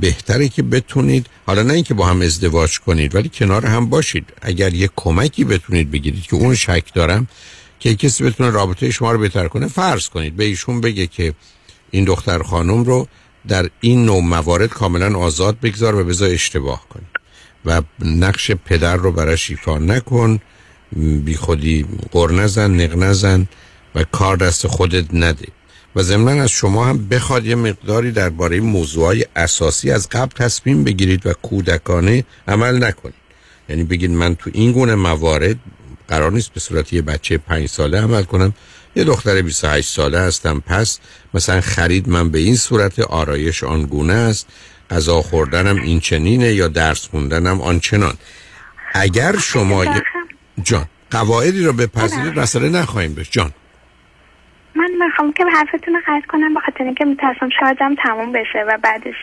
بهتره 0.00 0.48
که 0.48 0.62
بتونید 0.62 1.26
حالا 1.46 1.62
نه 1.62 1.72
اینکه 1.72 1.94
با 1.94 2.06
هم 2.06 2.20
ازدواج 2.20 2.80
کنید 2.80 3.14
ولی 3.14 3.30
کنار 3.34 3.66
هم 3.66 3.88
باشید. 3.88 4.24
اگر 4.42 4.74
یه 4.74 4.90
کمکی 4.96 5.44
بتونید 5.44 5.90
بگیرید 5.90 6.22
که 6.22 6.36
اون 6.36 6.54
شک 6.54 6.84
دارم 6.94 7.28
که 7.80 7.94
کسی 7.94 8.24
بتونه 8.24 8.50
رابطه 8.50 8.90
شما 8.90 9.12
رو 9.12 9.18
بهتر 9.18 9.48
کنه 9.48 9.68
فرض 9.68 10.08
کنید 10.08 10.36
به 10.36 10.44
ایشون 10.44 10.80
بگه 10.80 11.06
که 11.06 11.34
این 11.90 12.04
دختر 12.04 12.42
خانم 12.42 12.84
رو 12.84 13.06
در 13.48 13.70
این 13.80 14.04
نوع 14.04 14.22
موارد 14.22 14.68
کاملا 14.68 15.18
آزاد 15.18 15.60
بگذار 15.60 15.94
و 15.94 16.04
بذار 16.04 16.30
اشتباه 16.30 16.86
کنید 16.88 17.06
و 17.64 17.82
نقش 18.04 18.50
پدر 18.50 18.96
رو 18.96 19.12
براش 19.12 19.50
ایفا 19.50 19.78
نکن 19.78 20.40
بی 20.96 21.34
خودی 21.34 21.86
قر 22.12 22.32
نزن 22.32 22.70
نق 22.70 22.96
نزن 22.96 23.46
و 23.94 24.04
کار 24.04 24.36
دست 24.36 24.66
خودت 24.66 25.04
نده. 25.12 25.46
و 25.96 26.02
ضمنا 26.02 26.42
از 26.42 26.50
شما 26.50 26.86
هم 26.86 27.08
بخواد 27.08 27.46
یه 27.46 27.54
مقداری 27.54 28.12
درباره 28.12 28.60
موضوعای 28.60 29.24
اساسی 29.36 29.90
از 29.90 30.08
قبل 30.08 30.30
تصمیم 30.34 30.84
بگیرید 30.84 31.26
و 31.26 31.32
کودکانه 31.32 32.24
عمل 32.48 32.84
نکنید. 32.84 33.14
یعنی 33.68 33.84
بگید 33.84 34.10
من 34.10 34.34
تو 34.34 34.50
این 34.54 34.72
گونه 34.72 34.94
موارد 34.94 35.56
قرار 36.08 36.32
نیست 36.32 36.52
به 36.52 36.60
صورت 36.60 36.92
یه 36.92 37.02
بچه 37.02 37.38
پنج 37.38 37.66
ساله 37.66 38.00
عمل 38.00 38.22
کنم. 38.22 38.54
یه 38.96 39.04
دختر 39.04 39.42
28 39.42 39.88
ساله 39.88 40.18
هستم. 40.18 40.60
پس 40.66 40.98
مثلا 41.34 41.60
خرید 41.60 42.08
من 42.08 42.30
به 42.30 42.38
این 42.38 42.56
صورت 42.56 43.00
آرایش 43.00 43.64
آنگونه 43.64 44.12
است. 44.12 44.46
غذا 44.90 45.22
خوردنم 45.22 45.76
این 45.76 46.00
چنینه 46.00 46.52
یا 46.52 46.68
درس 46.68 47.06
خوندنم 47.06 47.60
آنچنان. 47.60 48.14
اگر 48.94 49.38
شما 49.38 49.84
جان 50.62 50.86
قواعدی 51.10 51.64
رو 51.64 51.72
بپذیرید 51.72 52.38
مسئله 52.38 52.68
نخواهیم 52.68 53.14
بش 53.14 53.30
جان. 53.30 53.52
من 54.76 55.06
می‌خوام 55.06 55.32
که 55.32 55.44
حرفتون 55.44 55.94
رو 55.94 56.00
قطع 56.06 56.26
کنم 56.26 56.54
به 56.54 56.60
خاطر 56.60 56.84
اینکه 56.84 57.04
میترسم 57.04 57.48
شایدم 57.60 57.94
تموم 57.94 58.32
بشه 58.32 58.64
و 58.68 58.78
بعدش 58.82 59.14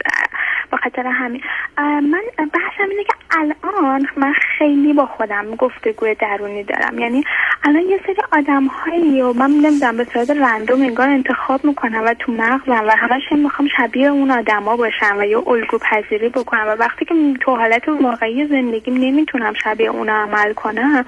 به 0.72 0.78
خاطر 0.78 1.08
همین. 1.08 1.42
من 1.78 2.22
بحثم 2.38 2.90
اینه 2.90 3.04
که 3.04 3.14
الان 3.40 4.08
من 4.18 4.34
خیلی 4.58 4.94
با 4.94 5.06
خودم 5.06 5.56
گفتگوی 5.56 6.16
درونی 6.16 6.64
دارم. 6.64 7.00
یعنی 7.00 7.24
الان 7.64 7.82
یه 7.82 8.00
سری 8.06 8.18
آدم 8.32 8.66
هایی 8.66 9.22
و 9.22 9.34
من 9.34 9.52
نمی‌دونم 9.52 9.98
به 9.98 10.08
صورت 10.14 10.30
رندوم 10.30 10.82
انگار 10.82 11.10
انتخاب 11.10 11.66
می‌کنم 11.66 12.04
و 12.06 12.14
تو 12.14 12.32
مغزم 12.32 12.88
و 12.88 12.92
همش 12.98 13.32
می‌خوام 13.32 13.68
شبیه 13.78 14.08
اون 14.08 14.32
آدما 14.32 14.78
باشم 14.78 15.18
و 15.18 15.24
یا 15.24 15.44
الگو 15.48 15.78
پذیری 15.78 16.30
بکنم. 16.30 16.66
و 16.68 16.72
وقتی 16.72 17.06
که 17.06 17.16
تو 17.42 17.56
حالت 17.56 17.90
واقعی 17.90 18.48
زندگیم 18.48 18.94
نمی‌تونم 18.94 19.54
شبیه 19.64 19.90
اونا 19.90 20.14
عمل 20.14 20.54
کنم 20.54 21.06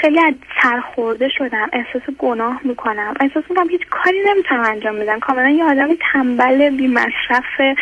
خیلی 0.00 0.20
از 0.20 0.34
سرخورده 0.62 1.28
شدم. 1.28 1.68
احساس 1.72 2.02
گناه 2.18 2.60
می‌کنم. 2.64 3.14
احساس 3.20 3.44
می‌کنم 3.50 3.68
هیچ 3.68 3.82
کاری 3.90 4.18
نمی‌تونم 4.26 4.60
انجام 4.60 4.98
بدم. 4.98 5.20
کاملا 5.20 5.50
یه 5.50 5.64
آدم 5.64 5.88
تنبل 6.12 6.70
بی 6.76 6.88
مصرف 6.88 7.76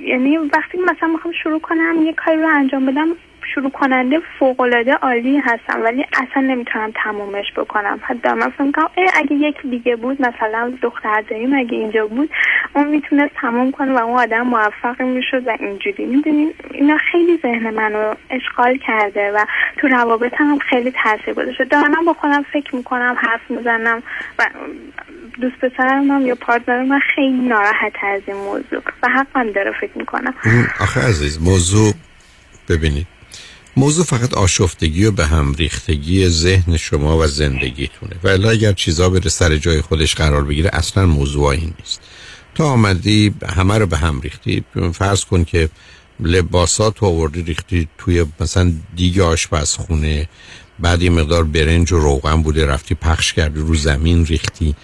یعنی 0.00 0.36
وقتی 0.36 0.78
مثلا 0.78 1.08
می‌خوام 1.08 1.34
شروع 1.42 1.60
کنم 1.60 2.02
یه 2.02 2.12
کاری 2.12 2.42
رو 2.42 2.48
انجام 2.48 2.86
بدم 2.86 3.08
شروع 3.54 3.70
کننده 3.70 4.20
فوق 4.38 4.60
العاده 4.60 4.94
عالی 4.94 5.38
هستم 5.38 5.82
ولی 5.84 6.06
اصلا 6.12 6.42
نمی‌تونم 6.42 6.92
تمومش 7.04 7.52
بکنم. 7.56 8.00
حتی 8.02 8.28
من 8.28 8.50
فکر 8.50 8.70
کنم 8.70 8.88
اگه 9.14 9.34
یک 9.36 9.56
دیگه 9.70 9.96
بود 9.96 10.22
مثلا 10.22 10.72
دختر 10.82 11.24
داریم 11.30 11.54
اگه 11.54 11.76
اینجا 11.76 12.06
بود 12.06 12.30
اون 12.74 12.88
می‌تونست 12.88 13.34
تموم 13.40 13.70
کنه 13.70 13.92
و 13.92 13.98
اون 13.98 14.20
آدم 14.20 14.42
موفقی 14.42 15.04
می‌شد 15.04 15.46
و 15.46 15.56
اینجوری. 15.60 16.06
می‌دونیم 16.06 16.48
اینا 16.70 16.98
خیلی 17.12 17.38
ذهن 17.42 17.70
منو 17.70 18.14
اشغال 18.30 18.78
کرده 18.86 19.32
و 19.32 19.44
تو 19.76 19.88
روابطم 19.88 20.44
هم 20.44 20.58
خیلی 20.58 20.92
تاثیر 21.02 21.34
گذاشته. 21.34 21.64
دارم 21.64 22.04
با 22.06 22.12
خودم 22.12 22.42
فکر 22.52 22.76
می‌کنم 22.76 23.16
حرف 23.18 23.50
می‌زنم 23.50 24.02
و 24.38 24.46
دوست 25.40 25.56
پسرم 25.56 26.10
هم 26.10 26.26
یا 26.26 26.34
پارتنرم 26.34 26.86
من 26.86 27.00
خیلی 27.14 27.48
ناراحت 27.48 27.92
از 28.02 28.22
این 28.26 28.36
موضوع 28.36 28.82
و 29.02 29.08
حقم 29.08 29.50
داره 29.50 29.72
فکر 29.80 29.98
می‌کنم. 29.98 30.34
آخه 30.80 31.00
عزیز 31.00 31.42
موضوع 31.42 31.92
ببینید. 32.68 33.06
موضوع 33.76 34.04
فقط 34.04 34.34
آشفتگی 34.34 35.04
و 35.04 35.10
به 35.10 35.26
هم 35.26 35.54
ریختگی 35.54 36.28
ذهن 36.28 36.76
شما 36.76 37.18
و 37.18 37.26
زندگیتونه. 37.26 38.12
و 38.24 38.48
اگر 38.48 38.72
چیزا 38.72 39.10
بره 39.10 39.28
سر 39.28 39.56
جای 39.56 39.80
خودش 39.80 40.14
قرار 40.14 40.44
بگیره 40.44 40.70
اصلا 40.72 41.06
موضوع 41.06 41.44
این 41.44 41.74
نیست. 41.78 42.00
تا 42.54 42.64
آمدی 42.64 43.34
همه 43.48 43.78
رو 43.78 43.86
به 43.86 43.96
هم 43.96 44.20
ریختی. 44.20 44.64
فرض 44.92 45.24
کن 45.24 45.44
که 45.44 45.68
لباسات 46.20 47.02
آوردی 47.02 47.42
ریختی 47.42 47.88
توی 47.98 48.26
مثلا 48.40 48.72
دیگه 48.96 49.22
آشپزخونه. 49.22 50.28
بعد 50.78 51.02
یه 51.02 51.10
مقدار 51.10 51.44
برنج 51.44 51.92
و 51.92 51.98
روغن 51.98 52.42
بوده 52.42 52.66
رفتی 52.66 52.94
پخش 52.94 53.32
کردی 53.32 53.60
رو 53.60 53.74
زمین 53.74 54.26
ریختی. 54.26 54.74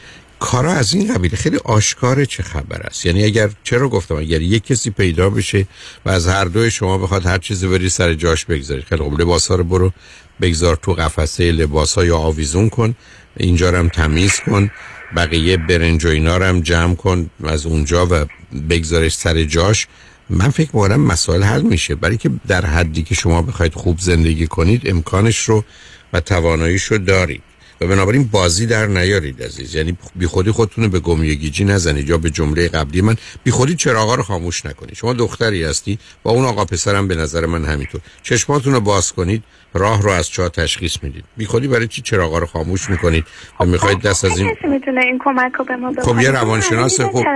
کارا 0.40 0.72
از 0.72 0.94
این 0.94 1.14
قبیله. 1.14 1.36
خیلی 1.36 1.56
آشکاره 1.56 2.26
چه 2.26 2.42
خبر 2.42 2.82
است؟ 2.82 3.06
یعنی 3.06 3.24
اگر 3.24 3.50
چرا 3.64 3.88
گفتم 3.88 4.14
اگر 4.14 4.42
یک 4.42 4.64
کسی 4.64 4.90
پیدا 4.90 5.30
بشه 5.30 5.66
و 6.06 6.10
از 6.10 6.26
هر 6.28 6.44
دوی 6.44 6.70
شما 6.70 6.98
بخواد 6.98 7.26
هر 7.26 7.38
چیزی 7.38 7.68
بری 7.68 7.88
سر 7.88 8.14
جاش 8.14 8.44
بگذاری. 8.44 8.82
خیلی 8.82 9.02
خوب 9.02 9.20
لباس 9.20 9.50
رو 9.50 9.64
برو 9.64 9.92
بگذار 10.40 10.76
تو 10.76 10.92
قفسه 10.92 11.52
لباس 11.52 11.96
یا 11.96 12.18
آویزون 12.18 12.68
کن 12.68 12.94
اینجا 13.36 13.70
رو 13.70 13.78
هم 13.78 13.88
تمیز 13.88 14.40
کن 14.40 14.70
بقیه 15.16 15.56
برنج 15.56 16.04
و 16.04 16.08
اینا 16.08 16.36
رو 16.36 16.44
هم 16.44 16.60
جمع 16.60 16.94
کن 16.94 17.30
از 17.44 17.66
اونجا 17.66 18.06
و 18.10 18.26
بگذارش 18.70 19.14
سر 19.14 19.44
جاش. 19.44 19.86
من 20.30 20.50
فکر 20.50 20.70
می‌کنم 20.72 21.00
مسائل 21.00 21.42
حل 21.42 21.62
میشه. 21.62 21.94
برای 21.94 22.16
که 22.16 22.30
در 22.46 22.66
حدی 22.66 23.02
که 23.02 23.14
شما 23.14 23.42
بخواید 23.42 23.74
خوب 23.74 23.98
زندگی 24.00 24.46
کنید 24.46 24.82
امکانش 24.84 25.38
رو 25.38 25.64
و 26.12 26.20
تواناییش 26.20 26.84
رو 26.84 26.98
دارید. 26.98 27.42
و 27.80 27.86
بنابراین 27.86 28.24
بازی 28.24 28.66
در 28.66 28.86
نیارید 28.86 29.42
عزیز. 29.42 29.74
یعنی 29.74 29.96
بی 30.16 30.26
خودی 30.26 30.50
خودتون 30.50 30.88
به 30.88 31.00
گمیگیجی 31.00 31.64
نزنید 31.64 32.08
یا 32.08 32.18
به 32.18 32.30
جمله 32.30 32.68
قبلی 32.68 33.00
من. 33.00 33.16
بی 33.44 33.50
خودی 33.50 33.74
چراغا 33.74 34.14
رو 34.14 34.22
خاموش 34.22 34.66
نکنید. 34.66 34.94
شما 34.94 35.12
دختری 35.12 35.64
هستی 35.64 35.98
با 36.22 36.30
اون 36.30 36.44
آقا 36.44 36.64
پسرم 36.64 37.08
به 37.08 37.14
نظر 37.14 37.46
من 37.46 37.64
همینطور. 37.64 38.00
چشماتون 38.22 38.72
رو 38.72 38.80
باز 38.80 39.12
کنید 39.12 39.42
راه 39.74 40.02
رو 40.02 40.10
از 40.10 40.28
چا 40.30 40.48
تشخیص 40.48 40.96
می‌دید. 41.02 41.24
بی 41.36 41.46
خودی 41.46 41.68
برای 41.68 41.88
چی 41.88 42.02
چراغا 42.02 42.38
رو 42.38 42.46
خاموش 42.46 42.90
می‌کنید؟ 42.90 43.24
و 43.60 43.64
می‌خواید 43.64 44.00
دست 44.00 44.24
از 44.24 44.38
این 44.38 44.56
می‌تونه 44.64 45.00
این 45.00 45.18
کمک 45.24 45.52
رو 45.52 45.64
به 45.64 45.76
ما 45.76 45.92
خب 46.02 46.20
یه 46.20 46.30
روانشناس 46.30 47.00
خوب 47.00 47.26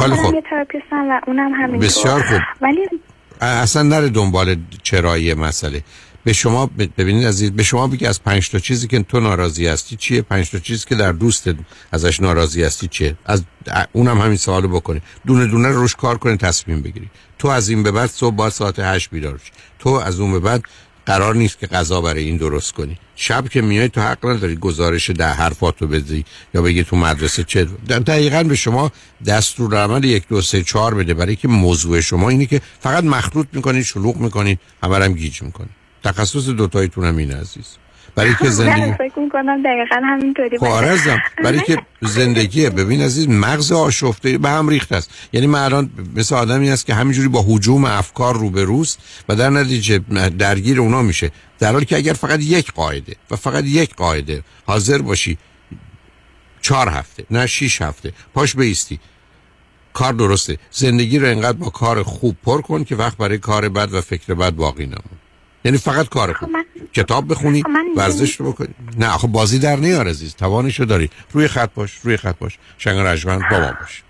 خیلی 0.00 0.14
خوب. 0.16 0.34
یه 0.34 0.42
و 0.92 1.20
اونم 1.26 1.52
همینطور. 1.52 1.88
بسیار 1.88 2.22
خوب. 2.22 2.40
ولی 2.60 2.88
اصلا 3.40 3.82
نره 3.82 4.08
دنبال 4.08 4.56
چرایی 4.82 5.34
مسئله. 5.34 5.82
به 6.24 6.32
شما 6.32 6.66
ببینید 6.98 7.26
عزیز 7.26 7.50
به 7.50 7.62
شما 7.62 7.86
بگی 7.86 8.06
از 8.06 8.22
پنج 8.22 8.50
تا 8.50 8.58
چیزی 8.58 8.86
که 8.86 9.02
تو 9.02 9.20
ناراضی 9.20 9.66
هستی 9.66 9.96
چیه؟ 9.96 10.22
پنج 10.22 10.50
تا 10.50 10.58
چیزی 10.58 10.84
که 10.88 10.94
در 10.94 11.12
دوست 11.12 11.50
ازش 11.92 12.20
ناراضی 12.20 12.62
هستی 12.62 12.88
چیه؟ 12.88 13.16
از 13.24 13.42
اونم 13.92 14.20
همین 14.20 14.36
سوالو 14.36 14.68
بکنید. 14.68 15.02
دونه 15.26 15.46
دونه 15.46 15.68
روش 15.68 15.94
کار 15.94 16.18
کنید 16.18 16.40
تصمیم 16.40 16.82
بگیرید. 16.82 17.10
تو 17.38 17.48
از 17.48 17.68
این 17.68 17.82
به 17.82 17.90
بعد 17.90 18.10
صبح 18.10 18.34
با 18.34 18.50
ساعت 18.50 18.78
8 18.78 19.10
بیدار 19.10 19.40
شی 19.44 19.50
تو 19.78 19.88
از 19.88 20.20
اون 20.20 20.32
به 20.32 20.38
بعد 20.38 20.62
قرار 21.06 21.34
نیست 21.34 21.58
که 21.58 21.66
غذا 21.66 22.00
برای 22.00 22.24
این 22.24 22.36
درست 22.36 22.72
کنی. 22.72 22.98
شب 23.16 23.48
که 23.48 23.62
میای 23.62 23.88
تو 23.88 24.00
حق 24.00 24.26
نداری 24.26 24.56
گزارش 24.56 25.10
ده 25.10 25.28
حرفاتو 25.28 25.86
بدی 25.86 26.24
یا 26.54 26.62
بگی 26.62 26.84
تو 26.84 26.96
مدرسه 26.96 27.44
چه 27.44 27.64
دقیقا 27.88 28.42
به 28.42 28.54
شما 28.54 28.92
دستور 29.26 29.76
عمل 29.76 30.04
یک 30.04 30.28
دو 30.28 30.42
سه 30.42 30.62
چهار 30.62 30.94
بده. 30.94 31.14
برای 31.14 31.36
که 31.36 31.48
موضوع 31.48 32.00
شما 32.00 32.28
اینه 32.28 32.46
که 32.46 32.60
فقط 32.80 33.04
مخلوط 33.04 33.46
می‌کنید 33.52 33.84
شلوغ 33.84 34.16
می‌کنید 34.16 34.60
همه 34.82 34.96
هم 34.96 35.12
گیج 35.12 35.42
می‌کنید 35.42 35.79
تخصص 36.04 36.48
دوتایتون 36.48 37.04
هم 37.04 37.16
این 37.16 37.32
عزیز. 37.32 37.76
برای 38.14 38.34
که 38.34 38.50
زندگی 38.60 38.92
فکر 38.92 39.18
می‌کنم 39.18 39.62
دقیقا 39.62 40.00
همینطوری 40.04 40.58
خب 40.58 40.66
برای 41.44 41.60
که 41.60 41.78
زندگیه. 42.00 42.70
ببین 42.70 43.02
عزیز 43.02 43.28
مغز 43.28 43.72
آشفته 43.72 44.38
به 44.38 44.48
هم 44.48 44.68
ریخته 44.68 44.96
است. 44.96 45.10
یعنی 45.32 45.46
من 45.46 45.62
الان 45.62 45.90
مثل 46.16 46.34
آدمی 46.34 46.70
است 46.70 46.86
که 46.86 46.94
همینجوری 46.94 47.28
با 47.28 47.44
حجوم 47.48 47.84
افکار 47.84 48.34
روبروست 48.34 48.98
و 49.28 49.36
در 49.36 49.50
نتیجه 49.50 49.98
درگیر 50.38 50.80
اونا 50.80 51.02
میشه. 51.02 51.30
در 51.58 51.72
حالی 51.72 51.84
که 51.84 51.96
اگر 51.96 52.12
فقط 52.12 52.40
یک 52.40 52.72
قاعده 52.72 53.16
و 53.30 53.36
فقط 53.36 53.64
یک 53.64 53.94
قاعده 53.94 54.42
حاضر 54.66 54.98
باشی 54.98 55.38
چهار 56.62 56.88
هفته 56.88 57.24
نه 57.30 57.46
شیش 57.46 57.82
هفته 57.82 58.12
پاش 58.34 58.56
بیستی. 58.56 59.00
کار 59.92 60.12
درسته. 60.12 60.58
زندگی 60.70 61.18
رو 61.18 61.26
انقدر 61.26 61.58
با 61.58 61.70
کار 61.70 62.02
خوب 62.02 62.36
پر 62.44 62.60
کن 62.60 62.84
که 62.84 62.96
وقت 62.96 63.16
برای 63.16 63.38
کار 63.38 63.68
بد 63.68 63.94
و 63.94 64.00
فکر 64.00 64.34
بد 64.34 64.50
باقی 64.50 64.86
نمون. 64.86 65.18
یعنی 65.64 65.78
فقط 65.78 66.08
کار 66.08 66.32
خب 66.32 66.48
کتاب 66.92 67.30
بخونی 67.30 67.62
ورزش 67.96 68.36
رو 68.36 68.52
بکنی. 68.52 68.74
نه 68.98 69.08
خب 69.08 69.28
بازی 69.28 69.58
در 69.58 69.76
نیار 69.76 70.08
عزیز. 70.08 70.34
توانشو 70.34 70.84
داری. 70.84 71.10
روی 71.32 71.48
خط 71.48 71.70
باش 71.74 71.92
روی 72.02 72.16
خط 72.16 72.38
باش. 72.38 72.58
شنگ 72.78 72.98
رجمن 72.98 73.38
با 73.50 73.60
ما 73.60 73.72
باش. 73.80 74.02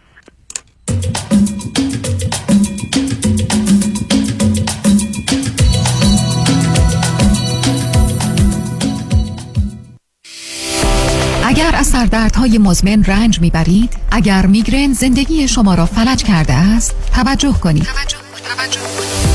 اگر 11.44 11.70
از 11.74 11.86
سردردهای 11.86 12.58
مزمن 12.58 13.04
رنج 13.04 13.40
می‌برید 13.40 13.96
اگر 14.10 14.46
میگرن 14.46 14.92
زندگی 14.92 15.48
شما 15.48 15.74
را 15.74 15.86
فلج 15.86 16.22
کرده 16.22 16.54
است 16.54 16.94
توجه 17.14 17.52
کنید. 17.52 17.82
توجه. 17.82 18.16
توجه. 18.56 19.29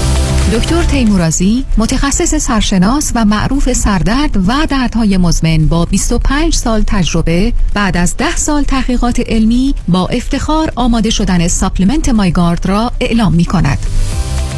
دکتر 0.53 0.84
تیمورازی 0.84 1.65
متخصص 1.77 2.35
سرشناس 2.35 3.11
و 3.15 3.26
معروف 3.26 3.73
سردرد 3.73 4.38
و 4.47 4.65
دردهای 4.69 5.17
مزمن 5.17 5.67
با 5.67 5.85
25 5.85 6.53
سال 6.55 6.84
تجربه 6.88 7.53
بعد 7.73 7.97
از 7.97 8.17
10 8.17 8.35
سال 8.35 8.63
تحقیقات 8.63 9.19
علمی 9.19 9.76
با 9.88 10.07
افتخار 10.07 10.72
آماده 10.76 11.09
شدن 11.09 11.47
supplement 11.47 12.10
MyGard 12.10 12.65
را 12.65 12.91
اعلام 13.01 13.34
می 13.34 13.45
کند. 13.45 13.77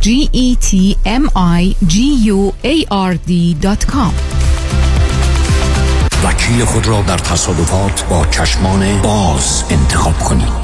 G 0.00 0.28
E 0.32 0.56
T 0.56 0.96
M 1.04 1.24
I 1.60 1.74
G 1.92 1.94
U 2.30 2.52
A 2.64 2.76
R 2.90 3.12
D.com 3.28 4.14
وکیل 6.24 6.64
خود 6.64 6.86
را 6.86 7.02
در 7.02 7.18
تصادفات 7.18 8.04
با 8.10 8.26
چشمان 8.26 9.02
باز 9.02 9.64
انتخاب 9.70 10.18
کنید. 10.18 10.63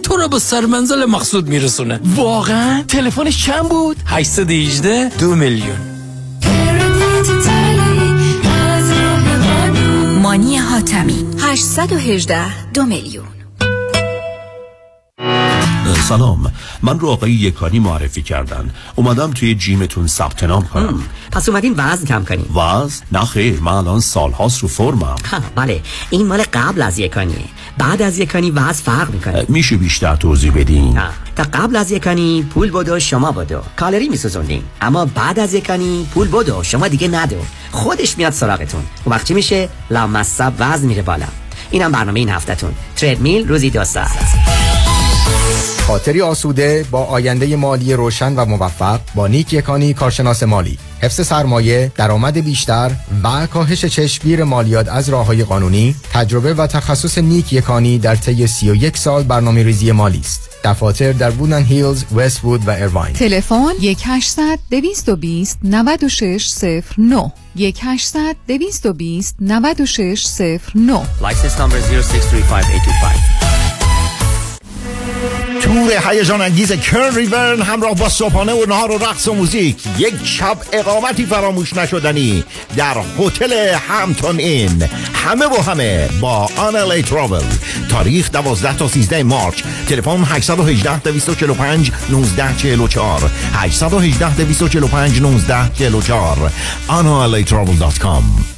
تو 0.00 0.16
رو 0.16 0.28
به 0.28 0.38
سرمنزل 0.38 1.04
مقصود 1.04 1.48
میرسونه. 1.48 2.00
واقعا؟ 2.16 2.82
تلفنش 2.82 3.46
چند 3.46 3.68
بود؟ 3.68 3.96
818 4.06 5.08
دو 5.08 5.34
میلیون. 5.34 5.76
مانی 10.22 10.56
حاتمی. 10.56 11.24
818 11.40 12.70
دو 12.72 12.84
میلیون. 12.84 13.37
سلام. 15.94 16.52
من 16.82 17.00
رو 17.00 17.08
آقای 17.08 17.32
یکانی 17.32 17.78
معرفی 17.78 18.22
کردن. 18.22 18.70
اومدم 18.94 19.30
توی 19.30 19.54
جیمتون 19.54 20.06
ثبت 20.06 20.44
نام 20.44 20.64
کنم. 20.64 21.02
پس 21.32 21.48
اومدین 21.48 21.74
وزن 21.76 22.04
کم 22.04 22.24
کنیم 22.24 22.56
وزن؟ 22.56 23.04
نه 23.12 23.24
خیر 23.24 23.60
من 23.60 23.72
الان 23.72 24.00
سالهاست 24.00 24.62
رو 24.62 24.68
فرمم. 24.68 25.02
ها 25.02 25.40
بله. 25.54 25.80
این 26.10 26.26
مال 26.26 26.42
قبل 26.52 26.82
از 26.82 26.98
یکانیه. 26.98 27.44
بعد 27.78 28.02
از 28.02 28.18
یکانی 28.18 28.50
وزن 28.50 28.72
فرق 28.72 29.10
می‌کنه. 29.10 29.44
میشه 29.48 29.76
بیشتر 29.76 30.16
توضیح 30.16 30.52
بدین؟ 30.52 31.00
تا 31.36 31.42
قبل 31.42 31.76
از 31.76 31.90
یکانی 31.90 32.42
پول 32.42 32.70
بدو 32.70 33.00
شما 33.00 33.32
بدو. 33.32 33.60
کالری 33.76 34.08
میسوزوندین. 34.08 34.62
اما 34.80 35.04
بعد 35.04 35.38
از 35.38 35.54
یکانی 35.54 36.06
پول 36.14 36.28
بدو 36.28 36.62
شما 36.62 36.88
دیگه 36.88 37.08
ندو. 37.08 37.36
خودش 37.72 38.18
میاد 38.18 38.32
سراغتون. 38.32 38.82
اون 39.04 39.16
وقت 39.16 39.26
چی 39.26 39.34
میشه؟ 39.34 39.68
لامصب 39.90 40.52
وزن 40.58 40.86
میره 40.86 41.02
بالا. 41.02 41.26
اینم 41.70 41.92
برنامه 41.92 42.20
این 42.20 42.28
هفتهتون. 42.28 42.74
تردمیل 42.96 43.48
روزی 43.48 43.70
دو 43.70 43.84
ساعت. 43.84 44.57
خاطری 45.88 46.22
آسوده 46.22 46.86
با 46.90 47.04
آینده 47.04 47.56
مالی 47.56 47.94
روشن 47.94 48.34
و 48.34 48.44
موفق 48.44 49.00
با 49.14 49.26
نیک 49.26 49.52
یکانی 49.52 49.94
کارشناس 49.94 50.42
مالی. 50.42 50.78
حفظ 51.00 51.26
سرمایه 51.26 51.92
درآمد 51.96 52.38
بیشتر 52.38 52.90
و 53.24 53.46
کاهش 53.46 53.84
چشمگیر 53.84 54.44
مالیات 54.44 54.88
از 54.88 55.08
راه 55.08 55.26
های 55.26 55.44
قانونی 55.44 55.94
تجربه 56.12 56.54
و 56.54 56.66
تخصص 56.66 57.18
نیک 57.18 57.52
یکانی 57.52 57.98
در 57.98 58.16
طی 58.16 58.46
31 58.46 58.96
سال 58.96 59.22
برنامه 59.22 59.62
ریزی 59.62 59.92
مالی 59.92 60.20
است. 60.20 60.50
دفاتر 60.64 61.12
در 61.12 61.30
بودن 61.30 61.62
هیلز، 61.62 62.04
وست 62.14 62.44
وود 62.44 62.68
و 62.68 62.70
ایرواین 62.70 63.12
تلفن 63.12 63.72
1800 63.82 64.58
220 64.70 65.58
9609 65.64 67.32
1800 67.56 68.36
220 68.48 69.36
9609 69.40 71.02
License 71.22 71.58
number 71.58 71.80
0635825 71.80 73.47
تور 75.60 75.90
هیجان 76.10 76.40
انگیز 76.40 76.72
کرن 76.72 77.14
ریورن 77.14 77.62
همراه 77.62 77.94
با 77.94 78.08
صبحانه 78.08 78.52
و 78.52 78.66
نهار 78.68 78.90
و 78.90 78.98
رقص 78.98 79.28
و 79.28 79.34
موزیک. 79.34 79.76
یک 79.98 80.14
شب 80.24 80.56
اقامتی 80.72 81.26
فراموش 81.26 81.72
نشدنی 81.72 82.44
در 82.76 82.96
هتل 83.18 83.76
همتون 83.88 84.38
این. 84.38 84.82
همه 85.14 85.46
و 85.46 85.62
همه 85.62 86.08
با 86.20 86.48
آنلی 86.56 87.02
ترابل. 87.02 87.44
تاریخ 87.90 88.30
12 88.32 88.76
تا 88.76 88.88
13 88.88 89.22
مارچ. 89.22 89.62
تلفن 89.88 90.24
818 90.24 90.98
245 90.98 91.90
1944 91.90 93.30
818 93.52 94.34
245 94.36 95.16
1944 95.16 96.50
analitravel.com 96.88 98.57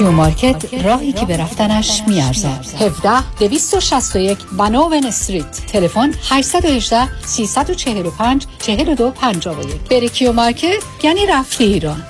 Q 0.00 0.10
Market 0.10 0.74
راهی 0.84 1.12
که 1.12 1.26
به 1.26 1.36
رفتنش 1.36 2.02
میارزد. 2.08 2.66
17 2.80 3.38
261 3.38 4.38
Vanowen 4.58 5.06
Street. 5.06 5.66
تلفن 5.66 6.14
818 6.28 7.22
345 7.26 8.46
42 8.58 9.10
51 9.10 9.80
بری 9.90 10.08
Q 10.08 10.32
Market 10.32 10.82
یعنی 11.02 11.26
رفتی 11.26 11.64
ایران. 11.64 12.02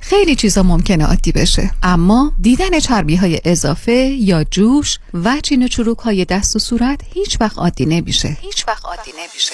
خیلی 0.00 0.36
چیزا 0.36 0.62
ممکنه 0.62 1.06
عادی 1.06 1.32
بشه 1.32 1.70
اما 1.82 2.32
دیدن 2.40 2.80
چربی 2.80 3.16
های 3.16 3.40
اضافه 3.44 3.92
یا 4.20 4.44
جوش 4.44 4.98
و 5.14 5.40
چین 5.40 5.62
و 5.62 5.68
چروک 5.68 5.98
های 5.98 6.24
دست 6.24 6.56
و 6.56 6.58
صورت 6.58 7.00
هیچ 7.14 7.40
وقت 7.40 7.58
عادی 7.58 7.86
نمیشه. 7.86 8.36
هیچ 8.40 8.68
وقت 8.68 8.84
عادی 8.84 9.10
نمیشه. 9.18 9.52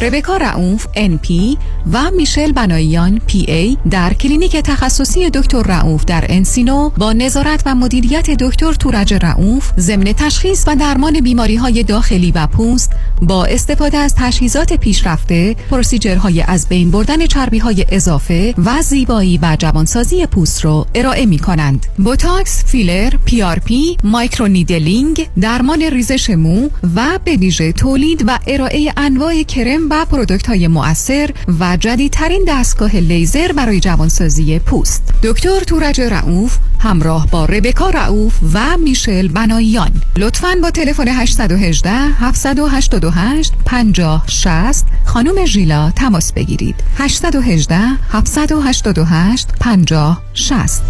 ربکا 0.00 0.36
رعوف 0.36 0.86
NP 0.86 1.56
و 1.92 2.10
میشل 2.16 2.52
بناییان 2.52 3.20
PA 3.28 3.88
در 3.90 4.14
کلینیک 4.14 4.56
تخصصی 4.56 5.30
دکتر 5.30 5.62
رعوف 5.62 6.04
در 6.04 6.24
انسینو 6.28 6.90
با 6.90 7.12
نظارت 7.12 7.62
و 7.66 7.74
مدیریت 7.74 8.30
دکتر 8.30 8.72
تورج 8.72 9.14
رعوف 9.14 9.72
ضمن 9.78 10.04
تشخیص 10.04 10.64
و 10.68 10.76
درمان 10.76 11.20
بیماری 11.20 11.56
های 11.56 11.82
داخلی 11.82 12.32
و 12.32 12.46
پوست 12.46 12.92
با 13.22 13.44
استفاده 13.44 13.98
از 13.98 14.14
تجهیزات 14.18 14.72
پیشرفته 14.72 15.56
procedure 15.70 16.29
های 16.29 16.42
از 16.42 16.68
بین 16.68 16.90
بردن 16.90 17.26
چربی 17.26 17.58
های 17.58 17.86
اضافه 17.88 18.54
و 18.64 18.82
زیبایی 18.82 19.38
و 19.42 19.56
جوانسازی 19.58 20.26
پوست 20.26 20.64
رو 20.64 20.86
ارائه 20.94 21.26
می 21.26 21.38
کنند 21.38 21.86
بوتاکس، 21.98 22.64
filler، 22.64 23.10
PRP، 23.24 23.96
microneedling 24.04 25.28
درمان 25.40 25.82
ریزش 25.82 26.30
مو 26.30 26.68
و 26.96 27.18
به 27.24 27.36
ویژه 27.36 27.72
تولید 27.72 28.24
و 28.26 28.38
ارائه 28.46 28.92
انواع 29.06 29.42
کرم 29.42 29.80
و 29.90 30.04
پرودکت 30.04 30.46
های 30.46 30.68
مؤثر 30.68 31.30
و 31.60 31.76
جدیدترین 31.76 32.44
دستگاه 32.48 32.96
لیزر 32.96 33.52
برای 33.52 33.80
جوانسازی 33.80 34.58
پوست. 34.58 35.14
دکتر 35.22 35.60
تورج 35.60 36.00
رعوف 36.00 36.58
همراه 36.80 37.26
با 37.30 37.44
ربکا 37.44 37.90
رعوف 37.90 38.38
و 38.54 38.76
میشل 38.76 39.28
بنایان. 39.28 39.90
لطفاً 40.16 40.48
با 40.62 40.70
تلفن 40.70 41.08
818 41.08 41.90
788 41.90 43.52
50 43.64 44.24
60 44.26 44.86
خانم 45.04 45.44
ژیلا 45.44 45.90
تماس 45.90 46.32
بگیرید. 46.32 46.74
818 46.98 47.78
788 48.12 49.48
50 49.60 50.22
60 50.34 50.82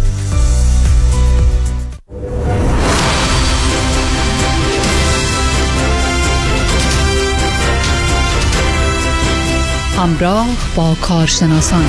همراه 9.97 10.47
با 10.75 10.95
کارشناسان 11.01 11.85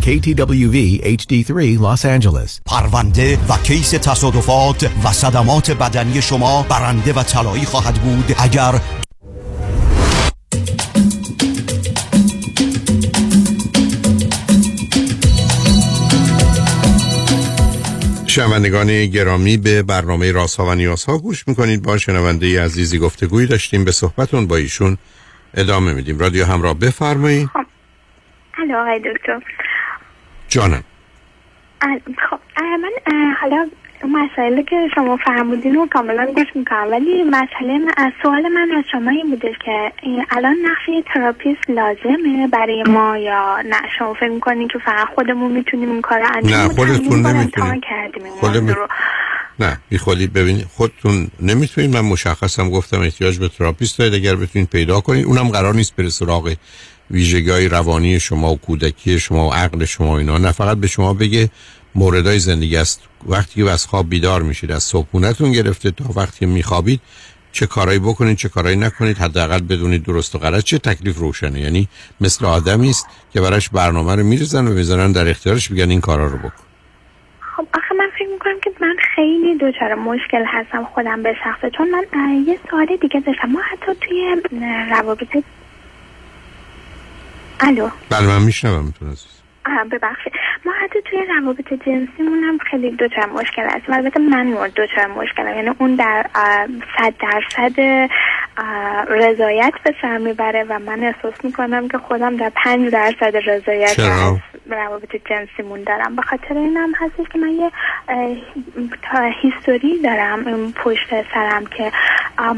KTWV 0.00 0.76
HD3 1.02 1.78
Los 1.78 2.04
Angeles. 2.04 2.60
پرونده 2.66 3.38
و 3.48 3.56
کیس 3.56 3.90
تصادفات 3.90 4.90
و 5.04 5.12
صدمات 5.12 5.70
بدنی 5.70 6.22
شما 6.22 6.62
برنده 6.62 7.12
و 7.12 7.22
طلایی 7.22 7.64
خواهد 7.64 7.94
بود 7.94 8.34
اگر 8.38 8.80
شنوندگان 18.34 19.06
گرامی 19.06 19.56
به 19.56 19.82
برنامه 19.82 20.32
رازها 20.32 20.66
و 20.66 20.74
نیازها 20.74 21.18
گوش 21.18 21.48
می‌کنید. 21.48 21.82
با 21.82 21.98
شنونده 21.98 22.62
عزیزی 22.64 22.98
گفتگویی 22.98 23.46
داشتیم. 23.46 23.84
به 23.84 23.92
صحبتون 23.92 24.46
با 24.46 24.56
ایشون 24.56 24.98
ادامه 25.54 25.92
میدیم. 25.92 26.18
رادیو 26.18 26.44
همراه 26.44 26.74
بفرمایید. 26.74 27.50
الو 28.58 28.76
آقای 28.76 28.98
دکتر. 28.98 29.40
جانم. 30.48 30.84
خب 32.30 32.38
من 32.58 32.90
حالا 33.40 33.70
مسائلی 34.06 34.62
که 34.62 34.76
شما 34.94 35.16
فرمودین 35.16 35.74
رو 35.74 35.88
کاملا 35.92 36.26
گوش 36.26 36.46
می‌کنم. 36.54 36.88
ولی 36.90 37.22
مسئله 37.22 37.78
من 37.78 37.92
از 37.96 38.12
سوال 38.22 38.48
من 38.48 38.68
از 38.78 38.84
شما 38.92 39.10
این 39.10 39.30
بودش 39.30 39.54
که 39.64 39.92
الان 40.30 40.56
نقش 40.64 41.04
تراپیست 41.14 41.70
لازمه 41.70 42.48
برای 42.52 42.82
ما 42.82 43.18
یا 43.18 43.56
نه؟ 43.70 43.76
شما 43.98 44.14
فکر 44.14 44.28
می‌کنین 44.28 44.68
که 44.68 44.78
فقط 44.78 45.08
خودمون 45.14 45.52
می‌تونیم 45.52 45.90
این 45.90 46.02
کار 46.02 46.20
انجام 46.34 46.60
نه،؟ 46.60 46.68
خودتون 46.68 47.22
کردیم 47.80 48.24
این 48.24 48.32
خودمون-. 48.40 48.76
نه 49.58 49.78
بی 49.88 49.98
خودی 49.98 50.26
ببینید 50.26 50.66
خودتون 50.76 51.28
نمی‌تونید. 51.40 51.96
من 51.96 52.00
مشخصم 52.00 52.70
گفتم 52.70 53.00
احتیاج 53.00 53.38
به 53.38 53.48
تراپیست 53.48 53.98
دارید. 53.98 54.14
اگر 54.14 54.36
بتونید 54.36 54.68
پیدا 54.68 55.00
کنید 55.00 55.26
اونم 55.26 55.48
قرار 55.48 55.74
نیست 55.74 55.96
بره 55.96 56.08
سراغ 56.08 56.54
ویژگی 57.10 57.50
های 57.50 57.68
روانی 57.68 58.20
شما 58.20 58.52
و 58.52 58.58
کودکی 58.58 59.18
شما 59.18 59.48
و 59.48 59.54
عقل 59.54 59.84
شما 59.84 60.18
اینا. 60.18 60.38
نه 60.38 60.52
فقط 60.52 60.76
به 60.76 60.86
شما 60.86 61.14
بگه 61.14 61.50
موردای 61.94 62.38
زندگی 62.38 62.76
است. 62.76 63.00
وقتی 63.26 63.64
که 63.64 63.70
از 63.70 63.86
خواب 63.86 64.08
بیدار 64.08 64.42
میشید 64.42 64.72
از 64.72 64.82
صبحونتون 64.82 65.52
گرفته 65.52 65.90
تا 65.90 66.04
وقتی 66.16 66.38
که 66.38 66.46
میخوابید 66.46 67.00
چه 67.52 67.66
کارایی 67.66 67.98
بکنید 67.98 68.36
چه 68.36 68.48
کارایی 68.48 68.76
نکنید 68.76 69.18
حداقل 69.18 69.60
بدونید 69.60 70.02
درست 70.02 70.34
و 70.34 70.38
غلط 70.38 70.64
چه 70.64 70.78
تکلیف 70.78 71.18
روشنه. 71.18 71.60
یعنی 71.60 71.88
مثل 72.20 72.46
آدمی 72.46 72.90
است 72.90 73.06
که 73.32 73.40
براش 73.40 73.68
برنامه 73.68 74.14
رو 74.14 74.22
میریزن 74.22 74.66
و 74.66 74.70
می‌ذارن 74.70 75.12
در 75.12 75.28
اختیارش 75.28 75.70
میگن 75.70 75.90
این 75.90 76.00
کارا 76.00 76.26
رو 76.26 76.38
بکن. 76.38 76.64
خب 77.56 77.66
آخه 77.74 77.94
من 77.98 78.08
فکر 78.18 78.28
می‌کنم 78.32 78.60
که 78.64 78.70
من 78.80 78.96
خیلی 79.14 79.58
دچار 79.58 79.94
مشکل 79.94 80.44
هستم 80.46 80.84
خودم 80.94 81.22
به 81.22 81.34
شخصه. 81.44 81.70
چون 81.70 81.88
من 81.90 82.44
یه 82.46 82.58
سوال 82.70 82.86
دیگه 83.02 83.20
داشتم. 83.20 83.48
ما 83.48 83.60
حتی 83.60 83.92
توی 84.00 84.36
روابط 84.90 85.28
الو؟ 87.60 87.88
بله 88.10 88.26
من 88.26 88.42
میشنوم 88.42 88.94
آه، 89.02 89.14
ببخشید. 89.92 90.32
ما 90.64 90.72
حتی 90.72 91.02
توی 91.02 91.18
روابط 91.38 91.72
جنسیمون 91.72 92.42
هم 92.42 92.58
خیلی 92.58 92.90
دوچار 92.90 93.26
مشکل 93.26 93.62
هست 93.62 93.90
البته 93.90 94.20
من 94.20 94.46
مورد 94.46 94.74
دوچار 94.74 95.06
مشکلم. 95.06 95.56
یعنی 95.56 95.70
اون 95.78 95.94
در 95.94 96.26
صد 96.98 97.14
درصد 97.20 97.80
رضایت 99.08 99.72
به 99.84 99.94
سر 100.02 100.18
می‌بره 100.18 100.64
و 100.68 100.78
من 100.78 101.04
احساس 101.04 101.44
می‌کنم 101.44 101.88
که 101.88 101.98
خودم 101.98 102.36
در 102.36 102.52
پنج 102.64 102.90
درصد 102.90 103.36
رضایت؟ 103.36 103.98
از 103.98 104.36
روابط 104.66 105.16
جنسیمون 105.30 105.82
دارم. 105.82 106.16
به 106.16 106.22
خاطر 106.22 106.54
اینم 106.54 106.92
هستش 106.96 107.32
که 107.32 107.38
من 107.38 107.48
یه 107.48 107.70
تا 109.02 109.30
هیستوری 109.42 110.02
دارم 110.02 110.72
پشت 110.72 111.08
سرم 111.34 111.66
که 111.66 111.92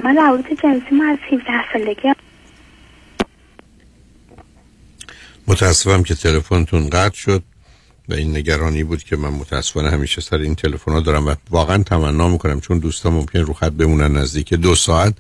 من 0.05 0.17
روابط 0.17 0.53
جنسیمو 0.53 1.05
از 1.13 1.19
17 1.33 1.73
سالگی 1.73 2.13
متاسفم 5.49 6.03
که 6.03 6.15
تلفنتون 6.15 6.91
قطع 6.91 7.17
شد 7.17 7.43
و 8.09 8.15
این 8.15 8.37
نگرانی 8.37 8.85
بود 8.85 9.05
که 9.05 9.17
من 9.17 9.29
متاسفانه 9.29 9.91
همیشه 9.91 10.21
سر 10.21 10.37
این 10.37 10.55
تلفن 10.55 10.93
ها 10.93 11.01
دارم 11.01 11.27
و 11.27 11.35
واقعا 11.51 11.83
تمنا 11.83 12.29
می‌کنم 12.29 12.61
چون 12.61 12.79
دوستان 12.79 13.13
ممکن 13.13 13.39
رو 13.39 13.53
خط 13.53 13.73
بمونن 13.73 14.17
نزدیک 14.17 14.55
دو 14.55 14.75
ساعت. 14.75 15.15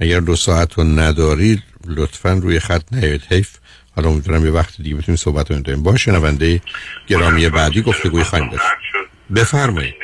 اگر 0.00 0.20
دو 0.20 0.36
ساعت 0.36 0.72
رو 0.74 0.84
ندارید 0.84 1.62
لطفا 1.86 2.32
روی 2.32 2.60
خط 2.60 2.82
نیاید 2.92 3.22
حیف. 3.30 3.50
حالا 3.96 4.08
امیدوارم 4.08 4.44
یه 4.44 4.50
وقت 4.50 4.76
دیگه 4.76 4.96
بتونیم 4.96 5.16
صحبت 5.16 5.50
رو 5.50 5.60
داریم 5.60 5.82
با 5.82 5.96
شنونده 5.96 6.60
گرامی 7.06 7.48
بعدی 7.48 7.82
گفتگوی 7.82 8.24
خواهیم 8.24 8.48
داشت. 8.48 8.64
بفرمایید. 9.34 9.94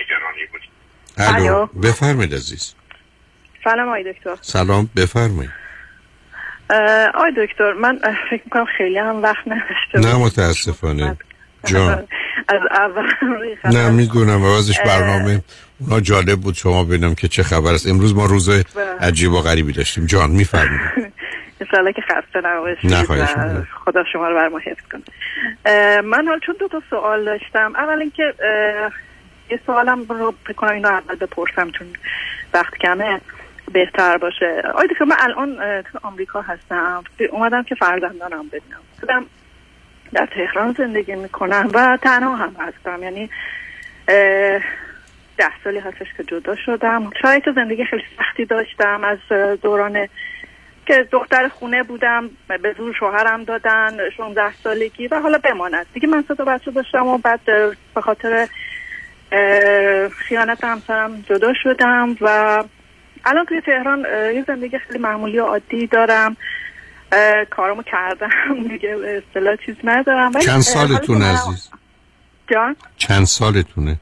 الو. 1.16 1.44
الو. 1.44 1.66
بفرمایید 1.66 2.34
عزیز. 2.34 2.74
سلام 3.64 3.88
آقای 3.88 4.12
دکتر. 4.12 4.36
سلام. 4.40 4.90
بفرمایید. 4.96 5.50
آقای 7.14 7.32
دکتر 7.36 7.72
من 7.72 7.98
فکر 8.30 8.42
می‌کنم 8.44 8.64
خیلی 8.78 8.98
هم 8.98 9.22
وقت 9.22 9.48
نداشته 9.48 10.12
نه 10.12 10.24
متاسفانه. 10.24 11.16
جان. 11.66 11.92
از 12.48 12.60
اول 12.70 13.06
نه 13.64 13.90
می‌دونم. 13.90 14.42
وازش. 14.42 14.80
برنامه 14.80 15.40
اونا 15.80 16.00
جالب 16.00 16.40
بود. 16.40 16.54
شما 16.54 16.84
ببینم 16.84 17.14
که 17.14 17.28
چه 17.28 17.42
خبر 17.42 17.72
است. 17.72 17.86
امروز 17.86 18.14
ما 18.14 18.26
روز 18.26 18.64
عجیب 19.00 19.32
و 19.32 19.40
غریبی 19.40 19.72
داشتیم. 19.72 20.06
جان 20.06 20.30
میفرمایید. 20.30 21.12
انشالله 21.60 21.92
که 21.92 22.02
خسته 22.02 22.40
نباشید. 22.44 23.66
خدا 23.84 24.04
شما 24.12 24.28
رو 24.28 24.34
بر 24.34 24.48
ما 24.48 24.58
حفظ 24.58 24.84
کنه. 24.92 25.02
من 26.00 26.26
حال 26.28 26.40
چون 26.46 26.54
دو 26.60 26.68
تا 26.68 26.82
سوال 26.90 27.24
داشتم. 27.24 27.72
اول 27.76 28.00
اینکه 28.00 28.34
یه 29.50 29.60
سوالم 29.66 30.06
رو 30.08 30.34
فکر 30.44 30.52
کنم 30.52 30.72
اینو 30.72 30.88
اول 30.88 31.14
بپرسم 31.14 31.70
چون 31.70 31.86
وقت 32.54 32.74
کمه. 32.74 33.20
بهتر 33.68 34.16
باشه. 34.16 34.62
آقای 34.74 34.88
دکتر 34.88 35.04
من 35.04 35.16
الان 35.18 35.82
تو 35.82 35.98
آمریکا 36.02 36.40
هستم. 36.40 37.04
اومدم 37.30 37.62
که 37.62 37.74
فرزندانم 37.74 38.48
ببینم 38.48 38.80
خودم 39.00 39.26
در 40.12 40.26
تهران 40.26 40.74
زندگی 40.78 41.14
می‌کنم 41.14 41.70
و 41.74 41.98
تنها 42.02 42.36
هم 42.36 42.56
هستم. 42.58 43.02
یعنی 43.02 43.30
ده 45.36 45.50
سالی 45.64 45.78
هستش 45.78 46.06
که 46.16 46.24
جدا 46.24 46.56
شدم. 46.56 47.10
شرایط 47.22 47.48
زندگی 47.54 47.84
خیلی 47.84 48.02
سختی 48.18 48.44
داشتم. 48.44 49.04
از 49.04 49.18
دوران 49.62 50.08
که 50.86 51.08
دختر 51.12 51.48
خونه 51.48 51.82
بودم 51.82 52.30
به 52.62 52.74
زور 52.78 52.94
شوهرم 52.94 53.44
دادن 53.44 54.10
16 54.16 54.52
سالگی 54.52 55.08
و 55.08 55.20
حالا 55.20 55.38
بماند. 55.38 55.86
دیگه 55.94 56.08
من 56.08 56.24
سه 56.28 56.34
بچه 56.34 56.70
داشتم 56.70 57.06
و 57.06 57.18
بعد 57.18 57.40
به 57.94 58.00
خاطر 58.00 58.48
خیانت 60.10 60.64
همسرم 60.64 61.24
جدا 61.28 61.52
شدم 61.62 62.16
و 62.20 62.64
الان 63.24 63.44
توی 63.44 63.60
تهران 63.60 64.04
یه 64.34 64.44
زندگی 64.46 64.78
خیلی 64.78 64.98
معمولی 64.98 65.38
و 65.38 65.44
عادی 65.44 65.86
دارم. 65.86 66.36
کارمو 67.50 67.82
کردم. 67.82 68.28
دیگه 68.70 69.22
اصطلاح 69.28 69.56
چیز 69.66 69.76
ندارم. 69.84 70.32
چند 70.32 70.60
سالتون 70.60 71.22
عزیز؟ 71.22 71.70
جان؟ 72.52 72.76
چند 72.96 73.24
سالتونه؟ 73.24 73.96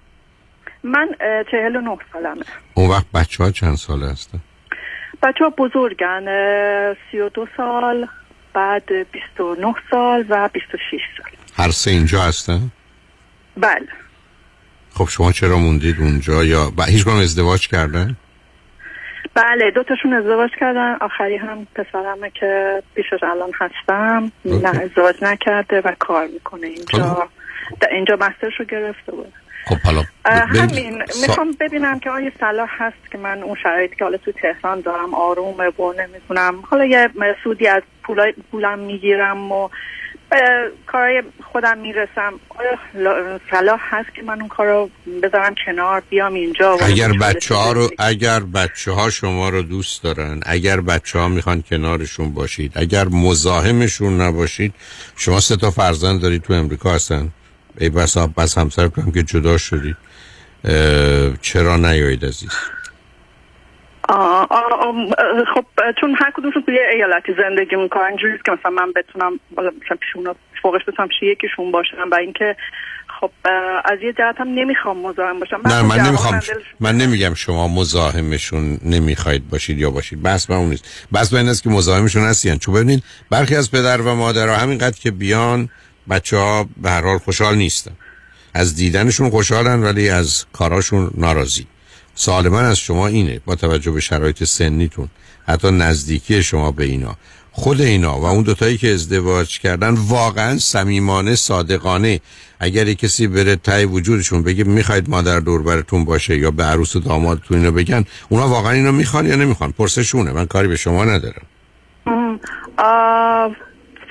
من 0.82 1.09
چهل 1.51 1.76
و 1.76 1.80
نه 1.80 1.97
سالمه. 2.12 2.44
اون 2.74 2.90
وقت 2.90 3.06
بچه 3.14 3.44
ها 3.44 3.51
چند 3.51 3.76
ساله 3.76 4.10
هستن؟ 4.10 4.38
بچه 5.22 5.44
ها 5.44 5.51
بزرگن 5.51 6.24
سی 7.10 7.18
و 7.18 7.28
دو 7.28 7.47
سال 7.56 8.09
بعد 8.55 8.88
بیست 9.12 9.40
و 9.40 9.55
نه 9.60 9.74
سال 9.90 10.24
و 10.28 10.48
بیست 10.52 10.74
و 10.74 10.78
شیش 10.90 11.01
سال. 11.18 11.30
هر 11.64 11.70
سه 11.70 11.90
اینجا 11.90 12.22
هستن؟ 12.22 12.70
بله. 13.56 13.88
خب 14.94 15.09
شما 15.09 15.32
چرا 15.32 15.59
موندید 15.59 16.01
اونجا 16.01 16.44
یا. 16.44 16.72
هیچ 16.88 17.05
کنم 17.05 17.16
ازدواج 17.16 17.68
کردن؟ 17.68 18.16
بله 19.36 19.70
دو 19.70 19.82
تاشون 19.82 20.12
ازدواج 20.12 20.50
کردن. 20.60 20.96
آخری 21.00 21.36
هم 21.36 21.66
پسرمه 21.74 22.30
که 22.30 22.82
پیشش 22.94 23.22
الان 23.22 23.50
هستم 23.60 24.32
نه 24.44 24.68
ازدواج 24.68 25.14
نکرده 25.22 25.80
و 25.80 25.92
کار 25.98 26.26
می‌کنه. 26.26 26.66
اینجا 26.66 27.28
در 27.80 27.88
اینجا 27.92 28.16
مسترش 28.16 28.60
رو 28.60 28.64
گرفته 28.64 29.12
بود. 29.12 29.32
خب 29.64 29.76
حالا 29.84 30.02
همین. 30.24 31.04
سا- 31.06 31.28
می‌خوام 31.28 31.56
ببینم 31.60 31.98
که 31.98 32.10
آیا 32.10 32.30
صلاح 32.40 32.68
هست 32.70 33.10
که 33.12 33.18
من 33.18 33.42
اون 33.42 33.56
شرایطی 33.62 33.96
که 33.96 34.04
حالا 34.04 34.16
تو 34.16 34.32
تهران 34.32 34.80
دارم 34.80 35.14
آرومه 35.14 35.68
و 35.68 35.92
نمی‌تونم 35.92 36.54
حالا 36.70 36.84
یه 36.84 37.10
سودی 37.44 37.68
از 37.68 37.82
پولای 38.02 38.34
پولم 38.50 38.78
می‌گیرم 38.78 39.52
و 39.52 39.68
کارهای 40.86 41.23
خودم 41.53 41.78
می‌رسم. 41.78 42.32
آیا 42.48 42.78
لا- 42.94 43.40
صلاح 43.51 43.81
هست 43.82 44.15
که 44.15 44.23
من 44.23 44.40
اون 44.40 44.48
کار 44.48 44.66
رو 44.66 44.90
بذارم 45.23 45.55
کنار 45.66 46.03
بیام 46.11 46.35
اینجا؟ 46.35 46.78
اگر 46.82 47.12
بچه 47.12 47.55
ها 47.55 47.73
رو 47.73 47.90
اگر 47.98 48.40
بچه 48.40 48.93
ها 48.93 49.11
شما 49.11 49.48
رو 49.48 49.62
دوست 49.62 50.03
دارن 50.03 50.40
اگر 50.47 50.81
بچه 50.81 51.19
ها 51.19 51.28
می‌خوان 51.28 51.62
کنارشون 51.62 52.32
باشید 52.32 52.73
اگر 52.77 53.05
مزاحمشون 53.05 54.20
نباشید 54.20 54.74
شما 55.16 55.40
سه 55.40 55.57
تا 55.57 55.70
فرزند 55.70 56.20
دارید 56.20 56.43
تو 56.43 56.53
امریکا 56.53 56.94
هستن. 56.94 57.32
ای 57.78 57.89
بس 57.89 58.19
بس 58.19 58.59
همسرتون 58.59 59.05
هم 59.05 59.12
که 59.12 59.23
جدا 59.23 59.59
شدید. 59.59 59.97
چرا 61.43 61.77
نیایید 61.77 62.24
عزیز؟ 62.24 62.51
آه، 64.09 64.47
آه، 64.51 64.73
آه، 64.73 65.45
خب 65.55 65.65
چون 66.01 66.16
هر 66.19 66.31
کدومشون 66.31 66.62
توی 66.62 66.74
یه 66.74 66.81
ایالتی 66.93 67.35
زندگی 67.39 67.77
می‌کنن 67.77 68.03
اینجوریه 68.03 68.39
که 68.47 68.53
مثلا 68.53 68.70
من 68.70 68.93
بتونم 68.97 69.41
مثلا 69.53 69.97
پیش 70.01 70.16
اونا 70.16 70.35
فوقش 70.62 70.81
بتونم 70.89 71.09
پیش 71.09 71.23
یکیشون 71.23 71.73
باشم 71.73 72.11
و 72.12 72.15
اینکه 72.15 72.57
خب 73.20 73.31
از 73.85 73.99
یه 74.03 74.12
جهت 74.12 74.35
هم 74.39 74.49
نمی‌خوام 74.49 74.99
مزاحم 74.99 75.41
باشم. 75.41 75.61
نه 75.65 75.83
من 75.83 76.01
نمی‌خوام. 76.01 76.39
دلش- 76.39 76.51
من 76.81 76.97
نمیگم 76.97 77.35
شما 77.35 77.69
مزاحمشون 77.69 78.78
نمی‌خواید 78.85 79.51
باشید 79.51 79.78
یا 79.78 79.91
باشید. 79.91 80.23
بس 80.23 80.51
من 80.51 80.57
اون 80.57 80.69
نیست. 80.69 81.09
بس 81.15 81.33
من 81.33 81.39
این 81.39 81.49
است 81.49 81.62
که 81.62 81.70
مزاحمشون 81.70 82.23
هستین 82.23 82.59
چون 82.59 82.74
ببینید 82.74 83.03
برخی 83.31 83.57
از 83.57 83.70
پدر 83.70 84.01
و 84.01 84.15
مادرها 84.15 84.57
همینقدر 84.57 84.99
که 85.01 85.11
بیان 85.11 85.69
بچه 86.11 86.37
ها 86.37 86.69
به 86.83 86.91
هر 86.91 87.01
حال 87.03 87.19
خوشحال 87.19 87.55
نیستن. 87.55 87.93
از 88.55 88.77
دیدنشون 88.77 89.31
خوشحالن 89.31 89.83
ولی 89.83 90.09
از 90.09 90.47
کاراشون 90.53 91.11
ناراضی. 91.16 91.66
سوال 92.18 92.48
من 92.48 92.64
از 92.64 92.78
شما 92.78 93.06
اینه 93.06 93.40
با 93.44 93.55
توجه 93.55 93.90
به 93.90 94.01
شرایط 94.01 94.44
سنیتون 94.44 95.09
حتی 95.48 95.70
نزدیکی 95.70 96.43
شما 96.43 96.72
به 96.72 96.84
اینا. 96.84 97.16
خود 97.52 97.80
اینا 97.80 98.20
و 98.20 98.24
اون 98.24 98.43
دوتایی 98.43 98.78
که 98.78 98.93
ازدواج 98.93 99.59
کردن 99.59 99.94
واقعا 99.94 100.59
صمیمانه 100.59 101.34
صادقانه. 101.34 102.20
اگر 102.60 102.93
کسی 102.93 103.26
بره 103.26 103.56
تای 103.56 103.84
وجودشون 103.84 104.43
بگه 104.43 104.64
می‌خواید 104.64 105.10
مادر 105.10 105.40
دور 105.40 105.62
براتون 105.62 106.05
باشه 106.05 106.38
یا 106.38 106.51
به 106.51 106.64
عروس 106.64 106.97
و 106.97 107.01
دامادتون 107.01 107.59
اینو 107.59 107.72
بگن 107.72 108.05
اونا 108.28 108.48
واقعا 108.48 108.72
اینو 108.72 108.93
می‌خوان 108.93 109.26
یا 109.26 109.36
نمی‌خوان؟ 109.36 109.72
پرسشونه 109.72 110.32
من 110.32 110.47
کاری 110.47 110.68
به 110.68 110.76
شما 110.76 111.05
ندارم. 111.05 111.47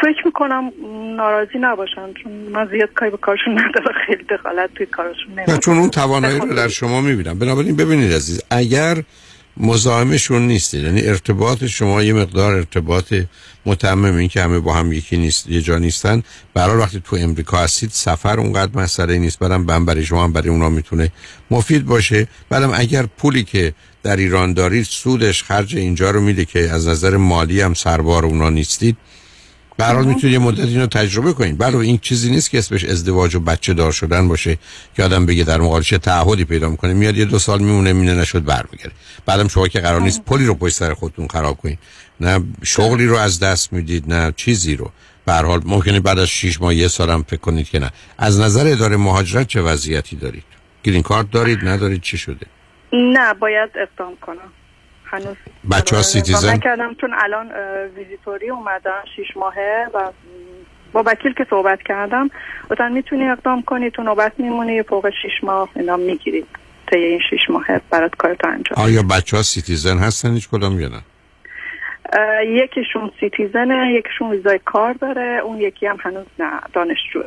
فکر 0.01 0.25
می‌کنم 0.25 0.71
ناراضی 1.17 1.57
نباشن 1.61 2.13
چون 2.23 2.31
من 2.31 2.67
زیاد 2.71 2.89
کاری 2.95 3.11
به 3.11 3.17
کارشون 3.17 3.53
ندارم 3.53 3.95
خیلی 4.07 4.23
دخالت 4.23 4.73
توی 4.75 4.85
کارشون 4.85 5.29
نه 5.29 5.35
نمی‌کنم 5.35 5.57
چون 5.57 5.77
اون 5.77 5.89
توانایی 5.89 6.39
رو 6.39 6.55
در 6.55 6.67
شما 6.67 7.01
می‌بینم. 7.01 7.39
بنابراین 7.39 7.75
ببینید 7.75 8.13
عزیز 8.13 8.41
اگر 8.49 9.03
مزاحمشون 9.57 10.41
نیستید 10.41 10.83
یعنی 10.83 11.01
ارتباط 11.01 11.63
شما 11.63 12.03
یه 12.03 12.13
مقدار 12.13 12.55
ارتباط 12.55 13.13
متمم 13.65 14.15
این 14.15 14.27
که 14.27 14.41
همه 14.41 14.59
با 14.59 14.73
هم 14.73 14.93
یکی 14.93 15.17
نیست 15.17 15.49
یه 15.49 15.61
جا 15.61 15.77
نیستن 15.77 16.23
برای 16.53 16.77
وقتی 16.77 17.01
تو 17.05 17.15
امریکا 17.15 17.57
هستید 17.57 17.89
سفر 17.89 18.39
اونقدر 18.39 18.81
مسئله 18.81 19.17
نیست 19.17 19.39
برم 19.39 19.65
بم 19.65 19.85
برای 19.85 20.03
شما 20.03 20.23
هم 20.23 20.33
برای 20.33 20.49
اونا 20.49 20.69
می‌تونه 20.69 21.11
مفید 21.51 21.85
باشه. 21.85 22.27
بعدم 22.49 22.71
اگر 22.75 23.05
پولی 23.17 23.43
که 23.43 23.73
در 24.03 24.15
ایران 24.15 24.53
دارید 24.53 24.83
سودش 24.83 25.43
خرج 25.43 25.75
اینجا 25.75 26.11
رو 26.11 26.21
میده 26.21 26.45
که 26.45 26.59
از 26.59 26.87
نظر 26.87 27.17
مالی 27.17 27.61
هم 27.61 27.73
سربار 27.73 28.25
اونا 28.25 28.49
نیستید 28.49 28.97
به 29.77 29.85
هر 29.85 29.93
حال 29.93 30.05
می‌تونید 30.05 30.33
یه 30.33 30.39
مدت 30.39 30.59
اینو 30.59 30.87
تجربه 30.87 31.33
کنید 31.33 31.57
بله 31.57 31.77
این 31.77 31.97
چیزی 31.97 32.31
نیست 32.31 32.49
که 32.49 32.57
اسمش 32.57 32.83
ازدواج 32.83 33.35
و 33.35 33.39
بچه 33.39 33.73
دار 33.73 33.91
شدن 33.91 34.27
باشه 34.27 34.57
که 34.95 35.03
آدم 35.03 35.25
بگه 35.25 35.43
در 35.43 35.61
مقابلش 35.61 35.91
یه 35.91 35.97
تعهدی 35.97 36.45
پیدا 36.45 36.69
می‌کنه 36.69 36.93
میاد 36.93 37.17
یه 37.17 37.25
دو 37.25 37.39
سال 37.39 37.59
میمونه 37.59 37.93
مینه 37.93 38.13
نشد 38.13 38.43
برمیگره 38.43 38.91
بعدم 39.25 39.47
شما 39.47 39.67
که 39.67 39.79
قرار 39.79 40.01
نیست 40.01 40.25
پلی 40.25 40.45
رو 40.45 40.55
پشت 40.55 40.75
سر 40.75 40.93
خودتون 40.93 41.27
خراب 41.27 41.57
کنید. 41.57 41.79
نه 42.19 42.43
شغلی 42.63 43.05
رو 43.05 43.15
از 43.15 43.39
دست 43.39 43.73
می‌دید 43.73 44.13
نه 44.13 44.33
چیزی 44.35 44.75
رو. 44.75 44.91
به 45.25 45.33
حال 45.33 45.61
ممکنه 45.65 45.99
بعد 45.99 46.19
از 46.19 46.27
6 46.27 46.61
ماه 46.61 46.75
یه 46.75 46.87
سال 46.87 47.09
هم 47.09 47.23
فکر 47.23 47.39
کنید 47.39 47.69
که 47.69 47.79
نه. 47.79 47.91
از 48.17 48.39
نظر 48.39 48.67
اداره 48.67 48.97
مهاجرت 48.97 49.47
چه 49.47 49.61
وضعیتی 49.61 50.15
دارید؟ 50.15 50.43
گرین 50.83 51.01
کارت 51.01 51.31
دارید 51.31 51.59
ندارید 51.67 52.01
چی 52.01 52.17
شده؟ 52.17 52.45
نه 52.93 53.33
باید 53.33 53.69
اقدام 53.81 54.13
کنم. 54.21 54.51
هنوز 55.05 55.35
بچه 55.71 55.95
ها 55.95 56.01
اقدام 56.01 56.01
سیتیزن؟ 56.01 56.53
نکردم 56.53 56.93
چون 57.01 57.13
الان 57.23 57.51
ویزیتوری 57.95 58.49
اومدن 58.49 59.01
شیش 59.15 59.37
ماهه 59.37 59.87
و 59.93 60.11
با 60.93 61.03
وکیل 61.05 61.33
که 61.33 61.45
صحبت 61.49 61.79
کردم 61.85 62.29
گفتن 62.71 62.91
می‌تونی 62.91 63.29
اقدام 63.29 63.61
کنی 63.61 63.89
تو 63.89 64.03
نوبت 64.03 64.33
میمونی 64.37 64.83
فوق 64.83 65.09
شیش 65.21 65.43
ماه 65.43 65.69
اینا 65.75 65.97
می‌گیری 65.97 66.45
طی 66.91 66.97
این 66.99 67.19
شیش 67.29 67.49
ماه 67.49 67.65
برات 67.89 68.15
کارت 68.15 68.45
انجام 68.45 68.85
آیا 68.85 69.03
بچه 69.03 69.37
ها 69.37 69.43
citizen 69.43 69.97
هستن؟ 69.97 70.33
هیچ 70.33 70.49
کدام 70.49 70.79
یا 70.79 70.87
نه؟ 70.87 71.01
یکیشون 72.47 73.11
citizen 73.19 73.84
ه 73.84 73.93
یکیشون 73.93 74.31
ویزای 74.31 74.59
کار 74.65 74.93
داره 74.93 75.41
اون 75.43 75.61
یکی 75.61 75.85
هم 75.85 75.97
هنوز 75.99 76.25
نه 76.39 76.51
دانشجوه. 76.73 77.25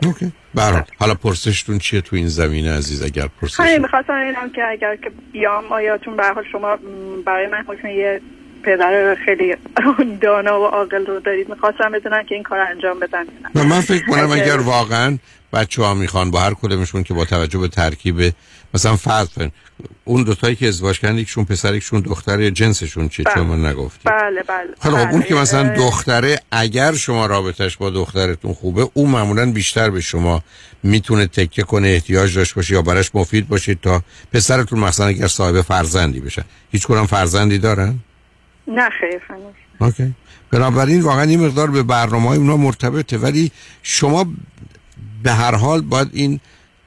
حال 0.54 0.82
حالا 0.98 1.14
پرسشتون 1.14 1.78
چیه 1.78 2.00
تو 2.00 2.16
این 2.16 2.28
زمینه 2.28 2.76
عزیز 2.76 3.04
اگر 3.04 3.28
پرسش 3.40 3.60
همین 3.60 3.78
می‌خواستم 3.78 4.12
اینم 4.12 4.50
که 4.50 4.64
اگر 4.68 4.96
که 4.96 5.10
بیام 5.32 5.64
آیا 5.72 5.98
چون 5.98 6.16
به 6.16 6.22
حال 6.22 6.44
شما 6.52 6.78
برای 7.24 7.46
من 7.46 7.64
حکم 7.68 7.88
یه 7.88 8.20
پدر 8.68 9.16
خیلی 9.24 9.56
دانا 10.22 10.60
و 10.60 10.64
عاقل 10.64 11.06
رو 11.06 11.20
دارید. 11.20 11.48
می‌خواستم 11.48 11.92
بدونم 11.92 12.22
که 12.22 12.34
این 12.34 12.44
کار 12.44 12.58
انجام 12.58 13.00
بدن 13.00 13.24
نه. 13.54 13.62
من 13.62 13.80
فکر 13.80 14.06
کنم 14.06 14.30
اگر 14.30 14.56
واقعا 14.56 15.18
بچه 15.52 15.82
ها 15.82 15.94
می‌خوان 15.94 16.30
با 16.30 16.40
هر 16.40 16.54
کدومشون 16.54 17.02
که 17.02 17.14
با 17.14 17.24
توجه 17.24 17.58
به 17.58 17.68
ترکیب 17.68 18.32
مثلا 18.74 18.96
فرض 18.96 19.28
کن 19.28 19.50
اون 20.04 20.22
دوتایی 20.22 20.56
که 20.56 20.68
ازدواج 20.68 21.00
کردن 21.00 21.18
یکشون 21.18 21.44
پسر 21.44 21.74
یکشون 21.74 22.00
دختر 22.00 22.50
جنسشون 22.50 23.08
چیه 23.08 23.24
چون 23.34 23.46
من 23.46 23.66
نگفتی؟ 23.66 24.00
بله 24.04 24.42
بله. 24.42 24.68
خب 24.78 24.94
اون 24.94 25.10
بله. 25.10 25.22
که 25.22 25.34
مثلا 25.34 25.74
دختره 25.76 26.38
اگر 26.52 26.92
شما 26.92 27.26
رابطش 27.26 27.76
با 27.76 27.90
دخترتون 27.90 28.52
خوبه 28.52 28.88
اون 28.94 29.10
معمولا 29.10 29.52
بیشتر 29.52 29.90
به 29.90 30.00
شما 30.00 30.42
می‌تونه 30.82 31.26
تکه 31.26 31.62
کنه 31.62 31.88
احتیاج 31.88 32.36
داشت 32.36 32.54
باشه 32.54 32.74
یا 32.74 32.82
براش 32.82 33.10
مفید 33.14 33.48
باشید 33.48 33.80
تا 33.80 34.02
پسرتون 34.32 34.78
مثلا 34.78 35.06
اگر 35.06 35.26
صاحب 35.26 35.60
فرزندی 35.60 36.20
بشن. 36.20 36.42
هیچ 36.72 36.86
کدام 36.86 37.06
فرزندی 37.06 37.58
دارن؟ 37.58 37.98
نه 38.68 38.90
خیر 39.00 39.20
هنوز 39.28 39.54
اوکی. 39.80 40.14
بنابراین 40.50 41.00
واقعا 41.00 41.22
این 41.22 41.46
مقدار 41.46 41.70
به 41.70 41.82
برنامه 41.82 42.28
های 42.28 42.38
اونا 42.38 42.56
مرتبطه 42.56 43.18
ولی 43.18 43.50
شما 43.82 44.26
به 45.22 45.32
هر 45.32 45.54
حال 45.54 45.80
باید 45.80 46.08
این 46.12 46.40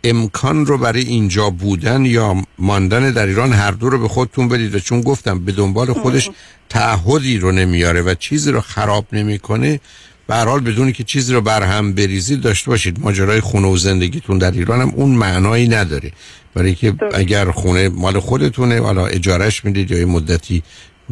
امکان 0.03 0.65
رو 0.65 0.77
برای 0.77 1.01
اینجا 1.01 1.49
بودن 1.49 2.05
یا 2.05 2.35
ماندن 2.59 3.11
در 3.11 3.25
ایران 3.25 3.53
هر 3.53 3.71
دو 3.71 3.89
رو 3.89 3.99
به 3.99 4.07
خودتون 4.07 4.47
بدید 4.47 4.75
و 4.75 4.79
چون 4.79 5.01
گفتم 5.01 5.45
به 5.45 5.51
دنبال 5.51 5.93
خودش 5.93 6.29
تعهدی 6.69 7.37
رو 7.37 7.51
نمیاره 7.51 8.01
و 8.01 8.15
چیزی 8.15 8.51
رو 8.51 8.61
خراب 8.61 9.05
نمی‌کنه 9.13 9.79
به 10.27 10.35
هر 10.35 10.45
حال 10.45 10.59
بدونی 10.59 10.93
که 10.93 11.03
چیزی 11.03 11.33
رو 11.33 11.41
برهم 11.41 11.93
بریزید 11.93 12.41
داشته 12.41 12.69
باشید. 12.69 12.99
ماجرای 12.99 13.39
خونه 13.39 13.67
و 13.67 13.77
زندگیتون 13.77 14.37
در 14.37 14.51
ایران 14.51 14.81
هم 14.81 14.89
اون 14.89 15.09
معنایی 15.09 15.67
نداره. 15.67 16.11
برای 16.53 16.75
که 16.75 16.93
اگر 17.13 17.51
خونه 17.51 17.89
مال 17.89 18.19
خودتونه 18.19 18.79
حالا 18.79 19.05
اجارش 19.05 19.65
می‌دید 19.65 19.91
یا 19.91 19.97
یه 19.97 20.05
مدتی 20.05 20.63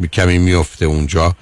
کمی 0.06 0.38
میفته 0.38 0.84
اونجا. 0.84 1.36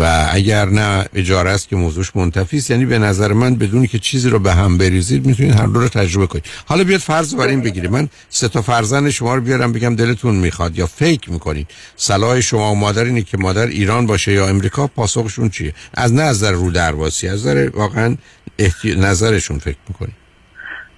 و 0.00 0.28
اگر 0.30 0.64
نه 0.68 1.06
اجاره 1.14 1.50
است 1.50 1.68
که 1.68 1.76
موضوعش 1.76 2.16
منتفی 2.16 2.56
است. 2.56 2.70
یعنی 2.70 2.86
به 2.86 2.98
نظر 2.98 3.32
من 3.32 3.54
بدونی 3.54 3.86
که 3.86 3.98
چیزی 3.98 4.30
رو 4.30 4.38
به 4.38 4.54
هم 4.54 4.78
بریزید 4.78 5.26
می‌تونید 5.26 5.54
هر 5.54 5.66
دو 5.66 5.80
رو 5.80 5.88
تجربه 5.88 6.26
کنید. 6.26 6.44
حالا 6.66 6.84
بیاد 6.84 7.00
فرض 7.00 7.34
بر 7.34 7.46
این 7.46 7.60
بگیرید. 7.60 7.90
من 7.90 8.08
سه 8.30 8.48
تا 8.48 8.62
فرزند 8.62 9.10
شما 9.10 9.34
رو 9.34 9.40
بیارم 9.40 9.72
بگم 9.72 9.96
دلتون 9.96 10.34
می‌خواد 10.34 10.78
یا 10.78 10.86
فکر 10.86 11.30
می‌کنید. 11.30 11.68
صلاح 11.96 12.40
شما 12.40 12.72
و 12.72 12.74
مادر 12.74 13.04
اینه 13.04 13.22
که 13.22 13.36
مادر 13.36 13.66
ایران 13.66 14.06
باشه 14.06 14.32
یا 14.32 14.48
امریکا 14.48 14.86
پاسخشون 14.86 15.50
چیه؟ 15.50 15.74
از 15.94 16.12
نظر 16.12 16.52
رو 16.52 16.70
درواسی 16.70 17.28
از 17.28 17.40
نظر 17.40 17.70
واقعا 17.74 18.16
احتی... 18.58 18.94
نظرشون 18.94 19.58
فکر 19.58 19.78
می‌کنید. 19.88 20.25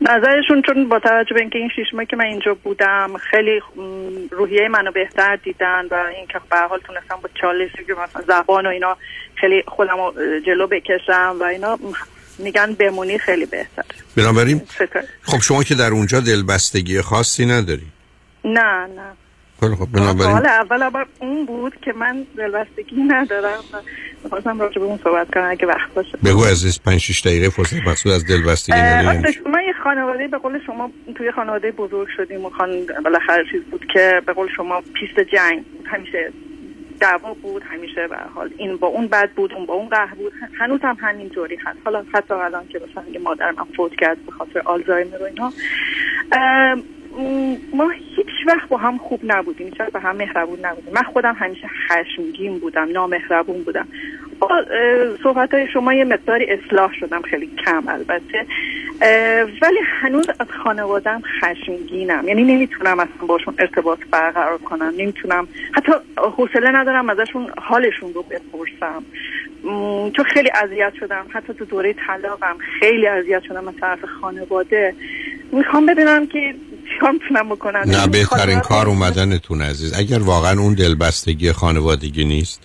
نظرشون 0.00 0.62
چون 0.62 0.88
با 0.88 0.98
توجه 0.98 1.34
به 1.34 1.40
اینکه 1.40 1.58
این 1.58 1.68
شیش 1.76 1.94
ماه 1.94 2.04
که 2.04 2.16
من 2.16 2.24
اینجا 2.24 2.54
بودم 2.54 3.16
خیلی 3.16 3.60
روحیه 4.30 4.68
منو 4.68 4.92
بهتر 4.92 5.36
دیدن 5.36 5.86
و 5.90 5.94
اینکه 6.16 6.40
به 6.50 6.56
حال 6.56 6.78
تونستم 6.78 7.18
با 7.22 7.28
چالشی 7.40 7.84
که 7.86 7.92
مثلا 7.92 8.22
زبان 8.28 8.66
و 8.66 8.68
اینا 8.68 8.96
خیلی 9.34 9.62
خودم 9.66 9.96
جلو 10.46 10.66
بکشم 10.66 11.36
و 11.40 11.42
اینا 11.42 11.78
میگن 12.38 12.74
بمونی 12.74 13.18
خیلی 13.18 13.46
بهتر 13.46 13.84
بنابراین 14.16 14.60
خب 15.22 15.38
شما 15.38 15.62
که 15.62 15.74
در 15.74 15.90
اونجا 15.90 16.20
دلبستگی 16.20 17.00
خاصی 17.00 17.46
نداری. 17.46 17.86
نه 18.44 18.86
نه. 18.86 19.27
خیلی 19.60 19.74
خب 19.74 19.86
بنابراین 19.92 20.32
حالا 20.32 20.48
اول 20.48 20.82
اول 20.82 21.04
اون 21.20 21.46
بود 21.46 21.76
که 21.82 21.92
من 21.92 22.26
دلبستگی 22.36 23.02
ندارم 23.02 23.64
می‌خواستم 24.24 24.60
راجع 24.60 24.78
به 24.78 24.84
اون 24.84 24.98
صحبت 25.04 25.34
کنم 25.34 25.50
اگه 25.50 25.66
وقت 25.66 25.94
باشه. 25.94 26.18
بگو 26.24 26.44
عزیز 26.44 26.80
5 26.82 27.00
6 27.00 27.26
دقیقه 27.26 27.48
فرصت 27.48 27.86
مقصود 27.86 28.12
از 28.12 28.26
دلبستگی 28.26 28.78
نداریم 28.78 29.22
من 29.46 29.62
یه 29.66 29.72
خانواده 29.84 30.28
به 30.28 30.38
قول 30.38 30.58
شما 30.66 30.90
توی 31.16 31.32
خانواده 31.32 31.70
بزرگ 31.70 32.08
شدیم 32.16 32.44
و 32.44 32.50
خان 32.50 32.86
بالاخره 33.04 33.44
چیز 33.50 33.62
بود 33.62 33.86
که 33.92 34.22
به 34.26 34.32
قول 34.32 34.48
شما 34.56 34.82
پیست 34.94 35.20
جنگ 35.20 35.64
همیشه 35.86 36.32
دعوا 37.00 37.34
بود 37.34 37.62
همیشه 37.62 38.08
به 38.08 38.16
حال 38.34 38.50
این 38.56 38.76
با 38.76 38.86
اون 38.86 39.06
بد 39.06 39.30
بود 39.30 39.52
اون 39.52 39.66
با 39.66 39.74
اون 39.74 39.88
قهر 39.88 40.14
بود. 40.14 40.32
هنوز 40.58 40.80
هم 40.82 40.96
همین 41.00 41.28
جوری 41.28 41.56
هست. 41.56 41.78
حالا 41.84 42.04
حتی 42.14 42.34
الان 42.34 42.68
که 42.68 42.80
مثلا 42.90 43.20
مادرم 43.22 43.68
فوت 43.76 43.92
کرد 43.96 44.26
به 44.26 44.32
خاطر 44.32 44.60
آلزایمر 44.64 45.22
و 45.22 45.24
اینا. 45.24 45.52
ما 47.74 47.88
هیچ 48.16 48.26
وقت 48.46 48.68
با 48.68 48.76
هم 48.76 48.98
خوب 48.98 49.20
نبودیم. 49.24 49.66
هیچ 49.66 49.76
با 49.94 50.00
هم 50.00 50.16
مهربون 50.16 50.58
نبودیم. 50.62 50.92
من 50.94 51.02
خودم 51.02 51.36
همیشه 51.38 51.68
خشمگین 51.88 52.58
بودم 52.58 52.88
نامهربون 52.92 53.62
بودم. 53.62 53.88
با 54.38 54.64
صحبت 55.22 55.54
های 55.54 55.68
شما 55.68 55.94
یه 55.94 56.04
مقداری 56.04 56.46
اصلاح 56.50 56.92
شدم 57.00 57.22
خیلی 57.22 57.50
کم 57.64 57.88
البته. 57.88 58.46
ولی 59.62 59.78
هنوز 59.84 60.28
از 60.40 60.46
خانوادم 60.64 61.22
خشمگینم. 61.40 62.28
یعنی 62.28 62.42
نمی‌تونم 62.42 63.00
اصلا 63.00 63.26
باشون 63.26 63.54
ارتباط 63.58 63.98
برقرار 64.10 64.58
کنم. 64.58 64.92
نمی‌تونم. 64.98 65.48
حتی 65.72 65.92
حوصله 66.16 66.70
ندارم 66.70 67.10
ازشون 67.10 67.50
حالشون 67.58 68.14
رو 68.14 68.22
بپرسم. 68.22 69.04
چون 70.16 70.24
خیلی 70.24 70.50
اذیت 70.64 70.92
شدم. 71.00 71.26
حتی 71.30 71.54
تو 71.54 71.64
دوره 71.64 71.92
طلاقم 72.06 72.56
خیلی 72.80 73.06
اذیت 73.06 73.42
شدم 73.42 73.68
از 73.68 73.74
طرف 73.80 74.04
خانواده. 74.04 74.94
می‌خوام 75.52 75.86
ببینم 75.86 76.26
که 76.26 76.54
چیکار 76.98 77.12
می‌تونم 77.12 77.48
بکنم. 77.48 77.82
نه 77.86 78.06
بهترین 78.06 78.60
کار 78.60 78.88
اومدنتون 78.88 79.62
عزیز. 79.62 79.92
اگر 79.94 80.18
واقعا 80.18 80.60
اون 80.60 80.74
دلبستگی 80.74 81.52
خانوادگی 81.52 82.24
نیست 82.24 82.60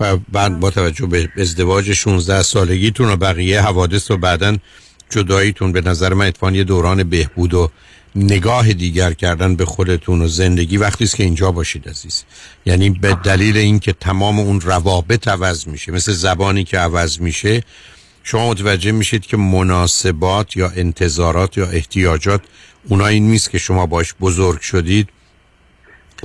و 0.00 0.16
بعد 0.16 0.60
با 0.60 0.70
توجه 0.70 1.06
به 1.06 1.28
ازدواج 1.36 1.92
16 1.92 2.42
سالگیتون 2.42 3.08
و 3.08 3.16
بقیه 3.16 3.62
حوادث 3.62 4.10
و 4.10 4.16
بعدا 4.16 4.56
جداییتون 5.10 5.72
به 5.72 5.80
نظر 5.80 6.14
من 6.14 6.26
اتفاقا 6.26 6.52
یه 6.52 6.64
دوران 6.64 7.02
بهبود 7.02 7.54
و 7.54 7.70
نگاه 8.16 8.72
دیگر 8.72 9.12
کردن 9.12 9.56
به 9.56 9.64
خودتون 9.64 10.22
و 10.22 10.28
زندگی 10.28 10.76
وقتی 10.76 11.04
است 11.04 11.16
که 11.16 11.24
اینجا 11.24 11.52
باشید 11.52 11.88
عزیز. 11.88 12.24
یعنی 12.66 12.90
به 12.90 13.14
دلیل 13.24 13.56
اینکه 13.56 13.92
تمام 13.92 14.38
اون 14.38 14.60
روابط 14.60 15.28
عوض 15.28 15.68
میشه 15.68 15.92
مثل 15.92 16.12
زبانی 16.12 16.64
که 16.64 16.78
عوض 16.78 17.20
میشه 17.20 17.62
شما 18.22 18.50
متوجه 18.50 18.92
میشید 18.92 19.26
که 19.26 19.36
مناسبات 19.36 20.56
یا 20.56 20.72
انتظارات 20.76 21.58
یا 21.58 21.66
احتیاجات 21.66 22.40
اونایی 22.88 23.20
نیست 23.20 23.50
که 23.50 23.58
شما 23.58 23.86
باش 23.86 24.14
بزرگ 24.20 24.60
شدید. 24.60 25.08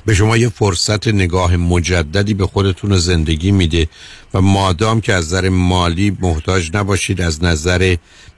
به 0.06 0.14
شما 0.14 0.38
یه 0.38 0.50
فرصت 0.50 1.08
نگاه 1.08 1.58
مجددی 1.58 2.34
به 2.34 2.48
خودتون 2.48 2.98
زندگی 2.98 3.52
میده 3.52 3.88
و 4.34 4.42
مادام 4.42 5.02
که 5.02 5.14
از 5.14 5.26
نظر 5.26 5.50
مالی 5.50 6.18
محتاج 6.22 6.72
نباشید 6.74 7.22
از 7.22 7.44
نظر 7.44 7.96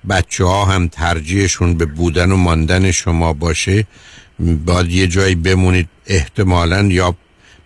بچه 0.09 0.45
ها 0.45 0.65
هم 0.65 0.87
ترجیحشون 0.87 1.77
به 1.77 1.85
بودن 1.85 2.31
و 2.31 2.35
ماندن 2.35 2.91
شما 2.91 3.33
باشه 3.33 3.87
باید 4.39 4.91
یه 4.91 5.07
جایی 5.07 5.35
بمونید 5.35 5.89
احتمالا 6.07 6.81
یا 6.81 7.15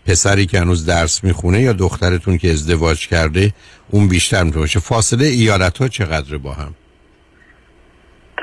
پسری 0.05 0.45
که 0.45 0.59
هنوز 0.59 0.85
درس 0.85 1.23
می‌خونه 1.23 1.61
یا 1.61 1.73
دخترتون 1.73 2.37
که 2.37 2.51
ازدواج 2.51 3.07
کرده 3.07 3.53
اون 3.89 4.07
بیشتر 4.07 4.43
می‌تونه 4.43 4.65
فاصله 4.65 5.25
ایالت 5.25 5.77
ها 5.77 5.87
چقدر 5.87 6.37
با 6.37 6.53
هم؟ 6.53 6.75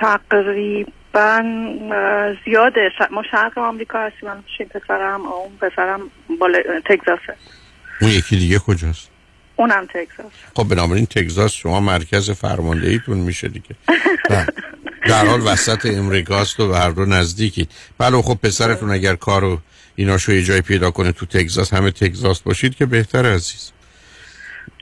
تقریبا 0.00 0.90
اه، 1.20 2.34
زیاده. 2.44 2.90
ش- 2.98 3.12
ما 3.12 3.22
شرق 3.30 3.58
آمریکا 3.58 3.98
هستیم 3.98 4.28
من 4.28 4.42
پسرم 4.70 5.20
اون 5.26 5.56
پسرم 5.60 6.00
بال 6.40 6.62
تگزاسه. 6.84 7.34
اون 8.00 8.10
یکی 8.10 8.36
دیگه 8.36 8.58
کجاست؟ 8.58 9.08
اونم 9.56 9.86
تگزاس. 9.86 10.32
خب 10.56 10.64
بنابراین 10.68 11.06
تگزاس 11.06 11.52
شما 11.52 11.80
مرکز 11.80 12.30
فرماندهیتون 12.30 13.18
میشه 13.18 13.48
دیگه. 13.48 13.76
نه. 14.30 14.46
در 15.08 15.26
حال 15.26 15.40
وسط 15.46 15.86
امریکاست 15.86 16.60
و 16.60 16.68
به 16.68 16.78
هر 16.78 16.90
دو 16.90 17.04
نزدیکی. 17.04 17.68
بله 17.98 18.22
خب 18.22 18.34
پسرتون 18.42 18.90
اگر 18.90 19.16
کارو 19.16 19.58
ایناشو 19.96 20.32
یه 20.32 20.42
جای 20.42 20.60
پیدا 20.60 20.90
کنه 20.90 21.12
تو 21.12 21.26
تگزاس 21.26 21.74
همه 21.74 21.90
تگزاس 21.90 22.40
باشید 22.40 22.74
که 22.74 22.86
بهتر 22.86 23.26
عزیز. 23.34 23.72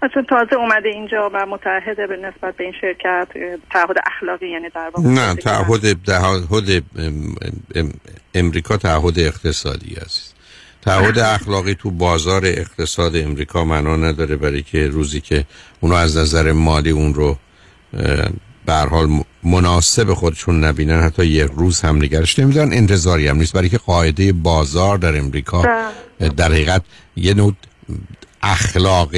اصلا 0.02 0.22
تازه 0.28 0.56
اومده 0.56 0.88
اینجا 0.88 1.30
و 1.34 1.46
متحده 1.46 2.06
به 2.06 2.16
نسبت 2.16 2.56
به 2.56 2.64
این 2.64 2.72
شرکت 2.80 3.28
تعهد 3.70 3.96
اخلاقی 4.06 4.48
یعنی 4.50 4.68
در 4.74 4.90
واقع 4.94 5.08
نه 5.08 5.34
تعهد 5.34 6.02
تعهد 6.06 6.82
ام- 6.98 7.34
ام- 7.74 7.92
امریکا 8.34 8.76
تعهد 8.76 9.18
اقتصادی 9.18 9.94
است. 9.96 10.34
تعهد 10.82 11.18
اخلاقی 11.38 11.74
تو 11.74 11.90
بازار 11.90 12.42
اقتصاد 12.44 13.16
امریکا 13.16 13.64
معنا 13.64 13.96
نداره 13.96 14.36
برای 14.36 14.62
که 14.62 14.86
روزی 14.88 15.20
که 15.20 15.44
اونو 15.80 15.94
از 15.94 16.16
نظر 16.16 16.52
مالی 16.52 16.90
اون 16.90 17.14
رو 17.14 17.36
به 18.66 18.72
حال 18.74 19.08
مناسب 19.42 20.14
خودشون 20.14 20.64
نبینن 20.64 21.00
حتی 21.00 21.26
یک 21.26 21.50
روز 21.56 21.80
هم 21.80 21.96
نگرش 21.96 22.38
نمیدارن. 22.38 22.72
انتظاری 22.72 23.28
هم 23.28 23.36
نیست. 23.36 23.52
برای 23.52 23.68
که 23.68 23.78
قاعده 23.78 24.32
بازار 24.32 24.98
در 24.98 25.18
امریکا 25.18 25.62
در 26.36 26.44
حقیقت 26.52 26.82
یه 27.16 27.34
نوع 27.34 27.52
اخلاق 28.44 29.10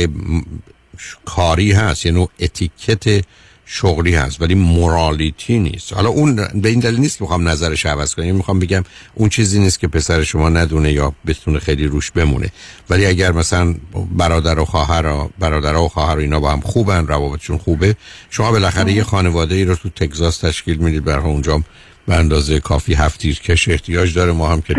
کاری 1.24 1.72
هست 1.72 2.06
یه 2.06 2.12
نوع 2.12 2.30
اتیکت 2.40 3.24
شغلی 3.68 4.14
هست 4.14 4.42
ولی 4.42 4.54
مورالیتی 4.54 5.58
نیست. 5.58 5.92
حالا 5.92 6.08
اون 6.08 6.36
به 6.54 6.68
این 6.68 6.80
دلیل 6.80 7.00
نیست 7.00 7.18
که 7.18 7.24
می‌خوام 7.24 7.48
نظرش 7.48 7.86
عوض 7.86 8.14
کنم 8.14 8.24
یعنی 8.24 8.36
می‌خوام 8.36 8.58
بگم 8.58 8.84
اون 9.14 9.28
چیزی 9.28 9.58
نیست 9.58 9.80
که 9.80 9.88
پسر 9.88 10.22
شما 10.22 10.48
ندونه 10.48 10.92
یا 10.92 11.12
بتونه 11.26 11.58
خیلی 11.58 11.86
روش 11.86 12.10
بمونه. 12.10 12.52
ولی 12.90 13.06
اگر 13.06 13.32
مثلا 13.32 13.74
برادر 14.16 14.58
و 14.58 14.64
خواهر 14.64 15.28
برادر 15.38 15.76
و 15.76 15.88
خواهر 15.88 16.16
اینا 16.16 16.40
با 16.40 16.52
هم 16.52 16.60
خوبن 16.60 17.06
روابطشون 17.06 17.58
خوبه 17.58 17.96
شما 18.30 18.50
بالاخره 18.50 18.92
یه 18.92 19.04
خانواده 19.04 19.54
ای 19.54 19.64
رو 19.64 19.74
تو 19.74 19.88
تگزاس 19.88 20.38
تشکیل 20.38 20.76
می‌دید 20.76 21.04
برای 21.04 21.24
اونجا 21.24 21.62
به 22.06 22.14
اندازه 22.14 22.60
کافی 22.60 22.94
هفت 22.94 23.26
کش 23.26 23.68
احتیاج 23.68 24.14
داره. 24.14 24.32
ما 24.32 24.48
هم 24.48 24.60
که 24.60 24.74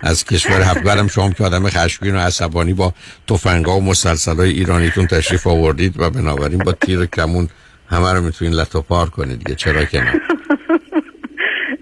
از 0.00 0.24
کشور 0.24 0.60
هفت 0.60 0.82
برم 0.82 1.08
شما 1.08 1.30
که 1.30 1.44
آدم 1.44 1.68
خشمگین 1.68 2.16
و 2.16 2.18
عصبانی 2.18 2.72
با 2.72 2.94
تفنگا 3.28 3.76
و 3.76 3.84
مسلسلای 3.84 4.50
ایرانیتون 4.50 5.06
تشریف 5.06 5.46
آوردید 5.46 6.00
و 6.00 6.10
بنابراین 6.10 6.58
با 6.58 6.72
تیر 6.72 7.06
کمون 7.06 7.48
همه 7.88 8.12
رو 8.12 8.20
می‌تونین 8.20 8.54
لطو 8.54 8.82
پار 8.82 9.10
کنید 9.10 9.38
دیگه. 9.38 9.54
چرا 9.54 9.84
که 9.84 10.00
نه؟ 10.00 10.12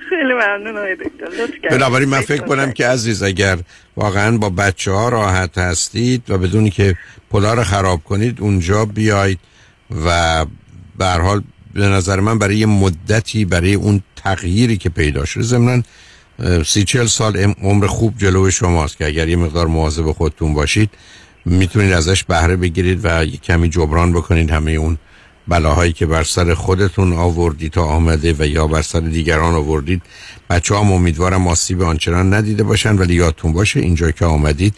خیلی 0.09 0.33
ممنون 0.33 0.95
دکتر. 0.95 1.69
بنابراین 1.71 2.09
من 2.09 2.21
فکر 2.21 2.43
کنم 2.43 2.73
که 2.73 2.87
عزیز 2.87 3.23
اگر 3.23 3.59
واقعا 3.97 4.39
با 4.39 4.51
بچه 4.51 4.91
ها 4.91 5.09
راحت 5.09 5.59
هستید 5.59 6.31
و 6.31 6.39
بدونی 6.39 6.71
که 6.71 6.97
پلا 7.31 7.55
رو 7.55 7.65
خراب 7.65 8.05
کنید 8.05 8.41
اونجا 8.41 8.85
بیاید 8.85 9.39
و 10.07 10.47
به 10.99 11.05
هر 11.05 11.21
حال 11.21 11.43
به 11.75 11.89
نظر 11.89 12.21
من 12.21 12.39
برای 12.39 12.65
مدتی 12.65 13.45
برای 13.45 13.75
اون 13.75 14.03
تغییری 14.17 14.77
که 14.77 14.89
پیدا 14.89 15.25
شده. 15.25 15.43
ضمناً 15.43 15.83
اه، 16.39 16.63
سی 16.63 16.85
چل 16.85 17.07
سال 17.07 17.37
عمر 17.63 17.87
خوب 17.87 18.19
جلو 18.19 18.51
شماست 18.51 18.97
که 18.97 19.07
اگر 19.07 19.29
یه 19.29 19.37
مقدار 19.37 19.67
مواظب 19.67 20.13
خودتون 20.13 20.55
باشید 20.55 20.91
می‌تونید 21.45 21.93
ازش 21.93 22.25
بهره 22.25 22.57
بگیرید 22.57 23.01
و 23.05 23.25
یه 23.25 23.37
کمی 23.37 23.69
جبران 23.69 24.13
بکنید 24.13 24.51
همه 24.51 24.71
اون 24.71 24.99
بلاهایی 25.49 25.93
که 25.93 26.07
بر 26.07 26.23
سر 26.23 26.55
خودتون 26.55 27.13
آوردید 27.13 27.73
تا 27.73 27.85
آمده 27.85 28.35
و 28.39 28.47
یا 28.47 28.67
بر 28.67 28.83
سر 28.83 29.01
دیگران 29.01 29.55
آوردید. 29.55 30.03
بچه 30.51 30.75
هم 30.75 30.93
امیدوارم 30.93 31.49
آسیب 31.49 31.83
آنچنان 31.83 32.35
ندیده 32.35 32.63
باشن 32.63 32.97
ولی 32.97 33.15
یادتون 33.15 33.53
باشه 33.53 33.81
اینجا 33.81 34.11
که 34.11 34.25
آمدید 34.25 34.75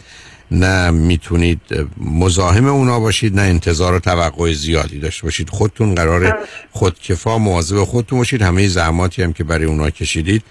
نه 0.51 0.91
می‌تونید 0.91 1.61
مزاحم 1.97 2.67
اونا 2.67 2.99
باشید 2.99 3.35
نه 3.35 3.41
انتظار 3.41 3.93
و 3.93 3.99
توقع 3.99 4.53
زیادی 4.53 4.99
داشته 4.99 5.23
باشید. 5.23 5.49
خودتون 5.49 5.95
قرار 5.95 6.37
خودکفا 6.71 7.37
مواظب 7.37 7.83
خودتون 7.83 8.19
باشید. 8.19 8.41
همه 8.41 8.67
زحماتی 8.67 9.23
هم 9.23 9.33
که 9.33 9.43
برای 9.43 9.65
اونا 9.65 9.89
کشیدید 9.89 10.43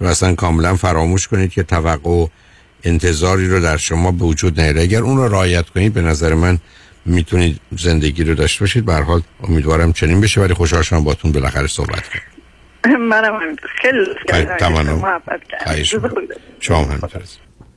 رو 0.00 0.06
اصلا 0.06 0.34
کاملا 0.34 0.76
فراموش 0.76 1.28
کنید 1.28 1.50
که 1.50 1.62
توقع 1.62 2.10
و 2.10 2.26
انتظاری 2.84 3.48
رو 3.48 3.60
در 3.60 3.76
شما 3.76 4.12
به 4.12 4.24
وجود 4.24 4.60
نیاره. 4.60 4.82
اگر 4.82 5.02
اون 5.02 5.16
رو 5.16 5.28
رعایت 5.28 5.68
کنید 5.68 5.94
به 5.94 6.02
نظر 6.02 6.34
من 6.34 6.58
می‌تونید 7.04 7.60
زندگی 7.78 8.24
رو 8.24 8.34
داشته 8.34 8.60
باشید. 8.60 8.84
به 8.84 8.94
حال 8.94 9.22
امیدوارم 9.42 9.92
چنین 9.92 10.20
بشه. 10.20 10.40
ولی 10.40 10.54
خوشحال 10.54 10.82
شدم 10.82 11.04
باتون 11.04 11.32
بالاخره 11.32 11.66
صحبت 11.66 12.02
کردم 12.08 12.96
منم. 12.96 13.56
خیلی 13.82 14.04
تمام. 14.58 14.82
دکتر. 14.82 14.92
محبت 14.92 15.40
شما 16.60 16.84
همینطور 16.84 17.22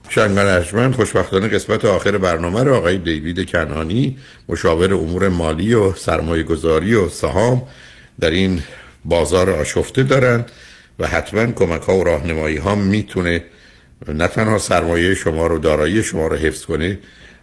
شنگان 0.10 0.48
ارجمند 0.48 0.96
خوشبختانه 0.96 1.48
قسمت 1.48 1.86
آخر 1.86 2.18
برنامه 2.18 2.64
رو 2.64 2.76
آقای 2.76 2.98
دیوید 2.98 3.52
کنانی 3.52 4.18
مشاور 4.50 4.94
امور 4.94 5.30
مالی 5.30 5.74
و 5.74 5.94
سرمایه 5.94 6.44
گذاری 6.44 6.96
و 6.96 7.10
سهام 7.10 7.68
در 8.20 8.30
این 8.30 8.62
بازار 9.06 9.50
آشفته 9.50 10.04
دارن 10.04 10.46
و 11.00 11.08
حتما 11.08 11.52
کمک 11.52 11.82
ها 11.82 11.98
و 11.98 12.04
راهنمایی 12.04 12.58
ها 12.58 12.76
می‌تونه 12.76 13.44
نه 14.08 14.28
تنها 14.28 14.58
سرمایه 14.58 15.16
شما 15.16 15.48
رو 15.48 15.60
دارایی 15.60 16.04
شما 16.04 16.28
رو 16.28 16.36
حفظ 16.36 16.66
کنه 16.66 17.00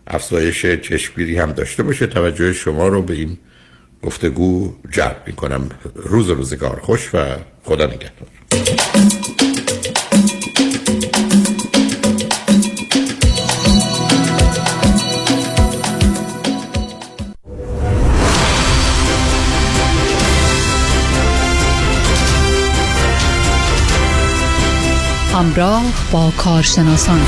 افزایش 0.06 0.66
چشمگیری 0.66 1.38
هم 1.38 1.52
داشته 1.52 1.82
باشه. 1.82 2.06
توجه 2.06 2.52
شما 2.52 2.88
رو 2.88 3.02
به 3.02 3.14
این 3.14 3.38
گفتگو 4.02 4.74
جلب 4.90 5.22
می‌کنم. 5.26 5.68
روز 5.94 6.30
روزگار 6.30 6.80
خوش 6.80 7.10
و 7.14 7.36
خدا 7.64 7.86
نگهدار. 7.86 9.45
همراه 25.36 25.82
با 26.12 26.32
کارشناسان. 26.36 27.20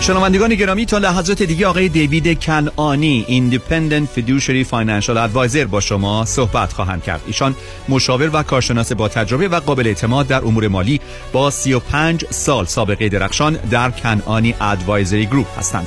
شنوندگان 0.00 0.54
گرامی 0.54 0.86
تا 0.86 0.98
لحظات 0.98 1.42
دیگه 1.42 1.66
آقای 1.66 1.88
دیوید 1.88 2.40
کنعانی 2.40 3.24
independent 3.28 4.08
fiduciary 4.08 4.64
financial 4.64 5.18
advisor 5.18 5.64
با 5.64 5.80
شما 5.80 6.24
صحبت 6.24 6.72
خواهند 6.72 7.02
کرد. 7.02 7.20
ایشان 7.26 7.54
مشاور 7.88 8.30
و 8.32 8.42
کارشناس 8.42 8.92
با 8.92 9.08
تجربه 9.08 9.48
و 9.48 9.60
قابل 9.60 9.86
اعتماد 9.86 10.26
در 10.26 10.44
امور 10.44 10.68
مالی 10.68 11.00
با 11.32 11.50
35 11.50 12.24
سال 12.30 12.64
سابقه 12.64 13.08
درخشان 13.08 13.58
در 13.70 13.90
Kanani 13.90 14.54
Advisory 14.60 15.26
Group 15.26 15.58
هستند. 15.58 15.86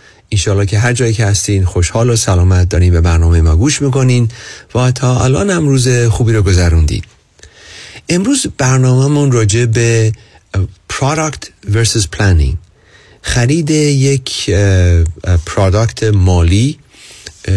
ایشالا 0.33 0.65
که 0.65 0.79
هر 0.79 0.93
جایی 0.93 1.13
که 1.13 1.25
هستین 1.25 1.65
خوشحال 1.65 2.09
و 2.09 2.15
سلامت 2.15 2.69
دارین 2.69 2.93
به 2.93 3.01
برنامه 3.01 3.41
ما 3.41 3.55
گوش 3.55 3.81
می‌کنین 3.81 4.29
و 4.75 4.91
تا 4.91 5.23
الان 5.23 5.49
هم 5.49 5.67
روز 5.67 5.89
خوبی 5.89 6.33
رو 6.33 6.43
گذروندید 6.43 7.03
امروز 8.09 8.47
برنامهمون 8.57 9.31
راجع 9.31 9.65
به 9.65 10.11
product 10.93 11.71
versus 11.71 12.03
planning. 12.17 12.55
خرید 13.21 13.69
یک 13.69 14.49
پرادکت 15.45 16.03
مالی 16.03 16.79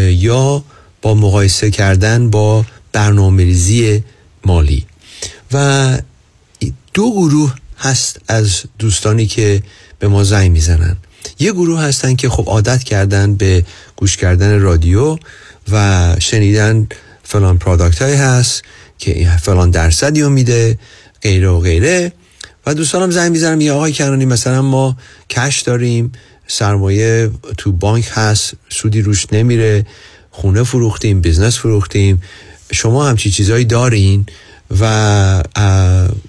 یا 0.09 0.65
با 1.03 1.15
مقایسه 1.15 1.71
کردن 1.71 2.31
با 2.31 2.65
برنامه‌ریزی 2.93 4.05
مالی. 4.45 4.87
و 5.53 5.99
دو 6.95 7.13
گروه 7.13 7.55
هست 7.79 8.21
از 8.29 8.63
دوستانی 8.79 9.27
که 9.27 9.63
به 9.99 10.09
ما 10.09 10.25
زنگ 10.25 10.51
می‌زنن. 10.51 10.97
یه 11.39 11.53
گروه 11.53 11.81
هستن 11.81 12.17
که 12.17 12.29
خب 12.29 12.45
عادت 12.47 12.85
کردن 12.85 13.35
به 13.35 13.65
گوش 13.97 14.17
کردن 14.17 14.61
رادیو 14.61 15.19
و 15.73 16.17
شنیدن 16.19 16.89
فلان 17.23 17.59
product 17.59 18.03
های 18.03 18.15
هست 18.15 18.63
که 18.99 19.31
فلان 19.43 19.71
درصدی 19.71 20.23
رو 20.23 20.31
میده 20.31 20.79
غیره 21.23 21.49
و 21.49 21.61
غیره. 21.61 22.13
و 22.67 22.75
دوستانم 22.75 23.11
زنگ 23.11 23.33
می‌زنن 23.33 23.61
میگن 23.61 23.73
آقای 23.73 23.93
کنانی 23.93 24.25
مثلا 24.25 24.63
ما 24.63 24.97
cash 25.31 25.61
داریم 25.61 26.13
سرمایه 26.47 27.31
تو 27.59 27.73
بانک 27.73 28.11
هست 28.13 28.55
سودی 28.69 29.03
روش 29.03 29.27
نمیره 29.33 29.87
خونه 30.31 30.63
فروختیم 30.63 31.21
business 31.21 31.59
فروختیم 31.59 32.23
شما 32.73 33.09
همچی 33.09 33.31
چیزهایی 33.31 33.65
دارین 33.65 34.27
و 34.81 35.43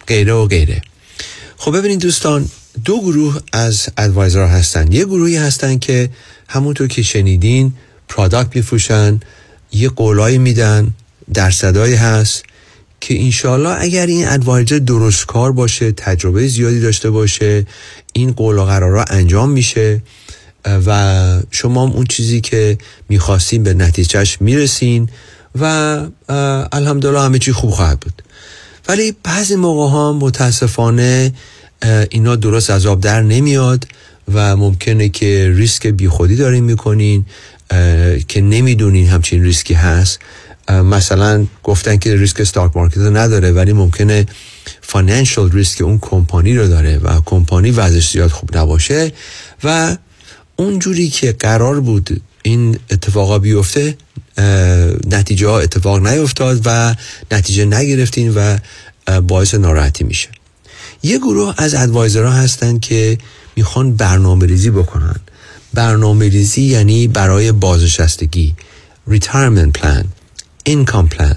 غیره 0.08 0.34
و 0.34 0.48
غیره. 0.48 0.82
خب 1.58 1.78
ببینید 1.78 2.00
دوستان 2.00 2.50
دو 2.86 3.00
گروه 3.02 3.40
از 3.52 3.90
ادوایزر 3.98 4.46
هستن. 4.46 4.92
یه 4.92 5.06
گروهی 5.06 5.38
هستن 5.38 5.80
که 5.80 6.10
همونطور 6.48 6.88
که 6.88 7.02
شنیدین 7.02 7.74
پرادکت 8.08 8.56
میفروشن 8.56 9.20
یه 9.72 9.90
قولایی 9.90 10.38
میدن 10.38 10.94
درصدایی 11.34 11.96
هست 11.96 12.44
که 13.02 13.24
انشالله 13.24 13.82
اگر 13.82 14.06
این 14.06 14.28
ادوایزر 14.28 14.80
درست 14.80 15.26
کار 15.26 15.52
باشه 15.52 15.92
تجربه 15.92 16.48
زیادی 16.48 16.80
داشته 16.82 17.10
باشه 17.10 17.66
این 18.14 18.32
قول 18.32 18.58
و 18.58 18.66
قرارا 18.66 19.04
انجام 19.04 19.50
میشه 19.50 20.02
و 20.66 21.42
شما 21.52 21.84
اون 21.84 22.06
چیزی 22.06 22.42
که 22.42 22.78
می‌خواستین 23.10 23.64
به 23.64 23.74
نتیجهش 23.74 24.38
می‌رسین 24.42 25.10
و 25.60 25.64
الحمدلله 26.72 27.22
همه 27.22 27.40
چی 27.40 27.52
خوب 27.52 27.72
خواهد 27.72 28.00
بود. 28.00 28.22
ولی 28.88 29.16
بعضی 29.24 29.56
موقع 29.56 29.92
ها 29.92 30.14
متاسفانه 30.14 31.34
اینا 32.10 32.36
درست 32.36 32.70
از 32.70 32.86
آب 32.86 33.02
در 33.02 33.22
نمیاد 33.22 33.88
و 34.34 34.56
ممکنه 34.56 35.10
که 35.10 35.54
ریسک 35.56 35.88
بیخودی 35.88 36.36
دارین 36.36 36.64
می‌کنین 36.64 37.26
که 38.28 38.42
نمی‌دونین 38.42 39.08
همچین 39.08 39.44
ریسکی 39.44 39.74
هست. 39.74 40.20
مثلا 40.70 41.48
گفتن 41.64 41.98
که 41.98 42.16
ریسک 42.16 42.44
stock 42.44 42.78
market 42.78 42.98
رو 42.98 43.18
نداره 43.18 43.52
ولی 43.52 43.74
ممکنه 43.74 44.26
financial 44.82 45.52
risk 45.52 45.82
اون 45.82 46.00
کمپانی 46.02 46.58
رو 46.58 46.68
داره 46.68 46.98
و 46.98 47.22
کمپانی 47.26 47.72
وضعش 47.72 48.12
زیاد 48.12 48.32
خوب 48.32 48.58
نباشه. 48.58 49.12
و 49.64 49.98
اونجوری 50.56 51.10
که 51.10 51.32
قرار 51.32 51.80
بود 51.80 52.22
این 52.44 52.80
اتفاقا 52.92 53.40
بیفته 53.40 53.98
نتیجه 55.08 55.48
ها 55.48 55.60
اتفاق 55.60 56.08
نیفتاد 56.08 56.62
و 56.66 56.96
نتیجه 57.32 57.66
نگرفتین 57.66 58.34
و 58.34 58.58
باعث 59.22 59.56
ناراحتی 59.56 60.04
میشه. 60.04 60.30
یه 61.06 61.18
گروه 61.18 61.54
از 61.58 61.74
ادوایزرها 61.74 62.32
هستن 62.32 62.80
که 62.80 63.18
می‌خوان 63.56 63.96
برنامه 63.96 64.46
ریزی 64.46 64.70
بکنن. 64.70 65.16
برنامه 65.74 66.30
ریزی 66.30 66.62
یعنی 66.62 67.08
برای 67.08 67.52
بازنشستگی 67.52 68.56
retirement 69.10 69.72
plan 69.80 70.06
income 70.70 71.10
plan 71.16 71.36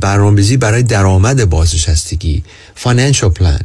برنامه 0.00 0.36
ریزی 0.36 0.56
برای 0.56 0.82
درآمد 0.82 1.50
بازنشستگی 1.50 2.42
financial 2.84 3.30
plan. 3.40 3.64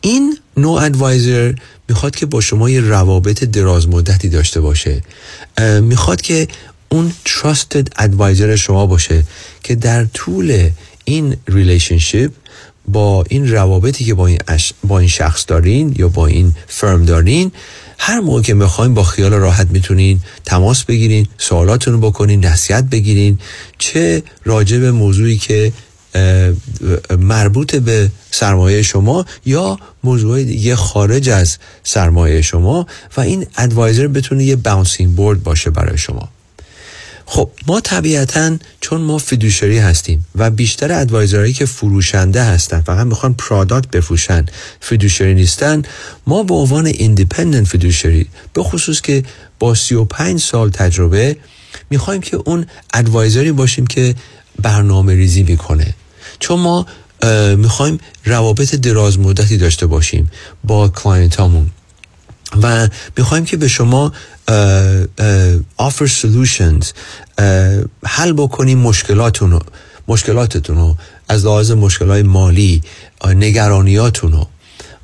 این 0.00 0.38
نوع 0.56 0.82
advisor 0.82 1.54
می‌خواد 1.88 2.16
که 2.16 2.26
با 2.26 2.40
شما 2.40 2.70
یه 2.70 2.80
روابط 2.80 3.44
دراز 3.44 3.88
مدتی 3.88 4.28
داشته 4.28 4.60
باشه. 4.60 5.02
می‌خواد 5.80 6.20
که 6.20 6.48
اون 6.88 7.12
trusted 7.26 7.88
advisor 7.96 8.56
شما 8.56 8.86
باشه 8.86 9.24
که 9.62 9.74
در 9.74 10.04
طول 10.04 10.70
این 11.04 11.36
relationship 11.48 12.32
با 12.88 13.24
این 13.28 13.50
روابطی 13.50 14.04
که 14.04 14.14
با 14.14 14.26
این, 14.26 14.38
با 14.84 14.98
این 14.98 15.08
شخص 15.08 15.44
دارین 15.48 15.94
یا 15.98 16.08
با 16.08 16.26
این 16.26 16.54
firm 16.66 17.04
دارین 17.04 17.52
هر 17.98 18.20
موقع 18.20 18.42
که 18.42 18.54
می‌خواین 18.54 18.94
با 18.94 19.02
خیال 19.02 19.34
راحت 19.34 19.66
می‌تونین 19.70 20.20
تماس 20.44 20.84
بگیرین 20.84 21.26
سوالاتون 21.38 21.94
رو 21.94 22.00
بکنین 22.00 22.44
نصیحت 22.44 22.84
بگیرین 22.84 23.38
چه 23.78 24.22
راجع 24.44 24.78
به 24.78 24.92
موضوعی 24.92 25.38
که 25.38 25.72
مربوط 27.18 27.76
به 27.76 28.10
سرمایه 28.30 28.82
شما 28.82 29.24
یا 29.46 29.78
موضوع 30.04 30.42
دیگه 30.42 30.76
خارج 30.76 31.28
از 31.28 31.58
سرمایه 31.84 32.42
شما 32.42 32.86
و 33.16 33.20
این 33.20 33.46
advisor 33.56 34.06
بتونه 34.06 34.44
یه 34.44 34.56
bouncing 34.56 35.14
board 35.14 35.42
باشه 35.42 35.70
برای 35.70 35.98
شما. 35.98 36.28
خب 37.28 37.50
ما 37.66 37.80
طبیعتا 37.80 38.56
چون 38.80 39.00
ما 39.00 39.18
fiduciary 39.18 39.78
هستیم 39.78 40.26
و 40.34 40.50
بیشتر 40.50 40.92
advisor 40.92 41.34
هایی 41.34 41.52
که 41.52 41.66
فروشنده 41.66 42.44
هستن 42.44 42.80
فقط 42.80 43.06
می‌خوان 43.06 43.34
product 43.34 43.90
بفروشن 43.90 44.46
fiduciary 44.80 45.34
نیستن 45.34 45.82
ما 46.26 46.42
به 46.42 46.54
عنوان 46.54 46.86
independent 46.86 47.68
fiduciary 47.68 48.26
به 48.52 48.62
خصوص 48.62 49.00
که 49.00 49.22
با 49.58 49.74
35 49.74 50.40
سال 50.40 50.70
تجربه 50.70 51.36
می‌خوایم 51.90 52.20
که 52.20 52.36
اون 52.36 52.66
advisor 52.94 53.45
ی 53.45 53.52
باشیم 53.52 53.86
که 53.86 54.14
برنامه 54.62 55.14
ریزی 55.14 55.42
می‌کنه. 55.42 55.94
چون 56.38 56.60
ما 56.60 56.86
می‌خوایم 57.56 57.98
روابط 58.24 58.74
دراز 58.74 59.18
مدتی 59.18 59.56
داشته 59.56 59.86
باشیم 59.86 60.30
با 60.64 60.88
client 60.88 61.36
هامون 61.36 61.70
و 62.62 62.88
می‌خوایم 63.16 63.44
که 63.44 63.56
به 63.56 63.68
شما 63.68 64.12
offer 65.80 66.08
solutions 66.20 66.86
حل 68.04 68.32
بکنیم 68.32 68.78
مشکلاتون 68.78 69.50
رو 69.50 69.60
مشکلاتتون 70.08 70.76
رو 70.76 70.96
از 71.28 71.44
لحاظ 71.44 71.70
مشکلات 71.70 72.24
مالی 72.24 72.82
نگرانیاتون 73.24 74.32
رو. 74.32 74.48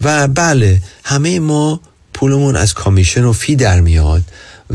و 0.01 0.29
بله 0.29 0.83
همه 1.05 1.41
ما 1.41 1.81
پولمون 2.15 2.57
از 2.57 2.75
کامیشن 2.75 3.25
و 3.25 3.33
فی 3.33 3.57
در 3.57 3.81
میاد 3.81 4.23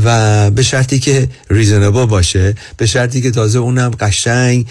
و 0.03 0.52
به 0.52 0.64
شرطی 0.64 0.99
که 0.99 1.30
ریزنبل 1.49 2.06
باشه 2.06 2.56
به 2.77 2.85
شرطی 2.85 3.22
که 3.22 3.31
تازه 3.31 3.60
اونم 3.60 3.91
قشنگ 3.99 4.65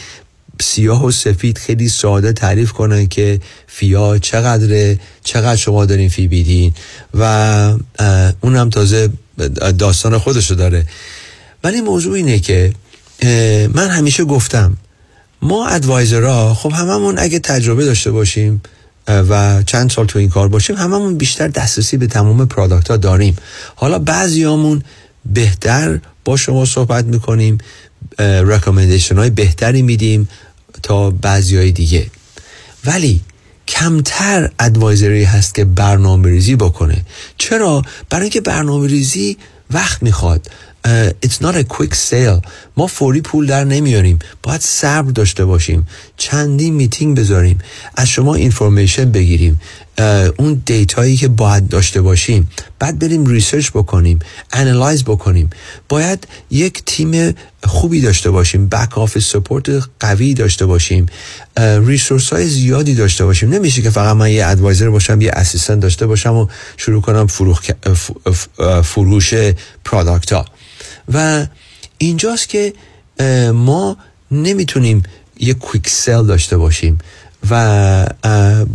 سیاه 0.63 1.05
و 1.05 1.11
سفید 1.11 1.59
خیلی 1.59 1.89
ساده 1.89 2.33
تعریف 2.33 2.73
کنن 2.73 3.07
که 3.07 3.41
فیا 3.67 4.19
چقدره 4.19 4.99
چقدر 5.25 5.57
شما 5.57 5.85
دارین 5.87 6.09
فی 6.09 6.29
بیدین. 6.29 6.75
و 7.15 7.75
اونم 8.41 8.71
تازه 8.71 9.11
داستان 9.79 10.19
خودشو 10.19 10.55
داره. 10.55 10.87
ولی 11.65 11.81
موضوع 11.81 12.15
اینه 12.15 12.39
که 12.39 12.73
من 13.75 13.89
همیشه 13.89 14.25
گفتم 14.25 14.77
ما 15.43 15.67
ادوایزرها 15.67 16.55
خب 16.55 16.73
هممون 16.73 17.19
اگه 17.19 17.39
تجربه 17.39 17.85
داشته 17.85 18.11
باشیم 18.11 18.63
و 19.09 19.63
چند 19.63 19.91
سال 19.91 20.07
تو 20.07 20.19
این 20.19 20.29
کار 20.29 20.49
باشیم 20.49 20.77
هممون 20.77 21.17
بیشتر 21.17 21.49
دسترسی 21.49 21.97
به 21.97 22.07
تمام 22.07 22.49
پرادکت 22.49 22.89
ها 22.89 22.97
داریم. 22.97 23.37
حالا 23.75 23.99
بعضیامون 23.99 24.83
بهتر 25.27 26.01
با 26.25 26.37
شما 26.37 26.65
صحبت 26.65 27.05
می‌کنیم 27.05 27.59
رکامندیشن 28.19 29.17
های 29.17 29.31
بهتری 29.31 29.83
میدیم. 29.83 30.29
تا 30.87 31.11
بعضی 31.11 31.73
دیگه. 31.73 32.07
ولی 32.85 33.21
کمتر 33.69 34.51
ادوایزری 34.59 35.25
هست 35.25 35.55
که 35.55 35.65
برنامه 35.65 36.29
ریزی 36.29 36.57
بکنه. 36.57 37.05
چرا؟ 37.39 37.83
برای 38.11 38.23
اینکه 38.23 38.41
برنامه 38.41 38.87
ریزی 38.87 39.37
وقت 39.71 40.03
می‌خواد. 40.03 40.51
It's 41.27 41.41
not 41.41 41.55
a 41.55 41.65
quick 41.65 41.95
sale. 41.95 42.41
ما 42.77 42.87
فوری 42.87 43.21
پول 43.21 43.47
در 43.47 43.65
نمیاریم. 43.65 44.19
باید 44.43 44.61
صبر 44.61 45.11
داشته 45.11 45.45
باشیم. 45.45 45.87
چندی 46.17 46.71
میتینگ 46.71 47.19
بذاریم. 47.19 47.59
از 47.97 48.09
شما 48.09 48.35
information 48.35 49.11
بگیریم. 49.11 49.61
اون 50.39 50.63
data 50.67 51.00
یی 51.00 51.17
که 51.17 51.29
باید 51.29 51.69
داشته 51.69 52.01
باشیم. 52.03 52.51
بعد 52.79 52.99
بریم 52.99 53.27
research 53.27 53.71
بکنیم. 53.71 54.19
analyze 54.53 55.05
بکنیم. 55.05 55.51
باید 55.89 56.27
یک 56.51 56.83
تیم 56.87 57.35
خوبی 57.65 58.01
داشته 58.01 58.31
باشیم. 58.31 58.69
back 58.69 58.99
office 58.99 59.25
support 59.25 59.71
قوی 60.01 60.35
داشته 60.35 60.67
باشیم. 60.67 61.07
resource 61.59 62.33
های 62.33 62.49
زیادی 62.49 62.95
داشته 62.95 63.25
باشیم. 63.25 63.51
نمیشه 63.51 63.83
که 63.83 63.91
فقط 63.91 64.17
من 64.17 64.31
یه 64.31 64.47
advisor 64.47 64.91
باشم 64.91 65.21
یه 65.21 65.31
assistant 65.33 65.81
داشته 65.81 66.07
باشم 66.07 66.35
و 66.35 66.47
شروع 66.77 67.03
کنم 67.03 67.27
فروش 68.83 69.35
product 69.85 70.33
ها 70.33 70.47
و 71.15 71.47
اینجاست 71.99 72.49
که 72.49 72.73
ما 73.55 73.97
نمی‌تونیم 74.31 75.03
یه 75.41 75.55
کویک 75.55 75.89
سل 75.89 76.27
داشته 76.27 76.57
باشیم 76.57 76.99
و 77.51 78.07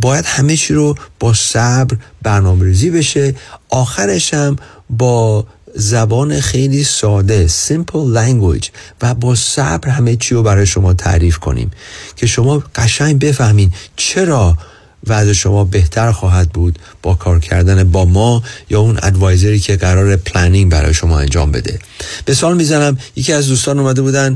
باید 0.01 0.25
همه 0.25 0.55
چی 0.55 0.73
رو 0.73 0.95
با 1.19 1.33
صبر 1.33 1.97
برنامه 2.21 2.65
ریزی 2.65 2.89
بشه. 2.89 3.35
آخرش 3.69 4.33
هم 4.33 4.55
با 4.89 5.45
زبان 5.75 6.39
خیلی 6.39 6.83
ساده 6.83 7.47
simple 7.47 8.15
language 8.15 8.67
و 9.01 9.13
با 9.13 9.35
صبر 9.35 9.89
همه 9.89 10.15
چی 10.15 10.35
رو 10.35 10.43
برای 10.43 10.65
شما 10.65 10.93
تعریف 10.93 11.37
کنیم 11.37 11.71
که 12.15 12.27
شما 12.27 12.63
قشنگ 12.75 13.19
بفهمین 13.19 13.71
چرا 13.95 14.57
وضع 15.07 15.33
شما 15.33 15.63
بهتر 15.63 16.11
خواهد 16.11 16.49
بود 16.49 16.79
با 17.01 17.13
کار 17.15 17.39
کردن 17.39 17.83
با 17.83 18.05
ما 18.05 18.43
یا 18.69 18.79
اون 18.79 18.99
advisor 19.03 19.52
ی 19.52 19.59
که 19.59 19.75
قرار 19.75 20.15
planning 20.15 20.71
برای 20.71 20.93
شما 20.93 21.19
انجام 21.19 21.51
بده. 21.51 21.79
یه 22.25 22.33
مثال 22.33 22.57
می‌زنم 22.57 22.97
یکی 23.15 23.33
از 23.33 23.47
دوستان 23.47 23.79
اومده 23.79 24.01
بودن 24.01 24.35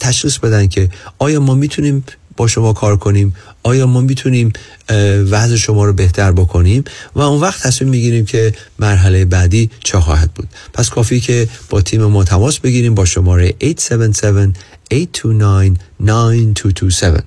تشخیص 0.00 0.38
بدن 0.38 0.68
که 0.68 0.88
آیا 1.18 1.40
ما 1.40 1.54
می‌تونیم 1.54 2.04
با 2.36 2.46
شما 2.46 2.72
کار 2.72 2.96
کنیم؟ 2.96 3.34
آیا 3.62 3.86
ما 3.86 4.00
می‌تونیم 4.00 4.52
وضع 5.30 5.56
شما 5.56 5.84
رو 5.84 5.92
بهتر 5.92 6.32
بکنیم؟ 6.32 6.84
و 7.14 7.20
اون 7.20 7.40
وقت 7.40 7.62
تصمیم 7.62 7.90
می‌گیریم 7.90 8.24
که 8.24 8.54
مرحله 8.78 9.24
بعدی 9.24 9.70
چه 9.84 10.00
خواهد 10.00 10.34
بود. 10.34 10.48
پس 10.72 10.90
کافی 10.90 11.20
که 11.20 11.48
با 11.70 11.80
تیم 11.80 12.04
ما 12.04 12.24
تماس 12.24 12.58
بگیریم 12.58 12.94
با 12.94 13.04
شماره 13.04 13.54
877 13.62 14.56
829 14.92 15.76
9227. 16.00 17.24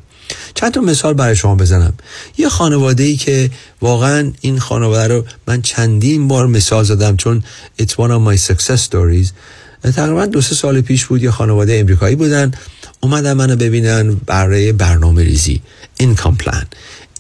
چند 0.56 0.74
تا 0.74 0.82
مثال 0.82 1.14
برای 1.14 1.36
شما 1.36 1.56
بزنم. 1.56 1.94
یه 2.38 2.50
خانواده 2.50 3.04
ای 3.04 3.16
که 3.16 3.50
واقعا 3.82 4.32
این 4.42 4.60
خانواده 4.60 5.14
رو 5.14 5.26
من 5.48 5.62
چندین 5.62 6.28
بار 6.28 6.48
مثال 6.48 6.84
زدم 6.84 7.18
چون 7.18 7.44
it's 7.82 7.92
one 7.92 8.12
of 8.12 8.34
my 8.34 8.52
success 8.52 8.90
stories. 8.90 9.32
تقریبا 9.96 10.26
دو 10.26 10.42
سه 10.42 10.56
سال 10.56 10.82
پیش 10.82 11.06
بود 11.06 11.24
یه 11.24 11.32
خانواده 11.32 11.80
امریکایی 11.80 12.16
بودن 12.16 12.52
اومدن 13.00 13.34
منو 13.34 13.56
ببینن 13.56 14.16
برای 14.26 14.72
برنامه 14.72 15.24
ریزی 15.24 15.62
income 16.02 16.44
plan. 16.44 16.66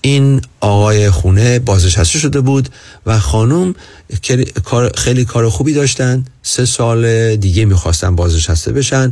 این 0.02 0.42
آقای 0.60 1.10
خونه 1.10 1.60
بازنشسته 1.60 2.20
شده 2.20 2.42
بود 2.42 2.70
و 3.06 3.20
خانم 3.20 3.76
خیلی 4.98 5.26
کار 5.26 5.50
خوبی 5.50 5.74
داشتن. 5.74 6.26
سه 6.44 6.66
سال 6.66 7.36
دیگه 7.36 7.66
می‌خواستن 7.66 8.16
بازنشسته 8.16 8.72
بشن 8.72 9.12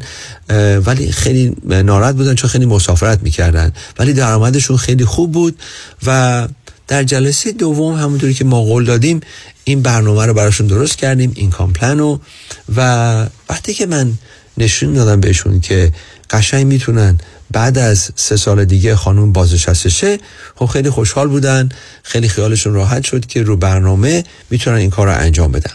ولی 0.85 1.11
خیلی 1.11 1.55
ناراحت 1.63 2.15
بودن 2.15 2.35
چون 2.35 2.49
خیلی 2.49 2.65
مسافرت 2.65 3.23
می‌کردن. 3.23 3.73
ولی 3.99 4.13
درآمدشون 4.13 4.77
خیلی 4.77 5.05
خوب 5.05 5.31
بود 5.31 5.59
و 6.05 6.47
در 6.87 7.03
جلسه 7.03 7.51
دوم 7.51 7.95
همونطوری 7.95 8.33
که 8.33 8.45
ما 8.45 8.61
قول 8.61 8.85
دادیم 8.85 9.19
این 9.63 9.81
برنامه 9.81 10.25
رو 10.25 10.33
براشون 10.33 10.67
درست 10.67 10.95
کردیم 10.95 11.31
این 11.35 11.49
کامپلن 11.49 12.19
و 12.75 13.25
وقتی 13.49 13.73
که 13.73 13.85
من 13.85 14.13
نشون 14.57 14.93
دادم 14.93 15.19
بهشون 15.19 15.59
که 15.59 15.93
قشنگ 16.29 16.65
می‌تونن 16.65 17.17
بعد 17.51 17.77
از 17.77 18.11
سه 18.15 18.35
سال 18.35 18.65
دیگه 18.65 18.95
خانوم 18.95 19.33
بازنشسته 19.33 20.19
خب 20.55 20.65
خیلی 20.65 20.89
خوشحال 20.89 21.27
بودن 21.27 21.69
خیلی 22.03 22.29
خیالشون 22.29 22.73
راحت 22.73 23.03
شد 23.03 23.25
که 23.25 23.43
رو 23.43 23.57
برنامه 23.57 24.23
می‌تونن 24.49 24.77
این 24.77 24.89
کار 24.89 25.07
رو 25.07 25.13
انجام 25.13 25.51
بدن. 25.51 25.73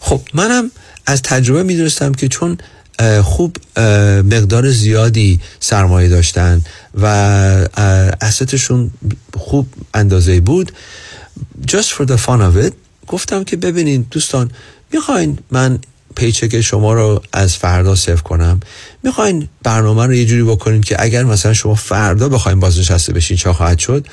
خب 0.00 0.20
منم 0.34 0.70
از 1.06 1.22
تجربه 1.22 1.62
می‌دونستم 1.62 2.12
که 2.12 2.28
چون 2.28 2.58
خوب 3.22 3.56
مقدار 4.24 4.70
زیادی 4.70 5.40
سرمایه 5.60 6.08
داشتن 6.08 6.62
و 6.94 7.06
اسستشون 8.20 8.90
خوب 9.36 9.68
اندازه 9.94 10.40
بود 10.40 10.72
just 11.70 11.88
for 11.88 12.06
the 12.06 12.16
fun 12.26 12.40
of 12.40 12.66
it 12.66 12.72
گفتم 13.06 13.44
که 13.44 13.56
ببینین 13.56 14.06
دوستان 14.10 14.50
می‌خواین 14.92 15.38
من 15.50 15.78
پیچک 16.16 16.60
شما 16.60 16.92
رو 16.92 17.22
از 17.32 17.56
فردا 17.56 17.94
سیف 17.94 18.22
کنم. 18.22 18.60
می‌خواین 19.02 19.48
برنامه 19.62 20.06
رو 20.06 20.14
یه 20.14 20.24
جوری 20.24 20.42
بکنیم 20.42 20.82
که 20.82 20.96
اگر 20.98 21.24
مثلا 21.24 21.52
شما 21.52 21.74
فردا 21.74 22.28
بخواین 22.28 22.60
بازنشسته 22.60 23.12
بشین 23.12 23.36
چه 23.36 23.52
خواهد 23.52 23.78
شد 23.78 24.06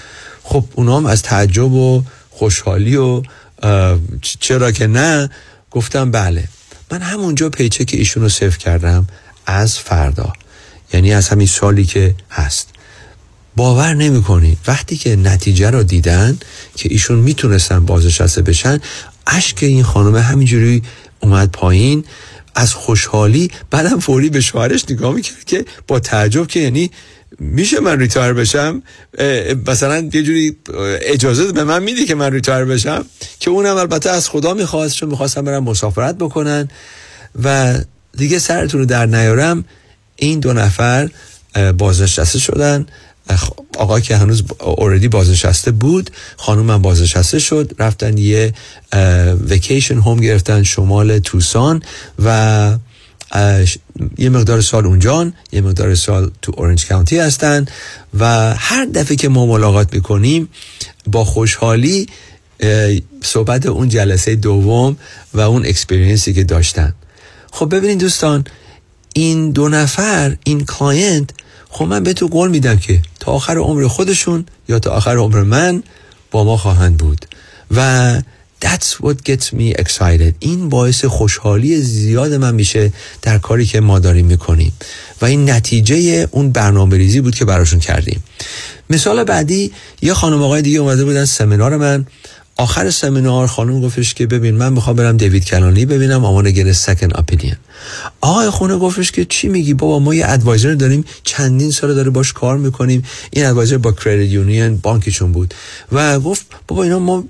خب 0.44 0.66
اونام 0.76 1.06
از 1.06 1.22
تعجب 1.22 1.72
و 1.72 2.04
خوشحالی 2.30 2.96
و 2.96 3.22
چرا 4.40 4.72
که 4.72 4.88
نه 4.88 5.30
گفتم 5.72 6.12
بله. 6.12 6.48
من 6.92 7.02
همونجا 7.02 7.50
پیچک 7.50 7.90
ایشون 7.94 8.24
رو 8.24 8.30
سیف 8.30 8.58
کردم 8.58 9.08
از 9.46 9.78
فردا. 9.78 10.34
یعنی 10.94 11.14
از 11.14 11.30
همین 11.30 11.48
سالی 11.48 11.86
که 11.86 12.16
هست. 12.32 12.70
باور 13.56 13.94
نمی 13.94 14.24
وقتی 14.68 14.98
که 14.98 15.16
نتیجه 15.16 15.70
رو 15.70 15.84
دیدن 15.84 16.38
که 16.76 16.90
ایشون 16.92 17.20
می‌تونستن 17.20 17.86
بازنشسته 17.86 18.42
بشن 18.42 18.80
اشک 19.28 19.58
این 19.62 19.84
خانم 19.84 20.16
همینجوری 20.16 20.84
اومد 21.24 21.52
پایین 21.52 22.06
از 22.56 22.74
خوشحالی 22.74 23.52
بعدم 23.72 24.00
فوری 24.00 24.30
به 24.30 24.42
شوهرش 24.42 24.86
نگاه 24.90 25.14
می‌کرد 25.14 25.44
که 25.44 25.66
با 25.88 26.00
تعجب 26.00 26.48
که 26.48 26.60
یعنی 26.60 26.92
میشه 27.40 27.80
من 27.80 28.00
retire 28.00 28.34
بشم؟ 28.34 28.84
مثلا 29.68 30.10
یه 30.14 30.24
جوری 30.24 30.58
اجازه 31.02 31.52
به 31.52 31.64
من 31.64 31.84
میدی 31.84 32.06
که 32.06 32.16
من 32.16 32.32
retire 32.32 32.66
بشم؟ 32.66 33.06
که 33.40 33.52
اونم 33.52 33.76
البته 33.78 34.10
از 34.10 34.30
خدا 34.30 34.54
می‌خواست 34.54 34.96
چون 34.96 35.10
می‌خواستن 35.10 35.42
برن 35.42 35.64
مسافرت 35.64 36.16
بکنن. 36.18 36.70
و 37.44 37.78
دیگه 38.18 38.40
سرتون 38.40 38.80
رو 38.80 38.86
درد 38.86 39.06
نیارم 39.06 39.66
این 40.16 40.40
دو 40.40 40.54
نفر 40.54 41.10
بازنشسته 41.78 42.40
شدن. 42.40 42.86
آقا 43.78 44.00
که 44.00 44.18
هنوز 44.18 44.44
already 44.60 45.08
بازنشسته 45.08 45.72
بود 45.72 46.10
خانوم 46.38 46.70
هم 46.70 46.82
بازنشسته 46.82 47.40
شد 47.40 47.72
رفتن 47.80 48.18
یه 48.18 48.54
vacation 49.48 49.98
home 49.98 50.20
گرفتن 50.20 50.64
شمال 50.64 51.20
Tucson 51.20 51.84
و 52.26 52.78
یه 54.18 54.30
مقدار 54.30 54.62
سال 54.62 54.86
اونجان 54.86 55.34
یه 55.52 55.62
مقدار 55.62 55.96
سال 55.96 56.32
تو 56.42 56.54
اورنج 56.58 56.88
کانتی 56.88 57.18
هستن 57.18 57.66
و 58.20 58.54
هر 58.58 58.86
دفعه 58.86 59.16
که 59.18 59.30
ما 59.30 59.46
ملاقات 59.46 59.94
می‌کنیم 59.94 60.50
با 61.08 61.26
خوشحالی 61.26 62.08
صحبت 63.24 63.66
اون 63.66 63.90
جلسه 63.90 64.36
دوم 64.36 64.98
و 65.34 65.42
اون 65.42 65.66
experience 65.66 66.27
ی 66.27 66.34
که 66.34 66.44
داشتن. 66.44 66.94
خب 67.52 67.76
ببینید 67.76 68.00
دوستان 68.00 68.44
این 69.14 69.52
دو 69.52 69.70
نفر 69.70 70.38
این 70.44 70.66
client 70.66 71.30
خب 71.74 71.86
من 71.86 72.04
به 72.04 72.14
تو 72.14 72.28
قول 72.28 72.50
میدم 72.50 72.78
که 72.78 73.00
تا 73.20 73.32
آخر 73.32 73.58
عمر 73.58 73.88
خودشون 73.88 74.46
یا 74.70 74.80
تا 74.80 74.92
آخر 74.92 75.18
عمر 75.18 75.44
من 75.44 75.84
با 76.32 76.44
ما 76.44 76.58
خواهند 76.58 76.98
بود. 76.98 77.26
و 77.76 78.22
That's 78.64 79.00
what 79.04 79.18
gets 79.30 79.54
me 79.54 79.82
excited. 79.84 80.34
این 80.40 80.70
باعث 80.70 81.06
خوشحالی 81.06 81.82
زیاد 81.82 82.34
من 82.34 82.56
میشه 82.56 82.94
در 83.22 83.38
کاری 83.38 83.66
که 83.66 83.82
ما 83.82 84.00
داریم 84.00 84.26
می‌کنیم. 84.26 84.74
و 85.22 85.26
این 85.26 85.50
نتیجه 85.50 86.28
اون 86.32 86.52
برنامه 86.52 86.98
ریزی 86.98 87.22
بود 87.22 87.36
که 87.36 87.46
براشون 87.46 87.80
کردیم. 87.80 88.24
مثال 88.90 89.24
بعدی 89.24 89.72
یه 90.02 90.14
خانم 90.14 90.44
آقای 90.44 90.62
دیگه 90.62 90.80
اومده 90.80 91.06
بودن 91.06 91.26
سمینار 91.26 91.78
من. 91.78 92.06
آخر 92.58 92.90
سمینار 92.90 93.48
خانم 93.48 93.82
گفتش 93.82 94.14
که 94.14 94.28
ببین 94.28 94.56
من 94.56 94.74
می‌خوام 94.74 94.96
برم 94.96 95.18
دیوید 95.18 95.46
کلانی 95.46 95.86
ببینم 95.86 96.26
آمان 96.26 96.52
گره 96.52 96.74
سکن 96.74 97.10
اپینین 97.16 97.56
آقای 98.22 98.50
خونه 98.50 98.78
گفتش 98.78 99.12
که 99.12 99.26
چی 99.26 99.48
میگی 99.48 99.74
بابا؟ 99.74 100.00
ما 100.00 100.16
یه 100.16 100.30
ادوایزر 100.30 100.74
داریم 100.74 101.06
چندین 101.24 101.72
سال 101.72 101.96
داره 101.96 102.10
باش 102.10 102.34
کار 102.34 102.58
می‌کنیم. 102.58 103.04
این 103.32 103.46
ادوایزر 103.46 103.78
با 103.78 103.92
کردیت 103.92 104.32
یونین 104.32 104.78
بانکشون 104.78 105.32
بود. 105.32 105.54
و 105.92 106.20
گفت 106.20 106.46
بابا 106.68 106.84
اینا 106.84 107.00
ما 107.00 107.24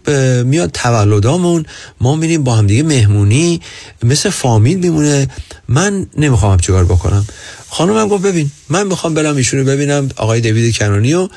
میاد 0.43 0.71
تولدامون 0.71 1.65
ما 2.01 2.15
میریم 2.15 2.43
با 2.43 2.55
هم 2.55 2.67
دیگه 2.67 2.83
مهمونی 2.83 3.61
مثل 4.03 4.29
فامیل 4.29 4.79
میمونه. 4.79 5.27
من 5.67 6.07
نمی‌خوام 6.17 6.59
چیکار 6.59 6.85
بکنم. 6.85 7.25
خانم 7.69 8.07
گفت 8.07 8.23
ببین 8.23 8.51
من 8.69 8.87
می‌خوام 8.87 9.13
برم 9.13 9.35
ایشونو 9.35 9.63
ببینم 9.63 10.09
آقای 10.15 10.41
دیوید 10.41 10.77
کنانی 10.77 11.29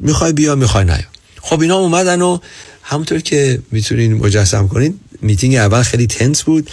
می‌خوای 0.00 0.32
بیا 0.32 0.54
می‌خوای 0.54 0.84
نیا. 0.84 1.13
خب 1.46 1.60
اینا 1.60 1.76
اومدن 1.76 2.22
و 2.22 2.38
همونطور 2.82 3.20
که 3.20 3.58
می‌تونین 3.70 4.14
مجسم 4.14 4.68
کنید 4.68 5.00
میتینگ 5.22 5.54
اول 5.54 5.82
خیلی 5.82 6.06
tense 6.06 6.42
بود. 6.42 6.70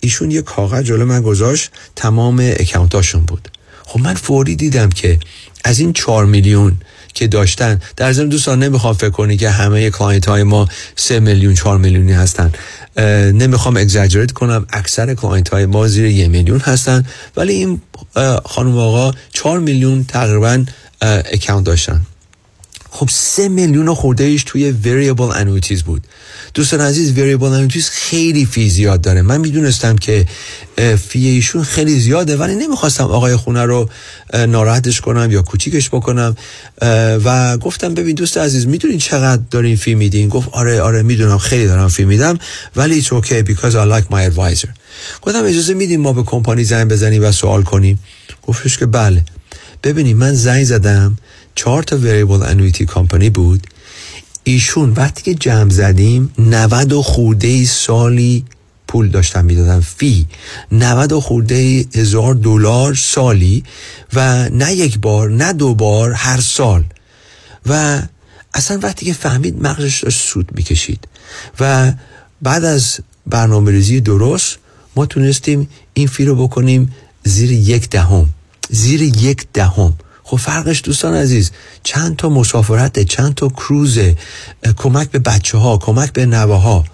ایشون 0.00 0.30
یه 0.30 0.42
کاغذ 0.42 0.84
جلو 0.84 1.06
من 1.06 1.22
گذاشت 1.22 1.70
تمام 1.96 2.52
account 2.56 2.98
اشون 2.98 3.22
بود. 3.22 3.48
خب 3.84 4.00
من 4.00 4.14
فوری 4.14 4.56
دیدم 4.56 4.88
که 4.88 5.18
از 5.64 5.78
این 5.78 5.92
چهار 5.92 6.26
میلیون 6.26 6.76
که 7.14 7.26
داشتن 7.26 7.80
در 7.96 8.12
ضمن 8.12 8.28
دوستان 8.28 8.62
نمی‌خوام 8.62 8.94
فکر 8.94 9.10
کنی 9.10 9.36
که 9.36 9.50
همه 9.50 9.90
client 9.90 10.26
های 10.26 10.42
ما 10.42 10.68
سه 10.96 11.20
میلیون 11.20 11.54
چهار 11.54 11.78
میلیونی 11.78 12.12
هستن. 12.12 12.52
نمی‌خوام 13.32 13.76
exaggerate 13.76 14.32
کنم 14.32 14.66
اکثر 14.72 15.14
client 15.14 15.48
های 15.48 15.66
ما 15.66 15.88
زیر 15.88 16.06
یه 16.06 16.28
میلیون 16.28 16.60
هستن. 16.60 17.06
ولی 17.36 17.52
این 17.52 17.80
خانم 18.44 18.78
آقا 18.78 19.12
چهار 19.32 19.58
میلیون 19.60 20.04
تقریبا 20.04 20.64
account 21.00 21.64
داشتن. 21.64 22.02
خب 22.90 23.08
سه 23.12 23.48
میلیون 23.48 23.94
خورده 23.94 24.24
ایش 24.24 24.44
توی 24.46 24.74
variable 24.84 25.34
annuities 25.34 25.82
بود. 25.82 26.06
دوستان 26.54 26.80
عزیز 26.80 27.14
variable 27.14 27.72
annuities 27.72 27.84
خیلی 27.90 28.44
fee 28.44 28.70
زیاد 28.70 29.00
داره. 29.00 29.22
من 29.22 29.40
می‌دونستم 29.40 29.96
که 29.96 30.26
fee 31.08 31.26
ایشون 31.26 31.62
خیلی 31.62 32.00
زیاده 32.00 32.36
ولی 32.36 32.54
نمی‌خواستم 32.54 33.04
آقای 33.04 33.36
خونه 33.36 33.64
رو 33.64 33.90
ناراحتش 34.48 35.00
کنم 35.00 35.30
یا 35.30 35.42
کوچیکش 35.42 35.88
بکنم. 35.88 36.36
و 37.24 37.58
گفتم 37.58 37.94
ببین 37.94 38.14
دوست 38.14 38.38
عزیز 38.38 38.66
می‌دونین 38.66 38.98
چقدر 38.98 39.42
دارین 39.50 39.76
فی 39.76 39.94
میدین؟ 39.94 40.28
گفت 40.28 40.48
آره 40.52 40.80
آره 40.80 41.02
می‌دونم 41.02 41.38
خیلی 41.38 41.66
دارم 41.66 41.88
فی 41.88 42.04
میدم 42.04 42.38
ولی 42.76 43.02
it's 43.02 43.06
okay 43.06 43.42
because 43.42 43.72
I 43.72 43.84
like 43.98 44.06
my 44.10 44.34
advisor. 44.34 44.68
گفتم 45.22 45.44
اجازه 45.44 45.74
میدیم 45.74 46.00
ما 46.00 46.12
به 46.12 46.22
کمپانی 46.22 46.64
زنگ 46.64 46.88
بزنیم 46.88 47.24
و 47.24 47.32
سوال 47.32 47.62
کنیم؟ 47.62 47.98
گفتش 48.46 48.78
که 48.78 48.86
بله. 48.86 49.24
ببینید 49.82 50.16
من 50.16 50.34
زنگ 50.34 50.64
زدم 50.64 51.18
چهار 51.58 51.82
تا 51.82 51.96
وریبل 51.98 52.42
انویتی 52.42 52.86
کمپانی 52.86 53.30
بود. 53.30 53.66
ایشون 54.44 54.92
وقتی 54.92 55.22
که 55.22 55.34
جمع 55.34 55.70
زدیم 55.70 56.32
90 56.38 56.92
و 56.92 57.02
خورده 57.02 57.64
سالی 57.64 58.44
پول 58.88 59.08
داشتن 59.08 59.44
می‌دادن. 59.44 59.80
فی 59.80 60.26
90 60.72 61.12
و 61.12 61.20
خورده 61.20 61.84
هزار 61.94 62.34
دلار 62.34 62.94
سالی 62.94 63.64
و 64.14 64.48
نه 64.48 64.72
یک 64.72 64.98
بار 64.98 65.30
نه 65.30 65.52
دو 65.52 65.74
بار 65.74 66.12
هر 66.12 66.40
سال. 66.40 66.84
و 67.66 68.02
اصلا 68.54 68.78
وقتی 68.82 69.06
که 69.06 69.12
فهمید 69.12 69.62
مغزش 69.62 70.04
داشت 70.04 70.28
سود 70.28 70.50
می‌کشید. 70.54 71.08
و 71.60 71.92
بعد 72.42 72.64
از 72.64 72.98
برنامه 73.26 73.70
ریزی 73.70 74.00
درست 74.00 74.58
ما 74.96 75.06
تونستیم 75.06 75.68
این 75.94 76.06
فی 76.06 76.24
رو 76.24 76.48
بکنیم 76.48 76.94
زیر 77.24 77.52
یک 77.52 77.90
دهم. 77.90 78.28
زیر 78.70 79.02
یک 79.02 79.46
دهم. 79.52 79.94
خب 80.28 80.36
فرقش 80.36 80.80
دوستان 80.84 81.14
عزیز 81.14 81.50
چند 81.82 82.16
تا 82.16 82.28
مسافرت 82.28 83.02
چند 83.02 83.34
تا 83.34 83.48
کروز 83.48 83.98
کمک 84.76 85.10
به 85.10 85.18
بچه 85.18 85.58
ها 85.58 85.78
کمک 85.78 86.12
به 86.12 86.26
نوه 86.26 86.56
ها 86.56 86.84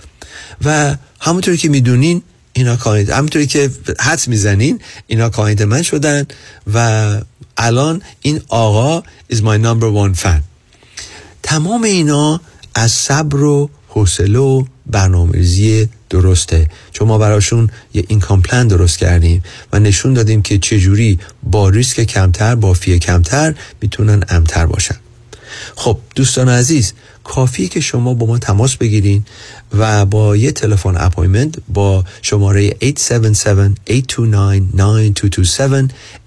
و 0.65 0.97
همونطوری 1.21 1.57
که 1.57 1.69
می‌دونین 1.69 2.23
اینا 2.53 2.77
کانید 2.77 3.11
همونطوری 3.11 3.47
که 3.47 3.71
حد 4.01 4.23
می‌زنین 4.27 4.81
اینا 5.07 5.29
کانید 5.29 5.63
من 5.63 5.83
شدن 5.83 6.27
و 6.75 7.21
الان 7.57 8.03
این 8.21 8.41
آقا 8.49 9.03
is 9.33 9.37
my 9.37 9.59
number 9.59 9.91
one 10.05 10.23
fan. 10.23 10.43
تمام 11.43 11.83
اینا 11.83 12.41
از 12.75 12.93
صبر 12.93 13.43
و 13.43 13.71
حوصله 13.89 14.39
و 14.39 14.65
برنامه‌ریزی 14.87 15.89
درسته. 16.15 16.69
چون 16.93 17.09
ما 17.09 17.19
براشون 17.19 17.71
یه 17.95 18.05
اینکام 18.09 18.43
پلان 18.43 18.69
درست 18.69 18.99
کردیم 18.99 19.43
و 19.73 19.79
نشون 19.79 20.15
دادیم 20.15 20.43
که 20.43 20.59
چجوری 20.59 21.19
با 21.43 21.69
ریسک 21.69 22.01
کمتر 22.01 22.55
با 22.55 22.73
فی 22.73 22.99
کمتر 22.99 23.55
می‌تونن 23.81 24.23
امتر 24.29 24.67
باشن. 24.67 24.97
خب 25.77 25.99
دوستان 26.15 26.49
عزیز 26.49 26.93
کافی 27.25 27.69
که 27.69 27.81
شما 27.81 28.15
با 28.15 28.27
ما 28.27 28.39
تماس 28.39 28.77
بگیرین 28.77 29.25
و 29.79 30.07
با 30.07 30.37
یه 30.37 30.53
تلفن 30.53 30.95
appointment 30.97 31.55
با 31.69 32.05
شماره 32.23 32.71
877-829-9227 32.71 32.75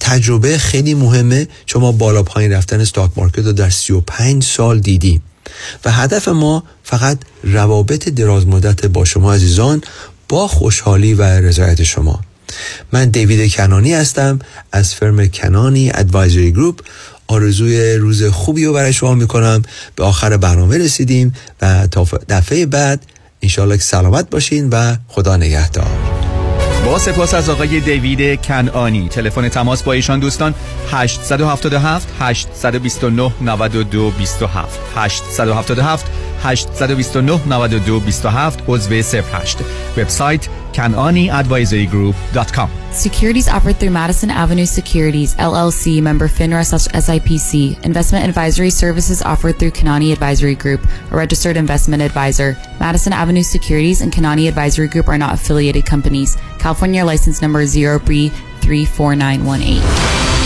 تجربه 0.00 0.58
خیلی 0.58 0.94
مهمه 0.94 1.48
چون 1.66 1.82
ما 1.82 1.92
بالا 1.92 2.22
پایین 2.22 2.52
رفتن 2.52 2.80
stock 2.80 3.10
market 3.16 3.46
رو 3.46 3.52
در 3.52 3.70
35 3.70 4.44
سال 4.44 4.80
دیدیم. 4.80 5.22
و 5.84 5.92
هدف 5.92 6.28
ما 6.28 6.64
فقط 6.84 7.18
روابط 7.44 8.08
دراز 8.08 8.46
مدت 8.46 8.86
با 8.86 9.04
شما 9.04 9.34
عزیزان 9.34 9.82
با 10.28 10.48
خوشحالی 10.48 11.14
و 11.14 11.22
رضایت 11.22 11.82
شما. 11.82 12.20
من 12.92 13.08
دیوید 13.08 13.52
کنانی 13.54 13.94
هستم 13.94 14.38
از 14.72 14.94
فرم 14.94 15.26
کنانی 15.26 15.90
ادوایزری 15.94 16.52
گروپ 16.52 16.80
آرزوی 17.30 17.94
روز 17.94 18.24
خوبی 18.24 18.64
رو 18.64 18.72
برای 18.72 18.92
شما 18.92 19.14
می‌کنم. 19.14 19.62
به 19.96 20.04
آخر 20.04 20.36
برنامه 20.36 20.78
رسیدیم 20.78 21.34
و 21.62 21.86
تا 21.86 22.06
دفعه 22.28 22.66
بعد 22.66 23.02
انشاءالله 23.42 23.76
که 23.76 23.82
سلامت 23.82 24.30
باشین 24.30 24.68
و 24.68 24.96
خدا 25.08 25.36
نگهدار. 25.36 25.86
با 26.84 26.98
سپاس 26.98 27.34
از 27.34 27.48
آقای 27.48 27.80
دیوید 27.80 28.42
کنانی 28.42 29.08
تلفن 29.08 29.48
تماس 29.48 29.82
با 29.82 29.92
ایشان 29.92 30.20
دوستان 30.20 30.54
877 30.90 32.08
829 32.20 33.32
92 33.40 34.10
27 34.10 34.78
877 34.96 36.06
829 36.45 37.47
92 37.47 37.99
27 37.99 38.37
عضو 38.37 38.77
08 38.89 39.55
وبسایت 39.97 40.49
kananiadvisorygroup.com 40.75 42.69
Securities 42.91 43.47
offered 43.49 43.77
through 43.77 43.91
Madison 43.91 44.29
Avenue 44.29 44.65
Securities, 44.65 45.35
LLC, 45.35 46.01
member 46.01 46.27
FINRA 46.29 46.63
SIPC. 47.05 47.83
Investment 47.85 48.23
advisory 48.25 48.69
services 48.69 49.21
offered 49.21 49.57
through 49.59 49.71
Kanani 49.71 50.11
Advisory 50.13 50.55
Group, 50.55 50.81
a 51.11 51.15
registered 51.15 51.57
investment 51.57 52.01
advisor. 52.01 52.55
Madison 52.79 53.11
Avenue 53.13 53.43
Securities 53.43 53.99
and 54.01 54.11
Kanani 54.13 54.47
Advisory 54.47 54.87
Group 54.87 55.09
are 55.09 55.17
not 55.17 55.33
affiliated 55.33 55.85
companies. 55.85 56.37
California 56.57 57.03
license 57.03 57.41
number 57.41 57.65
0B34918. 57.65 60.38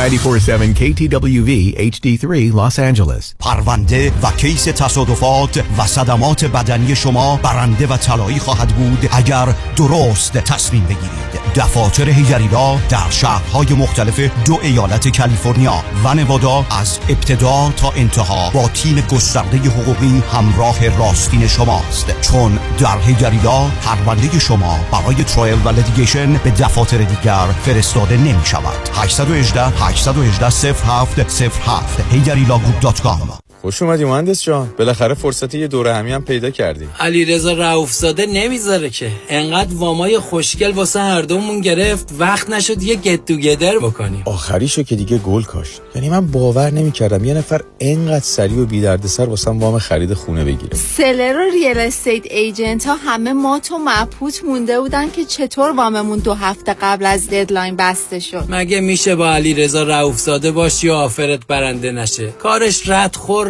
947 0.00 0.74
KTWV 0.74 1.74
HD3 1.92 2.52
Los 2.54 2.78
Angeles. 2.78 3.34
پرونده 3.38 4.12
و 4.22 4.30
case 4.30 4.64
تصادفات 4.64 5.64
و 5.78 5.86
صدمات 5.86 6.44
بدنی 6.44 6.96
شما 6.96 7.40
برنده 7.42 7.86
و 7.86 7.96
طلایی 7.96 8.38
خواهد 8.38 8.68
بود 8.68 9.08
اگر 9.12 9.54
درست 9.76 10.32
تصمیم 10.32 10.84
بگیرید. 10.84 11.40
دفاتر 11.54 12.08
هیجریلا 12.08 12.76
در 12.88 13.10
شهرهای 13.10 13.66
مختلف 13.74 14.20
دو 14.44 14.58
ایالت 14.62 15.16
کالیفرنیا 15.18 15.84
و 16.04 16.14
نوادا 16.14 16.66
از 16.70 16.98
ابتدا 17.08 17.72
تا 17.76 17.90
انتها 17.90 18.50
با 18.50 18.68
تیم 18.68 19.00
گسترده 19.00 19.58
حقوقی 19.58 20.22
همراه 20.32 20.88
راستین 20.98 21.46
شماست. 21.46 22.20
چون 22.20 22.58
در 22.78 22.98
هیجریلا 22.98 23.70
پرونده 23.82 24.38
شما 24.38 24.80
برای 24.92 25.24
trial 25.24 25.58
و 25.64 25.68
litigation 25.68 26.32
به 26.32 26.50
دفاتر 26.50 26.98
دیگر 26.98 27.46
فرستاده 27.62 28.16
نمی 28.16 28.44
شود 28.44 28.88
818 28.94 29.89
818 29.90 30.72
07 30.72 31.30
07 31.30 32.00
هیجریلا 32.12 32.58
group 32.58 32.80
dot 32.80 33.00
com. 33.00 33.18
خوش 33.62 33.82
اومدی 33.82 34.04
مهندس 34.04 34.42
جان. 34.42 34.74
بالاخره 34.78 35.14
فرصت 35.14 35.54
یه 35.54 35.66
دوره 35.66 35.94
همی 35.94 36.12
هم 36.12 36.24
پیدا 36.24 36.50
کردی. 36.50 36.88
علی 37.00 37.24
رضا 37.24 37.52
رؤوفزاده 37.52 38.26
نمی‌ذاره 38.26 38.90
که. 38.90 39.10
انقدر 39.28 39.74
وامای 39.74 40.18
خوشگل 40.18 40.70
واسه 40.70 41.00
هر 41.00 41.22
دومون 41.22 41.60
گرفت 41.60 42.14
وقت 42.18 42.50
نشد 42.50 42.82
یه 42.82 42.94
get 42.94 43.24
together 43.24 43.78
بکنیم. 43.78 44.22
آخریشو 44.26 44.82
که 44.82 44.96
دیگه 44.96 45.18
گل 45.18 45.42
کاشت. 45.42 45.80
یعنی 45.94 46.08
من 46.08 46.26
باور 46.26 46.70
نمی‌کردم 46.70 47.24
یه 47.24 47.34
نفر 47.34 47.60
انقدر 47.80 48.24
سریع 48.24 48.58
و 48.58 48.66
بی 48.66 48.80
دردسر 48.80 49.24
واسم 49.24 49.58
وام 49.58 49.78
خرید 49.78 50.14
خونه 50.14 50.44
بگیره. 50.44 50.76
seller 50.96 51.36
و 51.36 51.50
real 51.52 51.78
estate 51.78 52.26
agent 52.26 52.86
ها 52.86 52.94
همه 52.94 53.32
مات 53.32 53.72
و 53.72 53.78
مبهوت 53.78 54.44
مونده 54.44 54.80
بودن 54.80 55.10
که 55.10 55.24
چطور 55.24 55.70
واممون 55.70 56.18
دو 56.18 56.34
هفته 56.34 56.76
قبل 56.82 57.06
از 57.06 57.30
deadline 57.30 57.76
بسته 57.76 58.18
شد. 58.18 58.44
مگه 58.48 58.80
میشه 58.80 59.16
با 59.16 59.32
علی 59.32 59.54
رضا 59.54 59.82
رؤوفزاده 59.82 60.52
باشی 60.52 60.88
و 60.88 60.92
offer 60.92 61.37
ت 61.37 61.46
برنده 61.46 61.92
نشه؟ 61.92 62.30
کارش 62.30 62.88
رد 62.88 63.16
خور 63.16 63.49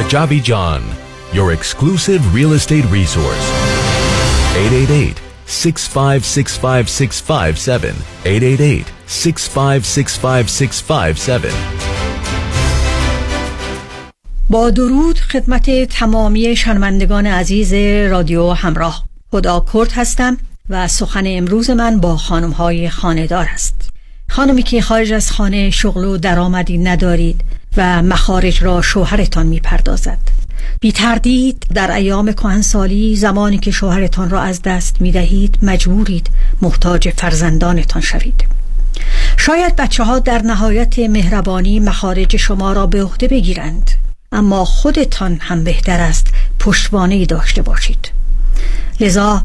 Kajabi 0.00 0.40
John, 0.42 0.82
your 1.32 1.52
exclusive 1.52 2.34
real 2.34 2.54
estate 2.54 2.86
resource. 2.86 3.50
888 4.56 5.18
6565657. 5.46 7.94
888 8.24 8.86
6565657. 9.06 11.52
با 14.50 14.70
درود 14.70 15.18
خدمت 15.18 15.84
تمامی 15.84 16.56
شنوندگان 16.56 17.26
عزیز 17.26 17.72
رادیو 18.10 18.50
همراه 18.50 19.04
خدا 19.30 19.64
کرد 19.72 19.92
هستم 19.92 20.36
و 20.68 20.88
سخن 20.88 21.24
امروز 21.26 21.70
من 21.70 22.00
با 22.00 22.16
خانم 22.16 22.50
های 22.50 22.90
خاندار 22.90 23.46
است 23.52 23.89
خانمی 24.30 24.62
که 24.62 24.82
خارج 24.82 25.12
از 25.12 25.30
خانه 25.30 25.70
شغل 25.70 26.04
و 26.04 26.16
درآمدی 26.16 26.78
ندارید 26.78 27.40
و 27.76 28.02
مخارج 28.02 28.62
را 28.62 28.82
شوهرتان 28.82 29.46
می 29.46 29.60
پردازد 29.60 30.18
بی 30.80 30.92
تردید 30.92 31.66
در 31.74 31.90
ایام 31.90 32.32
کهنسالی 32.32 33.16
زمانی 33.16 33.58
که 33.58 33.70
شوهرتان 33.70 34.30
را 34.30 34.40
از 34.40 34.62
دست 34.62 35.00
می 35.00 35.12
دهید 35.12 35.58
مجبورید 35.62 36.30
محتاج 36.62 37.10
فرزندانتان 37.16 38.02
شوید. 38.02 38.44
شاید 39.36 39.76
بچه 39.76 40.04
ها 40.04 40.18
در 40.18 40.42
نهایت 40.42 40.98
مهربانی 40.98 41.80
مخارج 41.80 42.36
شما 42.36 42.72
را 42.72 42.86
به 42.86 43.02
عهده 43.02 43.28
بگیرند 43.28 43.90
اما 44.32 44.64
خودتان 44.64 45.38
هم 45.40 45.64
بهتر 45.64 46.00
است 46.00 46.26
پشتوانه 46.58 47.24
داشته 47.24 47.62
باشید. 47.62 48.10
لذا 49.00 49.42